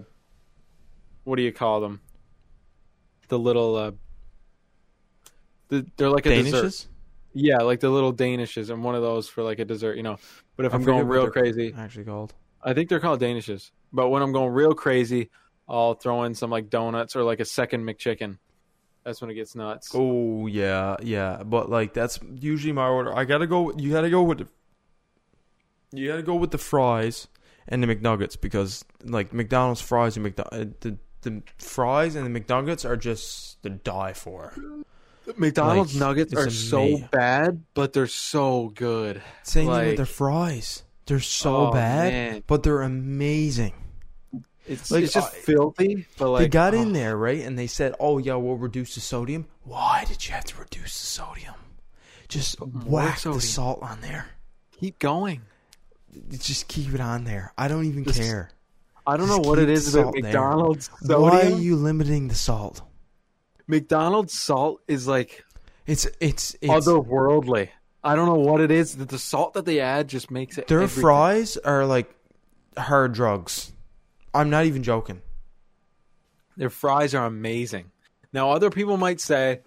what 1.24 1.38
do 1.38 1.42
you 1.42 1.52
call 1.52 1.82
them? 1.82 2.02
The 3.30 3.40
little. 3.40 3.76
Uh, 3.76 3.92
the, 5.70 5.86
they're 5.98 6.10
like 6.10 6.26
a 6.26 6.44
dessert. 6.44 6.66
Danishes? 6.66 6.88
Yeah, 7.34 7.58
like 7.58 7.80
the 7.80 7.90
little 7.90 8.14
danishes, 8.14 8.70
and 8.70 8.84
one 8.84 8.96
of 8.96 9.02
those 9.02 9.28
for 9.28 9.42
like 9.42 9.60
a 9.60 9.66
dessert. 9.66 9.98
You 9.98 10.04
know, 10.04 10.18
but 10.56 10.66
if 10.66 10.74
I 10.74 10.76
I'm 10.76 10.84
going 10.84 11.08
real 11.08 11.30
crazy, 11.30 11.74
Actually 11.78 12.06
called. 12.06 12.34
I 12.62 12.74
think 12.74 12.90
they're 12.90 13.00
called 13.00 13.22
danishes. 13.22 13.72
But 13.92 14.10
when 14.10 14.22
I'm 14.22 14.32
going 14.32 14.52
real 14.52 14.74
crazy, 14.74 15.30
I'll 15.68 15.94
throw 15.94 16.24
in 16.24 16.36
some 16.36 16.50
like 16.50 16.70
donuts 16.70 17.16
or 17.16 17.24
like 17.24 17.40
a 17.40 17.46
second 17.46 17.86
McChicken. 17.86 18.38
That's 19.04 19.20
when 19.22 19.30
it 19.30 19.34
gets 19.34 19.54
nuts. 19.56 19.92
Oh 19.94 20.48
yeah, 20.48 20.96
yeah. 21.02 21.44
But 21.44 21.70
like 21.70 21.94
that's 21.94 22.20
usually 22.36 22.72
my 22.74 22.88
order. 22.88 23.14
I 23.16 23.26
gotta 23.26 23.48
go. 23.48 23.72
You 23.78 23.92
gotta 23.92 24.10
go 24.10 24.24
with. 24.24 24.38
The, 24.40 24.48
you 25.92 26.08
gotta 26.08 26.24
go 26.24 26.36
with 26.36 26.52
the 26.52 26.58
fries 26.58 27.28
and 27.68 27.84
the 27.84 27.88
McNuggets 27.88 28.40
because 28.40 28.84
like 29.04 29.34
McDonald's 29.34 29.82
fries 29.82 30.16
and 30.18 30.26
McDo- 30.26 30.48
uh, 30.52 30.72
the 30.80 30.98
the 31.22 31.42
fries 31.58 32.16
and 32.16 32.34
the 32.34 32.40
McNuggets 32.40 32.86
are 32.86 32.96
just 32.98 33.62
to 33.64 33.70
die 33.70 34.14
for. 34.14 34.54
McDonald's 35.38 35.94
Like, 35.96 36.00
nuggets 36.00 36.34
it's 36.34 36.42
are 36.42 36.50
so 36.50 36.98
bad, 37.12 37.64
but 37.74 37.94
they're 37.94 38.08
so 38.08 38.70
good. 38.76 39.22
Same 39.44 39.68
thing 39.68 39.68
with 39.70 39.88
Like- 39.90 39.98
their 39.98 40.06
fries. 40.06 40.84
They're 41.06 41.20
so 41.20 41.68
Oh, 41.68 41.72
bad, 41.72 42.14
man. 42.14 42.44
but 42.48 42.64
they're 42.64 42.82
amazing. 42.82 43.74
It's 44.66 44.90
Like, 44.92 45.04
it's 45.04 45.14
just 45.14 45.34
I- 45.34 45.38
filthy, 45.38 46.06
but 46.18 46.30
like 46.30 46.42
they 46.44 46.48
got 46.48 46.74
oh, 46.74 46.82
in 46.82 46.94
there 46.94 47.18
right, 47.18 47.42
and 47.42 47.60
they 47.60 47.68
said, 47.68 47.96
"Oh 48.00 48.18
yeah, 48.18 48.36
we'll 48.36 48.56
reduce 48.56 48.96
the 48.96 49.02
sodium." 49.02 49.46
Why 49.64 50.06
did 50.08 50.26
you 50.26 50.34
have 50.34 50.46
to 50.46 50.58
reduce 50.58 51.00
the 51.00 51.06
sodium? 51.06 51.56
Just 52.30 52.60
whack 52.62 53.20
sodium. 53.20 53.40
the 53.40 53.46
salt 53.46 53.80
on 53.82 54.00
there. 54.02 54.28
Keep 54.80 55.00
going. 55.00 55.42
Just 56.30 56.68
keep 56.68 56.94
it 56.94 57.02
on 57.02 57.26
there. 57.26 57.52
I 57.58 57.68
don't 57.68 57.86
even 57.86 58.06
Just 58.06 58.20
care. 58.20 58.52
I 59.06 59.18
don't 59.18 59.28
Just 59.28 59.42
know 59.42 59.50
what 59.50 59.60
it 59.60 59.70
is 59.70 59.94
about 59.94 60.14
there. 60.14 60.24
McDonald's 60.24 60.90
Why 61.02 61.42
are 61.42 61.50
you 61.50 61.76
limiting 61.76 62.30
the 62.30 62.36
salt? 62.36 62.82
McDonald's 63.68 64.34
salt 64.34 64.82
is 64.88 65.08
like 65.08 65.44
It's 65.86 66.08
it's 66.22 66.56
it's 66.62 66.72
otherworldly. 66.88 67.70
I 68.04 68.16
don't 68.16 68.28
know 68.28 68.36
what 68.50 68.62
it 68.62 68.72
is. 68.72 68.96
That 68.96 69.10
the 69.10 69.20
salt 69.20 69.54
that 69.56 69.66
they 69.66 69.80
add 69.82 70.08
just 70.08 70.32
makes 70.32 70.58
it. 70.58 70.68
their 70.68 70.82
everything. 70.82 71.02
fries 71.02 71.58
are 71.58 71.86
like 71.86 72.14
hard 72.78 73.14
drugs. 73.14 73.73
I'm 74.34 74.50
not 74.50 74.66
even 74.66 74.84
joking. 74.84 75.22
Their 76.58 76.70
fries 76.70 77.14
are 77.16 77.26
amazing. 77.26 77.92
Now, 78.32 78.52
other 78.52 78.70
people 78.70 78.98
might 78.98 79.20
say, 79.20 79.62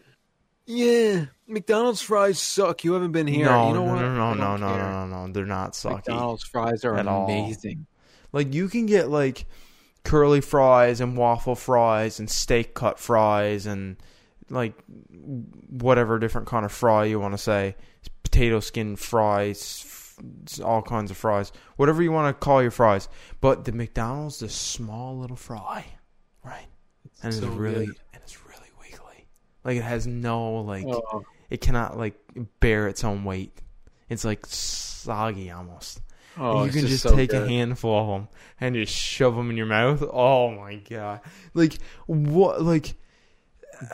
"Yeah, 0.67 1.27
McDonald's 1.47 2.03
fries 2.03 2.39
suck. 2.41 2.85
You 2.85 2.93
haven't 2.95 3.13
been 3.13 3.27
here." 3.27 3.47
no, 3.47 3.69
you 3.69 3.75
know 3.75 3.85
no, 3.87 3.93
what? 3.93 4.01
no, 4.03 4.15
no, 4.15 4.35
no, 4.35 4.57
no, 4.57 4.77
no, 4.77 5.07
no, 5.07 5.27
no. 5.27 5.33
They're 5.33 5.47
not 5.47 5.73
sucky. 5.73 5.95
McDonald's 5.97 6.45
fries 6.45 6.85
are 6.85 6.97
At 6.97 7.07
all. 7.07 7.25
amazing. 7.25 7.87
Like 8.33 8.55
you 8.55 8.69
can 8.69 8.87
get 8.87 9.09
like 9.09 9.47
curly 10.05 10.41
fries 10.41 11.01
and 11.01 11.17
waffle 11.17 11.55
fries 11.57 12.19
and 12.21 12.31
steak 12.31 12.75
cut 12.75 12.99
fries 12.99 13.67
and 13.67 13.97
like 14.51 14.75
whatever 15.69 16.19
different 16.19 16.47
kind 16.47 16.65
of 16.65 16.71
fry 16.71 17.05
you 17.05 17.19
want 17.19 17.35
to 17.35 17.39
say, 17.39 17.75
potato 18.23 18.61
skin 18.61 18.95
fries, 18.97 19.83
all 20.65 20.83
kinds 20.83 21.11
of 21.11 21.17
fries, 21.17 21.53
whatever 21.77 22.03
you 22.03 22.13
want 22.13 22.29
to 22.35 22.45
call 22.45 22.63
your 22.63 22.71
fries. 22.71 23.09
But 23.41 23.65
the 23.65 23.73
McDonald's, 23.73 24.39
the 24.41 24.49
small 24.49 25.19
little 25.19 25.37
fry, 25.37 25.85
right? 26.45 26.67
And 27.23 27.33
it's 27.33 27.41
so 27.43 27.49
really 27.49 27.87
good. 27.87 27.97
and 28.15 28.23
it's 28.23 28.45
really 28.47 28.71
wiggly. 28.81 29.27
Like 29.65 29.77
it 29.79 29.83
has 29.85 30.07
no 30.07 30.61
like 30.63 30.87
Oh, 30.87 31.25
it 31.51 31.61
cannot 31.61 31.97
like 31.99 32.15
bear 32.61 32.89
its 32.89 33.05
own 33.05 33.25
weight. 33.25 33.61
It's 34.09 34.25
like 34.25 34.47
soggy 34.47 35.51
almost. 35.51 36.01
oh, 36.39 36.65
you 36.65 36.71
can 36.71 36.87
just, 36.87 37.03
so 37.03 37.15
take 37.17 37.33
a 37.33 37.47
handful 37.49 37.99
of 37.99 38.07
them 38.09 38.29
and 38.61 38.75
just 38.75 38.93
shove 38.93 39.35
them 39.37 39.51
in 39.51 39.57
your 39.57 39.67
mouth. 39.67 40.03
Oh 40.03 40.51
my 40.51 40.77
god! 40.77 41.21
Like 41.55 41.79
what? 42.07 42.63
Like 42.63 42.95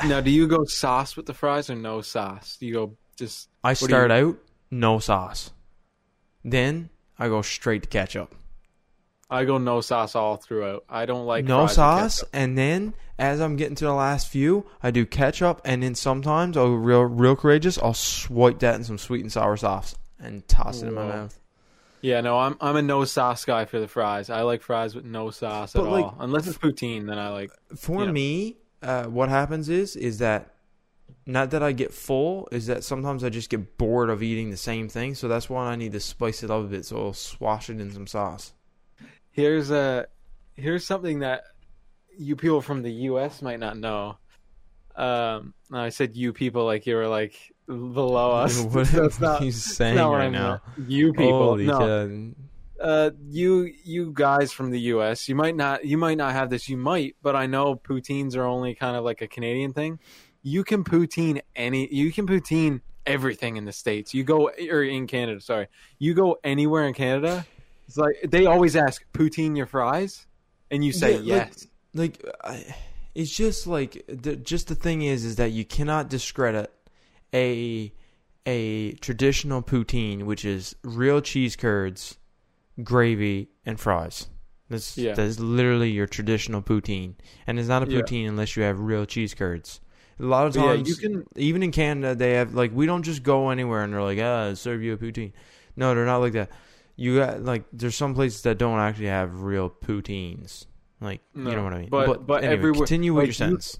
Now, 0.07 0.21
do 0.21 0.31
you 0.31 0.47
go 0.49 0.65
sauce 0.65 1.17
with 1.17 1.27
the 1.27 1.35
fries 1.35 1.71
or 1.71 1.75
no 1.77 2.01
sauce? 2.03 2.57
Do 2.59 2.67
you 2.67 2.75
go 2.75 2.97
just? 3.17 3.49
I 3.65 3.75
do 3.75 3.81
you- 3.85 3.89
start 3.89 4.11
out 4.11 4.37
no 4.71 4.99
sauce, 4.99 5.53
then 6.45 6.91
I 7.19 7.29
go 7.29 7.43
straight 7.43 7.83
to 7.85 7.89
ketchup. 7.89 8.35
I 9.31 9.45
go 9.45 9.57
no 9.59 9.81
sauce 9.81 10.15
all 10.15 10.37
throughout. 10.37 10.85
I 10.91 11.07
don't 11.07 11.25
like 11.27 11.45
no 11.47 11.67
sauce, 11.67 12.17
ketchup. 12.21 12.31
and 12.35 12.59
then 12.59 12.93
as 13.19 13.41
I'm 13.41 13.57
getting 13.57 13.77
to 13.77 13.85
the 13.87 13.95
last 13.95 14.29
few, 14.29 14.67
I 14.83 14.91
do 14.91 15.07
ketchup, 15.07 15.61
and 15.65 15.83
then 15.83 15.95
sometimes 15.95 16.57
I'll 16.57 16.69
real 16.73 17.03
real 17.05 17.37
courageous. 17.37 17.79
I'll 17.79 17.95
swipe 17.95 18.59
that 18.59 18.75
in 18.75 18.85
some 18.85 18.99
sweet 18.99 19.23
and 19.23 19.33
sour 19.33 19.57
sauce 19.57 19.95
and 20.21 20.47
toss 20.49 20.83
it 20.83 20.89
in 20.89 20.95
my 20.95 21.07
mouth. 21.07 21.39
Yeah, 22.03 22.21
no, 22.21 22.39
I'm 22.39 22.57
I'm 22.61 22.77
a 22.77 22.83
no 22.83 23.05
sauce 23.05 23.45
guy 23.45 23.65
for 23.65 23.79
the 23.81 23.89
fries. 23.89 24.29
I 24.29 24.43
like 24.43 24.61
fries 24.61 24.95
with 24.95 25.05
no 25.05 25.31
sauce 25.31 25.73
But, 25.73 25.85
at 25.85 25.91
like- 25.91 26.05
all, 26.05 26.17
unless 26.19 26.47
it's 26.47 26.59
poutine. 26.59 27.07
Then 27.07 27.19
I 27.19 27.29
like. 27.31 27.51
For 27.77 28.05
Yeah. 28.05 28.11
me, 28.11 28.57
uh, 28.83 29.05
what 29.05 29.29
happens 29.31 29.69
is 29.71 29.97
is 29.97 30.19
that 30.19 30.53
not 31.27 31.51
that 31.51 31.63
I 31.63 31.73
get 31.73 31.93
full, 31.93 32.49
is 32.53 32.67
that 32.67 32.85
sometimes 32.85 33.25
I 33.25 33.29
just 33.29 33.51
get 33.51 33.79
bored 33.79 34.11
of 34.11 34.23
eating 34.23 34.51
the 34.51 34.57
same 34.57 34.89
thing. 34.89 35.15
So 35.15 35.29
that's 35.29 35.49
why 35.51 35.67
I 35.67 35.77
need 35.77 35.93
to 35.93 36.01
spice 36.01 36.43
it 36.43 36.51
up 36.51 36.61
a 36.65 36.67
bit. 36.67 36.85
So 36.85 36.97
I'll 37.07 37.13
swash 37.13 37.71
it 37.71 37.81
in 37.81 37.91
some 37.93 38.07
sauce. 38.07 38.53
Here's 39.31 39.71
a 39.71 40.07
here's 40.55 40.87
something 40.87 41.21
that 41.21 41.45
you 42.17 42.37
people 42.37 42.61
from 42.61 42.83
the 42.83 42.93
U.S. 42.93 43.41
might 43.43 43.59
not 43.61 43.77
know. 43.79 44.19
Um, 44.95 45.55
I 45.73 45.89
said 45.89 46.15
you 46.15 46.33
people 46.35 46.67
like 46.67 46.87
you 46.87 46.97
were 46.97 47.09
like 47.09 47.35
below 47.67 48.33
us. 48.43 48.61
what 48.61 48.87
That's 48.93 49.19
are 49.19 49.23
not, 49.23 49.43
you 49.43 49.53
saying 49.53 49.95
not 49.97 50.11
right 50.13 50.31
now? 50.31 50.61
You 50.77 51.13
people, 51.15 51.39
Holy 51.49 51.65
no. 51.67 51.79
cow. 51.79 52.85
uh, 52.85 53.11
you 53.29 53.73
you 53.85 54.11
guys 54.13 54.53
from 54.53 54.71
the 54.71 54.81
U.S. 54.81 55.29
You 55.31 55.35
might 55.35 55.57
not 55.57 55.85
you 55.87 55.97
might 55.97 56.19
not 56.19 56.33
have 56.33 56.51
this. 56.51 56.69
You 56.69 56.77
might, 56.77 57.17
but 57.23 57.35
I 57.35 57.47
know 57.47 57.75
poutines 57.77 58.37
are 58.37 58.45
only 58.45 58.75
kind 58.75 58.97
of 58.97 59.05
like 59.05 59.23
a 59.23 59.29
Canadian 59.29 59.73
thing. 59.73 59.99
You 60.43 60.65
can 60.65 60.85
poutine 60.85 61.41
any. 61.55 61.93
You 61.93 62.13
can 62.13 62.27
poutine 62.27 62.81
everything 63.07 63.57
in 63.57 63.65
the 63.65 63.73
states. 63.73 64.15
You 64.15 64.25
go 64.25 64.51
or 64.71 64.83
in 64.83 65.07
Canada. 65.07 65.41
Sorry, 65.41 65.69
you 65.99 66.15
go 66.15 66.39
anywhere 66.45 66.87
in 66.87 66.95
Canada. 66.95 67.47
It's 67.87 67.97
like 67.97 68.17
they 68.29 68.47
always 68.47 68.77
ask 68.77 69.05
poutine 69.13 69.57
your 69.57 69.67
fries, 69.67 70.27
and 70.71 70.85
you 70.85 70.93
say 70.93 71.13
Yeah, 71.19 71.49
yes. 71.51 71.67
Like, 71.95 72.25
I, 72.43 72.65
it's 73.15 73.31
just 73.37 73.67
like 73.67 74.03
the, 74.09 74.35
just 74.37 74.69
the 74.69 74.75
thing 74.75 75.03
is 75.03 75.25
is 75.25 75.37
that 75.37 75.53
you 75.53 75.65
cannot 75.65 76.09
discredit 76.09 76.73
a 77.35 77.93
a 78.47 78.93
traditional 78.95 79.63
poutine, 79.63 80.25
which 80.25 80.45
is 80.45 80.75
real 80.83 81.21
cheese 81.21 81.55
curds, 81.55 82.17
gravy, 82.83 83.51
and 83.67 83.79
fries. 83.79 84.29
That's 84.71 84.97
Yeah. 84.97 85.13
that's 85.15 85.39
literally 85.39 85.91
your 85.91 86.07
traditional 86.07 86.63
poutine, 86.63 87.15
and 87.47 87.59
it's 87.59 87.69
not 87.69 87.87
a 87.87 87.91
Yeah. 87.91 88.01
poutine 88.01 88.27
unless 88.29 88.57
you 88.57 88.63
have 88.63 88.81
real 88.81 89.05
cheese 89.05 89.35
curds. 89.35 89.81
A 90.21 90.23
lot 90.25 90.47
of 90.47 90.55
But 90.55 90.61
yeah, 90.61 90.67
times, 90.77 90.89
you 90.89 90.95
can- 90.97 91.27
even 91.37 91.63
in 91.63 91.73
Canada, 91.73 92.15
they 92.15 92.35
have 92.35 92.55
like 92.55 92.73
we 92.73 92.87
don't 92.87 93.03
just 93.03 93.23
go 93.23 93.51
anywhere 93.51 93.83
and 93.83 93.93
they're 93.93 94.03
like, 94.03 94.19
ah, 94.21 94.55
serve 94.55 94.83
you 94.83 94.93
a 94.93 94.97
poutine. 94.97 95.33
No, 95.77 95.95
they're 95.95 96.07
not 96.07 96.19
like 96.19 96.35
that. 96.35 96.51
You 96.97 97.19
got 97.19 97.43
like 97.43 97.65
there's 97.73 97.97
some 97.97 98.15
places 98.15 98.43
that 98.43 98.59
don't 98.59 98.79
actually 98.79 99.07
have 99.07 99.43
real 99.43 99.71
poutines. 99.71 100.67
Like 101.01 101.21
you 101.35 101.43
know 101.43 101.65
what 101.65 101.73
I 101.73 101.79
mean. 101.81 101.89
but- 101.89 102.27
but 102.27 102.45
anyway, 102.45 102.53
everywhere- 102.59 102.79
continue 102.87 103.15
with 103.15 103.23
like, 103.23 103.27
your 103.27 103.31
you- 103.31 103.33
sentence. 103.35 103.79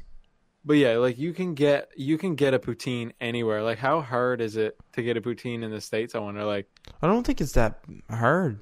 But 0.65 0.75
yeah, 0.75 0.97
like 0.99 1.19
you 1.19 1.33
can 1.33 1.55
get 1.55 1.89
you 1.97 2.17
can 2.19 2.35
get 2.37 2.55
a 2.55 2.59
poutine 2.59 3.13
anywhere. 3.21 3.63
Like 3.63 3.79
how 3.79 4.01
hard 4.01 4.41
is 4.41 4.57
it 4.57 4.77
to 4.93 5.03
get 5.03 5.17
a 5.17 5.21
poutine 5.21 5.63
in 5.65 5.71
the 5.73 5.81
states? 5.81 6.15
I 6.15 6.21
wonder. 6.21 6.45
Like 6.45 6.67
I 7.03 7.07
don't 7.09 7.25
think 7.27 7.41
it's 7.41 7.53
that 7.53 7.81
hard. 8.09 8.61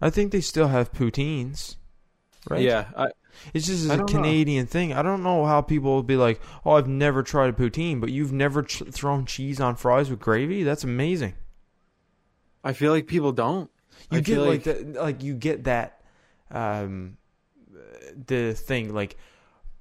I 0.00 0.10
think 0.10 0.32
they 0.32 0.40
still 0.40 0.68
have 0.68 0.92
poutines. 0.92 1.76
Right? 2.50 2.62
yeah, 2.62 2.90
I, 2.96 3.06
It's 3.54 3.66
just 3.66 3.90
I 3.90 3.94
a 3.94 3.96
don't 3.98 4.12
know. 4.12 4.18
Canadian 4.18 4.66
thing. 4.66 4.92
I 4.92 5.02
don't 5.02 5.22
know 5.22 5.44
how 5.46 5.60
people 5.60 5.92
will 5.94 6.02
be 6.02 6.16
like, 6.16 6.40
"Oh, 6.64 6.72
I've 6.72 6.88
never 6.88 7.22
tried 7.22 7.50
a 7.50 7.52
poutine," 7.52 8.00
but 8.00 8.10
you've 8.10 8.32
never 8.32 8.62
ch- 8.62 8.82
thrown 8.90 9.24
cheese 9.26 9.60
on 9.60 9.76
fries 9.76 10.10
with 10.10 10.20
gravy. 10.20 10.62
That's 10.62 10.84
amazing. 10.84 11.34
I 12.64 12.72
feel 12.72 12.92
like 12.92 13.06
people 13.06 13.32
don't. 13.32 13.70
You 14.10 14.18
I 14.18 14.20
get 14.20 14.34
feel 14.34 14.44
like 14.44 14.62
that, 14.64 14.92
like 14.94 15.22
you 15.22 15.34
get 15.34 15.64
that, 15.64 16.00
um, 16.50 17.16
the 18.26 18.54
thing 18.54 18.92
like 18.94 19.16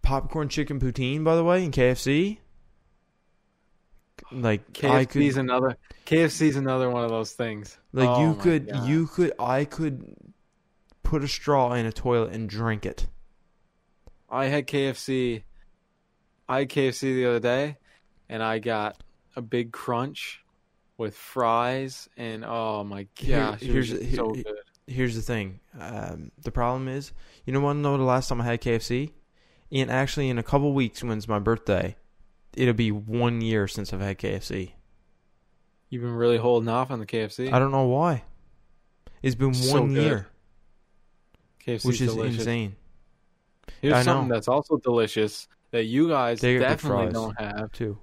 popcorn 0.01 0.49
chicken 0.49 0.79
poutine. 0.79 1.23
By 1.23 1.35
the 1.35 1.43
way, 1.43 1.63
in 1.63 1.71
KFC, 1.71 2.39
like 4.31 4.71
KFC's 4.73 5.33
could, 5.35 5.41
another 5.41 5.77
KFC's 6.05 6.55
another 6.55 6.89
one 6.89 7.03
of 7.03 7.09
those 7.09 7.33
things. 7.33 7.77
like 7.93 8.09
Oh 8.09 8.29
you 8.29 8.35
could, 8.35 8.69
God. 8.69 8.87
you 8.87 9.07
could, 9.07 9.33
I 9.39 9.65
could 9.65 10.15
put 11.03 11.23
a 11.23 11.27
straw 11.27 11.73
in 11.73 11.85
a 11.85 11.91
toilet 11.91 12.33
and 12.33 12.49
drink 12.49 12.85
it. 12.85 13.07
I 14.31 14.45
had 14.45 14.65
KFC. 14.67 15.43
I 16.47 16.59
had 16.59 16.69
KFC 16.69 17.01
the 17.15 17.25
other 17.27 17.39
day, 17.39 17.77
and 18.29 18.41
I 18.41 18.59
got 18.59 19.03
a 19.35 19.41
big 19.41 19.71
crunch 19.71 20.43
with 20.97 21.15
fries, 21.15 22.07
and 22.17 22.43
oh 22.45 22.83
my 22.83 23.07
Here- 23.17 23.37
gosh, 23.39 23.61
it 23.61 23.67
here's- 23.67 23.89
here- 23.89 24.15
so 24.15 24.33
here- 24.33 24.43
good. 24.43 24.55
Here's 24.87 25.15
the 25.15 25.21
thing. 25.21 25.59
Um, 25.79 26.31
the 26.43 26.51
problem 26.51 26.87
is, 26.87 27.13
you 27.45 27.53
know, 27.53 27.61
want 27.61 27.77
to 27.77 27.81
know 27.81 27.97
the 27.97 28.03
last 28.03 28.27
time 28.27 28.41
I 28.41 28.45
had 28.45 28.61
KFC? 28.61 29.13
And 29.71 29.89
actually 29.89 30.27
in 30.29 30.37
a 30.37 30.43
couple 30.43 30.73
weeks 30.73 31.01
when's 31.01 31.29
my 31.29 31.39
birthday, 31.39 31.95
it'll 32.57 32.73
be 32.73 32.91
one 32.91 33.39
year 33.39 33.67
since 33.69 33.93
I've 33.93 34.01
had 34.01 34.17
KFC. 34.17 34.73
You've 35.89 36.01
been 36.01 36.15
really 36.15 36.37
holding 36.37 36.67
off 36.67 36.91
on 36.91 36.99
the 36.99 37.05
KFC. 37.05 37.53
I 37.53 37.59
don't 37.59 37.71
know 37.71 37.85
why. 37.85 38.23
It's 39.21 39.35
been 39.35 39.53
So 39.53 39.79
one 39.81 39.93
good. 39.93 40.03
year, 40.03 40.27
KFC's 41.65 41.85
which 41.85 42.01
is 42.01 42.13
delicious. 42.13 42.39
insane 42.39 42.75
Here's 43.81 43.93
I 43.93 44.01
something 44.03 44.27
know. 44.29 44.35
that's 44.35 44.47
also 44.47 44.77
delicious 44.77 45.47
that 45.71 45.85
you 45.85 46.07
guys 46.09 46.41
They 46.41 46.57
definitely 46.57 47.11
don't 47.11 47.39
have 47.39 47.71
too. 47.71 47.97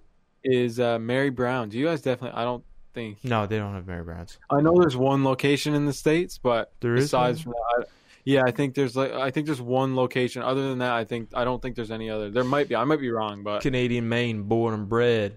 is 0.45 0.81
uh, 0.81 0.99
Mary 0.99 1.31
Brown's. 1.31 1.75
You 1.75 1.87
guys 1.87 2.01
definitely. 2.03 2.39
I 2.41 2.45
don't 2.45 2.65
think. 2.95 3.19
No, 3.25 3.47
they 3.47 3.59
don't 3.59 3.75
have 3.75 3.87
Mary 3.87 4.03
Brown's. 4.05 4.39
I 4.51 4.61
know 4.61 4.77
there's 4.81 4.97
one 4.97 5.25
location 5.25 5.75
in 5.75 5.87
the 5.87 5.93
states, 5.93 6.39
but 6.39 6.73
There 6.81 6.95
is 6.95 7.05
besides 7.05 7.43
from 7.43 7.53
that, 7.53 7.85
I, 7.85 7.91
yeah, 8.25 8.43
I 8.47 8.51
think 8.51 8.75
there's 8.75 8.97
like 8.97 9.13
I 9.13 9.31
think 9.31 9.47
there's 9.47 9.61
one 9.61 9.95
location. 9.97 10.43
Other 10.43 10.69
than 10.69 10.79
that, 10.79 10.93
I 10.93 11.05
think 11.05 11.31
I 11.35 11.45
don't 11.45 11.61
think 11.63 11.77
there's 11.77 11.91
any 11.91 12.11
other. 12.11 12.31
There 12.31 12.45
might 12.45 12.69
be. 12.69 12.77
I 12.77 12.85
might 12.85 13.01
be 13.01 13.11
wrong, 13.11 13.43
but 13.43 13.63
Canadian 13.63 14.09
Maine, 14.09 14.43
born 14.45 14.75
and 14.75 14.89
bred. 14.89 15.37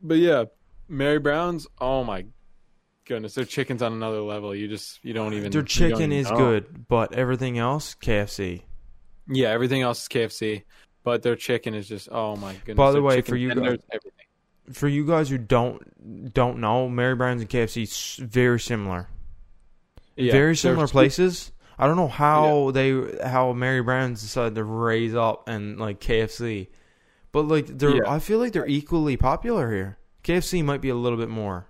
but 0.00 0.18
yeah, 0.18 0.44
Mary 0.88 1.18
Brown's. 1.18 1.66
Oh 1.80 2.04
my 2.04 2.26
goodness, 3.04 3.34
their 3.34 3.44
chicken's 3.44 3.82
on 3.82 3.92
another 3.92 4.20
level. 4.20 4.54
You 4.54 4.68
just 4.68 5.04
you 5.04 5.12
don't 5.12 5.34
even. 5.34 5.50
Their 5.50 5.62
chicken 5.62 5.96
even 5.98 6.12
is 6.12 6.30
know. 6.30 6.36
good, 6.36 6.88
but 6.88 7.14
everything 7.14 7.58
else, 7.58 7.94
KFC. 7.94 8.62
Yeah, 9.28 9.50
everything 9.50 9.82
else 9.82 10.02
is 10.02 10.08
KFC, 10.08 10.62
but 11.04 11.22
their 11.22 11.36
chicken 11.36 11.74
is 11.74 11.88
just 11.88 12.08
oh 12.10 12.36
my 12.36 12.54
goodness. 12.54 12.76
By 12.76 12.90
the 12.90 12.94
Their 12.94 13.02
way, 13.02 13.20
for 13.22 13.36
you 13.36 13.48
guys- 13.54 13.78
everything. 13.90 14.12
For 14.72 14.86
you 14.86 15.06
guys 15.06 15.30
who 15.30 15.38
don't 15.38 16.34
don't 16.34 16.58
know, 16.58 16.88
Mary 16.90 17.14
Brown's 17.14 17.40
and 17.40 17.48
KFC 17.48 18.18
very 18.26 18.60
similar. 18.60 19.08
Yeah, 20.16 20.32
very 20.32 20.56
similar 20.56 20.86
places. 20.88 21.52
I 21.78 21.86
don't 21.86 21.96
know 21.96 22.08
how 22.08 22.72
they 22.72 22.92
how 23.24 23.52
Mary 23.54 23.80
Brown's 23.82 24.20
decided 24.20 24.56
to 24.56 24.64
raise 24.64 25.14
up 25.14 25.48
and 25.48 25.78
like 25.78 26.00
KFC, 26.00 26.68
but 27.32 27.42
like 27.48 27.66
they're 27.66 27.96
Yeah. 27.96 28.10
I 28.12 28.18
feel 28.18 28.38
like 28.38 28.52
they're 28.52 28.66
equally 28.66 29.16
popular 29.16 29.72
here. 29.72 29.98
KFC 30.24 30.62
might 30.62 30.80
be 30.82 30.88
a 30.90 30.94
little 30.94 31.18
bit 31.18 31.30
more. 31.30 31.66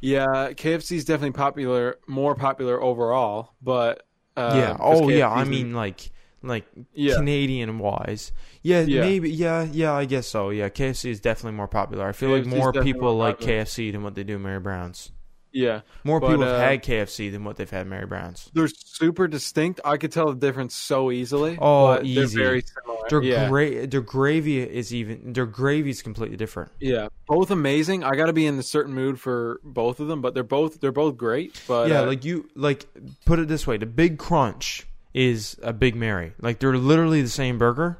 Yeah, 0.00 0.50
KFC 0.52 0.96
is 0.96 1.04
definitely 1.06 1.32
popular, 1.32 1.96
more 2.06 2.34
popular 2.34 2.82
overall, 2.82 3.54
but 3.62 4.02
uh, 4.36 4.52
yeah. 4.54 4.76
Oh 4.78 5.08
yeah. 5.08 5.30
I 5.30 5.44
mean 5.44 5.72
like 5.72 6.10
like 6.44 6.66
yeah, 6.92 7.16
Canadian 7.16 7.78
wise. 7.78 8.32
Yeah, 8.62 8.80
Yeah. 8.82 9.00
Maybe. 9.00 9.30
Yeah. 9.30 9.66
Yeah. 9.70 9.92
I 9.92 10.04
guess 10.04 10.26
so. 10.26 10.50
Yeah. 10.50 10.68
KFC 10.68 11.10
is 11.10 11.20
definitely 11.20 11.56
more 11.56 11.68
popular. 11.68 12.06
I 12.08 12.12
feel 12.12 12.30
like 12.30 12.46
more 12.46 12.72
people 12.72 13.02
more 13.02 13.12
like. 13.12 13.40
KFC 13.40 13.92
than 13.92 14.02
what 14.02 14.14
they 14.14 14.24
do 14.24 14.38
Mary 14.38 14.60
Brown's. 14.60 15.10
yeah. 15.52 15.80
More 16.02 16.20
But, 16.20 16.30
people 16.30 16.44
have 16.44 16.56
uh, 16.56 16.58
had 16.58 16.82
KFC 16.82 17.30
than 17.30 17.44
what 17.44 17.56
they've 17.56 17.70
had 17.70 17.86
Mary 17.86 18.06
Brown's. 18.06 18.50
They're 18.54 18.68
super 18.68 19.28
distinct. 19.28 19.80
I 19.84 19.96
could 19.98 20.12
tell 20.12 20.26
the 20.26 20.34
difference 20.34 20.74
so 20.74 21.10
easily. 21.10 21.56
Oh, 21.60 21.94
but 21.94 22.04
They're 22.04 22.26
very 22.26 22.62
similar. 22.62 23.08
Their 23.10 23.22
yeah, 23.22 23.48
gra- 23.48 23.86
their 23.86 24.00
gravy 24.00 24.60
is 24.62 24.94
even 24.94 25.34
their 25.34 25.44
gravy 25.46 25.90
is 25.90 26.00
completely 26.00 26.38
different. 26.38 26.72
yeah, 26.80 27.08
both 27.28 27.50
amazing. 27.50 28.02
I 28.02 28.12
got 28.16 28.26
to 28.26 28.32
be 28.32 28.46
in 28.46 28.58
a 28.58 28.62
certain 28.62 28.94
mood 28.94 29.20
for 29.20 29.60
both 29.62 30.00
of 30.00 30.08
them, 30.08 30.22
but 30.22 30.32
they're 30.32 30.42
both 30.42 30.80
they're 30.80 30.90
both 30.90 31.18
great. 31.18 31.60
But 31.68 31.90
yeah, 31.90 32.00
uh, 32.00 32.06
like 32.06 32.24
you 32.24 32.48
like 32.54 32.86
put 33.26 33.38
it 33.40 33.46
this 33.48 33.66
way: 33.66 33.76
the 33.76 33.84
Big 33.86 34.18
Crunch 34.18 34.86
is 35.14 35.56
a 35.62 35.72
Big 35.72 35.94
Mary. 35.94 36.32
Like 36.40 36.58
they're 36.58 36.76
literally 36.76 37.22
the 37.22 37.28
same 37.28 37.56
burger. 37.58 37.98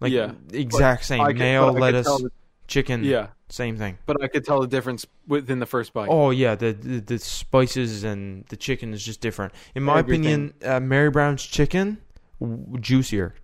Like 0.00 0.12
Yeah. 0.12 0.32
exact 0.52 1.04
same 1.04 1.24
could- 1.26 1.38
mayo, 1.38 1.62
but 1.62 1.68
I 1.68 1.72
could 1.72 1.80
lettuce, 1.80 2.22
the- 2.22 2.30
chicken. 2.66 3.04
yeah, 3.04 3.28
same 3.48 3.76
thing. 3.76 3.98
but 4.06 4.22
I 4.22 4.28
could 4.28 4.44
tell 4.44 4.60
the 4.60 4.66
difference 4.66 5.06
within 5.26 5.58
the 5.58 5.66
first 5.66 5.92
bite. 5.92 6.08
Oh 6.10 6.30
yeah, 6.30 6.54
the, 6.54 6.72
the 6.72 7.00
the 7.00 7.18
spices 7.18 8.04
and 8.04 8.44
the 8.48 8.56
chicken 8.56 8.92
is 8.94 9.04
just 9.04 9.20
different. 9.20 9.52
In 9.74 9.82
my 9.82 9.98
Everything. 9.98 10.22
opinion, 10.24 10.54
uh, 10.64 10.80
Mary 10.80 11.10
Brown's 11.10 11.44
chicken 11.44 11.98
w- 12.40 12.78
juicier. 12.80 13.34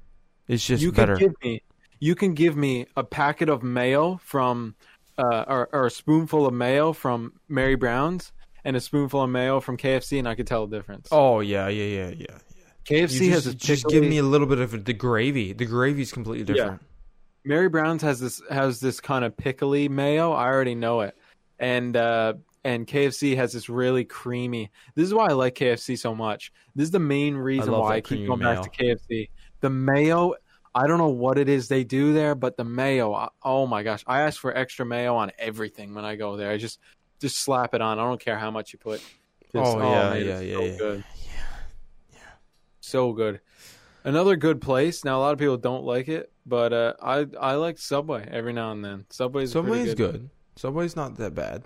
It's 0.48 0.66
just 0.66 0.82
you 0.82 0.90
better. 0.92 1.16
can 1.16 1.28
give 1.28 1.34
me 1.42 1.62
you 1.98 2.14
can 2.14 2.34
give 2.34 2.56
me 2.56 2.86
a 2.96 3.04
packet 3.04 3.48
of 3.48 3.62
mayo 3.62 4.18
from 4.24 4.74
uh, 5.18 5.44
or, 5.46 5.68
or 5.72 5.86
a 5.86 5.90
spoonful 5.90 6.46
of 6.46 6.54
mayo 6.54 6.92
from 6.92 7.34
Mary 7.48 7.74
Brown's 7.74 8.32
and 8.64 8.74
a 8.76 8.80
spoonful 8.80 9.22
of 9.22 9.30
mayo 9.30 9.60
from 9.60 9.76
KFC, 9.76 10.18
and 10.18 10.26
I 10.28 10.34
could 10.34 10.46
tell 10.46 10.66
the 10.66 10.76
difference. 10.78 11.08
oh 11.12 11.40
yeah, 11.40 11.68
yeah, 11.68 11.84
yeah, 12.08 12.14
yeah. 12.16 12.38
KFC 12.90 13.20
You 13.26 13.30
has 13.32 13.44
just, 13.44 13.54
a 13.54 13.58
just 13.58 13.86
give 13.86 14.02
me 14.02 14.18
a 14.18 14.22
little 14.22 14.46
bit 14.46 14.58
of 14.58 14.84
the 14.84 14.92
gravy. 14.92 15.52
The 15.52 15.66
gravy 15.66 16.02
is 16.02 16.12
completely 16.12 16.44
different. 16.44 16.58
Yeah. 16.58 16.64
different. 16.64 16.86
Mary 17.44 17.68
Brown's 17.68 18.02
has 18.02 18.20
this 18.20 18.42
has 18.50 18.80
this 18.80 19.00
kind 19.00 19.24
of 19.24 19.36
pickly 19.36 19.88
mayo. 19.88 20.32
I 20.32 20.46
already 20.46 20.74
know 20.74 21.00
it, 21.00 21.16
and 21.58 21.96
uh, 21.96 22.34
and 22.64 22.86
KFC 22.86 23.36
has 23.36 23.52
this 23.52 23.68
really 23.68 24.04
creamy. 24.04 24.70
This 24.94 25.06
is 25.06 25.14
why 25.14 25.28
I 25.28 25.32
like 25.32 25.54
KFC 25.54 25.98
so 25.98 26.14
much. 26.14 26.52
This 26.74 26.84
is 26.84 26.90
the 26.90 26.98
main 26.98 27.36
reason 27.36 27.72
love 27.72 27.82
why 27.82 27.96
I 27.96 28.00
keep 28.00 28.26
going 28.26 28.40
mayo. 28.40 28.62
back 28.62 28.72
to 28.72 28.84
KFC. 28.84 29.30
The 29.60 29.70
mayo. 29.70 30.34
I 30.72 30.86
don't 30.86 30.98
know 30.98 31.08
what 31.08 31.36
it 31.38 31.48
is 31.48 31.66
they 31.66 31.82
do 31.82 32.12
there, 32.12 32.34
but 32.34 32.56
the 32.56 32.64
mayo. 32.64 33.30
Oh 33.42 33.66
my 33.66 33.82
gosh! 33.82 34.04
I 34.06 34.22
ask 34.22 34.38
for 34.38 34.56
extra 34.56 34.84
mayo 34.84 35.16
on 35.16 35.32
everything 35.38 35.94
when 35.94 36.04
I 36.04 36.16
go 36.16 36.36
there. 36.36 36.50
I 36.50 36.58
just 36.58 36.78
just 37.20 37.38
slap 37.38 37.74
it 37.74 37.80
on. 37.80 37.98
I 37.98 38.02
don't 38.02 38.20
care 38.20 38.38
how 38.38 38.50
much 38.50 38.72
you 38.72 38.78
put. 38.78 39.00
Just- 39.00 39.16
Oh, 39.52 39.78
yeah, 39.80 40.10
man, 40.10 40.26
yeah, 40.26 40.40
yeah, 40.40 40.76
so 40.78 40.92
yeah. 40.92 41.02
Good. 42.90 42.98
So 42.98 43.12
good. 43.12 43.40
Another 44.02 44.36
good 44.36 44.60
place. 44.60 45.04
Now 45.04 45.18
a 45.18 45.20
lot 45.20 45.32
of 45.32 45.38
people 45.38 45.58
don't 45.58 45.84
like 45.84 46.08
it, 46.08 46.32
but 46.46 46.72
uh, 46.72 46.94
I 47.02 47.26
I 47.38 47.54
like 47.54 47.78
Subway 47.78 48.26
every 48.30 48.52
now 48.52 48.72
and 48.72 48.84
then. 48.84 49.06
Subway's 49.10 49.52
Subway's 49.52 49.94
good. 49.94 50.30
Subway's 50.56 50.96
not 50.96 51.16
that 51.16 51.34
bad. 51.34 51.64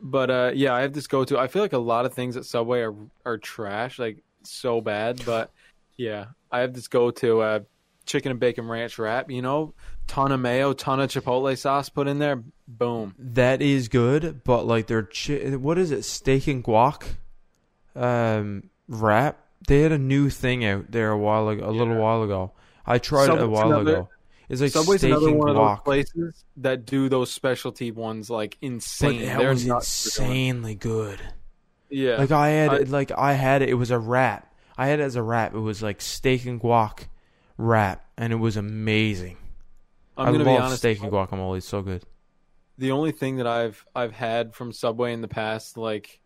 But 0.00 0.30
uh, 0.30 0.50
yeah, 0.54 0.74
I 0.74 0.82
have 0.82 0.92
this 0.92 1.06
go 1.06 1.24
to. 1.24 1.38
I 1.38 1.48
feel 1.48 1.62
like 1.62 1.72
a 1.72 1.78
lot 1.78 2.06
of 2.06 2.14
things 2.14 2.36
at 2.36 2.44
Subway 2.44 2.80
are 2.80 2.94
are 3.24 3.38
trash, 3.38 3.98
like 3.98 4.22
so 4.42 4.80
bad. 4.80 5.22
But 5.24 5.50
yeah, 5.96 6.26
I 6.50 6.60
have 6.60 6.74
this 6.74 6.88
go 6.88 7.10
to 7.10 7.40
uh, 7.40 7.60
chicken 8.06 8.30
and 8.30 8.40
bacon 8.40 8.68
ranch 8.68 8.98
wrap. 8.98 9.30
You 9.30 9.42
know, 9.42 9.74
ton 10.06 10.32
of 10.32 10.40
mayo, 10.40 10.72
ton 10.72 11.00
of 11.00 11.10
chipotle 11.10 11.56
sauce 11.56 11.88
put 11.88 12.08
in 12.08 12.18
there. 12.18 12.42
Boom. 12.66 13.14
That 13.18 13.62
is 13.62 13.88
good, 13.88 14.42
but 14.44 14.66
like 14.66 14.86
their 14.86 15.02
chi- 15.02 15.56
what 15.56 15.78
is 15.78 15.90
it? 15.90 16.04
Steak 16.04 16.46
and 16.46 16.64
guac, 16.64 17.04
um, 17.94 18.70
wrap. 18.88 19.38
They 19.66 19.80
had 19.82 19.92
a 19.92 19.98
new 19.98 20.28
thing 20.30 20.64
out 20.64 20.90
there 20.90 21.10
a 21.10 21.18
while 21.18 21.48
ago, 21.48 21.68
a 21.68 21.70
little 21.70 21.96
while 21.96 22.22
ago. 22.22 22.52
I 22.86 22.98
tried 22.98 23.30
it 23.30 23.40
a 23.40 23.48
while 23.48 23.68
another- 23.72 23.92
ago. 23.92 24.08
It's 24.48 24.60
like 24.60 24.70
Subway's 24.72 25.00
steak 25.00 25.12
another 25.12 25.28
and 25.28 25.38
one 25.38 25.48
of 25.48 25.56
those 25.56 25.78
places 25.82 26.44
that 26.58 26.84
do 26.84 27.08
those 27.08 27.32
specialty 27.32 27.90
ones 27.90 28.28
like 28.28 28.58
but 28.60 28.66
insane. 28.66 29.22
that 29.24 29.38
They're 29.38 29.48
was 29.50 29.64
nuts 29.66 30.12
for 30.14 30.18
doing 30.20 30.30
it. 30.30 30.34
insanely 30.34 30.74
good. 30.74 31.20
Yeah, 31.88 32.16
Like 32.16 32.32
I 32.32 32.48
had, 32.50 32.70
I- 32.72 32.78
like 32.80 33.12
I 33.16 33.32
had 33.34 33.62
it. 33.62 33.70
It 33.70 33.74
was 33.74 33.90
a 33.90 33.98
wrap. 33.98 34.52
I 34.76 34.88
had 34.88 35.00
it 35.00 35.04
as 35.04 35.16
a 35.16 35.22
wrap. 35.22 35.54
It 35.54 35.60
was 35.60 35.82
like 35.82 36.00
steak 36.02 36.44
and 36.44 36.60
guac 36.60 37.06
wrap, 37.56 38.04
and 38.18 38.32
it 38.32 38.36
was 38.36 38.56
amazing. 38.56 39.36
I'm 40.18 40.28
I 40.28 40.32
gonna 40.32 40.44
love 40.44 40.58
be 40.58 40.62
honest. 40.62 40.78
steak 40.78 41.02
and 41.02 41.10
guacamole. 41.12 41.56
It's 41.58 41.68
so 41.68 41.80
good. 41.82 42.02
the 42.78 42.90
only 42.90 43.12
thing 43.12 43.36
that 43.36 43.46
I've 43.46 43.86
I've 43.94 44.12
had 44.12 44.54
from 44.54 44.72
Subway 44.72 45.12
in 45.12 45.20
the 45.22 45.28
past, 45.28 45.76
like 45.78 46.20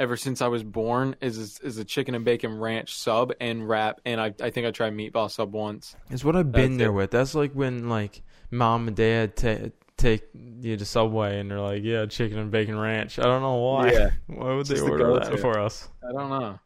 ever 0.00 0.16
since 0.16 0.42
I 0.42 0.48
was 0.48 0.64
born, 0.64 1.14
is 1.20 1.60
is 1.60 1.78
a 1.78 1.84
chicken 1.84 2.16
and 2.16 2.24
bacon 2.24 2.58
ranch 2.58 2.94
sub 2.96 3.32
and 3.40 3.68
wrap, 3.68 4.00
and 4.04 4.20
I 4.20 4.34
I 4.42 4.50
think 4.50 4.66
I 4.66 4.72
tried 4.72 4.94
meatball 4.94 5.30
sub 5.30 5.52
once. 5.52 5.94
It's 6.10 6.24
what 6.24 6.34
I've 6.34 6.50
been 6.50 6.72
That's 6.72 6.78
there 6.78 6.88
it. 6.88 6.92
with. 6.94 7.10
That's 7.12 7.34
like 7.36 7.52
when 7.52 7.88
like 7.88 8.22
mom 8.50 8.88
and 8.88 8.96
dad 8.96 9.36
ta- 9.36 9.68
take 9.96 10.24
you 10.34 10.76
to 10.78 10.84
Subway 10.84 11.38
and 11.38 11.50
they're 11.50 11.60
like, 11.60 11.82
"Yeah, 11.84 12.06
chicken 12.06 12.38
and 12.38 12.50
bacon 12.50 12.76
ranch." 12.78 13.18
I 13.18 13.22
don't 13.24 13.42
know 13.42 13.56
why. 13.56 13.92
Yeah. 13.92 14.10
why 14.26 14.54
would 14.54 14.66
they 14.66 14.74
Just 14.74 14.86
the 14.86 14.90
order 14.90 15.20
that 15.20 15.38
for 15.38 15.58
us? 15.60 15.88
I 16.02 16.10
don't 16.12 16.30
know, 16.30 16.58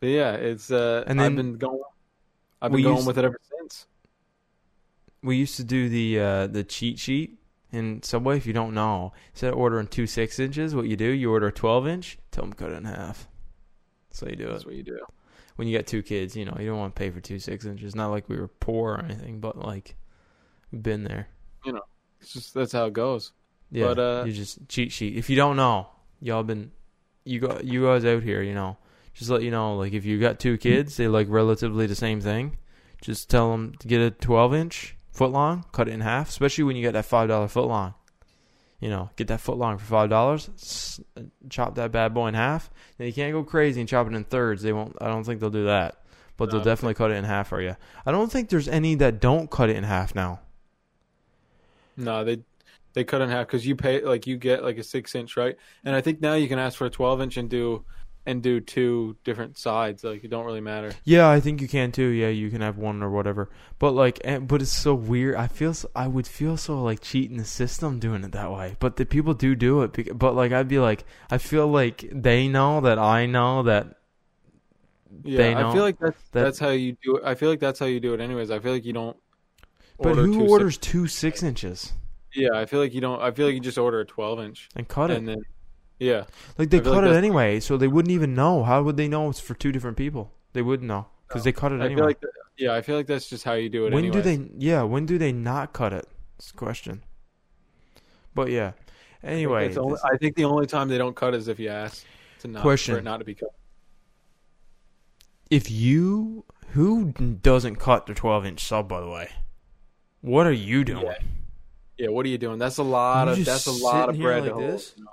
but 0.00 0.08
yeah, 0.08 0.32
it's 0.32 0.72
uh, 0.72 1.04
And 1.06 1.20
then, 1.20 1.32
I've 1.32 1.36
been 1.36 1.58
going, 1.58 1.80
I've 2.62 2.72
been 2.72 2.82
going 2.82 2.96
used- 2.96 3.06
with 3.06 3.18
it 3.18 3.24
ever 3.24 3.38
since. 3.58 3.86
We 5.22 5.36
used 5.36 5.56
to 5.56 5.64
do 5.64 5.90
the 5.90 6.18
uh, 6.18 6.46
the 6.46 6.64
cheat 6.64 6.98
sheet 6.98 7.36
in 7.72 8.02
Subway. 8.02 8.36
If 8.36 8.46
you 8.46 8.52
don't 8.52 8.74
know, 8.74 9.12
instead 9.32 9.52
of 9.52 9.58
ordering 9.58 9.86
two 9.86 10.06
six 10.06 10.38
inches, 10.38 10.74
what 10.74 10.86
you 10.86 10.96
do, 10.96 11.06
you 11.10 11.30
order 11.30 11.48
a 11.48 11.52
twelve 11.52 11.86
inch. 11.86 12.18
Tell 12.30 12.44
them 12.44 12.52
cut 12.52 12.70
it 12.70 12.76
in 12.76 12.84
half. 12.84 13.28
That's 14.10 14.20
how 14.20 14.28
you 14.28 14.36
do 14.36 14.48
it. 14.48 14.52
That's 14.52 14.66
what 14.66 14.74
you 14.74 14.82
do. 14.82 14.98
When 15.56 15.68
you 15.68 15.76
got 15.76 15.86
two 15.86 16.02
kids, 16.02 16.36
you 16.36 16.44
know 16.44 16.56
you 16.58 16.66
don't 16.66 16.78
want 16.78 16.94
to 16.94 16.98
pay 16.98 17.10
for 17.10 17.20
two 17.20 17.38
six 17.38 17.64
inches. 17.64 17.94
Not 17.94 18.10
like 18.10 18.28
we 18.28 18.38
were 18.38 18.48
poor 18.48 18.94
or 18.94 19.04
anything, 19.04 19.40
but 19.40 19.58
like 19.58 19.96
we've 20.70 20.82
been 20.82 21.04
there. 21.04 21.28
You 21.64 21.72
know, 21.72 21.82
it's 22.20 22.32
just 22.32 22.54
that's 22.54 22.72
how 22.72 22.86
it 22.86 22.92
goes. 22.92 23.32
Yeah, 23.70 23.86
But, 23.86 23.98
uh, 23.98 24.24
you 24.26 24.32
just 24.32 24.68
cheat 24.68 24.90
sheet. 24.90 25.16
If 25.16 25.30
you 25.30 25.36
don't 25.36 25.56
know, 25.56 25.88
y'all 26.20 26.42
been 26.42 26.72
you 27.24 27.40
got 27.40 27.64
you 27.64 27.84
guys 27.84 28.04
out 28.04 28.22
here, 28.22 28.42
you 28.42 28.54
know, 28.54 28.78
just 29.14 29.30
let 29.30 29.42
you 29.42 29.50
know. 29.50 29.76
Like 29.76 29.92
if 29.92 30.04
you 30.04 30.18
got 30.18 30.40
two 30.40 30.58
kids, 30.58 30.96
they 30.96 31.08
like 31.08 31.26
relatively 31.30 31.86
the 31.86 31.94
same 31.94 32.20
thing. 32.20 32.56
Just 33.02 33.30
tell 33.30 33.50
them 33.50 33.74
to 33.80 33.88
get 33.88 34.00
a 34.00 34.10
twelve 34.10 34.54
inch 34.54 34.96
foot 35.12 35.30
long, 35.30 35.64
cut 35.72 35.88
it 35.88 35.92
in 35.92 36.00
half. 36.00 36.28
Especially 36.28 36.64
when 36.64 36.76
you 36.76 36.82
get 36.82 36.92
that 36.92 37.04
five 37.06 37.28
dollar 37.28 37.48
foot 37.48 37.66
long. 37.66 37.94
You 38.80 38.88
know, 38.88 39.10
get 39.16 39.28
that 39.28 39.40
foot 39.40 39.58
long 39.58 39.76
for 39.76 39.84
five 39.84 40.08
dollars. 40.08 41.00
Chop 41.50 41.74
that 41.74 41.92
bad 41.92 42.14
boy 42.14 42.28
in 42.28 42.34
half. 42.34 42.70
Now 42.98 43.04
you 43.06 43.12
can't 43.12 43.32
go 43.32 43.44
crazy 43.44 43.80
and 43.80 43.88
chop 43.88 44.06
it 44.06 44.14
in 44.14 44.24
thirds. 44.24 44.62
They 44.62 44.72
won't. 44.72 44.96
I 45.00 45.08
don't 45.08 45.24
think 45.24 45.40
they'll 45.40 45.50
do 45.50 45.66
that. 45.66 45.96
But 46.38 46.46
No, 46.46 46.52
they'll 46.52 46.64
definitely 46.64 46.94
cut 46.94 47.10
it 47.10 47.14
in 47.14 47.24
half 47.24 47.48
for 47.48 47.60
you. 47.60 47.76
I 48.06 48.12
don't 48.12 48.32
think 48.32 48.48
there's 48.48 48.68
any 48.68 48.94
that 48.96 49.20
don't 49.20 49.50
cut 49.50 49.68
it 49.68 49.76
in 49.76 49.84
half 49.84 50.14
now. 50.14 50.40
No, 51.96 52.24
they 52.24 52.42
they 52.94 53.04
cut 53.04 53.20
it 53.20 53.24
in 53.24 53.30
half 53.30 53.46
because 53.46 53.66
you 53.66 53.76
pay 53.76 54.00
like 54.00 54.26
you 54.26 54.38
get 54.38 54.64
like 54.64 54.78
a 54.78 54.82
six 54.82 55.14
inch 55.14 55.36
right, 55.36 55.56
and 55.84 55.94
I 55.94 56.00
think 56.00 56.22
now 56.22 56.34
you 56.34 56.48
can 56.48 56.58
ask 56.58 56.78
for 56.78 56.86
a 56.86 56.90
twelve 56.90 57.20
inch 57.20 57.36
and 57.36 57.50
do 57.50 57.84
and 58.26 58.42
do 58.42 58.60
two 58.60 59.16
different 59.24 59.56
sides. 59.56 60.04
Like 60.04 60.22
it 60.24 60.28
don't 60.28 60.44
really 60.44 60.60
matter. 60.60 60.92
Yeah, 61.04 61.28
I 61.28 61.40
think 61.40 61.60
you 61.60 61.68
can 61.68 61.92
too. 61.92 62.06
Yeah, 62.08 62.28
you 62.28 62.50
can 62.50 62.60
have 62.60 62.76
one 62.78 63.02
or 63.02 63.10
whatever. 63.10 63.50
But 63.78 63.92
like, 63.92 64.20
eh, 64.24 64.38
but 64.38 64.62
it's 64.62 64.72
so 64.72 64.94
weird. 64.94 65.36
I 65.36 65.46
feel 65.46 65.74
so, 65.74 65.90
I 65.94 66.06
would 66.06 66.26
feel 66.26 66.56
so 66.56 66.82
like 66.82 67.00
cheating 67.00 67.38
the 67.38 67.44
system 67.44 67.98
doing 67.98 68.22
it 68.24 68.32
that 68.32 68.52
way. 68.52 68.76
But 68.78 68.96
the 68.96 69.06
people 69.06 69.34
do 69.34 69.54
do 69.54 69.82
it. 69.82 69.92
bec- 69.92 70.18
But 70.18 70.34
like, 70.34 70.52
I'd 70.52 70.68
be 70.68 70.78
like, 70.78 71.04
I 71.30 71.38
feel 71.38 71.66
like 71.68 72.04
they 72.12 72.48
know 72.48 72.80
that 72.82 72.98
I 72.98 73.26
know 73.26 73.62
that. 73.64 73.96
Yeah, 75.24 75.36
They 75.38 75.54
I 75.54 75.72
feel 75.72 75.82
like 75.82 75.98
that's 75.98 76.22
that- 76.32 76.42
that's 76.42 76.58
how 76.58 76.70
you 76.70 76.96
do 77.02 77.16
it. 77.16 77.24
I 77.24 77.34
feel 77.34 77.50
like 77.50 77.60
that's 77.60 77.78
how 77.78 77.86
you 77.86 78.00
do 78.00 78.14
it 78.14 78.20
anyways. 78.20 78.50
I 78.50 78.58
feel 78.60 78.72
like 78.72 78.84
you 78.84 78.92
don't. 78.92 79.16
But 79.98 80.10
order 80.10 80.22
who 80.26 80.48
orders 80.48 80.78
two 80.78 81.06
six 81.06 81.42
inches 81.42 81.92
yeah, 82.34 82.50
I 82.54 82.66
feel 82.66 82.80
like 82.80 82.94
you 82.94 83.00
don't. 83.00 83.20
I 83.20 83.30
feel 83.32 83.46
like 83.46 83.54
you 83.54 83.60
just 83.60 83.78
order 83.78 84.00
a 84.00 84.04
twelve 84.04 84.40
inch 84.40 84.68
and 84.76 84.86
cut 84.86 85.10
it? 85.10 85.16
and 85.16 85.28
then. 85.28 85.42
Yeah, 86.00 86.24
Like 86.58 86.70
they 86.70 86.78
I 86.78 86.80
feel 86.82 86.92
cut 86.94 87.02
like 87.04 87.10
it 87.10 87.14
that's- 87.14 87.18
anyway, 87.18 87.60
so 87.60 87.76
they 87.76 87.86
wouldn't 87.86 88.10
even 88.10 88.34
know. 88.34 88.64
How 88.64 88.82
would 88.82 88.96
they 88.96 89.06
know 89.06 89.28
it's 89.30 89.38
for 89.38 89.54
two 89.54 89.70
different 89.70 89.96
people? 89.96 90.32
They 90.54 90.62
wouldn't 90.62 90.88
know 90.88 91.06
because 91.28 91.44
they 91.44 91.52
cut 91.52 91.70
it 91.72 91.80
I 91.80 91.84
anyway. 91.84 91.96
feel 91.98 92.06
like. 92.06 92.22
yeah, 92.56 92.72
I 92.74 92.80
feel 92.82 92.96
like 92.96 93.06
that's 93.06 93.28
just 93.28 93.44
how 93.44 93.52
you 93.52 93.68
do 93.68 93.86
it. 93.86 93.92
when 93.92 94.02
do 94.10 94.18
anyways. 94.18 94.24
they? 94.24 94.48
Yeah, 94.58 94.82
when 94.82 95.04
do 95.06 95.18
they 95.18 95.30
not 95.32 95.72
cut 95.74 95.92
it? 95.92 96.08
It's 96.38 96.50
a 96.50 96.54
question. 96.54 97.02
But 98.34 98.48
yeah. 98.50 98.72
Anyway, 99.22 99.66
It's 99.68 99.76
only, 99.76 99.92
this- 99.94 100.04
I 100.04 100.16
think 100.16 100.36
the 100.36 100.44
only 100.46 100.66
time 100.66 100.88
they 100.88 100.96
don't 100.96 101.14
cut 101.14 101.34
is 101.34 101.48
if 101.48 101.60
you 101.60 101.68
ask 101.68 102.02
to 102.40 102.48
not 102.48 102.62
Question. 102.62 102.94
for 102.94 102.98
it 103.00 103.04
not 103.04 103.18
to 103.18 103.24
be 103.26 103.34
cut. 103.34 103.50
if 105.50 105.70
you 105.70 106.44
who 106.72 107.12
doesn't 107.12 107.76
cut 107.76 108.06
the 108.06 108.14
twelve 108.14 108.46
inch 108.46 108.64
sub, 108.64 108.88
by 108.88 109.00
the 109.00 109.08
way, 109.08 109.28
what 110.22 110.46
are 110.46 110.52
you 110.52 110.84
doing? 110.84 111.12
Yeah. 111.98 112.08
What 112.08 112.24
are 112.24 112.30
you 112.30 112.38
doing? 112.38 112.58
That's 112.58 112.78
a 112.78 112.82
lot 112.82 113.26
You 113.26 113.32
of 113.32 113.38
just 113.38 113.46
that's 113.50 113.66
a 113.66 113.84
lot 113.84 114.08
of 114.08 114.14
sitting 114.14 114.20
here 114.22 114.30
bread 114.30 114.42
like 114.44 114.50
to 114.52 114.54
hold. 114.58 114.72
this? 114.72 114.94
You 114.96 115.04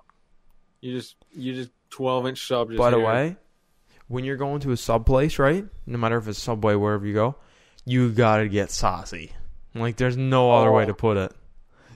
just 0.84 1.16
you 1.32 1.54
just 1.54 1.70
twelve 1.90 2.28
inch 2.28 2.48
sub. 2.48 2.70
Just 2.70 2.78
By 2.80 2.90
the 2.92 3.00
way, 3.00 3.38
when 4.08 4.24
you're 4.24 4.38
going 4.38 4.60
to 4.62 4.72
a 4.72 4.78
sub 4.78 5.06
place, 5.06 5.40
right? 5.40 5.66
No 5.86 5.98
matter 5.98 6.18
if 6.18 6.28
it's 6.28 6.40
Subway, 6.40 6.76
wherever 6.76 7.06
you 7.06 7.14
go, 7.14 7.36
you 7.86 8.10
gotta 8.12 8.48
get 8.48 8.72
saucy. 8.72 9.32
Like, 9.76 9.98
there's 9.98 10.18
no 10.18 10.52
other 10.52 10.72
way 10.72 10.84
Oh. 10.84 10.88
to 10.88 10.94
put 10.94 11.18
it. 11.18 11.32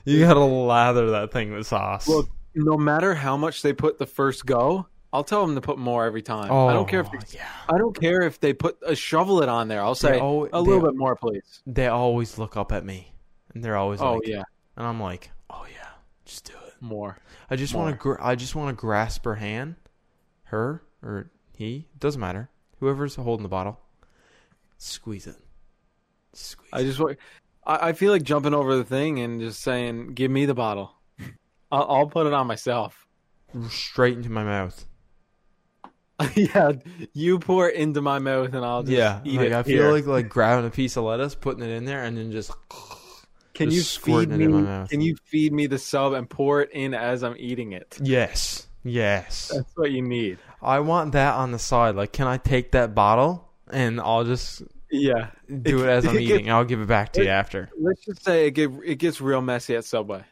You 0.04 0.20
gotta 0.20 0.40
lather 0.40 1.10
that 1.12 1.32
thing 1.32 1.52
with 1.52 1.66
sauce. 1.66 2.06
Look, 2.08 2.28
no 2.54 2.76
matter 2.76 3.14
how 3.14 3.36
much 3.36 3.62
they 3.62 3.72
put 3.72 3.98
the 3.98 4.06
first 4.06 4.44
go, 4.46 4.86
I'll 5.12 5.24
tell 5.24 5.44
them 5.46 5.54
to 5.56 5.60
put 5.60 5.78
more 5.78 6.04
every 6.04 6.22
time. 6.22 6.50
oh, 6.50 6.68
I 6.68 6.72
don't 6.72 6.88
care 6.88 7.00
if 7.00 7.08
oh, 7.08 7.18
they, 7.18 7.36
yeah. 7.38 7.48
I 7.68 7.76
don't 7.78 7.98
care 7.98 8.22
if 8.22 8.40
they 8.40 8.52
put 8.52 8.78
a 8.86 8.94
shovel 8.96 9.42
it 9.42 9.48
on 9.48 9.68
there. 9.68 9.80
I'll 9.82 9.94
say 9.94 10.18
al- 10.18 10.48
a 10.52 10.60
little 10.60 10.80
they- 10.80 10.88
bit 10.88 10.96
more, 10.96 11.16
please. 11.16 11.60
They 11.66 11.86
always 11.88 12.38
look 12.38 12.56
up 12.56 12.72
at 12.72 12.84
me, 12.84 13.12
and 13.54 13.62
they're 13.64 13.76
always 13.76 14.00
Oh 14.00 14.14
like, 14.14 14.26
yeah, 14.26 14.42
and 14.76 14.86
I'm 14.86 15.00
like, 15.00 15.30
oh 15.50 15.66
yeah, 15.72 15.88
just 16.24 16.44
do 16.46 16.54
it. 16.66 16.74
more. 16.80 17.18
I 17.52 17.56
just 17.56 17.74
want 17.74 17.94
to, 17.94 17.98
gr- 17.98 18.14
I 18.18 18.34
just 18.34 18.54
want 18.54 18.74
to 18.74 18.80
grasp 18.80 19.26
her 19.26 19.34
hand, 19.34 19.74
her 20.44 20.82
or 21.02 21.30
he, 21.54 21.86
doesn't 21.98 22.18
matter, 22.18 22.48
whoever's 22.80 23.14
holding 23.16 23.42
the 23.42 23.50
bottle, 23.50 23.78
squeeze 24.78 25.26
it, 25.26 25.36
squeeze. 26.32 26.70
I 26.72 26.82
just 26.82 26.98
want. 26.98 27.18
I, 27.66 27.88
I 27.88 27.92
feel 27.92 28.10
like 28.10 28.22
jumping 28.22 28.54
over 28.54 28.74
the 28.74 28.84
thing 28.84 29.20
and 29.20 29.38
just 29.38 29.60
saying, 29.60 30.14
"Give 30.14 30.30
me 30.30 30.46
the 30.46 30.54
bottle." 30.54 30.94
I'll, 31.70 31.86
I'll 31.90 32.06
put 32.06 32.26
it 32.26 32.32
on 32.32 32.46
myself. 32.46 33.06
straight 33.68 34.16
into 34.16 34.30
my 34.30 34.44
mouth. 34.44 34.86
yeah, 36.34 36.72
you 37.12 37.38
pour 37.38 37.68
it 37.68 37.76
into 37.76 38.00
my 38.00 38.18
mouth 38.18 38.54
and 38.54 38.64
I'll 38.64 38.82
just 38.82 38.96
yeah, 38.96 39.20
eat 39.24 39.36
like 39.36 39.48
it. 39.48 39.52
I 39.52 39.62
feel 39.62 39.82
here. 39.82 39.92
like 39.92 40.06
like 40.06 40.28
grabbing 40.30 40.66
a 40.66 40.70
piece 40.70 40.96
of 40.96 41.04
lettuce, 41.04 41.34
putting 41.34 41.62
it 41.62 41.70
in 41.70 41.84
there, 41.84 42.02
and 42.02 42.16
then 42.16 42.32
just 42.32 42.50
Can 43.54 43.70
just 43.70 43.96
you 44.06 44.24
feed 44.24 44.30
it 44.32 44.36
me? 44.36 44.86
Can 44.88 45.00
you 45.00 45.16
feed 45.24 45.52
me 45.52 45.66
the 45.66 45.78
sub 45.78 46.12
and 46.14 46.28
pour 46.28 46.62
it 46.62 46.70
in 46.72 46.94
as 46.94 47.22
I'm 47.22 47.34
eating 47.38 47.72
it? 47.72 47.98
yes, 48.02 48.66
yes. 48.84 49.50
That's 49.54 49.72
what 49.76 49.90
you 49.90 50.02
need. 50.02 50.38
I 50.60 50.80
want 50.80 51.12
that 51.12 51.34
on 51.34 51.50
the 51.52 51.58
side. 51.58 51.94
Like, 51.96 52.12
can 52.12 52.26
I 52.26 52.36
take 52.38 52.72
that 52.72 52.94
bottle 52.94 53.48
and 53.70 54.00
I'll 54.00 54.24
just 54.24 54.62
Yeah. 54.90 55.28
do 55.48 55.84
it 55.84 55.88
as 55.88 56.04
I'm 56.06 56.16
it 56.16 56.22
eating? 56.22 56.50
I'll 56.50 56.64
give 56.64 56.80
it 56.80 56.88
back 56.88 57.12
to 57.14 57.22
you 57.24 57.28
after. 57.30 57.68
Let's 57.78 58.04
just 58.04 58.24
say 58.24 58.46
it 58.46 58.52
get 58.52 58.70
it 58.84 58.96
gets 58.96 59.20
real 59.20 59.42
messy 59.42 59.74
at 59.76 59.84
Subway. 59.84 60.24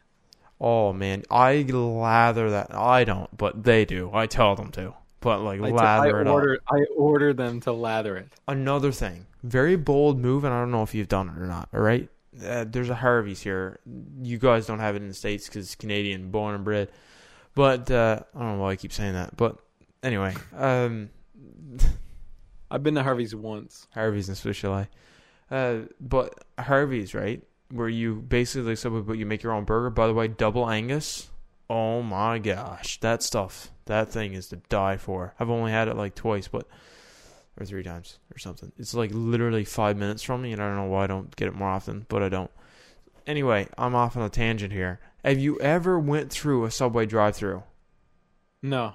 Oh 0.60 0.92
man, 0.92 1.24
I 1.30 1.62
lather 1.62 2.50
that. 2.50 2.74
I 2.74 3.04
don't, 3.04 3.34
but 3.36 3.64
they 3.64 3.84
do. 3.86 4.10
I 4.12 4.26
tell 4.26 4.56
them 4.56 4.70
to. 4.72 4.94
But 5.20 5.40
like 5.42 5.60
I 5.60 5.68
t- 5.68 5.72
lather 5.72 6.18
I 6.18 6.20
it 6.22 6.26
order 6.26 6.54
up. 6.54 6.60
I 6.74 6.84
order 6.96 7.32
them 7.32 7.60
to 7.62 7.72
lather 7.72 8.16
it. 8.16 8.28
Another 8.48 8.92
thing, 8.92 9.26
very 9.42 9.76
bold 9.76 10.18
move, 10.18 10.44
and 10.44 10.52
I 10.54 10.60
don't 10.60 10.70
know 10.70 10.82
if 10.82 10.94
you've 10.94 11.08
done 11.08 11.28
it 11.28 11.38
or 11.40 11.46
not. 11.46 11.68
All 11.74 11.80
right, 11.80 12.08
uh, 12.44 12.64
there's 12.68 12.90
a 12.90 12.94
Harvey's 12.94 13.40
here. 13.40 13.80
You 14.22 14.38
guys 14.38 14.66
don't 14.66 14.78
have 14.78 14.96
it 14.96 15.02
in 15.02 15.08
the 15.08 15.14
states 15.14 15.46
because 15.46 15.66
it's 15.66 15.74
Canadian, 15.74 16.30
born 16.30 16.54
and 16.54 16.64
bred. 16.64 16.90
But 17.54 17.90
uh, 17.90 18.20
I 18.34 18.38
don't 18.38 18.56
know 18.56 18.62
why 18.62 18.72
I 18.72 18.76
keep 18.76 18.92
saying 18.92 19.14
that. 19.14 19.36
But 19.36 19.58
anyway, 20.02 20.34
um, 20.56 21.10
I've 22.70 22.82
been 22.82 22.94
to 22.94 23.02
Harvey's 23.02 23.34
once. 23.34 23.86
Harvey's 23.94 24.28
in 24.28 24.34
Swiss 24.36 24.56
Chalet. 24.56 24.88
Uh, 25.50 25.80
but 26.00 26.44
Harvey's, 26.58 27.14
right? 27.14 27.42
Where 27.70 27.88
you 27.88 28.16
basically 28.16 28.76
Subway, 28.76 29.00
but 29.00 29.14
you 29.14 29.26
make 29.26 29.42
your 29.42 29.52
own 29.52 29.64
burger. 29.64 29.90
By 29.90 30.06
the 30.06 30.14
way, 30.14 30.28
double 30.28 30.68
Angus. 30.68 31.30
Oh 31.68 32.02
my 32.02 32.38
gosh, 32.38 32.98
that 32.98 33.22
stuff, 33.22 33.70
that 33.86 34.10
thing 34.10 34.34
is 34.34 34.48
to 34.48 34.56
die 34.68 34.96
for. 34.96 35.34
I've 35.38 35.50
only 35.50 35.70
had 35.70 35.86
it 35.86 35.96
like 35.96 36.16
twice, 36.16 36.48
but 36.48 36.66
or 37.60 37.64
three 37.64 37.82
times 37.82 38.18
or 38.34 38.38
something. 38.38 38.72
It's 38.78 38.94
like 38.94 39.10
literally 39.12 39.64
five 39.64 39.96
minutes 39.96 40.22
from 40.22 40.42
me, 40.42 40.52
and 40.52 40.62
I 40.62 40.66
don't 40.66 40.76
know 40.76 40.84
why 40.86 41.04
I 41.04 41.06
don't 41.06 41.34
get 41.36 41.48
it 41.48 41.54
more 41.54 41.68
often, 41.68 42.06
but 42.08 42.22
I 42.22 42.28
don't. 42.28 42.50
Anyway, 43.26 43.68
I'm 43.76 43.94
off 43.94 44.16
on 44.16 44.22
a 44.22 44.28
tangent 44.30 44.72
here. 44.72 45.00
Have 45.24 45.38
you 45.38 45.58
ever 45.60 45.98
went 45.98 46.30
through 46.30 46.64
a 46.64 46.70
Subway 46.70 47.04
drive-through? 47.06 47.62
No. 48.62 48.94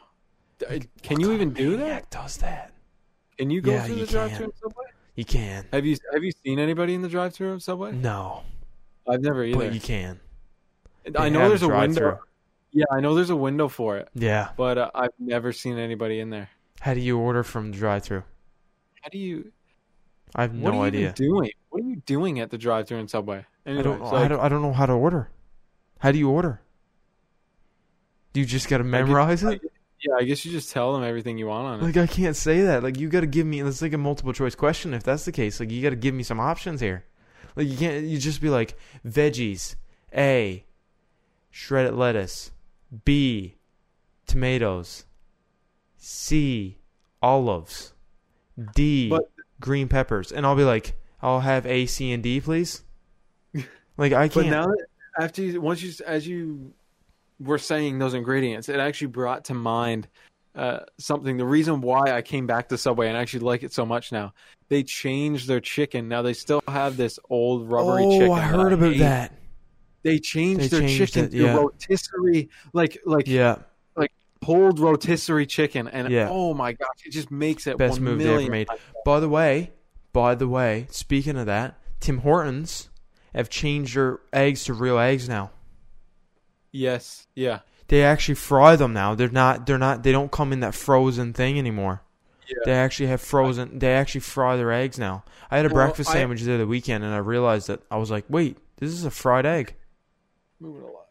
D- 0.57 0.83
Can 1.03 1.19
you 1.19 1.31
even 1.33 1.51
do 1.53 1.77
that? 1.77 2.09
Does 2.09 2.37
that. 2.37 2.71
Can 3.37 3.49
you 3.49 3.61
go 3.61 3.71
Yeah, 3.71 3.83
through 3.83 3.95
you 3.97 4.05
the 4.05 4.11
drive-through 4.11 4.53
Subway? 4.61 4.85
You 5.15 5.25
can. 5.25 5.65
Have 5.71 5.85
you 5.85 5.95
have 6.13 6.23
you 6.23 6.31
seen 6.43 6.59
anybody 6.59 6.93
in 6.93 7.01
the 7.01 7.07
drive-through 7.09 7.51
of 7.53 7.63
Subway? 7.63 7.91
No, 7.91 8.43
I've 9.07 9.21
never 9.21 9.43
either. 9.43 9.59
but 9.59 9.73
you 9.73 9.79
can. 9.79 10.19
I 11.17 11.29
know 11.29 11.47
there's 11.47 11.61
a 11.61 11.69
window. 11.69 12.19
Yeah, 12.71 12.85
I 12.91 12.99
know 12.99 13.15
there's 13.15 13.29
a 13.29 13.35
window 13.35 13.67
for 13.69 13.97
it, 13.97 14.09
Yeah. 14.15 14.49
but 14.57 14.77
uh, 14.77 14.91
I've 14.93 15.13
never 15.19 15.53
seen 15.53 15.77
anybody 15.77 16.19
in 16.19 16.29
there. 16.29 16.49
How 16.81 16.93
do 16.93 16.99
you 16.99 17.17
order 17.17 17.41
from 17.43 17.71
the 17.71 17.77
drive-through? 17.77 18.23
How 19.05 19.09
do 19.11 19.19
you? 19.19 19.51
I 20.33 20.41
have 20.41 20.53
no 20.55 20.63
what 20.63 20.73
are 20.73 20.77
you 20.77 20.83
idea. 20.85 20.99
even 21.01 21.13
doing? 21.13 21.51
What 21.69 21.83
are 21.83 21.85
you 21.87 21.97
doing 22.07 22.39
at 22.39 22.49
the 22.49 22.57
drive-through 22.57 22.97
in 22.97 23.07
Subway? 23.07 23.45
I 23.67 23.69
don't. 23.73 24.01
Anyways, 24.01 24.13
I 24.13 24.27
don't. 24.27 24.39
I 24.39 24.49
don't 24.49 24.63
know 24.63 24.73
how 24.73 24.87
to 24.87 24.93
order. 24.93 25.29
How 25.99 26.11
do 26.11 26.17
you 26.17 26.27
order? 26.31 26.59
Do 28.33 28.39
you 28.39 28.47
just 28.47 28.65
I 28.65 28.77
guess- 28.77 28.83
memorize 28.83 29.43
I 29.43 29.51
it? 29.53 29.61
yeah, 30.01 30.15
I 30.15 30.23
guess 30.23 30.43
you 30.43 30.51
just 30.51 30.71
tell 30.71 30.93
them 30.93 31.03
everything 31.03 31.37
you 31.37 31.45
want 31.45 31.67
on 31.67 31.79
it. 31.81 31.83
Like 31.83 31.97
I 31.97 32.07
can't 32.11 32.35
say 32.35 32.63
that. 32.63 32.81
Like 32.81 32.97
you 32.97 33.07
gotta 33.09 33.27
give 33.27 33.45
me. 33.45 33.61
It's 33.61 33.83
like 33.83 33.93
a 33.93 33.97
multiple 33.99 34.33
choice 34.33 34.55
question. 34.55 34.95
If 34.95 35.03
that's 35.03 35.25
the 35.25 35.31
case, 35.31 35.59
like 35.59 35.69
you 35.69 35.83
gotta 35.83 35.95
give 35.95 36.15
me 36.15 36.23
some 36.23 36.39
options 36.39 36.81
here. 36.81 37.05
Like 37.55 37.67
you 37.67 37.77
can't. 37.77 38.05
You 38.05 38.17
just 38.17 38.41
be 38.41 38.49
like 38.49 38.75
veggies. 39.07 39.75
A. 40.15 40.65
Shredded 41.51 41.93
lettuce. 41.93 42.51
B. 43.05 43.57
Tomatoes. 44.25 45.05
C. 45.97 46.79
Olives. 47.21 47.93
D. 48.73 49.09
But- 49.09 49.29
green 49.59 49.87
peppers. 49.87 50.31
And 50.31 50.45
I'll 50.45 50.55
be 50.55 50.63
like, 50.63 50.95
I'll 51.21 51.39
have 51.39 51.65
A, 51.65 51.85
C, 51.85 52.11
and 52.11 52.21
D, 52.23 52.41
please. 52.41 52.83
Like 53.97 54.11
I 54.11 54.27
can't. 54.27 54.33
But 54.33 54.51
now 54.51 54.65
that 54.65 54.87
after 55.17 55.41
you, 55.41 55.61
once 55.61 55.81
you 55.81 55.93
as 56.05 56.27
you 56.27 56.73
were 57.39 57.57
saying 57.57 57.97
those 57.97 58.13
ingredients, 58.13 58.67
it 58.67 58.77
actually 58.77 59.07
brought 59.07 59.45
to 59.45 59.53
mind 59.53 60.09
uh, 60.53 60.79
something. 60.97 61.37
The 61.37 61.45
reason 61.45 61.79
why 61.79 62.11
I 62.11 62.21
came 62.21 62.45
back 62.45 62.67
to 62.67 62.77
Subway 62.77 63.07
and 63.07 63.15
actually 63.15 63.41
like 63.41 63.63
it 63.63 63.71
so 63.71 63.85
much 63.85 64.11
now, 64.11 64.33
they 64.67 64.83
changed 64.83 65.47
their 65.47 65.61
chicken. 65.61 66.09
Now 66.09 66.23
they 66.23 66.33
still 66.33 66.61
have 66.67 66.97
this 66.97 67.19
old 67.29 67.71
rubbery 67.71 68.03
oh, 68.03 68.11
chicken. 68.11 68.31
I 68.31 68.39
that 68.41 68.47
heard 68.47 68.73
about 68.73 68.91
hate. 68.91 68.99
that. 68.99 69.31
They 70.03 70.19
changed 70.19 70.59
They 70.59 70.67
their 70.67 70.81
changed 70.81 71.13
chicken 71.13 71.25
it, 71.25 71.31
to 71.31 71.55
rotisserie, 71.55 72.49
like 72.73 72.97
like 73.05 73.27
Yeah, 73.27 73.59
pulled 74.41 74.79
rotisserie 74.79 75.45
chicken, 75.45 75.87
and 75.87 76.09
Yeah. 76.11 76.27
oh 76.29 76.53
my 76.53 76.73
gosh, 76.73 76.87
it 77.05 77.11
just 77.11 77.31
makes 77.31 77.65
it 77.67 77.77
Best 77.77 77.99
move 77.99 78.19
they 78.19 78.33
ever 78.33 78.49
made. 78.51 78.67
By 79.05 79.19
the 79.19 79.29
way, 79.29 79.71
by 80.13 80.35
the 80.35 80.47
way, 80.47 80.87
speaking 80.89 81.37
of 81.37 81.45
that, 81.47 81.77
Tim 81.99 82.19
Hortons 82.19 82.89
have 83.33 83.49
changed 83.49 83.95
their 83.95 84.19
eggs 84.31 84.63
to 84.65 84.73
real 84.73 84.97
eggs 84.99 85.27
now. 85.27 85.51
Yes, 86.71 87.27
yeah, 87.35 87.59
They 87.87 88.03
actually 88.03 88.35
fry 88.35 88.75
them 88.75 88.93
now. 88.93 89.15
They're 89.15 89.29
not. 89.29 89.65
They're 89.65 89.77
not. 89.77 90.03
They 90.03 90.11
don't 90.11 90.31
come 90.31 90.51
in 90.51 90.59
that 90.61 90.73
frozen 90.75 91.33
thing 91.33 91.57
anymore. 91.57 92.01
yeah. 92.47 92.55
They 92.65 92.73
actually 92.73 93.07
have 93.07 93.21
frozen. 93.21 93.79
They 93.79 93.93
actually 93.93 94.21
fry 94.21 94.55
their 94.57 94.71
eggs 94.71 94.99
now. 94.99 95.23
I 95.49 95.57
had 95.57 95.65
a 95.65 95.69
Well, 95.69 95.85
breakfast 95.85 96.09
I- 96.09 96.13
sandwich 96.13 96.41
the 96.41 96.53
other 96.55 96.67
weekend, 96.67 97.03
and 97.03 97.13
I 97.13 97.17
realized 97.17 97.67
that 97.67 97.81
I 97.89 97.97
was 97.97 98.11
like, 98.11 98.25
"Wait, 98.29 98.57
this 98.77 98.91
is 98.91 99.05
a 99.05 99.11
fried 99.11 99.45
egg." 99.45 99.75
Moving 100.59 100.81
along. 100.83 101.04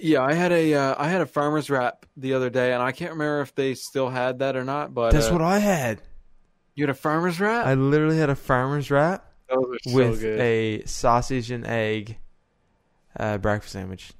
Yeah, 0.00 0.22
I 0.22 0.34
had 0.34 0.52
a 0.52 0.74
uh, 0.74 0.94
I 0.98 1.08
had 1.08 1.20
a 1.20 1.26
farmer's 1.26 1.68
wrap 1.70 2.06
the 2.16 2.34
other 2.34 2.50
day, 2.50 2.72
and 2.72 2.82
I 2.82 2.92
can't 2.92 3.12
remember 3.12 3.40
if 3.40 3.54
they 3.54 3.74
still 3.74 4.08
had 4.08 4.38
that 4.40 4.56
or 4.56 4.64
not. 4.64 4.94
But 4.94 5.12
That's 5.12 5.28
uh, 5.28 5.32
what 5.32 5.42
I 5.42 5.58
had. 5.58 6.02
you 6.74 6.84
had 6.84 6.90
a 6.90 6.94
farmer's 6.94 7.40
wrap. 7.40 7.66
I 7.66 7.74
literally 7.74 8.18
had 8.18 8.30
a 8.30 8.36
farmer's 8.36 8.90
wrap 8.90 9.30
Those 9.48 9.64
are 9.64 9.78
so 9.90 9.96
with 9.96 10.20
good. 10.20 10.40
a 10.40 10.84
sausage 10.86 11.50
and 11.50 11.66
egg 11.66 12.18
uh, 13.18 13.38
breakfast 13.38 13.72
sandwich. 13.72 14.12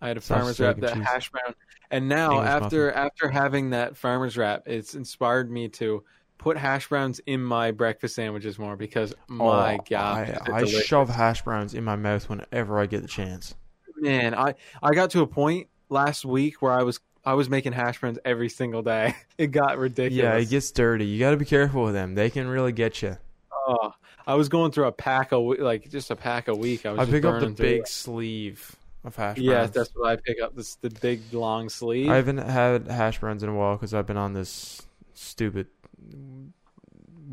I 0.00 0.08
had 0.08 0.16
a 0.16 0.20
Sausage, 0.20 0.36
farmer's 0.56 0.60
wrap 0.60 0.74
and 0.76 0.82
that 0.84 0.94
cheese. 0.94 1.04
hash 1.06 1.30
brown, 1.30 1.54
and 1.90 2.08
now 2.08 2.32
English 2.32 2.48
after 2.48 2.92
after 2.92 3.28
having 3.28 3.70
that 3.70 3.96
farmer's 3.96 4.36
wrap, 4.36 4.62
it's 4.66 4.94
inspired 4.94 5.50
me 5.50 5.68
to 5.68 6.02
put 6.38 6.56
hash 6.56 6.88
browns 6.88 7.20
in 7.26 7.42
my 7.42 7.70
breakfast 7.70 8.14
sandwiches 8.14 8.58
more 8.58 8.74
because 8.76 9.12
my 9.28 9.74
Oh, 9.76 9.84
god, 9.90 10.40
I, 10.50 10.60
I 10.60 10.64
shove 10.64 11.10
hash 11.10 11.42
browns 11.42 11.74
in 11.74 11.84
my 11.84 11.96
mouth 11.96 12.28
whenever 12.30 12.78
I 12.80 12.86
get 12.86 13.02
the 13.02 13.08
chance. 13.08 13.54
Man, 14.00 14.34
I 14.34 14.54
I 14.82 14.92
got 14.92 15.10
to 15.10 15.20
a 15.22 15.26
point 15.26 15.68
last 15.88 16.24
week 16.24 16.62
where 16.62 16.72
I 16.72 16.82
was 16.82 17.00
I 17.24 17.34
was 17.34 17.50
making 17.50 17.72
hash 17.72 18.00
browns 18.00 18.18
every 18.24 18.48
single 18.48 18.82
day. 18.82 19.14
It 19.38 19.52
got 19.52 19.78
ridiculous. 19.78 20.22
Yeah, 20.22 20.34
it 20.34 20.50
gets 20.50 20.70
dirty. 20.70 21.06
You 21.06 21.18
got 21.18 21.30
to 21.30 21.38
be 21.38 21.46
careful 21.46 21.84
with 21.84 21.94
them. 21.94 22.14
They 22.14 22.28
can 22.28 22.46
really 22.46 22.72
get 22.72 23.00
you. 23.00 23.16
Oh, 23.50 23.94
I 24.26 24.34
was 24.34 24.50
going 24.50 24.70
through 24.70 24.88
a 24.88 24.92
pack 24.92 25.32
a 25.32 25.38
like 25.38 25.90
just 25.90 26.10
a 26.10 26.16
pack 26.16 26.48
a 26.48 26.54
week. 26.54 26.84
I 26.84 26.92
was 26.92 27.08
I 27.08 27.10
pick 27.10 27.24
up 27.24 27.40
the 27.40 27.48
big 27.48 27.80
it. 27.80 27.88
sleeve 27.88 28.76
of 29.02 29.16
hash 29.16 29.36
browns. 29.36 29.46
Yeah, 29.46 29.66
that's 29.66 29.90
what 29.94 30.10
I 30.10 30.16
pick 30.16 30.42
up. 30.42 30.54
This 30.54 30.74
the 30.76 30.90
big 30.90 31.32
long 31.32 31.70
sleeve. 31.70 32.10
I 32.10 32.16
haven't 32.16 32.36
had 32.36 32.86
hash 32.86 33.18
browns 33.18 33.42
in 33.42 33.48
a 33.48 33.54
while 33.54 33.76
because 33.76 33.94
I've 33.94 34.06
been 34.06 34.18
on 34.18 34.34
this 34.34 34.82
stupid, 35.14 35.68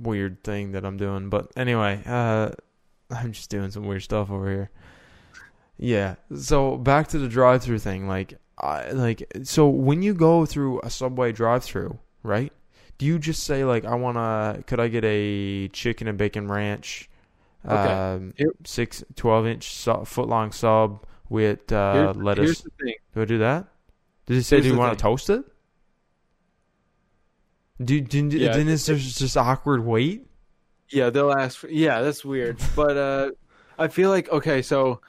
weird 0.01 0.43
thing 0.45 0.71
that 0.71 0.85
I'm 0.85 0.95
doing. 0.95 1.29
But 1.29 1.51
anyway, 1.57 2.01
uh, 2.05 2.51
I'm 3.11 3.33
just 3.33 3.49
doing 3.49 3.71
some 3.71 3.85
weird 3.85 4.03
stuff 4.03 4.31
over 4.31 4.49
here. 4.49 4.69
Yeah. 5.77 6.15
So 6.37 6.77
back 6.77 7.07
to 7.09 7.19
the 7.19 7.27
drive-through 7.27 7.79
thing. 7.79 8.07
Like, 8.07 8.33
I 8.57 8.91
like 8.91 9.23
so 9.43 9.67
when 9.69 10.01
you 10.01 10.13
go 10.13 10.45
through 10.45 10.79
a 10.83 10.89
Subway 10.89 11.31
drive-through, 11.31 11.97
right? 12.23 12.51
Do 12.97 13.05
you 13.05 13.19
just 13.19 13.43
say 13.43 13.63
like, 13.63 13.85
I 13.85 13.93
wanna? 13.95 14.63
Could 14.65 14.79
I 14.79 14.87
get 14.87 15.03
a 15.05 15.67
chicken 15.69 16.07
and 16.07 16.17
bacon 16.17 16.47
ranch? 16.47 17.09
Okay. 17.65 17.73
Um, 17.75 18.33
six, 18.65 19.03
12 19.15 19.47
inch 19.47 19.73
su- 19.75 20.05
foot 20.05 20.27
long 20.29 20.51
sub 20.51 21.05
with 21.29 21.71
uh, 21.71 21.93
Here's- 21.93 22.15
lettuce. 22.15 22.45
Here's 22.45 22.61
the 22.61 22.69
thing. 22.81 22.93
Do 23.13 23.21
I 23.21 23.25
do 23.25 23.37
that? 23.39 23.67
Did 24.25 24.37
it 24.37 24.43
say 24.43 24.55
Here's 24.57 24.65
do 24.67 24.71
you 24.73 24.77
want 24.77 24.97
to 24.97 25.01
toast 25.01 25.29
it? 25.29 25.43
Do, 27.83 28.01
do, 28.01 28.29
do 28.29 28.37
Yeah, 28.37 28.53
then 28.53 28.67
it- 28.67 28.73
is 28.73 28.85
there 28.85 28.95
just 28.95 29.37
awkward 29.37 29.85
wait? 29.85 30.25
Yeah, 30.89 31.09
they'll 31.09 31.31
ask. 31.33 31.59
For, 31.59 31.67
yeah, 31.67 32.01
that's 32.01 32.23
weird. 32.25 32.59
But 32.75 32.97
uh, 32.97 33.31
I 33.77 33.89
feel 33.89 34.09
like 34.09 34.29
okay. 34.29 34.61
So 34.61 35.01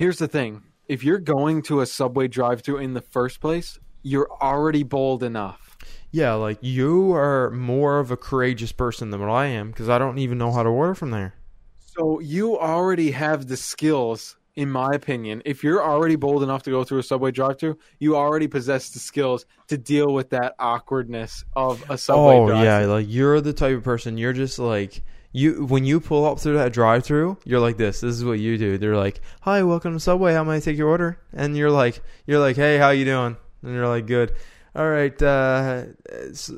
here's 0.00 0.18
the 0.18 0.26
thing: 0.26 0.62
if 0.88 1.04
you're 1.04 1.18
going 1.18 1.62
to 1.62 1.82
a 1.82 1.86
subway 1.86 2.26
drive-through 2.26 2.78
in 2.78 2.94
the 2.94 3.02
first 3.02 3.40
place, 3.40 3.78
you're 4.02 4.30
already 4.40 4.82
bold 4.82 5.22
enough. 5.22 5.76
Yeah, 6.10 6.32
like 6.32 6.58
you 6.62 7.12
are 7.14 7.50
more 7.50 8.00
of 8.00 8.10
a 8.10 8.16
courageous 8.16 8.72
person 8.72 9.10
than 9.10 9.20
what 9.20 9.30
I 9.30 9.46
am 9.46 9.70
because 9.70 9.88
I 9.88 9.98
don't 9.98 10.18
even 10.18 10.38
know 10.38 10.50
how 10.50 10.64
to 10.64 10.68
order 10.70 10.94
from 10.94 11.10
there. 11.10 11.34
So 11.78 12.18
you 12.18 12.58
already 12.58 13.10
have 13.10 13.46
the 13.46 13.56
skills, 13.56 14.36
in 14.56 14.70
my 14.70 14.88
opinion. 14.92 15.42
If 15.44 15.62
you're 15.62 15.84
already 15.84 16.16
bold 16.16 16.42
enough 16.42 16.62
to 16.64 16.70
go 16.70 16.82
through 16.82 17.00
a 17.00 17.02
subway 17.02 17.30
drive-through, 17.30 17.78
you 17.98 18.16
already 18.16 18.48
possess 18.48 18.90
the 18.90 18.98
skills 18.98 19.44
to 19.68 19.76
deal 19.76 20.12
with 20.12 20.30
that 20.30 20.54
awkwardness 20.58 21.44
of 21.54 21.84
a 21.90 21.98
subway 21.98 22.36
oh 22.36 22.46
drive-through. 22.46 22.64
yeah, 22.64 22.86
like 22.86 23.06
you're 23.08 23.40
the 23.40 23.52
type 23.52 23.76
of 23.76 23.84
person. 23.84 24.16
You're 24.16 24.32
just 24.32 24.58
like 24.58 25.02
you 25.32 25.64
when 25.66 25.84
you 25.84 26.00
pull 26.00 26.24
up 26.24 26.40
through 26.40 26.54
that 26.58 26.72
drive-through. 26.72 27.38
You're 27.44 27.60
like 27.60 27.76
this. 27.76 28.00
This 28.00 28.14
is 28.16 28.24
what 28.24 28.38
you 28.40 28.58
do. 28.58 28.78
They're 28.78 28.96
like, 28.96 29.20
"Hi, 29.42 29.62
welcome 29.62 29.92
to 29.94 30.00
Subway. 30.00 30.32
How 30.34 30.44
may 30.44 30.56
I 30.56 30.60
take 30.60 30.76
your 30.76 30.88
order?" 30.88 31.18
And 31.32 31.56
you're 31.56 31.70
like, 31.70 32.02
"You're 32.26 32.40
like, 32.40 32.56
hey, 32.56 32.78
how 32.78 32.90
you 32.90 33.04
doing?" 33.04 33.36
And 33.62 33.74
you're 33.74 33.88
like, 33.88 34.06
"Good." 34.06 34.32
All 34.74 34.88
right, 34.88 35.20
uh, 35.20 35.82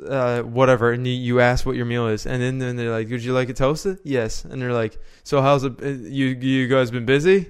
uh, 0.07 0.43
whatever. 0.43 0.93
And 0.93 1.07
you, 1.07 1.15
you 1.15 1.41
ask 1.41 1.65
what 1.65 1.77
your 1.77 1.87
meal 1.87 2.09
is, 2.09 2.27
and 2.27 2.43
then, 2.43 2.59
then 2.59 2.77
they're 2.77 2.91
like, 2.91 3.09
"Would 3.09 3.25
you 3.25 3.33
like 3.33 3.49
it 3.49 3.57
toasted?" 3.57 3.99
Yes. 4.05 4.45
And 4.45 4.61
they're 4.61 4.73
like, 4.73 4.99
"So 5.25 5.41
how's 5.41 5.65
it? 5.65 5.83
uh, 5.83 5.87
You 5.89 6.27
you 6.27 6.69
guys 6.69 6.91
been 6.91 7.07
busy?" 7.07 7.49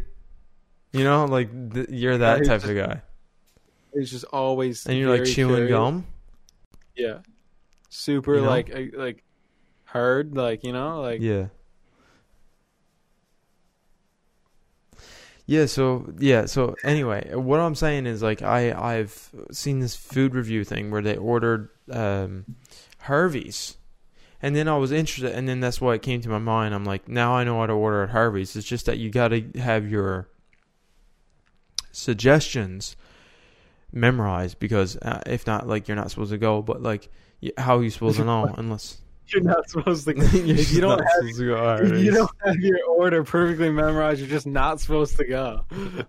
You 0.93 1.05
know, 1.05 1.25
like 1.25 1.49
th- 1.75 1.89
you're 1.91 2.19
that 2.19 2.45
type 2.45 2.61
just- 2.63 2.67
of 2.71 2.77
guy, 2.77 3.03
It's 3.95 4.11
just 4.11 4.25
always 4.27 4.87
and 4.87 4.97
you're 4.99 5.11
like 5.17 5.25
chewing 5.27 5.55
curious. 5.67 5.71
gum. 5.71 6.07
Yeah, 6.97 7.19
super 7.89 8.35
You 8.37 8.43
know? 8.43 8.49
like 8.49 8.71
like 8.95 9.25
hard, 9.93 10.35
like 10.35 10.65
you 10.65 10.73
know, 10.73 11.01
like 11.01 11.21
Yeah. 11.21 11.47
Yeah, 15.45 15.67
so 15.67 16.13
yeah, 16.19 16.47
so 16.47 16.77
anyway, 16.85 17.35
what 17.35 17.61
I'm 17.61 17.75
saying 17.75 18.07
is 18.07 18.23
like 18.23 18.43
I 18.43 18.73
I've 18.73 19.31
seen 19.51 19.81
this 19.81 19.95
food 19.95 20.35
review 20.35 20.65
thing 20.65 20.91
where 20.91 21.03
they 21.03 21.17
ordered 21.17 21.69
um 21.91 22.57
Harvey's. 22.99 23.77
And 24.45 24.57
then 24.57 24.67
I 24.67 24.77
was 24.77 24.91
interested 24.91 25.33
and 25.33 25.49
then 25.49 25.61
that's 25.61 25.81
why 25.81 25.95
it 25.95 26.03
came 26.03 26.21
to 26.23 26.29
my 26.29 26.39
mind. 26.39 26.75
I'm 26.75 26.85
like, 26.85 27.09
now 27.09 27.35
I 27.35 27.45
know 27.45 27.61
how 27.61 27.67
to 27.67 27.73
order 27.75 28.03
at 28.03 28.11
Harvey's. 28.11 28.57
It's 28.57 28.67
just 28.67 28.87
that 28.87 28.99
you 28.99 29.09
got 29.09 29.29
to 29.29 29.43
have 29.61 29.89
your 29.89 30.29
suggestions 31.93 32.97
memorized 33.93 34.59
because 34.59 34.97
uh, 34.97 35.21
if 35.27 35.47
not 35.47 35.69
like 35.69 35.87
you're 35.87 35.97
not 35.97 36.11
supposed 36.11 36.33
to 36.33 36.39
go, 36.39 36.63
but 36.63 36.83
like 36.83 37.09
how 37.59 37.79
are 37.79 37.85
you 37.85 37.91
supposed 37.91 38.17
to 38.19 38.25
know 38.25 38.53
unless 38.57 38.99
you're 39.29 39.43
not 39.43 39.69
supposed 39.69 40.07
to. 40.07 40.15
If 40.17 40.73
you 40.73 40.81
don't 40.81 40.99
have 40.99 41.37
go 41.39 41.97
you 41.97 42.11
don't 42.11 42.31
have 42.45 42.57
your 42.57 42.79
order 42.87 43.25
perfectly 43.25 43.71
memorized, 43.71 44.21
you're 44.21 44.29
just 44.29 44.47
not 44.47 44.81
supposed 44.81 45.17
to 45.19 45.25
go. 45.25 45.65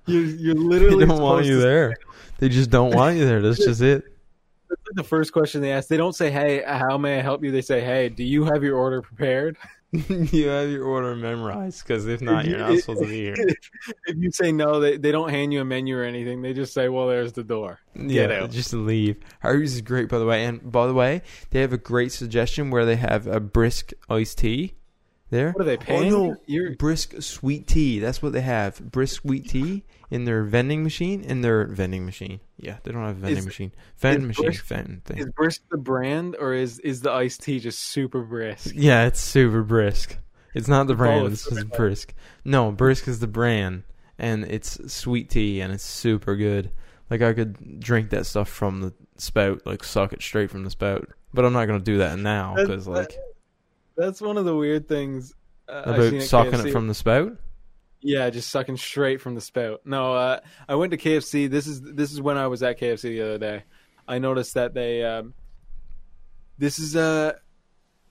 You 0.06 0.20
you're 0.40 0.56
literally 0.56 1.06
they 1.06 1.14
don't 1.14 1.22
want 1.22 1.46
you 1.46 1.60
there. 1.60 1.96
They 2.40 2.50
just 2.50 2.70
don't 2.70 2.94
want 2.94 3.18
you 3.18 3.26
there. 3.26 3.42
That's 3.42 3.64
just 3.64 3.82
it. 3.82 4.04
That's 4.70 4.82
like 4.88 4.96
the 4.96 5.04
first 5.04 5.34
question 5.34 5.62
they 5.62 5.72
ask. 5.72 5.88
They 5.88 5.98
don't 5.98 6.16
say, 6.16 6.32
"Hey, 6.32 6.64
how 6.66 6.98
may 6.98 7.20
I 7.20 7.22
help 7.22 7.44
you?" 7.44 7.52
They 7.52 7.62
say, 7.62 7.82
"Hey, 7.82 8.10
do 8.10 8.24
you 8.24 8.46
have 8.46 8.64
your 8.64 8.78
order 8.78 9.02
prepared?" 9.02 9.58
you 10.10 10.48
have 10.48 10.72
your 10.72 10.86
order 10.86 11.16
memorized 11.16 11.86
because 11.86 12.08
if 12.08 12.20
not, 12.20 12.46
you're 12.46 12.58
not 12.58 12.76
supposed 12.80 13.02
to 13.02 13.08
be 13.08 13.26
here. 13.26 13.36
if 13.38 14.18
you 14.18 14.32
say 14.32 14.52
no, 14.52 14.80
they 14.80 14.98
they 14.98 15.12
don't 15.12 15.30
hand 15.30 15.54
you 15.54 15.62
a 15.62 15.66
menu 15.66 15.96
or 15.96 16.04
anything. 16.04 16.42
They 16.42 16.54
just 16.54 16.74
say, 16.74 16.90
"Well, 16.90 17.08
there's 17.08 17.34
the 17.34 17.44
door." 17.44 17.80
Yeah, 17.96 18.42
out. 18.42 18.50
just 18.50 18.74
leave. 18.74 19.18
Harvey's 19.44 19.76
is 19.76 19.82
great, 19.82 20.10
by 20.10 20.18
the 20.18 20.26
way. 20.26 20.46
And 20.46 20.72
by 20.72 20.88
the 20.88 20.96
way, 20.96 21.22
they 21.52 21.62
have 21.62 21.74
a 21.74 21.78
great 21.78 22.12
suggestion 22.12 22.72
where 22.72 22.86
they 22.86 22.96
have 22.96 23.28
a 23.28 23.40
brisk 23.40 23.94
iced 24.10 24.40
tea. 24.40 24.74
There, 25.34 25.52
What 25.52 25.62
are 25.62 25.66
they 25.66 25.78
paying? 25.78 26.14
Oh, 26.14 26.28
no. 26.28 26.38
you? 26.46 26.62
You're 26.62 26.76
brisk 26.76 27.16
sweet 27.24 27.66
tea. 27.66 27.98
That's 27.98 28.22
what 28.22 28.34
they 28.34 28.42
have. 28.42 28.80
Brisk 28.92 29.22
sweet 29.24 29.50
tea 29.50 29.84
in 30.12 30.26
their 30.26 30.44
vending 30.44 30.84
machine. 30.84 31.24
In 31.24 31.42
their 31.42 31.66
vending 31.66 32.06
machine. 32.06 32.40
Yeah, 32.56 32.78
they 32.84 32.92
don't 32.92 33.02
have 33.02 33.18
a 33.18 33.20
vending 33.20 33.40
Is- 33.40 33.46
machine. 33.48 33.72
Vending 33.98 34.28
machine. 34.28 34.46
brisk- 34.46 34.66
Vending 34.68 35.02
thing. 35.04 35.18
is 35.18 35.26
brisk 35.36 35.62
the 35.72 35.80
brand 35.80 36.36
or 36.40 36.54
is 36.54 36.78
is 36.82 37.02
the 37.02 37.12
iced 37.12 37.42
tea 37.42 37.60
just 37.60 37.80
super 37.80 38.22
brisk? 38.22 38.76
Yeah, 38.76 39.08
it's 39.08 39.20
super 39.20 39.64
brisk. 39.64 40.20
It's 40.54 40.68
not 40.68 40.86
the 40.86 40.94
oh, 40.94 40.98
brand. 40.98 41.24
Both. 41.24 41.34
It's 41.34 41.50
just 41.50 41.70
brisk. 41.72 42.14
No, 42.46 42.72
brisk 42.72 43.08
is 43.08 43.20
the 43.20 43.26
brand, 43.26 43.86
and 44.20 44.46
it's 44.46 44.94
sweet 44.94 45.32
tea, 45.32 45.62
and 45.62 45.74
it's 45.74 45.84
super 45.84 46.36
good. 46.36 46.70
Like 47.10 47.24
I 47.24 47.34
could 47.34 47.80
drink 47.80 48.12
that 48.12 48.28
stuff 48.28 48.50
from 48.50 48.82
the 48.82 48.94
spout, 49.18 49.64
like 49.66 49.84
suck 49.84 50.14
it 50.14 50.22
straight 50.22 50.52
from 50.52 50.64
the 50.64 50.70
spout. 50.70 51.10
But 51.34 51.44
I'm 51.44 51.54
not 51.54 51.66
gonna 51.66 51.80
do 51.80 51.98
that 51.98 52.20
now 52.20 52.54
because 52.56 52.88
like 52.88 53.18
That's 53.96 54.22
one 54.22 54.38
of 54.38 54.46
the 54.46 54.56
weird 54.56 54.88
things 54.88 55.34
uh, 55.68 55.84
I've 55.86 56.00
about 56.00 56.22
sucking 56.22 56.52
KFC. 56.54 56.66
it 56.68 56.72
from 56.72 56.88
the 56.88 56.94
spout. 56.94 57.34
Yeah, 58.02 58.30
just 58.30 58.50
sucking 58.50 58.78
straight 58.78 59.22
from 59.22 59.36
the 59.36 59.42
spout. 59.42 59.82
No, 59.86 60.14
uh, 60.14 60.40
I 60.68 60.76
went 60.76 60.92
to 60.92 60.98
KFC. 60.98 61.50
This 61.50 61.68
is 61.68 61.82
this 61.82 62.12
is 62.12 62.22
when 62.22 62.38
I 62.38 62.48
was 62.48 62.62
at 62.62 62.80
KFC 62.80 63.02
the 63.02 63.22
other 63.22 63.38
day. 63.38 63.64
I 64.08 64.20
noticed 64.20 64.56
that 64.56 64.74
they 64.74 65.04
um, 65.04 65.34
this 66.58 66.80
is 66.80 66.96
uh, 66.96 67.34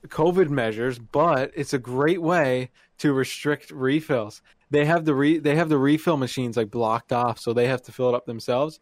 COVID 0.07 0.49
measures, 0.49 0.97
but 0.97 1.51
it's 1.55 1.73
a 1.73 1.79
great 1.79 2.21
way 2.21 2.71
to 2.99 3.13
restrict 3.13 3.71
refills. 3.71 4.41
They 4.71 4.85
have 4.85 5.05
the 5.05 5.13
re- 5.13 5.39
they 5.39 5.55
have 5.55 5.69
the 5.69 5.77
refill 5.77 6.17
machines 6.17 6.57
like 6.57 6.71
blocked 6.71 7.13
off, 7.13 7.39
so 7.39 7.53
they 7.53 7.67
have 7.67 7.83
to 7.83 7.91
fill 7.91 8.09
it 8.09 8.15
up 8.15 8.25
themselves. 8.25 8.79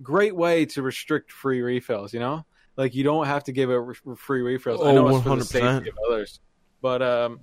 Great 0.00 0.36
way 0.36 0.64
to 0.66 0.82
restrict 0.82 1.32
free 1.32 1.60
refills. 1.60 2.14
You 2.14 2.20
know, 2.20 2.46
like 2.76 2.94
you 2.94 3.04
don't 3.04 3.26
have 3.26 3.44
to 3.44 3.52
give 3.52 3.68
re- 3.68 4.16
free 4.16 4.42
refills. 4.42 4.80
I 4.82 4.90
Oh, 4.90 4.94
know 4.94 5.08
it's 5.08 5.22
for 5.22 5.36
the 5.36 5.44
100%. 5.44 5.46
safety 5.46 5.90
of 5.90 5.96
others, 6.08 6.40
but 6.80 7.02
um, 7.02 7.40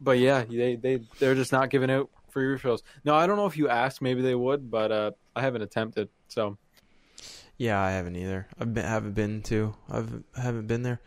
but 0.00 0.18
yeah, 0.18 0.44
they 0.44 0.76
they 0.76 1.00
they're 1.18 1.34
just 1.34 1.52
not 1.52 1.70
giving 1.70 1.90
out 1.90 2.10
free 2.30 2.46
refills. 2.46 2.82
No, 3.04 3.14
I 3.14 3.26
don't 3.26 3.36
know 3.36 3.46
if 3.46 3.56
you 3.56 3.68
asked, 3.68 4.02
maybe 4.02 4.22
they 4.22 4.34
would, 4.34 4.70
but 4.70 4.92
uh, 4.92 5.10
I 5.34 5.40
haven't 5.40 5.62
attempted. 5.62 6.08
So 6.28 6.58
Yeah, 7.56 7.80
I 7.80 7.90
haven't 7.92 8.16
either. 8.16 8.46
I 8.58 8.64
been, 8.64 8.84
haven't 8.84 9.14
been 9.14 9.42
to. 9.44 9.74
I've 9.90 10.22
haven't 10.36 10.66
been 10.66 10.82
there. 10.82 11.00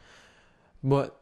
But 0.83 1.15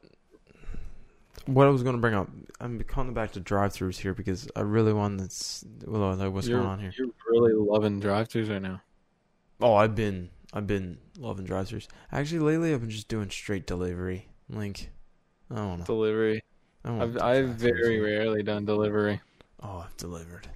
what 1.46 1.68
I 1.68 1.70
was 1.70 1.84
going 1.84 1.96
to 1.96 2.02
bring 2.02 2.14
up, 2.14 2.30
I'm 2.62 2.80
coming 2.84 3.14
back 3.14 3.34
to 3.34 3.40
drive-throughs 3.40 3.98
here 3.98 4.14
because 4.14 4.48
I 4.56 4.62
really 4.62 4.94
want 4.94 5.18
this. 5.20 5.66
Well, 5.86 6.16
like 6.16 6.32
what's 6.32 6.48
you're, 6.48 6.60
going 6.60 6.70
on 6.70 6.80
here? 6.80 6.94
You're 6.98 7.10
really 7.28 7.54
loving 7.54 8.00
drive-throughs 8.00 8.50
right 8.50 8.62
now. 8.62 8.82
Oh, 9.60 9.74
I've 9.76 9.96
been 9.96 10.30
I've 10.54 10.68
been 10.68 10.98
loving 11.18 11.46
drive-throughs. 11.46 11.88
Actually, 12.12 12.40
lately 12.40 12.74
I've 12.74 12.82
been 12.82 12.90
just 12.90 13.08
doing 13.08 13.30
straight 13.30 13.68
delivery. 13.68 14.30
Like, 14.50 14.90
I 15.52 15.56
don't 15.56 15.80
know. 15.80 15.86
Delivery. 15.86 16.42
I 16.84 16.90
don't 16.90 17.02
I've 17.02 17.22
I've 17.22 17.50
very 17.50 18.00
rarely 18.00 18.42
done 18.42 18.66
delivery. 18.66 19.22
Oh, 19.62 19.84
I've 19.86 19.98
delivered 19.98 20.48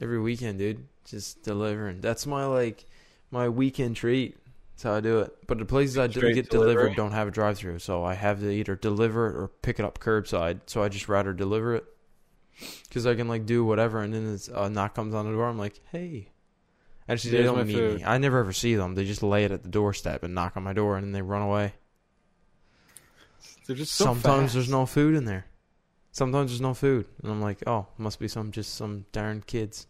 every 0.00 0.20
weekend, 0.20 0.58
dude. 0.58 0.86
Just 1.04 1.42
delivering. 1.42 2.00
That's 2.00 2.26
my 2.26 2.44
like 2.44 2.84
my 3.30 3.48
weekend 3.48 3.96
treat. 3.96 4.36
That's 4.72 4.82
how 4.82 4.94
I 4.94 5.00
do 5.00 5.20
it. 5.20 5.34
But 5.46 5.58
the 5.58 5.64
places 5.64 5.98
I 5.98 6.06
do 6.06 6.20
get 6.20 6.50
delivery? 6.50 6.74
delivered 6.74 6.96
don't 6.96 7.12
have 7.12 7.28
a 7.28 7.30
drive-through, 7.30 7.78
so 7.78 8.04
I 8.04 8.14
have 8.14 8.40
to 8.40 8.50
either 8.50 8.76
deliver 8.76 9.28
it 9.28 9.36
or 9.36 9.48
pick 9.48 9.78
it 9.78 9.84
up 9.84 9.98
curbside. 9.98 10.60
So 10.66 10.82
I 10.82 10.88
just 10.88 11.08
rather 11.08 11.32
deliver 11.32 11.74
it 11.74 11.84
because 12.88 13.06
I 13.06 13.14
can 13.14 13.28
like 13.28 13.46
do 13.46 13.64
whatever, 13.64 14.02
and 14.02 14.12
then 14.12 14.34
it's, 14.34 14.48
a 14.48 14.68
knock 14.68 14.94
comes 14.94 15.14
on 15.14 15.24
the 15.26 15.32
door. 15.32 15.46
I'm 15.46 15.58
like, 15.58 15.80
hey, 15.90 16.28
Actually, 17.08 17.30
they 17.30 17.36
There's 17.38 17.46
don't 17.48 17.56
my 17.58 17.64
meet 17.64 17.74
food. 17.76 17.96
me. 18.00 18.04
I 18.04 18.18
never 18.18 18.38
ever 18.38 18.52
see 18.52 18.74
them. 18.74 18.94
They 18.94 19.04
just 19.04 19.22
lay 19.22 19.44
it 19.44 19.50
at 19.50 19.62
the 19.62 19.68
doorstep 19.70 20.22
and 20.22 20.34
knock 20.34 20.56
on 20.56 20.62
my 20.62 20.72
door, 20.74 20.96
and 20.96 21.04
then 21.06 21.12
they 21.12 21.22
run 21.22 21.42
away. 21.42 21.72
They're 23.66 23.76
just 23.76 23.94
so 23.94 24.04
Sometimes 24.04 24.42
fast. 24.44 24.54
there's 24.54 24.68
no 24.70 24.86
food 24.86 25.14
in 25.14 25.24
there. 25.24 25.46
Sometimes 26.12 26.50
there's 26.50 26.60
no 26.60 26.74
food, 26.74 27.06
and 27.22 27.30
I'm 27.30 27.40
like, 27.40 27.62
oh, 27.66 27.86
must 27.98 28.18
be 28.18 28.28
some 28.28 28.50
just 28.50 28.74
some 28.74 29.04
darn 29.12 29.42
kids. 29.46 29.86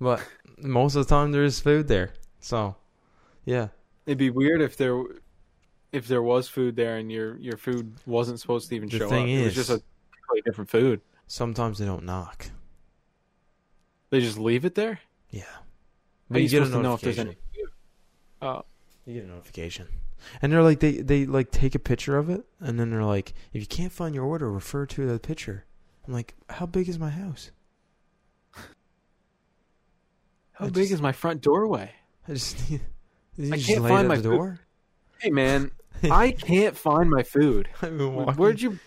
But 0.00 0.22
most 0.58 0.94
of 0.94 1.06
the 1.06 1.14
time 1.14 1.32
there 1.32 1.44
is 1.44 1.58
food 1.60 1.88
there. 1.88 2.12
So, 2.40 2.76
yeah, 3.44 3.68
It'd 4.06 4.18
be 4.18 4.30
weird 4.30 4.60
if 4.62 4.76
there 4.76 5.02
if 5.92 6.06
there 6.08 6.22
was 6.22 6.48
food 6.48 6.76
there 6.76 6.96
and 6.96 7.10
your 7.12 7.36
your 7.38 7.56
food 7.56 7.94
wasn't 8.06 8.40
supposed 8.40 8.68
to 8.70 8.76
even 8.76 8.88
The 8.88 8.98
show 8.98 9.08
thing 9.08 9.24
up. 9.24 9.28
it 9.28 9.38
was 9.44 9.48
is- 9.48 9.54
just 9.66 9.70
a 9.70 9.82
completely 10.16 10.50
different 10.50 10.70
food. 10.70 11.00
sometimes 11.26 11.78
they 11.78 11.86
don't 11.86 12.04
knock. 12.04 12.50
They 14.10 14.20
just 14.20 14.38
leave 14.38 14.64
it 14.64 14.74
there. 14.74 15.00
Yeah, 15.30 15.44
but 16.32 16.38
you, 16.38 16.44
you 16.44 16.48
get 16.50 16.62
a 16.62 16.66
supposed 16.66 16.78
to 16.78 16.82
know 16.82 16.94
if 16.94 17.00
there's 17.00 17.16
notification. 17.18 17.36
any? 18.42 18.48
Oh, 18.48 18.64
You 19.06 19.14
get 19.14 19.24
a 19.24 19.28
notification, 19.28 19.88
and 20.40 20.52
they're 20.52 20.62
like 20.62 20.80
they 20.80 20.92
they 20.98 21.26
like 21.26 21.50
take 21.50 21.74
a 21.74 21.78
picture 21.78 22.16
of 22.18 22.28
it, 22.30 22.44
and 22.60 22.78
then 22.80 22.90
they're 22.90 23.04
like, 23.04 23.32
if 23.52 23.60
you 23.60 23.66
can't 23.66 23.92
find 23.92 24.14
your 24.14 24.24
order, 24.24 24.50
refer 24.50 24.86
to 24.86 25.06
the 25.06 25.18
picture. 25.18 25.64
I'm 26.06 26.12
like, 26.12 26.34
how 26.50 26.66
big 26.66 26.88
is 26.88 26.98
my 26.98 27.10
house? 27.10 27.50
how 30.52 30.66
I 30.66 30.68
big 30.68 30.74
just- 30.84 30.92
is 30.92 31.02
my 31.02 31.12
front 31.12 31.40
doorway? 31.42 31.92
I 32.28 32.32
just 32.34 32.70
need. 32.70 32.80
You 33.38 33.54
I 33.54 33.56
just 33.56 33.66
can't 33.66 33.88
find 33.88 34.06
my 34.08 34.16
food. 34.16 34.22
door. 34.24 34.60
Hey 35.18 35.30
man, 35.30 35.70
I 36.04 36.32
can't 36.32 36.76
find 36.76 37.08
my 37.08 37.22
food. 37.22 37.66
I've 37.80 37.96
been 37.96 38.14
walking, 38.14 38.34
Where'd 38.34 38.60
you? 38.60 38.78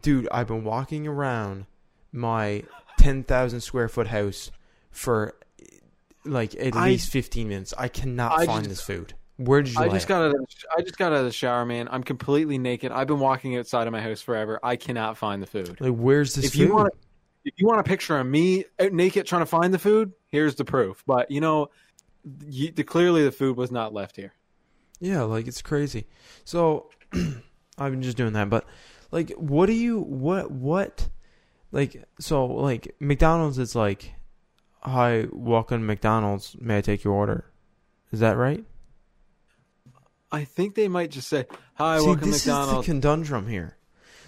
dude? 0.00 0.28
I've 0.30 0.46
been 0.46 0.62
walking 0.62 1.08
around 1.08 1.66
my 2.12 2.62
ten 2.96 3.24
thousand 3.24 3.60
square 3.62 3.88
foot 3.88 4.06
house 4.06 4.52
for 4.92 5.34
like 6.28 6.54
at 6.54 6.74
I- 6.76 6.86
least 6.90 7.10
fifteen 7.10 7.48
minutes. 7.48 7.74
I 7.76 7.88
cannot 7.88 8.32
I 8.40 8.46
find 8.46 8.64
just- 8.64 8.68
this 8.68 8.80
food. 8.80 9.14
Where 9.36 9.62
did 9.62 9.74
you? 9.74 9.80
I 9.80 9.88
just 9.88 10.06
it? 10.06 10.08
got 10.08 10.22
out. 10.22 10.34
Of, 10.34 10.46
I 10.76 10.82
just 10.82 10.98
got 10.98 11.12
out 11.12 11.18
of 11.20 11.24
the 11.24 11.30
shower, 11.32 11.64
man. 11.64 11.88
I'm 11.92 12.02
completely 12.02 12.58
naked. 12.58 12.90
I've 12.90 13.06
been 13.06 13.20
walking 13.20 13.56
outside 13.56 13.86
of 13.86 13.92
my 13.92 14.00
house 14.00 14.20
forever. 14.20 14.58
I 14.64 14.74
cannot 14.74 15.16
find 15.16 15.40
the 15.40 15.46
food. 15.46 15.80
like. 15.80 15.92
Where's 15.92 16.34
this 16.34 16.46
if 16.46 16.52
food? 16.54 16.58
you 16.58 16.74
want, 16.74 16.92
if 17.44 17.54
you 17.56 17.68
want 17.68 17.78
a 17.78 17.84
picture 17.84 18.18
of 18.18 18.26
me 18.26 18.64
out 18.80 18.92
naked 18.92 19.26
trying 19.26 19.42
to 19.42 19.46
find 19.46 19.72
the 19.72 19.78
food, 19.78 20.12
here's 20.26 20.56
the 20.56 20.64
proof. 20.64 21.04
But 21.06 21.30
you 21.30 21.40
know, 21.40 21.68
you, 22.48 22.72
the, 22.72 22.82
clearly 22.82 23.22
the 23.22 23.30
food 23.30 23.56
was 23.56 23.70
not 23.70 23.94
left 23.94 24.16
here. 24.16 24.32
Yeah, 24.98 25.22
like 25.22 25.46
it's 25.46 25.62
crazy. 25.62 26.08
So 26.44 26.90
I've 27.12 27.92
been 27.92 28.02
just 28.02 28.16
doing 28.16 28.32
that, 28.32 28.50
but 28.50 28.66
like, 29.12 29.30
what 29.34 29.66
do 29.66 29.72
you 29.72 30.00
what 30.00 30.50
what 30.50 31.08
like? 31.70 32.02
So 32.18 32.46
like 32.46 32.96
McDonald's, 32.98 33.60
is 33.60 33.76
like, 33.76 34.14
hi, 34.82 35.26
welcome 35.32 35.80
to 35.80 35.84
McDonald's. 35.86 36.56
May 36.60 36.78
I 36.78 36.80
take 36.80 37.04
your 37.04 37.14
order? 37.14 37.44
Is 38.12 38.20
that 38.20 38.36
right? 38.36 38.64
I 40.30 40.44
think 40.44 40.74
they 40.74 40.88
might 40.88 41.10
just 41.10 41.28
say, 41.28 41.46
"Hi, 41.74 41.98
See, 41.98 42.06
welcome 42.06 42.30
this 42.30 42.46
McDonald's." 42.46 42.80
is 42.80 42.86
the 42.86 42.92
conundrum 43.00 43.46
here. 43.48 43.76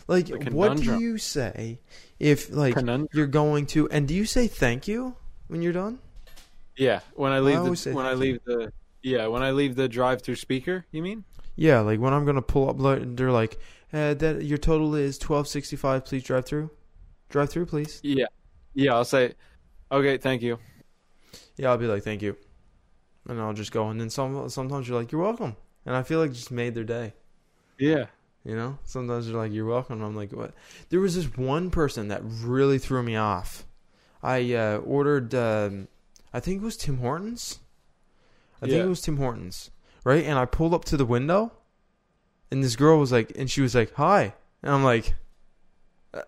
Like, 0.07 0.27
The 0.27 0.51
what 0.51 0.77
do 0.79 0.99
you 0.99 1.19
say 1.19 1.79
if 2.19 2.51
like 2.51 2.75
Conundrum. 2.75 3.09
you're 3.13 3.27
going 3.27 3.67
to? 3.67 3.89
And 3.91 4.09
do 4.09 4.15
you 4.15 4.25
say 4.25 4.47
thank 4.49 4.89
you 4.89 5.17
when 5.49 5.63
you're 5.63 5.73
done? 5.73 5.99
yeah, 6.77 7.01
when 7.15 7.33
I 7.33 7.41
leave 7.41 7.59
always 7.59 7.85
the 7.85 7.93
when 7.93 8.07
I 8.07 8.11
thank 8.11 8.19
you. 8.25 8.31
leave 8.33 8.45
the 8.45 8.73
yeah 9.03 9.27
when 9.27 9.43
I 9.43 9.51
leave 9.53 9.77
the 9.77 9.89
drive-through 9.89 10.37
speaker. 10.37 10.87
You 10.91 11.03
mean? 11.03 11.25
Yeah, 11.57 11.81
like 11.81 12.01
when 12.01 12.15
I'm 12.15 12.25
gonna 12.25 12.43
pull 12.43 12.71
up, 12.71 12.77
they're 13.17 13.31
like, 13.31 13.59
uh, 13.93 14.15
"That 14.15 14.45
your 14.45 14.59
total 14.59 14.95
is 14.95 15.19
twelve 15.19 15.47
sixty 15.49 15.77
five. 15.77 16.05
Please 16.07 16.23
drive 16.25 16.47
through. 16.47 16.71
Drive 17.29 17.51
through, 17.51 17.67
please." 17.67 18.01
Yeah, 18.03 18.27
yeah. 18.75 18.95
I'll 18.95 19.05
say, 19.05 19.35
"Okay, 19.91 20.19
thank 20.19 20.43
you." 20.43 20.59
Yeah, 21.57 21.71
I'll 21.71 21.79
be 21.79 21.87
like, 21.87 22.03
"Thank 22.03 22.23
you," 22.23 22.37
and 23.29 23.41
I'll 23.41 23.53
just 23.53 23.73
go. 23.73 23.89
And 23.89 24.01
then 24.01 24.11
some 24.11 24.49
sometimes 24.49 24.89
you're 24.89 24.99
like, 24.99 25.13
"You're 25.13 25.23
welcome," 25.23 25.57
and 25.87 25.95
I 25.95 26.03
feel 26.03 26.21
like 26.21 26.33
just 26.33 26.51
made 26.51 26.75
their 26.75 26.85
day. 26.85 27.15
Yeah. 27.79 28.07
You 28.45 28.57
know, 28.57 28.79
sometimes 28.85 29.29
you're 29.29 29.39
like, 29.39 29.53
"You're 29.53 29.67
welcome." 29.67 29.97
And 29.97 30.05
I'm 30.05 30.17
like, 30.17 30.33
"What?" 30.33 30.55
There 30.89 31.01
was 31.01 31.15
this 31.15 31.37
one 31.37 31.71
person 31.71 32.09
that 32.09 32.23
really 32.25 32.79
threw 32.79 33.03
me 33.03 33.17
off. 33.17 33.65
I 34.23 34.55
uh, 34.55 34.79
ordered, 34.79 35.35
um, 35.35 35.89
I 36.33 36.41
think 36.41 36.61
it 36.61 36.65
was 36.65 36.77
Tim 36.77 36.99
Hortons. 36.99 37.59
I 38.63 38.67
think 38.67 38.85
it 38.85 38.89
was 38.89 39.01
Tim 39.01 39.17
Hortons, 39.17 39.71
right? 40.05 40.25
And 40.25 40.39
I 40.39 40.45
pulled 40.45 40.75
up 40.75 40.85
to 40.87 40.97
the 40.97 41.07
window, 41.07 41.53
and 42.51 42.63
this 42.63 42.77
girl 42.77 42.99
was 42.99 43.13
like, 43.13 43.33
and 43.37 43.51
she 43.51 43.63
was 43.63 43.75
like, 43.75 43.95
"Hi," 43.95 44.35
and 44.63 44.73
I'm 44.73 44.85
like, 44.85 45.15
uh, 46.13 46.23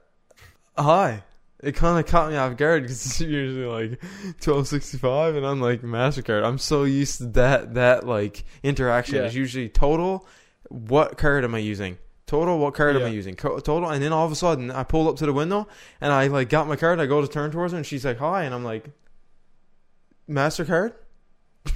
"Hi." 0.79 1.25
It 1.63 1.77
kind 1.77 1.99
of 1.99 2.11
caught 2.11 2.29
me 2.31 2.37
off 2.37 2.57
guard 2.57 2.83
because 2.83 3.07
it's 3.07 3.21
usually 3.21 3.67
like 3.67 4.03
twelve 4.41 4.67
sixty 4.67 4.99
five, 4.99 5.37
and 5.37 5.47
I'm 5.47 5.61
like 5.61 5.83
Mastercard. 5.83 6.45
I'm 6.45 6.59
so 6.59 6.83
used 6.83 7.19
to 7.19 7.27
that 7.27 7.75
that 7.75 8.05
like 8.05 8.45
interaction. 8.65 9.15
Yeah. 9.17 9.23
It's 9.23 9.35
usually 9.35 9.69
total. 9.69 10.27
What 10.69 11.19
card 11.19 11.45
am 11.45 11.55
I 11.55 11.59
using? 11.59 11.99
Total. 12.27 12.59
What 12.59 12.75
card 12.75 12.97
am 12.97 13.03
I 13.03 13.09
using? 13.09 13.37
Co- 13.37 13.61
Total. 13.61 13.91
And 13.91 14.03
then 14.03 14.13
all 14.13 14.25
of 14.27 14.33
a 14.33 14.35
sudden, 14.37 14.71
I 14.71 14.83
pulled 14.85 15.07
up 15.07 15.17
to 15.19 15.27
the 15.27 15.33
window 15.33 15.69
and 16.01 16.13
I 16.13 16.27
like 16.29 16.49
got 16.49 16.67
my 16.67 16.77
card. 16.77 16.99
I 16.99 17.07
go 17.07 17.21
to 17.21 17.29
turn 17.29 17.51
towards 17.53 17.73
her, 17.73 17.77
and 17.77 17.87
she's 17.87 18.05
like, 18.05 18.19
"Hi," 18.19 18.43
and 18.45 18.55
I'm 18.55 18.65
like, 18.65 18.87
"Mastercard." 20.29 20.95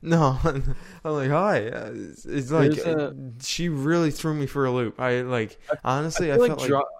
No, 0.00 0.38
I'm 0.44 0.76
like 1.02 1.28
hi. 1.30 1.56
It's, 1.56 2.24
it's 2.24 2.50
like 2.52 2.76
a- 2.76 3.12
she 3.42 3.68
really 3.68 4.12
threw 4.12 4.32
me 4.32 4.46
for 4.46 4.64
a 4.64 4.70
loop. 4.70 5.00
I 5.00 5.22
like 5.22 5.58
honestly, 5.84 6.30
I, 6.30 6.36
feel 6.36 6.46
felt 6.46 6.60
like, 6.60 6.70
like 6.70 6.78
dri- 6.82 6.97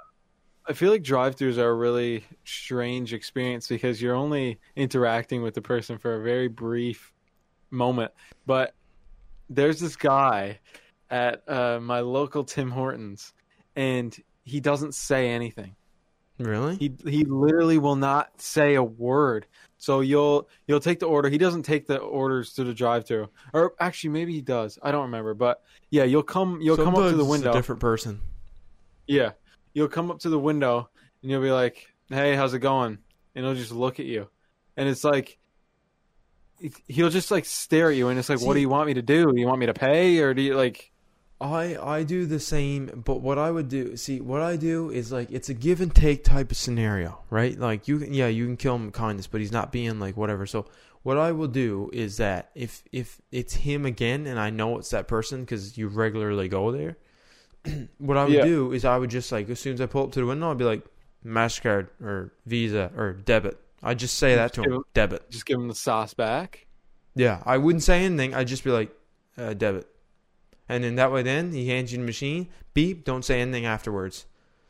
I 0.68 0.74
feel 0.74 0.90
like 0.90 1.02
drive-throughs 1.02 1.56
are 1.56 1.70
a 1.70 1.74
really 1.74 2.24
strange 2.44 3.14
experience 3.14 3.66
because 3.68 4.02
you're 4.02 4.14
only 4.14 4.58
interacting 4.76 5.42
with 5.42 5.54
the 5.54 5.62
person 5.62 5.96
for 5.96 6.16
a 6.16 6.22
very 6.22 6.48
brief 6.48 7.10
moment. 7.70 8.12
But 8.44 8.74
there's 9.48 9.80
this 9.80 9.96
guy 9.96 10.60
at 11.08 11.42
uh, 11.48 11.80
my 11.80 12.00
local 12.00 12.44
Tim 12.44 12.70
Hortons, 12.70 13.32
and 13.76 14.14
he 14.44 14.60
doesn't 14.60 14.94
say 14.94 15.30
anything. 15.30 15.74
really. 16.38 16.76
He 16.76 16.92
he 17.04 17.24
literally 17.24 17.78
will 17.78 17.96
not 17.96 18.40
say 18.40 18.74
a 18.74 18.82
word. 18.82 19.46
So 19.78 20.00
you'll 20.00 20.48
you'll 20.66 20.80
take 20.80 20.98
the 20.98 21.06
order. 21.06 21.28
He 21.28 21.38
doesn't 21.38 21.62
take 21.62 21.86
the 21.86 21.98
orders 21.98 22.52
to 22.54 22.64
the 22.64 22.74
drive-through, 22.74 23.28
or 23.52 23.74
actually 23.80 24.10
maybe 24.10 24.32
he 24.32 24.40
does. 24.40 24.78
I 24.82 24.90
don't 24.90 25.02
remember. 25.02 25.34
But 25.34 25.62
yeah, 25.90 26.04
you'll 26.04 26.22
come 26.22 26.60
you'll 26.60 26.76
come 26.76 26.94
up 26.94 27.10
to 27.10 27.16
the 27.16 27.24
window. 27.24 27.50
A 27.50 27.52
different 27.52 27.80
person. 27.80 28.20
Yeah. 29.06 29.32
You'll 29.78 29.88
come 29.88 30.10
up 30.10 30.18
to 30.20 30.28
the 30.28 30.38
window 30.38 30.90
and 31.22 31.30
you'll 31.30 31.40
be 31.40 31.52
like, 31.52 31.86
"Hey, 32.08 32.34
how's 32.34 32.52
it 32.52 32.58
going?" 32.58 32.98
And 33.34 33.44
he'll 33.44 33.54
just 33.54 33.70
look 33.72 34.00
at 34.00 34.06
you. 34.06 34.28
And 34.76 34.88
it's 34.88 35.04
like 35.04 35.38
he'll 36.88 37.10
just 37.10 37.30
like 37.30 37.44
stare 37.44 37.90
at 37.90 37.96
you 37.96 38.08
and 38.08 38.18
it's 38.18 38.28
like, 38.28 38.40
"What 38.40 38.54
do 38.54 38.60
you 38.60 38.68
want 38.68 38.88
me 38.88 38.94
to 38.94 39.02
do? 39.02 39.30
Do 39.32 39.40
you 39.40 39.46
want 39.46 39.60
me 39.60 39.66
to 39.66 39.74
pay 39.74 40.18
or 40.18 40.34
do 40.34 40.42
you 40.42 40.56
like 40.56 40.90
I 41.40 41.76
I 41.76 42.02
do 42.02 42.26
the 42.26 42.40
same, 42.40 43.02
but 43.04 43.20
what 43.20 43.38
I 43.38 43.50
would 43.50 43.68
do, 43.68 43.96
see, 43.96 44.20
what 44.20 44.42
I 44.42 44.56
do 44.56 44.90
is 44.90 45.12
like 45.12 45.30
it's 45.30 45.48
a 45.48 45.54
give 45.54 45.80
and 45.80 45.94
take 45.94 46.24
type 46.24 46.50
of 46.50 46.56
scenario, 46.56 47.20
right? 47.30 47.56
Like 47.56 47.86
you 47.86 48.00
can, 48.00 48.12
yeah, 48.12 48.26
you 48.26 48.44
can 48.46 48.56
kill 48.56 48.74
him 48.74 48.86
with 48.86 48.94
kindness, 48.94 49.28
but 49.28 49.40
he's 49.40 49.52
not 49.52 49.70
being 49.70 50.00
like 50.00 50.16
whatever. 50.16 50.46
So 50.46 50.66
what 51.04 51.16
I 51.16 51.30
will 51.30 51.48
do 51.48 51.90
is 51.92 52.16
that 52.16 52.50
if 52.56 52.82
if 52.90 53.20
it's 53.30 53.54
him 53.54 53.86
again, 53.86 54.26
and 54.26 54.38
I 54.40 54.50
know 54.50 54.78
it's 54.78 54.90
that 54.90 55.06
person 55.06 55.42
because 55.42 55.78
you 55.78 55.86
regularly 55.86 56.48
go 56.48 56.72
there, 56.72 56.98
what 57.98 58.16
I 58.16 58.24
would 58.24 58.32
Yeah. 58.32 58.44
do 58.44 58.72
is 58.72 58.84
I 58.84 58.96
would 58.98 59.10
just 59.10 59.30
like 59.32 59.48
as 59.48 59.60
soon 59.60 59.74
as 59.74 59.80
I 59.80 59.86
pull 59.86 60.04
up 60.04 60.12
to 60.12 60.20
the 60.20 60.26
window, 60.26 60.50
I'd 60.50 60.58
be 60.58 60.64
like 60.64 60.82
Mastercard 61.24 61.88
or 62.02 62.32
Visa 62.46 62.90
or 62.96 63.12
debit. 63.12 63.58
I'd 63.82 63.98
just 63.98 64.16
say 64.18 64.34
that 64.34 64.52
to 64.54 64.62
Just 64.62 64.74
him, 64.74 64.82
debit. 64.94 65.30
just 65.30 65.46
give 65.46 65.58
him 65.58 65.68
the 65.68 65.74
sauce 65.74 66.14
back?" 66.14 66.66
Yeah, 67.14 67.42
I 67.44 67.58
wouldn't 67.58 67.82
say 67.82 68.04
anything. 68.04 68.34
I'd 68.34 68.46
just 68.48 68.62
be 68.64 68.70
like, 68.70 68.90
uh, 69.36 69.54
debit. 69.54 69.88
And 70.68 70.84
then 70.84 70.96
that 70.96 71.10
way, 71.10 71.22
then 71.22 71.52
he 71.52 71.68
hands 71.68 71.90
you 71.92 71.98
the 71.98 72.04
machine. 72.04 72.48
Beep. 72.74 73.04
Don't 73.04 73.24
say 73.24 73.40
anything 73.40 73.66
afterwards. 73.66 74.26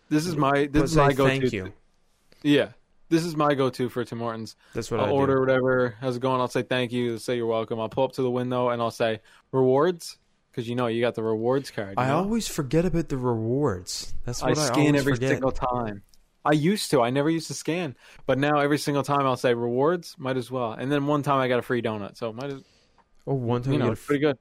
This 0.09 0.27
is 0.27 0.37
my 0.37 0.66
this 0.66 0.70
But 0.73 0.83
is 0.85 0.97
my 0.97 1.12
go-to. 1.12 1.29
thank 1.41 1.53
you. 1.53 1.73
Yeah. 2.43 2.69
This 3.11 3.25
is 3.25 3.35
my 3.37 3.55
go-to 3.55 3.89
for 3.89 4.05
Tim 4.05 4.19
Hortons. 4.20 4.55
That's 4.75 4.91
what 4.91 5.01
I'll 5.01 5.07
I 5.07 5.11
order 5.11 5.35
do. 5.37 5.41
whatever. 5.41 5.97
How's 6.01 6.16
it 6.16 6.20
going? 6.20 6.41
I'll 6.41 6.49
say 6.49 6.62
thank 6.62 6.93
you. 6.93 7.19
Say 7.19 7.37
you're 7.37 7.47
welcome. 7.47 7.81
I'll 7.81 7.89
pull 7.89 8.05
up 8.05 8.12
to 8.12 8.23
the 8.23 8.31
window 8.31 8.69
and 8.69 8.81
I'll 8.81 8.91
say 8.91 9.20
rewards 9.53 10.19
because 10.59 10.68
you 10.68 10.74
know 10.74 10.89
you 10.89 11.01
got 11.01 11.14
the 11.14 11.22
rewards 11.22 11.70
card. 11.70 11.94
I 11.97 12.09
know? 12.09 12.16
always 12.16 12.48
forget 12.48 12.85
about 12.85 13.09
the 13.09 13.16
rewards. 13.16 14.12
That's 14.24 14.43
why 14.43 14.48
I 14.48 14.51
what 14.51 14.59
I, 14.59 14.66
scan 14.66 14.97
every 14.97 15.14
forget. 15.14 15.30
single 15.30 15.52
time. 15.52 16.02
I 16.44 16.51
used 16.51 16.90
to. 16.90 17.01
I 17.01 17.10
never 17.10 17.30
used 17.30 17.47
to 17.47 17.55
scan, 17.55 17.94
but 18.26 18.39
now 18.39 18.59
every 18.59 18.78
single 18.78 19.05
time 19.05 19.20
I'll 19.20 19.36
say 19.36 19.55
rewards. 19.55 20.16
Might 20.18 20.36
as 20.36 20.51
well. 20.51 20.72
And 20.72 20.90
then 20.90 21.06
one 21.06 21.22
time 21.22 21.39
I 21.39 21.47
got 21.47 21.60
a 21.60 21.62
free 21.62 21.80
donut, 21.80 22.16
so 22.16 22.32
might 22.32 22.51
as 22.51 22.64
oh, 23.24 23.35
one 23.35 23.62
time 23.62 23.74
you 23.74 23.78
know 23.78 23.85
you 23.85 23.93
it's 23.93 24.01
get 24.01 24.05
a 24.05 24.06
pretty 24.09 24.20
good. 24.20 24.39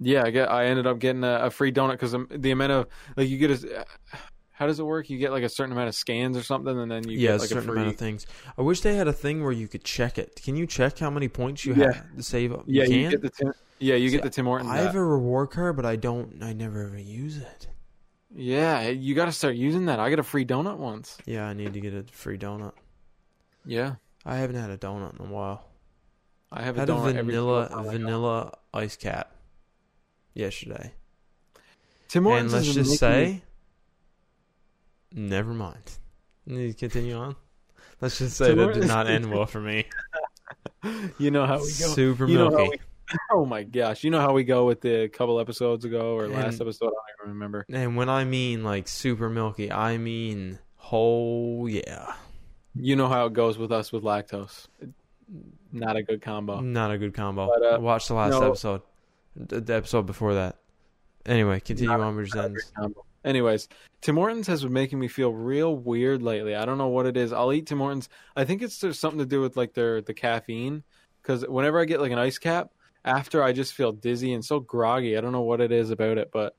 Yeah, 0.00 0.24
I 0.24 0.30
get. 0.30 0.50
I 0.50 0.64
ended 0.64 0.88
up 0.88 0.98
getting 0.98 1.22
a, 1.22 1.44
a 1.44 1.50
free 1.50 1.70
donut 1.70 1.92
because 1.92 2.16
the 2.28 2.50
amount 2.50 2.72
of 2.72 2.88
like 3.16 3.28
you 3.28 3.38
get 3.38 3.52
a. 3.52 3.86
How 4.62 4.68
does 4.68 4.78
it 4.78 4.84
work? 4.86 5.10
You 5.10 5.18
get 5.18 5.32
like 5.32 5.42
a 5.42 5.48
certain 5.48 5.72
amount 5.72 5.88
of 5.88 5.96
scans 5.96 6.36
or 6.36 6.44
something, 6.44 6.78
and 6.78 6.88
then 6.88 7.08
you 7.08 7.18
yeah, 7.18 7.30
get 7.30 7.34
a 7.34 7.38
like 7.38 7.44
a 7.46 7.48
certain 7.48 7.68
free. 7.68 7.78
amount 7.80 7.94
of 7.94 7.98
things. 7.98 8.28
I 8.56 8.62
wish 8.62 8.80
they 8.80 8.94
had 8.94 9.08
a 9.08 9.12
thing 9.12 9.42
where 9.42 9.50
you 9.50 9.66
could 9.66 9.82
check 9.82 10.18
it. 10.18 10.40
Can 10.40 10.54
you 10.54 10.68
check 10.68 11.00
how 11.00 11.10
many 11.10 11.26
points 11.26 11.64
you 11.64 11.74
Yeah. 11.74 11.92
have 11.94 12.16
to 12.16 12.22
save 12.22 12.52
up? 12.52 12.62
yeah, 12.68 12.84
you, 12.84 12.98
you 13.00 13.10
get 13.10 13.22
the 13.22 13.30
Tim, 13.30 13.52
yeah 13.80 13.96
you 13.96 14.08
See, 14.08 14.14
get 14.14 14.22
the 14.22 14.30
Tim 14.30 14.44
Hortons. 14.46 14.70
I 14.70 14.76
have 14.76 14.94
a 14.94 15.04
reward 15.04 15.50
card, 15.50 15.74
but 15.74 15.84
I 15.84 15.96
don't. 15.96 16.40
I 16.44 16.52
never 16.52 16.84
ever 16.86 16.96
use 16.96 17.38
it. 17.38 17.66
Yeah, 18.32 18.88
you 18.88 19.16
got 19.16 19.24
to 19.24 19.32
start 19.32 19.56
using 19.56 19.86
that. 19.86 19.98
I 19.98 20.08
got 20.10 20.20
a 20.20 20.22
free 20.22 20.46
donut 20.46 20.76
once. 20.78 21.18
Yeah, 21.26 21.44
I 21.48 21.54
need 21.54 21.72
to 21.72 21.80
get 21.80 21.92
a 21.92 22.04
free 22.12 22.38
donut. 22.38 22.74
Yeah, 23.66 23.96
I 24.24 24.36
haven't 24.36 24.56
had 24.56 24.70
a 24.70 24.78
donut 24.78 25.18
in 25.18 25.26
a 25.26 25.28
while. 25.28 25.68
I 26.52 26.62
have 26.62 26.76
a 26.76 26.80
Had 26.80 26.88
a 26.88 26.92
donut 26.92 27.14
every 27.16 27.32
vanilla 27.32 27.66
single 27.66 27.82
time 27.84 27.88
I 27.88 27.92
go. 27.98 27.98
vanilla 27.98 28.52
ice 28.72 28.94
cap 28.96 29.34
yesterday. 30.34 30.92
Tim 32.08 32.26
and 32.26 32.32
Hortons 32.32 32.52
let's 32.52 32.68
is 32.68 32.74
just 32.74 32.98
say, 32.98 33.42
never 35.14 35.52
mind. 35.52 35.98
To 36.48 36.74
continue 36.74 37.16
on. 37.16 37.36
Let's 38.00 38.18
just 38.18 38.36
say 38.36 38.54
that 38.54 38.74
did 38.74 38.88
not 38.88 39.06
end 39.06 39.30
well 39.30 39.46
for 39.46 39.60
me. 39.60 39.86
you 41.18 41.30
know 41.30 41.46
how 41.46 41.56
we 41.58 41.64
go. 41.64 41.66
Super 41.68 42.26
you 42.26 42.38
know 42.38 42.50
milky. 42.50 42.70
we- 42.70 42.78
oh 43.30 43.44
my 43.44 43.62
gosh! 43.62 44.04
You 44.04 44.10
know 44.10 44.20
how 44.20 44.32
we 44.32 44.42
go 44.44 44.64
with 44.64 44.80
the 44.80 45.08
couple 45.08 45.38
episodes 45.38 45.84
ago 45.84 46.16
or 46.16 46.28
last 46.28 46.60
episode? 46.60 46.86
I 46.86 46.88
don't 46.88 47.24
even 47.24 47.34
remember. 47.34 47.66
And 47.68 47.96
when 47.96 48.08
I 48.08 48.24
mean 48.24 48.64
like 48.64 48.88
super 48.88 49.28
milky, 49.28 49.70
I 49.70 49.98
mean 49.98 50.58
whole 50.76 51.68
yeah. 51.68 52.14
You 52.74 52.96
know 52.96 53.08
how 53.08 53.26
it 53.26 53.34
goes 53.34 53.58
with 53.58 53.70
us 53.70 53.92
with 53.92 54.02
lactose. 54.02 54.66
Not 55.72 55.96
a 55.96 56.02
good 56.02 56.22
combo. 56.22 56.60
Not 56.60 56.90
a 56.90 56.98
good 56.98 57.14
combo. 57.14 57.48
But, 57.48 57.74
uh, 57.74 57.80
Watch 57.80 58.08
the 58.08 58.14
last 58.14 58.32
no. 58.32 58.48
episode. 58.48 58.82
The, 59.36 59.74
episode 59.74 60.06
before 60.06 60.34
that. 60.34 60.56
Anyway, 61.24 61.60
continue 61.60 61.92
on 61.92 62.16
with 62.16 62.26
your 62.34 62.42
sentence. 62.42 62.72
combo. 62.76 63.04
Anyways, 63.24 63.68
Tim 64.00 64.16
Hortons 64.16 64.46
has 64.48 64.62
been 64.64 64.72
making 64.72 64.98
me 64.98 65.06
feel 65.08 65.32
real 65.32 65.76
weird 65.76 66.22
lately. 66.22 66.56
I 66.56 66.64
don't 66.64 66.78
know 66.78 66.88
what 66.88 67.06
it 67.06 67.16
is. 67.16 67.32
I'll 67.32 67.52
eat 67.52 67.66
Tim 67.66 67.78
Hortons. 67.78 68.08
I 68.36 68.44
think 68.44 68.62
it's 68.62 68.78
there's 68.80 68.98
something 68.98 69.20
to 69.20 69.26
do 69.26 69.40
with 69.40 69.56
like 69.56 69.74
their 69.74 70.00
the 70.02 70.14
caffeine. 70.14 70.82
Because 71.22 71.46
whenever 71.46 71.78
I 71.80 71.84
get 71.84 72.00
like 72.00 72.10
an 72.10 72.18
ice 72.18 72.38
cap, 72.38 72.70
after 73.04 73.42
I 73.42 73.52
just 73.52 73.74
feel 73.74 73.92
dizzy 73.92 74.32
and 74.32 74.44
so 74.44 74.58
groggy. 74.60 75.16
I 75.16 75.20
don't 75.20 75.30
know 75.32 75.42
what 75.42 75.60
it 75.60 75.70
is 75.70 75.90
about 75.90 76.18
it, 76.18 76.30
but 76.32 76.56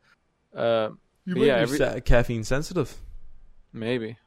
uh, 0.55 0.89
You 1.25 1.35
But 1.35 1.43
yeah, 1.43 1.55
every- 1.57 1.77
sa- 1.77 1.99
caffeine 1.99 2.43
sensitive. 2.45 2.93
maybe. 3.73 4.17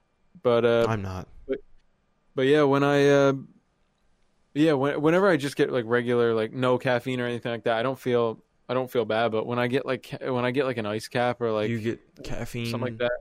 But 0.43 0.65
uh, 0.67 0.85
I'm 0.89 1.01
not. 1.03 1.29
But 2.35 2.43
yeah, 2.47 2.65
when 2.65 2.83
I 2.85 3.09
uh 3.09 3.33
yeah, 4.53 4.73
when, 4.75 5.01
whenever 5.01 5.29
I 5.29 5.37
just 5.39 5.57
get 5.57 5.73
like 5.73 5.85
regular 5.87 6.35
like 6.35 6.53
no 6.53 6.77
caffeine 6.79 7.21
or 7.21 7.27
anything 7.27 7.53
like 7.53 7.65
that, 7.65 7.79
I 7.79 7.83
don't 7.83 7.99
feel 7.99 8.43
I 8.69 8.75
don't 8.75 8.91
feel 8.91 9.05
bad, 9.05 9.31
but 9.33 9.47
when 9.47 9.59
I 9.59 9.67
get 9.69 9.87
like 9.87 10.13
when 10.21 10.45
I 10.45 10.51
get 10.51 10.65
like 10.67 10.77
an 10.79 10.87
ice 10.87 11.09
cap 11.09 11.41
or 11.41 11.53
like 11.53 11.69
you 11.71 11.79
get 11.81 12.01
caffeine 12.25 12.67
something 12.67 12.93
like 12.93 12.99
that, 12.99 13.13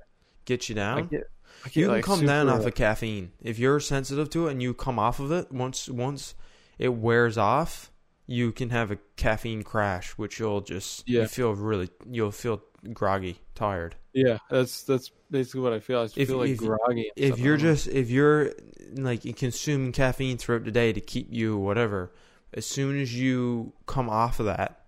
get 0.46 0.70
you 0.70 0.74
I 0.76 0.78
down. 0.78 1.08
get, 1.08 1.24
I 1.64 1.68
get 1.70 1.76
you 1.76 1.86
can 1.86 1.92
like 1.96 2.04
come 2.04 2.26
down 2.26 2.50
off 2.50 2.66
of 2.66 2.74
caffeine 2.76 3.32
if 3.42 3.60
you're 3.60 3.80
sensitive 3.80 4.30
to 4.32 4.48
it 4.48 4.52
and 4.52 4.62
you 4.64 4.74
come 4.74 4.98
off 5.00 5.20
of 5.20 5.32
it 5.32 5.52
once 5.52 5.88
once 5.90 6.36
it 6.80 6.90
wears 6.90 7.38
off 7.38 7.92
you 8.28 8.52
can 8.52 8.72
have 8.72 8.90
a 8.92 8.98
caffeine 9.18 9.62
crash 9.64 10.12
which 10.14 10.40
you'll 10.40 10.62
just 10.62 11.08
Yeah. 11.08 11.22
you 11.22 11.28
feel 11.28 11.54
really 11.54 11.90
you'll 12.10 12.32
feel 12.32 12.62
groggy 12.94 13.40
tired 13.56 13.96
Yeah, 14.14 14.38
that's 14.50 14.84
that's 14.84 15.12
basically 15.32 15.62
what 15.62 15.74
I 15.74 15.80
feel. 15.80 16.00
I 16.02 16.06
just 16.06 16.18
If- 16.18 16.28
feel 16.30 16.38
like 16.38 16.50
if- 16.52 16.58
groggy. 16.58 17.12
if 17.16 17.38
you're 17.40 17.58
just 17.58 17.88
if 17.88 18.10
you're 18.10 18.52
like 18.96 19.22
consuming 19.36 19.92
caffeine 19.92 20.38
throughout 20.38 20.66
the 20.66 20.72
day 20.72 20.92
to 20.94 21.02
keep 21.02 21.28
you 21.32 21.58
whatever 21.58 22.14
as 22.54 22.66
soon 22.66 23.00
as 23.00 23.14
you 23.16 23.74
come 23.86 24.10
off 24.10 24.40
of 24.40 24.46
that 24.48 24.85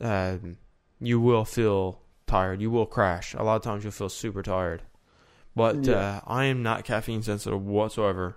um, 0.00 0.56
you 1.00 1.20
will 1.20 1.44
feel 1.44 2.00
tired 2.26 2.60
you 2.60 2.70
will 2.70 2.86
crash 2.86 3.34
a 3.34 3.42
lot 3.42 3.56
of 3.56 3.62
times 3.62 3.84
you'll 3.84 3.92
feel 3.92 4.08
super 4.08 4.42
tired 4.42 4.82
but 5.54 5.84
Yeah. 5.84 5.94
uh, 5.94 6.20
i 6.26 6.44
am 6.44 6.62
not 6.62 6.84
caffeine 6.84 7.22
sensitive 7.22 7.64
whatsoever 7.64 8.36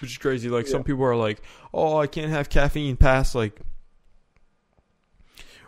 which 0.00 0.12
is 0.12 0.18
crazy 0.18 0.48
like 0.48 0.66
some 0.66 0.84
people 0.84 1.04
are 1.04 1.16
like 1.16 1.42
oh 1.74 1.96
i 1.98 2.06
can't 2.06 2.30
have 2.30 2.48
caffeine 2.48 2.96
past 2.96 3.34
like 3.34 3.60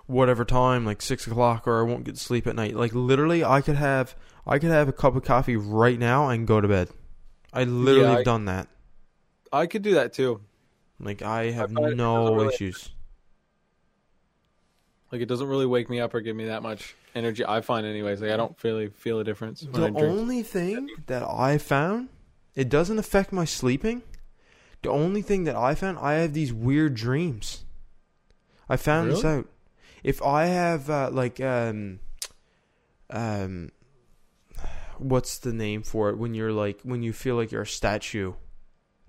whatever 0.06 0.44
time 0.44 0.85
like 0.85 1.01
six 1.01 1.27
o'clock 1.27 1.66
or 1.66 1.81
i 1.81 1.82
won't 1.82 2.05
get 2.05 2.19
sleep 2.19 2.47
at 2.47 2.55
night 2.55 2.77
like 2.77 2.93
literally 2.94 3.44
i 3.44 3.61
could 3.61 3.77
have 3.77 4.15
I 4.47 4.59
could 4.59 4.70
have 4.73 4.89
a 4.89 4.93
cup 4.93 5.16
of 5.16 5.24
coffee 5.24 5.56
right 5.56 5.98
now 5.98 6.28
and 6.28 6.47
go 6.47 6.61
to 6.61 6.69
bed. 6.69 6.90
I 7.55 7.65
literally 7.65 8.02
Yeah, 8.02 8.11
have 8.11 8.19
I- 8.19 8.24
done 8.24 8.44
that. 8.44 8.69
I 9.51 9.65
could 9.66 9.81
do 9.81 9.94
that 9.94 10.12
too. 10.12 10.43
Like 11.01 11.23
I 11.23 11.51
have 11.51 11.70
it 11.74 11.97
no 11.97 12.35
really- 12.35 12.52
issues. 12.55 12.90
Like 15.15 15.23
it 15.23 15.27
doesn't 15.28 15.47
really 15.47 15.65
wake 15.66 15.89
me 15.89 16.01
up 16.01 16.12
or 16.12 16.20
give 16.20 16.35
me 16.35 16.47
that 16.47 16.61
much 16.65 16.97
energy. 17.15 17.45
I 17.47 17.61
find 17.61 17.86
anyways. 17.86 18.20
Like 18.20 18.32
I 18.32 18.36
don't 18.36 18.57
really 18.65 18.89
feel 18.89 19.20
a 19.20 19.24
difference 19.24 19.62
when 19.62 19.73
The 19.81 19.86
I 19.86 19.91
drink. 19.91 20.19
only 20.19 20.43
thing 20.43 20.89
that 21.07 21.23
I 21.23 21.57
found, 21.57 22.09
it 22.57 22.69
doesn't 22.69 22.99
affect 22.99 23.32
my 23.32 23.45
sleeping. 23.45 24.03
The 24.82 24.91
only 24.91 25.23
thing 25.23 25.45
that 25.45 25.55
I 25.55 25.77
found, 25.77 25.99
I 26.01 26.15
have 26.15 26.32
these 26.32 26.53
weird 26.53 26.95
dreams. 26.97 27.65
I 28.69 28.77
found 28.77 29.09
this 29.12 29.23
Really? 29.23 29.36
out. 29.39 29.47
If 30.03 30.20
I 30.20 30.47
have 30.47 30.91
uh, 30.91 31.11
like 31.12 31.41
um 31.41 32.01
um 33.09 33.70
what's 34.99 35.39
the 35.39 35.53
name 35.53 35.82
for 35.85 36.11
it 36.11 36.19
when 36.19 36.35
you're 36.35 36.53
like 36.53 36.81
when 36.82 37.03
you 37.05 37.12
feel 37.12 37.36
like 37.36 37.53
you're 37.53 37.62
a 37.62 37.66
statue, 37.66 38.32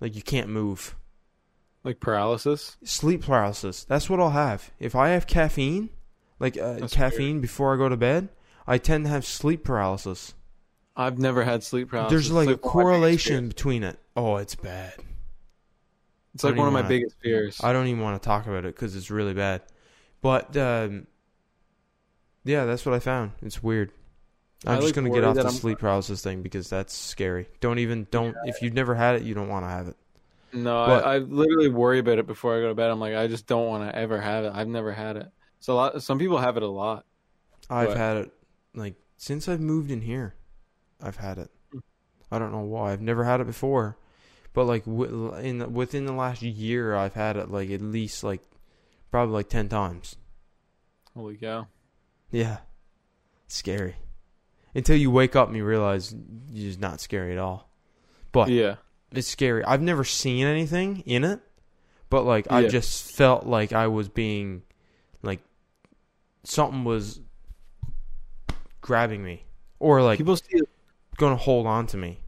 like 0.00 0.14
you 0.14 0.22
can't 0.22 0.48
move. 0.50 0.94
like 1.84 1.98
paralysis. 2.00 2.76
Sleep 2.84 3.22
paralysis. 3.24 3.84
That's 3.84 4.08
what 4.10 4.20
I'll 4.20 4.30
have. 4.30 4.70
If 4.78 4.94
I 4.94 5.10
have 5.10 5.26
caffeine, 5.26 5.90
like 6.38 6.58
uh, 6.58 6.86
caffeine 6.88 7.40
before 7.40 7.74
I 7.74 7.76
go 7.76 7.88
to 7.88 7.96
bed, 7.96 8.28
I 8.66 8.78
tend 8.78 9.04
to 9.04 9.10
have 9.10 9.24
sleep 9.24 9.64
paralysis. 9.64 10.34
I've 10.96 11.18
never 11.18 11.44
had 11.44 11.62
sleep 11.62 11.90
paralysis. 11.90 12.10
There's 12.10 12.30
like 12.32 12.48
a 12.48 12.50
one 12.50 12.52
of 12.52 12.52
my 12.52 12.56
biggest 12.56 12.72
correlation 12.72 13.48
between 13.48 13.82
it. 13.82 13.98
Oh, 14.16 14.36
it's 14.36 14.54
bad. 14.54 14.94
It's 16.34 16.44
like 16.44 16.56
one 16.56 16.66
of 16.66 16.72
my 16.72 16.80
wanna- 16.80 16.88
biggest 16.88 17.16
fears. 17.22 17.60
I 17.62 17.72
don't 17.72 17.86
even 17.86 18.02
want 18.02 18.20
to 18.20 18.26
talk 18.26 18.46
about 18.46 18.64
it 18.64 18.74
because 18.74 18.96
it's 18.96 19.10
really 19.10 19.34
bad. 19.34 19.62
But 20.20 20.56
um, 20.56 21.06
yeah, 22.44 22.64
that's 22.64 22.84
what 22.84 22.94
I 22.94 22.98
found. 22.98 23.32
It's 23.42 23.62
weird. 23.62 23.92
I, 24.66 24.72
I'm 24.72 24.76
just 24.76 24.88
like, 24.88 24.94
gonna 24.94 25.10
get 25.10 25.24
off 25.24 25.36
the 25.36 25.42
I'm- 25.42 25.50
sleep 25.50 25.78
paralysis 25.78 26.22
thing 26.22 26.42
because 26.42 26.68
that's 26.68 26.94
scary. 26.94 27.48
Don't 27.60 27.78
even 27.78 28.06
don't 28.10 28.36
if 28.44 28.62
you've 28.62 28.74
never 28.74 28.94
had 28.94 29.16
it, 29.16 29.22
you 29.22 29.34
don't 29.34 29.48
want 29.48 29.64
to 29.64 29.70
have 29.70 29.88
it. 29.88 29.96
No, 30.52 30.78
I, 30.78 31.16
I 31.16 31.18
literally 31.18 31.68
worry 31.68 31.98
about 31.98 32.18
it 32.18 32.26
before 32.26 32.56
I 32.56 32.60
go 32.60 32.68
to 32.68 32.74
bed. 32.74 32.90
I'm 32.90 33.00
like, 33.00 33.14
I 33.14 33.26
just 33.26 33.46
don't 33.46 33.66
want 33.66 33.90
to 33.90 33.96
ever 33.96 34.18
have 34.20 34.44
it. 34.44 34.52
I've 34.54 34.68
never 34.68 34.92
had 34.92 35.16
it. 35.16 35.28
So 35.60 35.72
a 35.72 35.76
lot. 35.76 36.02
Some 36.02 36.18
people 36.18 36.38
have 36.38 36.56
it 36.56 36.62
a 36.62 36.68
lot. 36.68 37.04
I've 37.68 37.88
What? 37.88 37.96
had 37.96 38.16
it 38.18 38.32
like 38.74 38.94
since 39.16 39.48
I've 39.48 39.60
moved 39.60 39.90
in 39.90 40.00
here. 40.02 40.34
I've 41.02 41.16
had 41.16 41.38
it. 41.38 41.50
Hmm. 41.72 41.78
I 42.30 42.38
don't 42.38 42.52
know 42.52 42.60
why. 42.62 42.92
I've 42.92 43.00
never 43.00 43.24
had 43.24 43.40
it 43.40 43.46
before, 43.46 43.96
but 44.52 44.64
like 44.64 44.84
wi- 44.84 45.40
in 45.40 45.58
the, 45.58 45.68
within 45.68 46.06
the 46.06 46.12
last 46.12 46.42
year, 46.42 46.94
I've 46.94 47.14
had 47.14 47.36
it 47.36 47.50
like 47.50 47.70
at 47.70 47.80
least 47.80 48.22
like 48.24 48.42
probably 49.10 49.34
like 49.34 49.48
ten 49.48 49.68
times. 49.68 50.16
Holy 51.14 51.36
cow! 51.36 51.66
Yeah, 52.30 52.58
scary. 53.48 53.96
Until 54.74 54.96
you 54.96 55.10
wake 55.10 55.34
up 55.34 55.48
and 55.48 55.56
you 55.56 55.64
realize 55.64 56.12
it's 56.12 56.60
just 56.60 56.80
not 56.80 57.00
scary 57.00 57.32
at 57.32 57.38
all. 57.38 57.70
But 58.32 58.50
Yeah, 58.50 58.76
it's 59.10 59.26
scary. 59.28 59.64
I've 59.64 59.80
never 59.80 60.04
seen 60.04 60.46
anything 60.46 61.02
in 61.06 61.24
it, 61.24 61.40
but 62.10 62.24
like 62.26 62.52
I 62.52 62.68
just 62.68 63.10
felt 63.12 63.46
like 63.46 63.72
I 63.72 63.86
was 63.86 64.10
being 64.10 64.62
like 65.22 65.40
something 66.44 66.84
was 66.84 67.20
grabbing 68.80 69.22
me 69.22 69.44
or 69.78 70.02
like 70.02 70.18
people 70.18 70.36
see. 70.36 70.60
going 71.16 71.32
to 71.32 71.42
hold 71.42 71.66
on 71.66 71.86
to 71.88 71.96
me. 71.96 72.18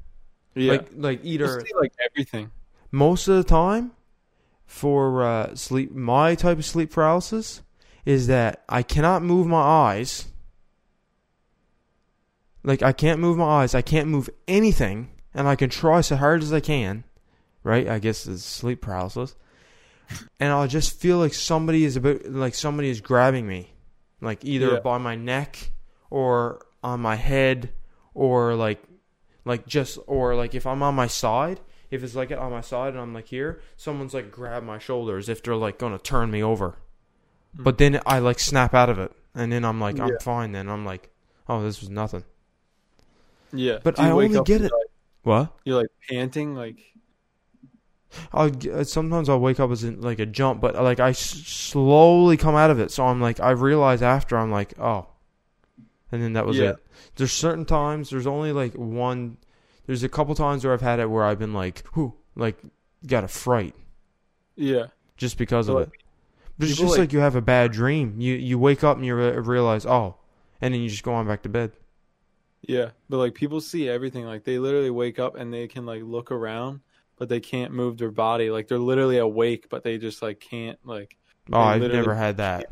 Yeah, 0.55 0.73
Like 0.73 0.89
like 0.97 1.19
people 1.23 1.33
either 1.33 1.61
see 1.61 1.75
like 1.81 1.93
everything. 2.05 2.51
most 2.91 3.29
of 3.29 3.37
the 3.37 3.45
time 3.45 3.93
for 4.67 5.23
uh, 5.23 5.55
sleep 5.55 5.93
my 5.93 6.35
type 6.35 6.59
of 6.59 6.65
sleep 6.65 6.91
paralysis 6.91 7.63
is 8.05 8.27
that 8.27 8.65
I 8.69 8.83
cannot 8.83 9.23
move 9.23 9.47
my 9.47 9.61
eyes. 9.61 10.27
Like 12.65 12.83
I 12.83 12.93
can't 12.93 13.21
move 13.21 13.37
my 13.39 13.63
eyes, 13.63 13.75
I 13.75 13.83
can't 13.83 14.09
move 14.09 14.29
anything, 14.47 15.11
and 15.33 15.47
I 15.47 15.57
can 15.57 15.71
try 15.71 16.01
so 16.01 16.17
hard 16.17 16.43
as 16.43 16.53
I 16.53 16.61
can. 16.61 17.05
Right? 17.63 17.89
I 17.89 17.99
guess 17.99 18.27
it's 18.27 18.45
sleep 18.45 18.81
paralysis. 18.81 19.35
And 20.41 20.51
I'll 20.53 20.69
just 20.69 20.99
feel 21.01 21.19
like 21.19 21.35
somebody 21.35 21.85
is 21.85 21.97
about 21.97 22.25
like 22.27 22.55
somebody 22.55 22.89
is 22.91 23.01
grabbing 23.01 23.47
me. 23.47 23.73
Like 24.21 24.45
either 24.45 24.75
Yeah. 24.75 24.81
by 24.81 24.99
my 24.99 25.15
neck 25.17 25.71
or 26.11 26.65
on 26.83 27.01
my 27.01 27.17
head 27.17 27.71
or 28.15 28.55
like 28.55 28.83
like 29.45 29.67
just 29.67 29.99
or 30.07 30.35
like 30.35 30.55
if 30.55 30.67
I'm 30.67 30.83
on 30.83 30.95
my 30.95 31.07
side, 31.07 31.61
if 31.91 32.03
it's 32.03 32.15
like 32.15 32.31
on 32.33 32.51
my 32.53 32.61
side 32.61 32.93
and 32.95 33.01
I'm 33.01 33.13
like 33.15 33.29
here, 33.29 33.61
someone's 33.77 34.15
like 34.15 34.31
grab 34.31 34.63
my 34.63 34.79
shoulders 34.79 35.29
if 35.29 35.43
they're 35.43 35.57
like 35.57 35.79
gonna 35.79 35.99
turn 35.99 36.31
me 36.31 36.43
over. 36.43 36.77
But 37.55 37.79
then 37.79 38.01
I 38.07 38.19
like 38.21 38.39
snap 38.39 38.75
out 38.75 38.89
of 38.91 38.99
it, 38.99 39.13
and 39.35 39.51
then 39.53 39.65
I'm 39.65 39.81
like 39.81 39.99
I'm 39.99 40.19
fine. 40.21 40.53
Then 40.53 40.69
I'm 40.69 40.85
like, 40.85 41.11
oh, 41.49 41.63
this 41.63 41.81
was 41.81 41.91
nothing. 41.91 42.25
Yeah, 43.53 43.79
But 43.83 43.99
I 43.99 44.11
only 44.11 44.29
get 44.45 44.61
it- 44.61 44.71
like, 44.73 44.91
What? 45.23 45.53
you're 45.65 45.79
like 45.81 45.89
panting, 46.09 46.55
like 46.55 46.79
G- 48.51 48.71
uh, 48.71 48.85
sometimes 48.85 49.29
I'll 49.29 49.41
wake 49.41 49.61
up 49.61 49.71
as 49.71 49.85
in 49.85 50.01
like 50.01 50.19
a 50.19 50.27
jump, 50.27 50.61
but 50.61 50.75
like 50.77 51.01
I 51.01 51.11
s- 51.11 51.19
slowly 51.47 52.37
come 52.37 52.55
out 52.57 52.71
of 52.71 52.81
it. 52.81 52.91
So 52.91 53.07
I'm 53.07 53.21
like 53.21 53.41
I 53.41 53.51
realize 53.51 54.03
after 54.03 54.37
I'm 54.39 54.51
like 54.51 54.79
oh, 54.79 55.07
and 56.11 56.23
then 56.23 56.33
that 56.35 56.47
was 56.47 56.57
Yeah. 56.59 56.71
it. 56.71 56.77
There's 57.17 57.33
certain 57.33 57.65
times. 57.65 58.11
There's 58.11 58.27
only 58.27 58.53
like 58.53 58.75
one. 58.75 59.37
There's 59.87 60.03
a 60.03 60.09
couple 60.09 60.35
times 60.35 60.65
where 60.65 60.73
I've 60.73 60.81
had 60.81 61.01
it 61.01 61.11
where 61.11 61.25
I've 61.25 61.39
been 61.39 61.53
like 61.55 61.85
whoo, 61.95 62.15
like 62.37 62.59
got 63.07 63.25
a 63.25 63.29
fright 63.29 63.75
yeah, 64.57 64.87
just 65.17 65.39
because 65.39 65.67
So, 65.67 65.73
of 65.77 65.79
like, 65.89 65.95
it. 65.95 66.03
But 66.59 66.69
it's 66.69 66.79
just 66.79 66.91
like- 66.93 66.99
like 66.99 67.13
you 67.13 67.21
have 67.21 67.37
a 67.37 67.41
bad 67.43 67.73
dream. 67.73 68.15
You 68.19 68.35
you 68.35 68.59
wake 68.59 68.83
up 68.83 68.97
and 68.97 69.07
you 69.07 69.15
re- 69.15 69.39
realize 69.39 69.87
oh, 69.87 70.17
and 70.61 70.75
then 70.75 70.81
you 70.81 70.89
just 70.89 71.03
go 71.05 71.15
on 71.15 71.27
back 71.27 71.43
to 71.43 71.49
bed. 71.49 71.73
yeah. 72.63 72.91
But 73.09 73.19
like 73.19 73.35
people 73.35 73.61
see 73.61 73.89
everything. 73.89 74.25
Like 74.25 74.45
they 74.45 74.59
literally 74.59 74.91
wake 74.91 75.19
up 75.19 75.37
and 75.37 75.53
they 75.53 75.69
can 75.69 75.87
like 75.87 76.03
look 76.03 76.31
around 76.33 76.81
but 77.19 77.29
they 77.29 77.41
can't 77.41 77.73
move 77.73 77.99
their 77.99 78.11
body. 78.11 78.51
Like 78.51 78.69
they're 78.69 78.79
literally 78.79 79.19
awake, 79.19 79.67
but 79.69 79.83
they 79.83 79.99
just 79.99 80.23
like 80.23 80.41
can't 80.41 80.79
like. 80.85 81.17
Oh, 81.53 81.61
I've 81.61 81.81
never 81.81 82.15
had 82.15 82.37
that. 82.39 82.71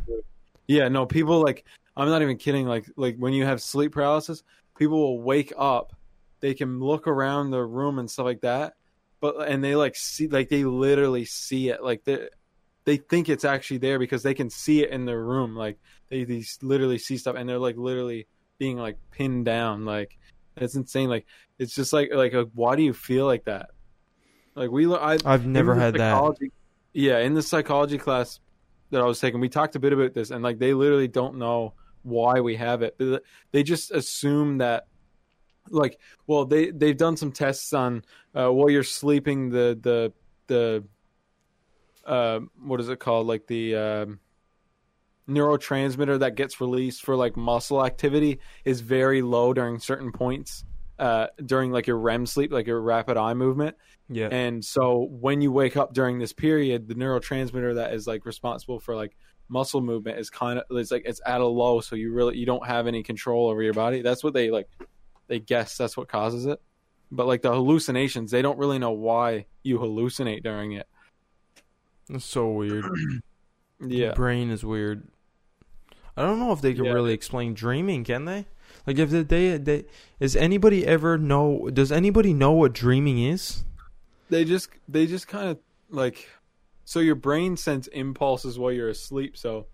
Yeah, 0.67 0.89
no, 0.89 1.07
people 1.07 1.43
like 1.43 1.65
I'm 1.97 2.09
not 2.09 2.23
even 2.23 2.37
kidding. 2.37 2.67
Like 2.67 2.87
like 2.97 3.17
when 3.17 3.33
you 3.33 3.45
have 3.45 3.63
sleep 3.63 3.93
paralysis, 3.93 4.43
people 4.79 4.99
will 4.99 5.23
wake 5.23 5.53
up, 5.57 5.95
they 6.41 6.55
can 6.55 6.81
look 6.81 7.07
around 7.07 7.51
the 7.51 7.63
room 7.63 7.99
and 7.99 8.11
stuff 8.11 8.25
like 8.25 8.43
that, 8.43 8.75
but 9.21 9.49
and 9.49 9.63
they 9.65 9.75
like 9.75 9.97
see 9.97 10.29
like 10.29 10.49
they 10.49 10.65
literally 10.65 11.25
see 11.25 11.71
it. 11.71 11.83
Like 11.83 12.05
they 12.05 12.29
they 12.85 12.97
think 12.99 13.29
it's 13.29 13.45
actually 13.45 13.79
there 13.79 13.99
because 13.99 14.23
they 14.23 14.35
can 14.35 14.51
see 14.51 14.83
it 14.83 14.91
in 14.91 15.05
their 15.05 15.23
room. 15.23 15.57
Like 15.57 15.79
they 16.09 16.25
they 16.25 16.45
literally 16.63 16.99
see 16.99 17.17
stuff 17.17 17.37
and 17.37 17.49
they're 17.49 17.59
like 17.59 17.77
literally 17.77 18.27
being 18.59 18.77
like 18.77 18.99
pinned 19.11 19.45
down. 19.45 19.85
Like 19.85 20.17
it's 20.57 20.77
insane. 20.77 21.09
Like 21.09 21.27
it's 21.59 21.75
just 21.75 21.93
like 21.93 22.11
like, 22.13 22.33
like 22.33 22.49
why 22.55 22.77
do 22.77 22.83
you 22.83 22.93
feel 22.93 23.27
like 23.27 23.45
that? 23.45 23.71
Like 24.57 24.71
we 24.71 24.93
I 24.93 25.19
I've 25.25 25.47
never 25.47 25.75
had 25.75 25.95
that. 25.95 26.13
Yeah, 26.93 27.19
in 27.19 27.35
the 27.35 27.43
psychology 27.43 27.99
class 27.99 28.41
that 28.91 29.03
I 29.03 29.05
was 29.05 29.21
taking, 29.21 29.39
we 29.39 29.51
talked 29.51 29.77
a 29.77 29.79
bit 29.79 29.93
about 29.93 30.15
this, 30.15 30.31
and 30.31 30.43
like 30.43 30.59
they 30.59 30.73
literally 30.73 31.09
don't 31.09 31.37
know 31.37 31.75
why 32.03 32.41
we 32.41 32.57
have 32.57 32.83
it. 32.83 32.97
They- 32.99 33.19
They 33.53 33.63
just 33.63 33.91
assume 33.91 34.59
that, 34.59 34.87
like, 35.69 35.99
well, 36.27 36.47
they 36.47 36.71
they've 36.71 36.97
done 36.97 37.17
some 37.19 37.33
tests 37.33 37.73
on 37.75 38.03
uh, 38.35 38.49
while 38.51 38.71
you're 38.71 38.83
sleeping, 38.83 39.51
the 39.51 39.79
the 39.81 40.13
the 40.47 40.85
uh, 42.07 42.41
what 42.65 42.81
is 42.81 42.89
it 42.89 42.99
called, 42.99 43.27
like 43.27 43.47
the 43.49 43.75
um, 43.77 44.21
neurotransmitter 45.29 46.21
that 46.21 46.35
gets 46.37 46.61
released 46.61 47.05
for 47.05 47.17
like 47.17 47.37
muscle 47.37 47.85
activity 47.85 48.39
is 48.65 48.81
very 48.81 49.21
low 49.23 49.53
during 49.53 49.79
certain 49.81 50.13
points 50.13 50.65
uh, 50.99 51.27
during 51.45 51.71
like 51.73 51.87
your 51.87 51.99
REM 51.99 52.27
sleep, 52.27 52.53
like 52.53 52.67
your 52.67 52.81
rapid 52.81 53.17
eye 53.17 53.35
movement. 53.35 53.77
Yeah. 54.09 54.29
And 54.31 54.65
so 54.65 55.09
when 55.11 55.41
you 55.41 55.51
wake 55.53 55.77
up 55.77 55.93
during 55.93 56.19
this 56.19 56.33
period, 56.33 56.89
the 56.89 56.95
neurotransmitter 56.95 57.75
that 57.77 57.93
is 57.93 58.07
like 58.07 58.25
responsible 58.25 58.79
for 58.81 58.95
like 58.95 59.17
muscle 59.49 59.81
movement 59.81 60.19
is 60.19 60.29
kind 60.31 60.59
of 60.59 60.65
it's 60.71 60.91
like 60.91 61.03
it's 61.07 61.21
at 61.27 61.41
a 61.41 61.47
low, 61.47 61.81
so 61.81 61.97
you 61.97 62.13
really 62.13 62.37
you 62.37 62.47
don't 62.47 62.67
have 62.67 62.87
any 62.87 63.03
control 63.03 63.49
over 63.49 63.63
your 63.63 63.75
body. 63.75 64.03
That's 64.03 64.23
what 64.25 64.33
they 64.35 64.51
like 64.51 64.69
they 65.29 65.41
guess 65.41 65.77
that's 65.77 65.97
what 65.97 66.09
causes 66.09 66.47
it. 66.47 66.61
But 67.11 67.27
like 67.27 67.43
the 67.43 67.53
hallucinations, 67.53 68.31
they 68.31 68.43
don't 68.43 68.59
really 68.59 68.79
know 68.79 68.93
why 68.93 69.47
you 69.63 69.79
hallucinate 69.79 70.43
during 70.43 70.73
it. 70.73 70.87
It's 72.11 72.25
so 72.25 72.51
weird. 72.51 72.85
Yeah. 73.79 74.13
Brain 74.15 74.49
is 74.51 74.65
weird. 74.65 75.07
I 76.17 76.23
don't 76.23 76.39
know 76.39 76.51
if 76.53 76.63
they 76.63 76.73
can 76.73 76.87
Yeah. 76.87 76.93
really 76.93 77.13
explain 77.13 77.53
dreaming, 77.53 78.05
can 78.05 78.25
they? 78.25 78.47
Like 78.87 78.99
if 78.99 79.11
they, 79.11 79.23
they 79.23 79.59
they 79.59 79.85
is 80.21 80.37
anybody 80.37 80.87
ever 80.87 81.19
know 81.19 81.71
does 81.73 81.91
anybody 81.91 82.33
know 82.33 82.53
what 82.53 82.73
dreaming 82.73 83.19
is? 83.23 83.65
They 84.31 84.45
just 84.45 84.71
they 84.89 85.07
just 85.07 85.27
kind 85.29 85.49
of 85.49 85.59
like 85.91 86.29
so 86.85 87.01
your 87.01 87.17
brain 87.17 87.57
sends 87.57 87.89
impulses 87.89 88.59
while 88.59 88.71
you're 88.71 88.89
asleep, 88.89 89.37
so 89.37 89.67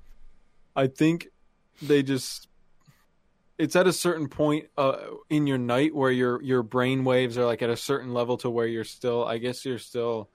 I 0.74 0.86
think 0.86 1.28
they 1.82 2.02
just 2.02 2.48
it's 3.58 3.76
at 3.76 3.86
a 3.86 3.92
certain 3.92 4.28
point 4.28 4.66
uh, 4.78 4.96
in 5.28 5.46
your 5.46 5.58
night 5.58 5.94
where 5.94 6.10
your 6.10 6.42
your 6.42 6.62
brain 6.62 7.04
waves 7.04 7.36
are 7.36 7.44
like 7.44 7.60
at 7.60 7.70
a 7.70 7.76
certain 7.76 8.14
level 8.14 8.38
to 8.38 8.50
where 8.50 8.66
you're 8.66 8.82
still 8.82 9.24
I 9.24 9.38
guess 9.38 9.64
you're 9.64 9.78
still 9.78 10.30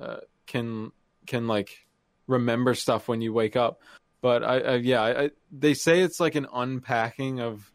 uh, 0.00 0.18
can 0.46 0.92
can 1.26 1.48
like 1.48 1.86
remember 2.26 2.74
stuff 2.74 3.08
when 3.08 3.20
you 3.20 3.32
wake 3.32 3.56
up. 3.56 3.82
But 4.20 4.44
I, 4.44 4.58
I 4.60 4.74
yeah, 4.76 5.02
I 5.02 5.30
they 5.50 5.74
say 5.74 6.00
it's 6.00 6.20
like 6.20 6.36
an 6.36 6.46
unpacking 6.52 7.40
of 7.40 7.72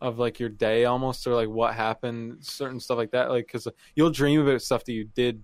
of 0.00 0.18
like 0.18 0.38
your 0.38 0.48
day 0.50 0.84
almost 0.84 1.26
or 1.26 1.34
like 1.34 1.48
what 1.48 1.74
happened, 1.74 2.44
certain 2.44 2.78
stuff 2.80 2.98
like 2.98 3.12
that. 3.12 3.30
Like 3.30 3.46
because 3.46 3.66
you'll 3.94 4.10
dream 4.10 4.40
about 4.40 4.60
stuff 4.62 4.84
that 4.84 4.92
you 4.92 5.04
did 5.04 5.42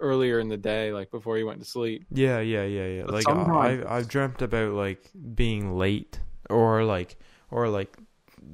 earlier 0.00 0.38
in 0.40 0.48
the 0.48 0.56
day, 0.56 0.92
like 0.92 1.10
before 1.10 1.38
you 1.38 1.46
went 1.46 1.60
to 1.60 1.64
sleep. 1.64 2.04
Yeah, 2.10 2.40
yeah, 2.40 2.64
yeah, 2.64 2.86
yeah. 2.86 3.02
But 3.04 3.14
Like 3.14 3.28
I, 3.28 3.32
sometimes- 3.32 3.84
I 3.86 3.96
I've 3.96 4.08
dreamt 4.08 4.42
about 4.42 4.72
like 4.72 5.10
being 5.34 5.76
late 5.76 6.20
or 6.50 6.84
like 6.84 7.16
or 7.50 7.68
like 7.68 7.96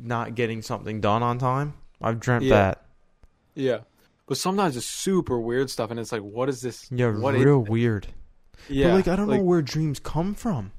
not 0.02 0.34
getting 0.34 0.62
something 0.62 1.01
done 1.01 1.22
on 1.22 1.38
time. 1.38 1.74
I've 2.01 2.20
dreamt 2.20 2.44
Yeah. 2.44 2.55
that. 2.56 2.84
Yeah, 3.55 3.78
but 4.26 4.36
sometimes 4.38 4.76
it's 4.76 4.86
super 4.86 5.38
weird 5.40 5.68
stuff, 5.70 5.90
and 5.90 5.98
it's 5.98 6.12
like, 6.12 6.22
what 6.22 6.48
is 6.48 6.60
this? 6.62 6.88
Yeah, 6.90 7.10
What 7.18 7.34
is 7.34 7.44
real 7.44 7.59
weird. 7.60 8.06
Yeah, 8.68 8.88
But 8.88 8.94
like 8.94 9.09
I 9.09 9.16
don't 9.16 9.28
know 9.28 9.42
where 9.42 9.60
dreams 9.60 9.98
come 9.98 10.34
from. 10.34 10.72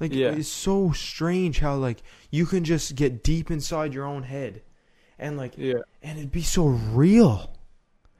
Like 0.00 0.12
Yeah. 0.12 0.30
it's 0.32 0.48
so 0.48 0.92
strange 0.92 1.60
how 1.60 1.76
like 1.76 2.02
you 2.30 2.46
can 2.46 2.64
just 2.64 2.94
get 2.96 3.22
deep 3.22 3.50
inside 3.50 3.94
your 3.94 4.04
own 4.06 4.22
head 4.24 4.62
and 5.18 5.36
like 5.36 5.54
Yeah, 5.56 5.74
and 6.02 6.18
it'd 6.18 6.32
be 6.32 6.42
so 6.42 6.66
real. 6.66 7.54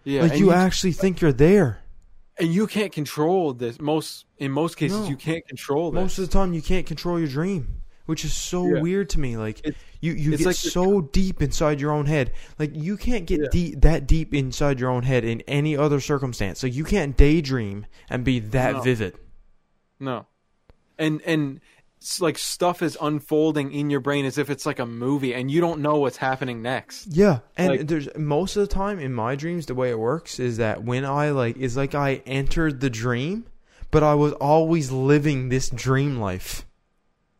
yeah. 0.04 0.22
like 0.22 0.32
and 0.32 0.40
you, 0.40 0.52
actually 0.52 0.92
think 0.92 1.20
you're 1.20 1.32
there. 1.32 1.80
and 2.38 2.52
you 2.52 2.66
can't 2.66 2.92
control 2.92 3.52
this. 3.54 3.80
Most 3.80 4.26
in 4.38 4.50
most 4.52 4.76
cases, 4.76 5.00
No. 5.00 5.08
you 5.08 5.16
can't 5.16 5.46
control 5.46 5.90
this. 5.90 6.00
Most 6.00 6.18
of 6.18 6.26
the 6.26 6.32
time 6.32 6.52
you 6.54 6.62
can't 6.62 6.86
control 6.86 7.18
your 7.18 7.28
dream, 7.28 7.82
which 8.06 8.24
is 8.24 8.32
so 8.34 8.66
Yeah. 8.66 8.80
weird 8.80 9.08
to 9.10 9.20
me. 9.20 9.36
Like 9.36 9.58
It's- 9.60 9.74
you 10.00 10.12
you 10.12 10.30
get 10.36 10.46
like 10.46 10.56
so 10.56 11.00
deep 11.00 11.40
inside 11.42 11.80
your 11.80 11.90
own 11.92 12.06
head. 12.06 12.32
Like 12.58 12.70
you 12.74 12.96
can't 12.96 13.26
get 13.26 13.40
Yeah. 13.40 13.46
deep 13.50 13.80
that 13.82 14.06
deep 14.06 14.32
inside 14.34 14.78
your 14.80 14.90
own 14.90 15.02
head 15.04 15.24
in 15.24 15.40
any 15.42 15.76
other 15.76 15.98
circumstance. 16.00 16.62
Like 16.62 16.74
you 16.74 16.84
can't 16.84 17.16
daydream 17.16 17.86
and 18.10 18.24
be 18.24 18.38
that 18.40 18.74
No. 18.74 18.82
vivid. 18.82 19.14
No, 20.00 20.26
and 20.98 21.20
and 21.22 21.60
like 22.20 22.36
stuff 22.36 22.82
is 22.82 22.98
unfolding 23.00 23.72
in 23.72 23.88
your 23.88 24.00
brain 24.00 24.26
as 24.26 24.36
if 24.36 24.50
it's 24.50 24.66
like 24.66 24.78
a 24.78 24.84
movie, 24.86 25.32
and 25.34 25.50
you 25.50 25.60
don't 25.60 25.80
know 25.80 25.96
what's 25.96 26.18
happening 26.18 26.60
next. 26.60 27.06
Yeah, 27.06 27.38
and 27.56 27.68
Like- 27.70 27.86
there's 27.88 28.08
most 28.16 28.56
of 28.56 28.60
the 28.60 28.66
time 28.74 28.98
in 28.98 29.12
my 29.14 29.34
dreams, 29.36 29.66
the 29.66 29.74
way 29.74 29.90
it 29.90 29.98
works 29.98 30.38
is 30.38 30.58
that 30.58 30.84
when 30.84 31.04
I 31.06 31.30
like, 31.30 31.56
it's 31.58 31.76
like 31.76 31.94
I 31.94 32.22
entered 32.26 32.80
the 32.80 32.90
dream, 32.90 33.46
but 33.90 34.02
I 34.02 34.14
was 34.14 34.32
always 34.34 34.90
living 34.90 35.48
this 35.48 35.70
dream 35.70 36.18
life. 36.18 36.66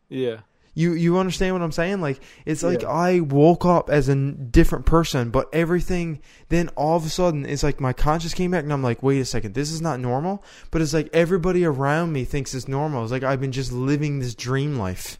Yeah, 0.09 0.37
You 0.75 0.93
you 0.93 1.17
understand 1.17 1.55
what 1.55 1.61
I'm 1.61 1.71
saying? 1.71 2.01
Like 2.01 2.21
it's 2.45 2.61
like 2.61 2.83
I 2.83 3.21
woke 3.21 3.65
up 3.65 3.89
as 3.89 4.09
a 4.09 4.15
different 4.15 4.85
person, 4.85 5.31
but 5.31 5.47
everything 5.53 6.21
then 6.49 6.67
all 6.75 6.97
of 6.97 7.05
a 7.05 7.09
sudden 7.09 7.45
it's 7.45 7.63
like 7.63 7.79
my 7.79 7.93
conscious 7.93 8.33
came 8.33 8.51
back 8.51 8.63
and 8.63 8.73
I'm 8.73 8.83
like, 8.83 9.01
wait 9.01 9.19
a 9.19 9.25
second, 9.25 9.53
this 9.53 9.71
is 9.71 9.81
not 9.81 10.01
normal. 10.01 10.43
But 10.71 10.81
it's 10.81 10.93
like 10.93 11.09
everybody 11.13 11.63
around 11.65 12.11
me 12.11 12.25
thinks 12.25 12.53
it's 12.53 12.67
normal. 12.67 13.03
It's 13.03 13.11
like 13.11 13.23
I've 13.23 13.39
been 13.39 13.53
just 13.53 13.71
living 13.71 14.19
this 14.19 14.35
dream 14.35 14.77
life. 14.77 15.17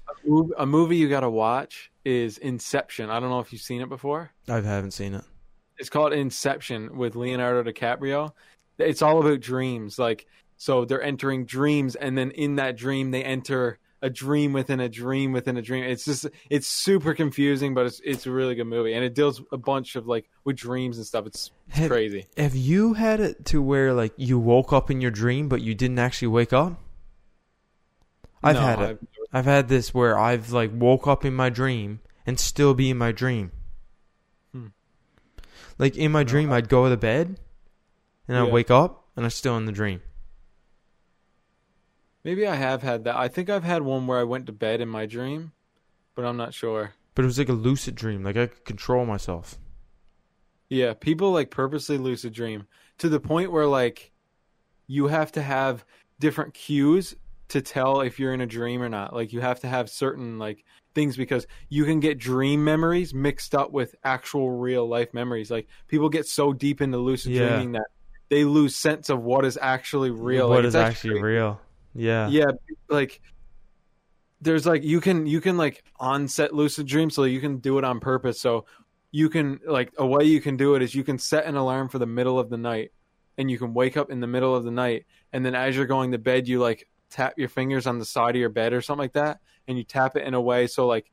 a 0.58 0.66
movie 0.66 0.98
you 0.98 1.08
got 1.08 1.22
to 1.22 1.30
watch 1.30 1.90
is 2.04 2.38
Inception. 2.38 3.10
I 3.10 3.22
don't 3.22 3.30
know 3.30 3.40
if 3.40 3.54
you've 3.54 3.62
seen 3.62 3.82
it 3.82 3.88
before. 3.88 4.32
I 4.50 4.56
haven't 4.56 4.92
seen 4.92 5.14
it. 5.14 5.24
It's 5.78 5.90
called 5.90 6.14
Inception 6.14 6.98
with 6.98 7.16
Leonardo 7.16 7.70
DiCaprio. 7.70 8.32
It's 8.78 9.02
all 9.02 9.20
about 9.20 9.40
dreams. 9.40 9.98
Like, 9.98 10.28
so 10.58 10.86
they're 10.86 11.02
entering 11.02 11.46
dreams, 11.46 11.96
and 11.96 12.18
then 12.18 12.32
in 12.32 12.56
that 12.58 12.78
dream, 12.78 13.12
they 13.12 13.24
enter 13.24 13.80
a 14.06 14.10
dream 14.10 14.54
within 14.54 14.80
a 14.80 14.88
dream 14.90 15.32
within 15.32 15.58
a 15.58 15.62
dream. 15.62 15.84
It's 15.84 16.06
just, 16.06 16.28
it's 16.50 16.68
super 16.68 17.14
confusing, 17.16 17.74
but 17.74 17.88
it's 17.88 18.00
it's 18.04 18.26
a 18.28 18.32
really 18.32 18.54
good 18.56 18.68
movie, 18.68 18.94
and 18.94 19.04
it 19.04 19.16
deals 19.16 19.42
a 19.52 19.58
bunch 19.58 19.96
of 19.96 20.06
like 20.06 20.30
with 20.44 20.56
dreams 20.58 20.98
and 20.98 21.06
stuff. 21.08 21.26
It's, 21.26 21.52
it's 21.70 21.78
Have- 21.78 21.90
crazy. 21.90 22.28
Have 22.38 22.56
you 22.56 22.94
had 22.94 23.20
it 23.20 23.46
to 23.46 23.62
where 23.62 23.94
like 23.94 24.14
you 24.18 24.38
woke 24.38 24.72
up 24.72 24.92
in 24.92 25.02
your 25.02 25.12
dream 25.12 25.50
but 25.50 25.62
you 25.62 25.74
didn't 25.74 26.00
actually 26.00 26.28
wake 26.30 26.54
up? 26.54 26.80
I've 28.44 28.56
No, 28.56 28.62
had 28.62 28.80
it. 28.80 28.90
I've- 28.90 29.08
I've 29.34 29.46
had 29.46 29.68
this 29.68 29.94
where 29.94 30.18
I've 30.18 30.52
like 30.52 30.72
woke 30.74 31.08
up 31.08 31.26
in 31.26 31.34
my 31.34 31.50
dream 31.50 32.00
and 32.26 32.40
still 32.40 32.74
be 32.74 32.90
in 32.90 32.98
my 32.98 33.12
dream. 33.12 33.52
Hmm. 34.54 34.68
Like 35.78 35.98
in 35.98 36.12
my 36.12 36.24
dream, 36.24 36.52
I'd 36.54 36.70
go 36.70 36.88
to 36.90 36.96
bed, 36.96 37.38
and 38.28 38.38
I 38.38 38.46
Yeah. 38.46 38.52
wake 38.52 38.72
up 38.72 39.08
and 39.16 39.26
I'm 39.26 39.32
still 39.32 39.58
in 39.58 39.66
the 39.66 39.72
dream. 39.74 40.02
Maybe 42.26 42.48
I 42.48 42.56
have 42.56 42.82
had 42.82 43.04
that. 43.04 43.16
I 43.16 43.28
think 43.28 43.52
I've 43.52 43.64
had 43.64 43.84
one 43.84 44.08
where 44.08 44.18
I 44.20 44.24
went 44.24 44.48
to 44.48 44.52
bed 44.52 44.82
in 44.82 44.90
my 44.90 45.06
dream, 45.06 45.52
but 46.16 46.26
I'm 46.26 46.38
not 46.38 46.56
sure. 46.56 46.96
But 47.14 47.22
it 47.24 47.28
was 47.28 47.38
like 47.38 47.50
a 47.50 47.54
lucid 47.54 47.94
dream. 47.94 48.24
Like 48.24 48.36
I 48.36 48.48
could 48.48 48.66
control 48.66 49.06
myself. 49.06 49.60
Yeah, 50.68 50.96
people 50.96 51.32
like 51.32 51.52
purposely 51.52 52.00
lucid 52.00 52.34
dream 52.34 52.66
to 52.98 53.10
the 53.10 53.20
point 53.20 53.52
where 53.52 53.68
like 53.68 54.12
you 54.88 55.08
have 55.08 55.32
to 55.34 55.42
have 55.44 55.86
different 56.20 56.56
cues 56.56 57.16
to 57.50 57.62
tell 57.62 58.02
if 58.02 58.20
you're 58.20 58.34
in 58.34 58.42
a 58.42 58.48
dream 58.48 58.82
or 58.82 58.90
not. 58.90 59.14
Like 59.14 59.32
you 59.32 59.40
have 59.42 59.60
to 59.60 59.68
have 59.68 59.88
certain 59.88 60.40
like 60.40 60.66
things 60.96 61.16
because 61.16 61.46
you 61.70 61.86
can 61.86 62.00
get 62.00 62.18
dream 62.18 62.64
memories 62.64 63.14
mixed 63.14 63.54
up 63.54 63.72
with 63.72 63.94
actual 64.04 64.50
real 64.50 64.88
life 64.88 65.14
memories. 65.14 65.52
Like 65.52 65.68
people 65.88 66.10
get 66.10 66.26
so 66.26 66.54
deep 66.54 66.82
into 66.82 66.98
lucid 66.98 67.34
Yeah. 67.34 67.50
dreaming 67.50 67.74
that 67.74 67.86
they 68.30 68.44
lose 68.44 68.76
sense 68.76 69.12
of 69.12 69.22
what 69.22 69.46
is 69.46 69.60
actually 69.62 70.10
real. 70.10 70.50
What 70.50 70.56
Like, 70.56 70.66
is 70.66 70.74
it's 70.74 70.90
actually 70.90 71.22
real? 71.22 71.62
Yeah. 71.96 72.28
yeah 72.28 72.52
like 72.90 73.22
there's 74.42 74.66
like 74.66 74.84
you 74.84 75.00
can 75.00 75.26
you 75.26 75.40
can 75.40 75.58
like 75.58 75.84
onset 76.00 76.54
lucid 76.54 76.88
dream 76.88 77.10
so 77.10 77.24
you 77.24 77.40
can 77.40 77.58
do 77.58 77.78
it 77.78 77.84
on 77.84 78.00
purpose 78.00 78.40
so 78.40 78.66
you 79.12 79.30
can 79.30 79.60
like 79.66 79.94
a 79.98 80.06
way 80.06 80.26
you 80.26 80.42
can 80.42 80.58
do 80.58 80.76
it 80.76 80.82
is 80.82 80.94
you 80.94 81.04
can 81.04 81.18
set 81.18 81.46
an 81.46 81.56
alarm 81.56 81.88
for 81.88 82.00
the 82.00 82.06
middle 82.06 82.38
of 82.38 82.50
the 82.50 82.58
night 82.58 82.92
and 83.38 83.50
you 83.50 83.58
can 83.58 83.74
wake 83.74 83.96
up 83.96 84.12
in 84.12 84.20
the 84.20 84.28
middle 84.28 84.54
of 84.54 84.66
the 84.66 84.72
night 84.72 85.06
and 85.32 85.46
then 85.46 85.56
as 85.56 85.76
you're 85.76 85.86
going 85.86 86.12
to 86.12 86.18
bed 86.18 86.48
you 86.48 86.60
like 86.60 86.88
tap 87.10 87.34
your 87.38 87.50
fingers 87.50 87.88
on 87.88 87.98
the 87.98 88.06
side 88.06 88.36
of 88.36 88.40
your 88.40 88.50
bed 88.50 88.74
or 88.74 88.82
something 88.82 89.04
like 89.04 89.14
that 89.14 89.40
and 89.68 89.78
you 89.78 89.84
tap 89.84 90.18
it 90.18 90.28
in 90.28 90.34
a 90.34 90.42
way 90.42 90.68
so 90.68 90.86
like 90.86 91.10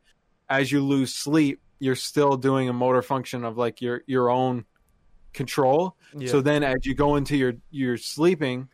as 0.51 0.73
you 0.73 0.85
lose 0.85 1.15
sleep 1.15 1.61
you're 1.79 1.97
still 1.97 2.37
doing 2.37 2.69
a 2.69 2.73
motor 2.73 3.03
function 3.03 3.45
of 3.45 3.57
like 3.57 3.81
your 3.81 4.03
your 4.07 4.31
own 4.31 4.65
control. 5.33 5.97
So 6.27 6.41
then 6.41 6.63
as 6.63 6.85
you 6.85 6.95
go 6.95 7.17
into 7.17 7.37
your 7.37 7.55
your 7.71 7.97
sleeping, 7.97 8.69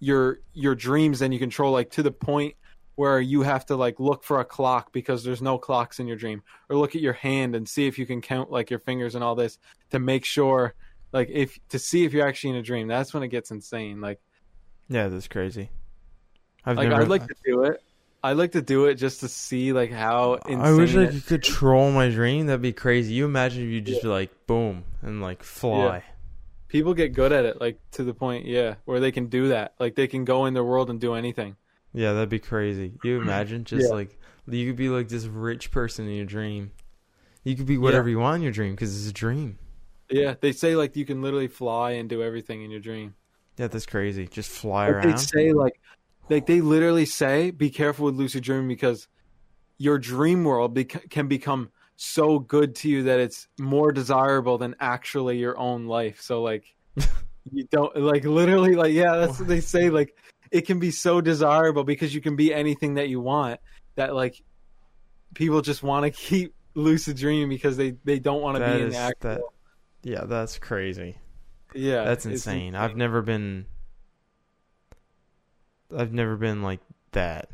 your 0.00 0.40
your 0.52 0.74
dreams 0.74 1.22
and 1.22 1.32
you 1.32 1.38
control 1.38 1.72
like 1.72 1.90
to 1.90 2.02
the 2.02 2.10
point 2.10 2.54
where 2.96 3.20
you 3.20 3.42
have 3.42 3.64
to 3.66 3.76
like 3.76 4.00
look 4.00 4.24
for 4.24 4.40
a 4.40 4.44
clock 4.44 4.92
because 4.92 5.22
there's 5.22 5.40
no 5.40 5.56
clocks 5.56 6.00
in 6.00 6.06
your 6.06 6.16
dream 6.16 6.42
or 6.68 6.76
look 6.76 6.94
at 6.94 7.00
your 7.00 7.12
hand 7.12 7.54
and 7.54 7.68
see 7.68 7.86
if 7.86 7.98
you 7.98 8.06
can 8.06 8.20
count 8.20 8.50
like 8.50 8.70
your 8.70 8.78
fingers 8.78 9.14
and 9.14 9.22
all 9.22 9.34
this 9.34 9.58
to 9.90 9.98
make 9.98 10.24
sure 10.24 10.74
like 11.12 11.28
if 11.30 11.58
to 11.68 11.78
see 11.78 12.04
if 12.04 12.12
you're 12.12 12.26
actually 12.26 12.50
in 12.50 12.56
a 12.56 12.62
dream 12.62 12.88
that's 12.88 13.14
when 13.14 13.22
it 13.22 13.28
gets 13.28 13.50
insane 13.50 14.00
like 14.00 14.20
yeah, 14.90 15.06
that's 15.06 15.28
crazy. 15.28 15.70
I've 16.64 16.76
like 16.76 16.88
never. 16.88 17.02
i'd 17.02 17.08
like 17.08 17.26
to 17.26 17.34
do 17.44 17.62
it 17.62 17.80
i'd 18.24 18.36
like 18.36 18.52
to 18.52 18.60
do 18.60 18.86
it 18.86 18.96
just 18.96 19.20
to 19.20 19.28
see 19.28 19.72
like 19.72 19.92
how 19.92 20.34
insane 20.34 20.60
I 20.60 20.72
wish 20.72 20.94
I 20.94 21.06
could 21.06 21.26
control 21.26 21.90
my 21.90 22.10
dream. 22.10 22.46
That'd 22.46 22.60
be 22.60 22.74
crazy. 22.74 23.14
You 23.14 23.24
imagine 23.24 23.62
if 23.62 23.70
you 23.70 23.80
just 23.80 24.02
be 24.02 24.08
like 24.08 24.46
boom 24.46 24.84
and 25.00 25.22
like 25.22 25.42
fly. 25.42 26.04
People 26.70 26.94
get 26.94 27.12
good 27.12 27.32
at 27.32 27.44
it 27.44 27.60
like 27.60 27.78
to 27.90 28.04
the 28.04 28.14
point 28.14 28.46
yeah 28.46 28.76
where 28.86 29.00
they 29.00 29.12
can 29.12 29.26
do 29.26 29.48
that 29.48 29.74
like 29.78 29.94
they 29.96 30.06
can 30.06 30.24
go 30.24 30.46
in 30.46 30.54
their 30.54 30.64
world 30.64 30.88
and 30.88 31.00
do 31.00 31.14
anything 31.14 31.56
Yeah, 31.92 32.12
that'd 32.12 32.28
be 32.28 32.38
crazy. 32.38 32.92
You 33.02 33.18
imagine 33.20 33.64
just 33.64 33.90
Yeah. 33.90 33.96
like 33.96 34.18
you 34.48 34.66
could 34.68 34.76
be 34.76 34.88
like 34.88 35.08
this 35.08 35.26
rich 35.26 35.70
person 35.70 36.06
in 36.08 36.14
your 36.14 36.24
dream. 36.26 36.70
You 37.44 37.56
could 37.56 37.66
be 37.66 37.78
whatever 37.78 38.08
you 38.08 38.18
want 38.20 38.36
in 38.36 38.42
your 38.42 38.52
dream 38.52 38.74
because 38.74 38.96
it's 38.96 39.10
a 39.10 39.12
dream. 39.12 39.58
yeah 40.10 40.34
they 40.40 40.52
say 40.52 40.76
like 40.76 40.96
you 40.96 41.04
can 41.04 41.22
literally 41.22 41.48
fly 41.48 41.92
and 41.92 42.08
do 42.08 42.22
everything 42.22 42.62
in 42.62 42.70
your 42.70 42.80
dream 42.80 43.14
Yeah, 43.58 43.66
that's 43.68 43.86
crazy. 43.86 44.26
Just 44.26 44.50
fly 44.50 44.90
Like, 44.90 45.02
they 45.02 45.16
say 45.16 45.52
like 45.52 45.80
like 46.28 46.46
they 46.46 46.60
literally 46.60 47.06
say 47.06 47.50
be 47.50 47.70
careful 47.70 48.06
with 48.06 48.14
lucid 48.14 48.44
dreaming 48.44 48.68
because 48.68 49.08
your 49.78 49.98
dream 49.98 50.44
world 50.44 50.74
bec- 50.74 51.10
can 51.10 51.26
become 51.26 51.70
so 52.02 52.38
good 52.38 52.74
to 52.74 52.88
you 52.88 53.02
that 53.02 53.20
it's 53.20 53.46
more 53.58 53.92
desirable 53.92 54.56
than 54.56 54.74
actually 54.80 55.36
your 55.36 55.58
own 55.58 55.84
life 55.84 56.22
so 56.22 56.42
like 56.42 56.64
you 57.52 57.64
don't 57.70 57.94
like 57.94 58.24
literally 58.24 58.74
like 58.74 58.94
yeah 58.94 59.16
that's 59.16 59.38
what 59.38 59.46
they 59.46 59.60
say 59.60 59.90
like 59.90 60.16
it 60.50 60.62
can 60.62 60.78
be 60.78 60.90
so 60.90 61.20
desirable 61.20 61.84
because 61.84 62.14
you 62.14 62.22
can 62.22 62.36
be 62.36 62.54
anything 62.54 62.94
that 62.94 63.10
you 63.10 63.20
want 63.20 63.60
that 63.96 64.14
like 64.14 64.42
people 65.34 65.60
just 65.60 65.82
want 65.82 66.02
to 66.04 66.10
keep 66.28 66.54
lucid 66.74 67.18
dreaming 67.18 67.50
because 67.50 67.76
they 67.76 67.90
they 68.04 68.18
don't 68.18 68.40
want 68.40 68.56
to 68.56 68.64
be 68.64 68.80
in 68.80 68.88
the 68.88 68.96
actual 68.96 69.30
that- 69.34 69.40
Yeah, 70.02 70.24
that's 70.24 70.58
crazy. 70.58 71.18
yeah 71.74 72.04
That's 72.04 72.24
it's 72.24 72.46
insane. 72.46 72.74
I've 72.74 72.96
never 72.96 73.20
been. 73.20 73.66
I've 75.94 76.14
never 76.14 76.36
been 76.36 76.62
like 76.62 76.80
that. 77.12 77.50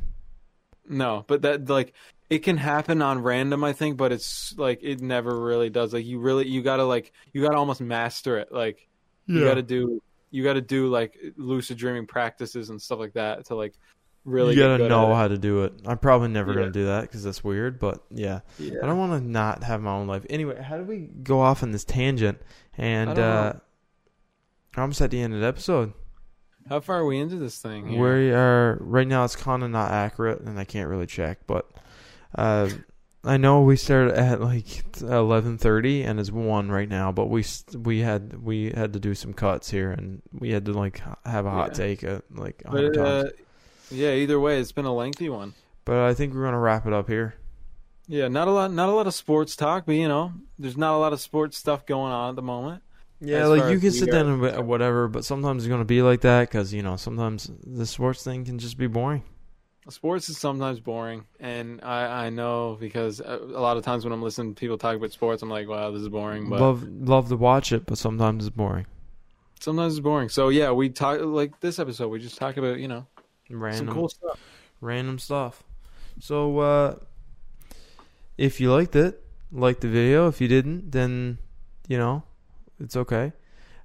No, 0.89 1.25
but 1.27 1.43
that 1.43 1.69
like 1.69 1.95
it 2.29 2.41
can 2.41 2.57
happen 2.57 3.03
on 3.03 3.23
random, 3.23 3.63
I 3.65 3.73
think, 3.73 3.97
but 3.97 4.11
it's 4.13 4.55
like 4.59 4.81
it 4.83 5.01
never 5.01 5.39
really 5.41 5.71
does. 5.71 5.93
Like 5.93 6.05
you 6.05 6.19
really 6.19 6.49
you 6.49 6.63
gotta 6.63 6.85
like 6.85 7.13
you 7.33 7.43
gotta 7.43 7.57
almost 7.57 7.81
master 7.81 8.39
it. 8.39 8.51
Like 8.53 8.89
you 9.27 9.45
gotta 9.45 9.63
do 9.63 10.03
you 10.31 10.43
gotta 10.45 10.61
do 10.61 10.89
like 10.89 11.17
lucid 11.37 11.79
dreaming 11.79 12.07
practices 12.07 12.71
and 12.71 12.81
stuff 12.83 12.99
like 12.99 13.13
that 13.15 13.47
to 13.47 13.55
like 13.55 13.75
really 14.25 14.55
you 14.55 14.61
gotta 14.61 14.89
know 14.89 15.15
how 15.15 15.29
to 15.29 15.39
do 15.39 15.63
it. 15.65 15.73
I'm 15.87 15.99
probably 15.99 16.29
never 16.29 16.51
Yeah. 16.53 16.59
gonna 16.61 16.71
do 16.73 16.87
that 16.87 17.03
because 17.03 17.23
that's 17.23 17.45
weird. 17.45 17.79
But 17.79 18.03
yeah. 18.11 18.41
Yeah. 18.59 18.75
I 18.83 18.87
don't 18.87 18.99
want 18.99 19.13
to 19.13 19.21
not 19.29 19.63
have 19.63 19.81
my 19.81 19.93
own 19.93 20.09
life. 20.09 20.27
Anyway, 20.29 20.61
how 20.61 20.77
do 20.79 20.83
we 20.85 21.09
go 21.23 21.41
off 21.41 21.63
on 21.63 21.71
this 21.71 21.85
tangent? 21.85 22.41
And 22.77 23.19
uh 23.19 23.55
i'm 24.75 24.83
almost 24.83 25.01
at 25.01 25.11
the 25.11 25.21
end 25.23 25.33
of 25.33 25.41
the 25.41 25.47
episode. 25.47 25.93
How 26.69 26.81
far 26.81 26.99
are 26.99 27.07
we 27.07 27.19
into 27.19 27.37
this 27.37 27.59
thing? 27.61 27.87
here? 27.87 28.03
We 28.03 28.33
are 28.33 28.79
right 28.81 29.07
now. 29.07 29.25
It's 29.25 29.37
kind 29.37 29.63
of 29.63 29.71
not 29.71 29.93
accurate, 29.93 30.41
and 30.41 30.59
I 30.59 30.65
can't 30.65 30.89
really 30.91 31.07
check. 31.07 31.47
But 31.47 31.71
uh, 32.37 32.69
I 33.25 33.37
know 33.39 33.63
we 33.63 33.77
started 33.77 34.15
at 34.15 34.41
like 34.41 34.85
eleven 35.03 35.59
thirty, 35.59 36.03
and 36.03 36.21
it's 36.21 36.31
one 36.31 36.71
right 36.71 36.89
now. 36.89 37.11
But 37.11 37.27
we 37.27 37.45
we 37.77 38.01
had 38.01 38.41
we 38.43 38.71
had 38.71 38.93
to 38.93 39.01
do 39.01 39.15
some 39.15 39.33
cuts 39.33 39.71
here, 39.71 39.91
and 39.91 40.23
we 40.33 40.51
had 40.51 40.65
to 40.67 40.73
like 40.73 41.03
have 41.25 41.45
a 41.47 41.51
hot 41.51 41.71
Yeah. 41.71 41.75
take 41.87 42.05
at 42.05 42.23
like 42.33 42.63
a 42.65 42.71
hundred 42.71 42.95
But, 42.95 43.03
times. 43.05 43.25
uh, 43.25 43.31
yeah, 43.91 44.13
either 44.13 44.39
way, 44.39 44.61
it's 44.61 44.73
been 44.73 44.85
a 44.85 44.95
lengthy 44.95 45.29
one. 45.29 45.55
But 45.85 45.99
I 45.99 46.15
think 46.15 46.35
we're 46.35 46.45
gonna 46.45 46.59
wrap 46.61 46.87
it 46.87 46.93
up 46.93 47.09
here. 47.09 47.35
Yeah, 48.09 48.29
not 48.29 48.47
a 48.47 48.53
lot, 48.53 48.73
not 48.73 48.89
a 48.89 48.93
lot 48.93 49.09
of 49.09 49.15
sports 49.15 49.57
talk, 49.57 49.87
but 49.87 49.97
you 49.97 50.07
know, 50.07 50.33
there's 50.59 50.77
not 50.77 50.95
a 50.95 50.99
lot 50.99 51.13
of 51.13 51.21
sports 51.21 51.57
stuff 51.57 51.85
going 51.87 52.13
on 52.13 52.31
at 52.31 52.37
the 52.37 52.43
moment. 52.43 52.83
Yeah, 53.21 53.47
like 53.47 53.73
you 53.73 53.81
can 53.81 53.91
sit 53.93 54.11
down 54.13 54.45
and 54.45 54.69
whatever, 54.69 55.09
but 55.09 55.25
sometimes 55.25 55.65
it's 55.65 55.69
gonna 55.71 55.85
be 55.85 56.03
like 56.03 56.21
that 56.21 56.49
because 56.49 56.73
you 56.73 56.83
know 56.83 56.95
sometimes 56.97 57.51
the 57.67 57.87
sports 57.87 58.23
thing 58.23 58.45
can 58.45 58.59
just 58.61 58.79
be 58.79 58.87
boring. 58.87 59.25
Sports 59.89 60.29
is 60.29 60.37
sometimes 60.39 60.81
boring, 60.81 61.25
and 61.39 61.81
I, 61.83 62.27
I 62.27 62.31
know 62.31 62.77
because 62.81 63.21
a 63.21 63.37
a 63.39 63.61
lot 63.61 63.77
of 63.77 63.85
times 63.85 64.05
when 64.05 64.13
I'm 64.13 64.23
listening 64.23 64.55
to 64.55 64.59
people 64.61 64.77
talk 64.79 64.97
about 64.97 65.13
sports, 65.13 65.43
I'm 65.43 65.49
like, 65.51 65.69
wow, 65.69 65.93
this 65.93 66.03
is 66.03 66.09
boring. 66.09 66.51
But 66.51 66.61
Love 66.61 66.83
love 66.89 67.29
to 67.29 67.37
watch 67.37 67.73
it, 67.73 67.87
but 67.87 67.97
sometimes 67.97 68.47
it's 68.47 68.57
boring. 68.57 68.87
sometimes 69.61 69.95
it's 69.95 70.01
boring. 70.01 70.29
So 70.29 70.49
yeah, 70.49 70.73
we 70.73 70.89
talk 70.89 71.21
like 71.21 71.61
this 71.61 71.79
episode. 71.79 72.09
We 72.09 72.19
just 72.19 72.37
talk 72.39 72.57
about 72.57 72.79
you 72.81 72.89
know 72.89 73.07
Random 73.49 73.87
some 73.87 73.95
cool 73.95 74.09
stuff. 74.09 74.41
random 74.81 75.19
stuff. 75.21 75.63
So 76.19 76.59
uh 76.59 76.97
if 78.37 78.61
you 78.61 78.73
liked 78.73 78.97
it, 78.97 79.23
like 79.53 79.81
the 79.81 79.89
video. 79.89 80.27
If 80.29 80.41
you 80.41 80.49
didn't, 80.49 80.91
then 80.91 81.39
you 81.87 81.97
know, 81.97 82.25
it's 82.81 82.97
okay. 82.97 83.33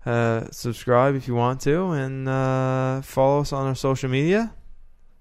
Uh 0.03 0.49
subscribe 0.51 1.13
if 1.15 1.27
you 1.27 1.35
want 1.35 1.61
to 1.61 1.91
and 1.91 2.27
uh 2.27 3.01
follow 3.03 3.41
us 3.41 3.53
on 3.53 3.67
our 3.67 3.75
social 3.75 4.09
media. 4.09 4.53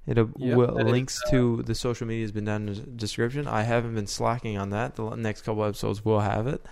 It 0.06 0.16
Yep, 0.16 0.28
will, 0.56 0.74
that 0.74 0.86
is, 0.86 0.92
links 0.92 1.20
to 1.30 1.62
the 1.62 1.74
social 1.74 2.06
media 2.06 2.24
has 2.24 2.32
been 2.32 2.44
down 2.44 2.68
in 2.68 2.74
the 2.74 2.80
description. 2.80 3.46
I 3.46 3.62
haven't 3.62 3.94
been 3.94 4.06
slacking 4.06 4.56
on 4.58 4.70
that. 4.70 4.96
The 4.96 5.14
next 5.14 5.42
couple 5.42 5.64
episodes 5.64 6.04
will 6.04 6.20
have 6.20 6.46
it. 6.46 6.64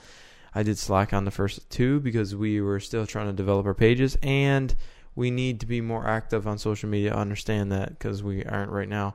I 0.54 0.62
did 0.62 0.78
slack 0.78 1.12
on 1.12 1.24
the 1.24 1.30
first 1.30 1.68
two 1.70 2.00
because 2.00 2.34
we 2.34 2.60
were 2.60 2.80
still 2.80 3.06
trying 3.06 3.26
to 3.26 3.32
develop 3.32 3.66
our 3.66 3.74
pages 3.74 4.16
and 4.22 4.74
we 5.14 5.30
need 5.30 5.60
to 5.60 5.66
be 5.66 5.80
more 5.80 6.06
active 6.06 6.46
on 6.46 6.58
social 6.58 6.88
media. 6.88 7.14
I 7.14 7.20
understand 7.20 7.72
that 7.72 7.90
because 7.90 8.22
we 8.22 8.44
aren't 8.44 8.70
right 8.70 8.88
now. 8.88 9.14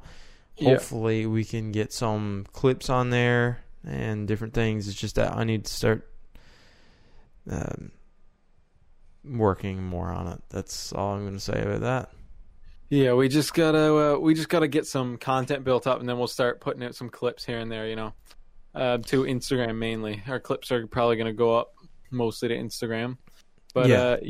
Yeah. 0.58 0.72
Hopefully, 0.72 1.26
we 1.26 1.44
can 1.44 1.72
get 1.72 1.92
some 1.92 2.46
clips 2.52 2.90
on 2.90 3.10
there 3.10 3.64
and 3.86 4.28
different 4.28 4.54
things. 4.54 4.88
It's 4.88 5.00
just 5.00 5.16
that 5.16 5.36
I 5.36 5.44
need 5.44 5.66
to 5.66 5.74
start 5.74 6.10
um, 7.50 7.92
working 9.24 9.84
more 9.84 10.10
on 10.10 10.28
it. 10.28 10.42
That's 10.50 10.94
all 10.94 11.16
I'm 11.16 11.22
going 11.22 11.34
to 11.34 11.40
say 11.40 11.62
about 11.62 11.82
that. 11.82 12.12
Yeah, 12.94 13.14
we 13.14 13.28
just 13.28 13.56
gotta 13.56 13.96
uh, 13.96 14.20
we 14.20 14.36
just 14.36 14.50
gotta 14.50 14.68
get 14.68 14.86
some 14.86 15.18
content 15.18 15.64
built 15.64 15.88
up, 15.88 16.00
and 16.00 16.08
then 16.08 16.20
we'll 16.20 16.28
start 16.28 16.62
putting 16.62 16.84
out 16.84 16.94
some 16.94 17.10
clips 17.10 17.44
here 17.44 17.58
and 17.58 17.72
there. 17.72 17.88
You 17.88 17.96
know, 17.96 18.14
uh, 18.76 19.00
to 19.08 19.24
Instagram 19.24 19.78
mainly. 19.80 20.22
Our 20.28 20.40
clips 20.40 20.72
are 20.72 20.86
probably 20.86 21.16
gonna 21.16 21.34
go 21.34 21.58
up 21.58 21.74
mostly 22.12 22.50
to 22.50 22.56
Instagram, 22.56 23.18
but 23.74 23.90
Yeah. 23.90 24.02
uh, 24.04 24.18
yeah, 24.22 24.30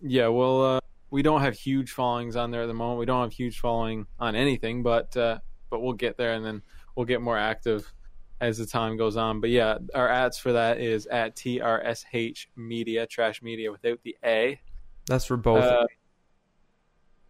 yeah. 0.00 0.26
Well, 0.26 0.64
uh, 0.64 0.80
we 1.10 1.22
don't 1.22 1.42
have 1.42 1.54
huge 1.54 1.92
followings 1.92 2.34
on 2.34 2.50
there 2.50 2.62
at 2.62 2.66
the 2.66 2.74
moment. 2.74 2.98
We 2.98 3.06
don't 3.06 3.22
have 3.22 3.32
huge 3.32 3.60
following 3.60 4.08
on 4.18 4.34
anything, 4.34 4.82
but 4.82 5.16
uh, 5.16 5.38
but 5.70 5.80
we'll 5.80 5.92
get 5.92 6.16
there, 6.16 6.32
and 6.32 6.44
then 6.44 6.62
we'll 6.96 7.06
get 7.06 7.22
more 7.22 7.38
active 7.38 7.92
as 8.40 8.58
the 8.58 8.66
time 8.66 8.96
goes 8.96 9.16
on. 9.16 9.40
But 9.40 9.50
yeah, 9.50 9.78
our 9.94 10.08
ads 10.08 10.36
for 10.36 10.54
that 10.54 10.80
is 10.80 11.06
at 11.06 11.36
TRSH 11.36 12.48
Media, 12.56 13.06
Trash 13.06 13.40
Media 13.40 13.70
without 13.70 14.00
the 14.02 14.16
A. 14.24 14.60
That's 15.06 15.26
for 15.26 15.36
both. 15.36 15.62
Uh, 15.62 15.86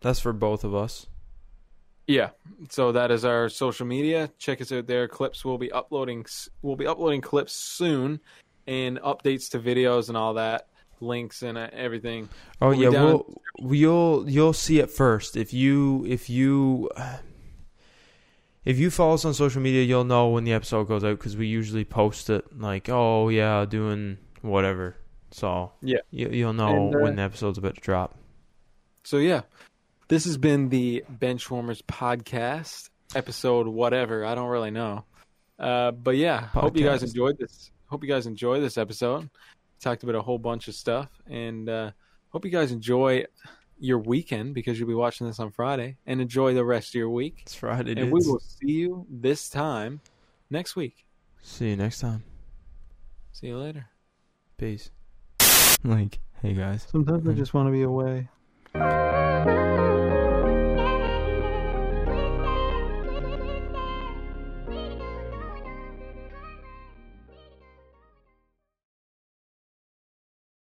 That's 0.04 0.20
for 0.20 0.34
both 0.34 0.64
of 0.64 0.74
us. 0.74 1.06
Yeah, 2.06 2.28
so 2.68 2.92
that 2.92 3.10
is 3.10 3.24
our 3.24 3.48
social 3.48 3.86
media. 3.86 4.30
Check 4.36 4.60
us 4.60 4.70
out 4.70 4.86
there. 4.86 5.08
Clips 5.08 5.46
will 5.46 5.56
be 5.56 5.72
uploading. 5.72 6.26
We'll 6.60 6.76
be 6.76 6.86
uploading 6.86 7.22
clips 7.22 7.54
soon, 7.54 8.20
and 8.66 9.00
updates 9.00 9.50
to 9.52 9.58
videos 9.58 10.08
and 10.08 10.16
all 10.18 10.34
that, 10.34 10.68
links 11.00 11.42
and 11.42 11.56
uh, 11.56 11.70
everything. 11.72 12.28
Oh 12.60 12.68
we'll 12.68 12.92
yeah, 12.92 13.02
we'll, 13.02 13.42
you'll 13.60 14.28
you'll 14.28 14.52
see 14.52 14.78
it 14.78 14.90
first. 14.90 15.38
If 15.38 15.54
you 15.54 16.04
if 16.06 16.28
you 16.28 16.90
if 18.66 18.78
you 18.78 18.90
follow 18.90 19.14
us 19.14 19.24
on 19.24 19.32
social 19.32 19.62
media, 19.62 19.84
you'll 19.84 20.04
know 20.04 20.28
when 20.28 20.44
the 20.44 20.52
episode 20.52 20.84
goes 20.86 21.02
out 21.02 21.16
because 21.16 21.38
we 21.38 21.46
usually 21.46 21.86
post 21.86 22.28
it 22.28 22.44
like, 22.60 22.90
oh 22.90 23.30
yeah, 23.30 23.64
doing 23.64 24.18
whatever. 24.42 24.96
So 25.30 25.72
Yeah. 25.80 26.00
you, 26.10 26.28
you'll 26.28 26.52
know 26.52 26.88
And, 26.88 26.94
uh, 26.94 26.98
when 26.98 27.16
the 27.16 27.22
episode's 27.22 27.56
about 27.56 27.76
to 27.76 27.80
drop. 27.80 28.18
So 29.04 29.16
yeah, 29.16 29.40
this 30.08 30.24
has 30.24 30.36
been 30.36 30.68
the 30.68 31.04
Benchwarmers 31.10 31.82
podcast 31.82 32.90
episode. 33.14 33.66
Whatever, 33.66 34.24
I 34.24 34.34
don't 34.34 34.48
really 34.48 34.70
know. 34.70 35.04
Uh, 35.58 35.92
but 35.92 36.16
yeah, 36.16 36.46
hope 36.46 36.76
you 36.76 36.84
guys 36.84 37.02
enjoyed 37.02 37.38
this. 37.38 37.70
Hope 37.86 38.02
you 38.02 38.08
guys 38.08 38.26
enjoyed 38.26 38.62
this 38.62 38.76
episode. 38.76 39.30
Talked 39.80 40.02
about 40.02 40.14
a 40.14 40.22
whole 40.22 40.38
bunch 40.38 40.68
of 40.68 40.74
stuff, 40.74 41.08
and 41.28 41.68
uh, 41.68 41.90
hope 42.30 42.44
you 42.44 42.50
guys 42.50 42.72
enjoy 42.72 43.24
your 43.78 43.98
weekend 43.98 44.54
because 44.54 44.78
you'll 44.78 44.88
be 44.88 44.94
watching 44.94 45.26
this 45.26 45.38
on 45.38 45.50
Friday, 45.50 45.96
and 46.06 46.20
enjoy 46.20 46.54
the 46.54 46.64
rest 46.64 46.90
of 46.90 46.94
your 46.94 47.10
week. 47.10 47.40
It's 47.42 47.54
Friday, 47.54 47.92
and 47.92 48.10
dudes. 48.10 48.26
we 48.26 48.32
will 48.32 48.40
see 48.40 48.72
you 48.72 49.06
this 49.10 49.48
time 49.48 50.00
next 50.50 50.76
week. 50.76 51.04
See 51.42 51.70
you 51.70 51.76
next 51.76 52.00
time. 52.00 52.24
See 53.32 53.48
you 53.48 53.58
later. 53.58 53.88
Peace. 54.56 54.90
Like, 55.82 56.18
hey 56.40 56.54
guys. 56.54 56.86
Sometimes 56.90 57.28
I 57.28 57.32
just 57.32 57.52
want 57.52 57.68
to 57.68 57.72
be 57.72 57.82
away. 57.82 58.28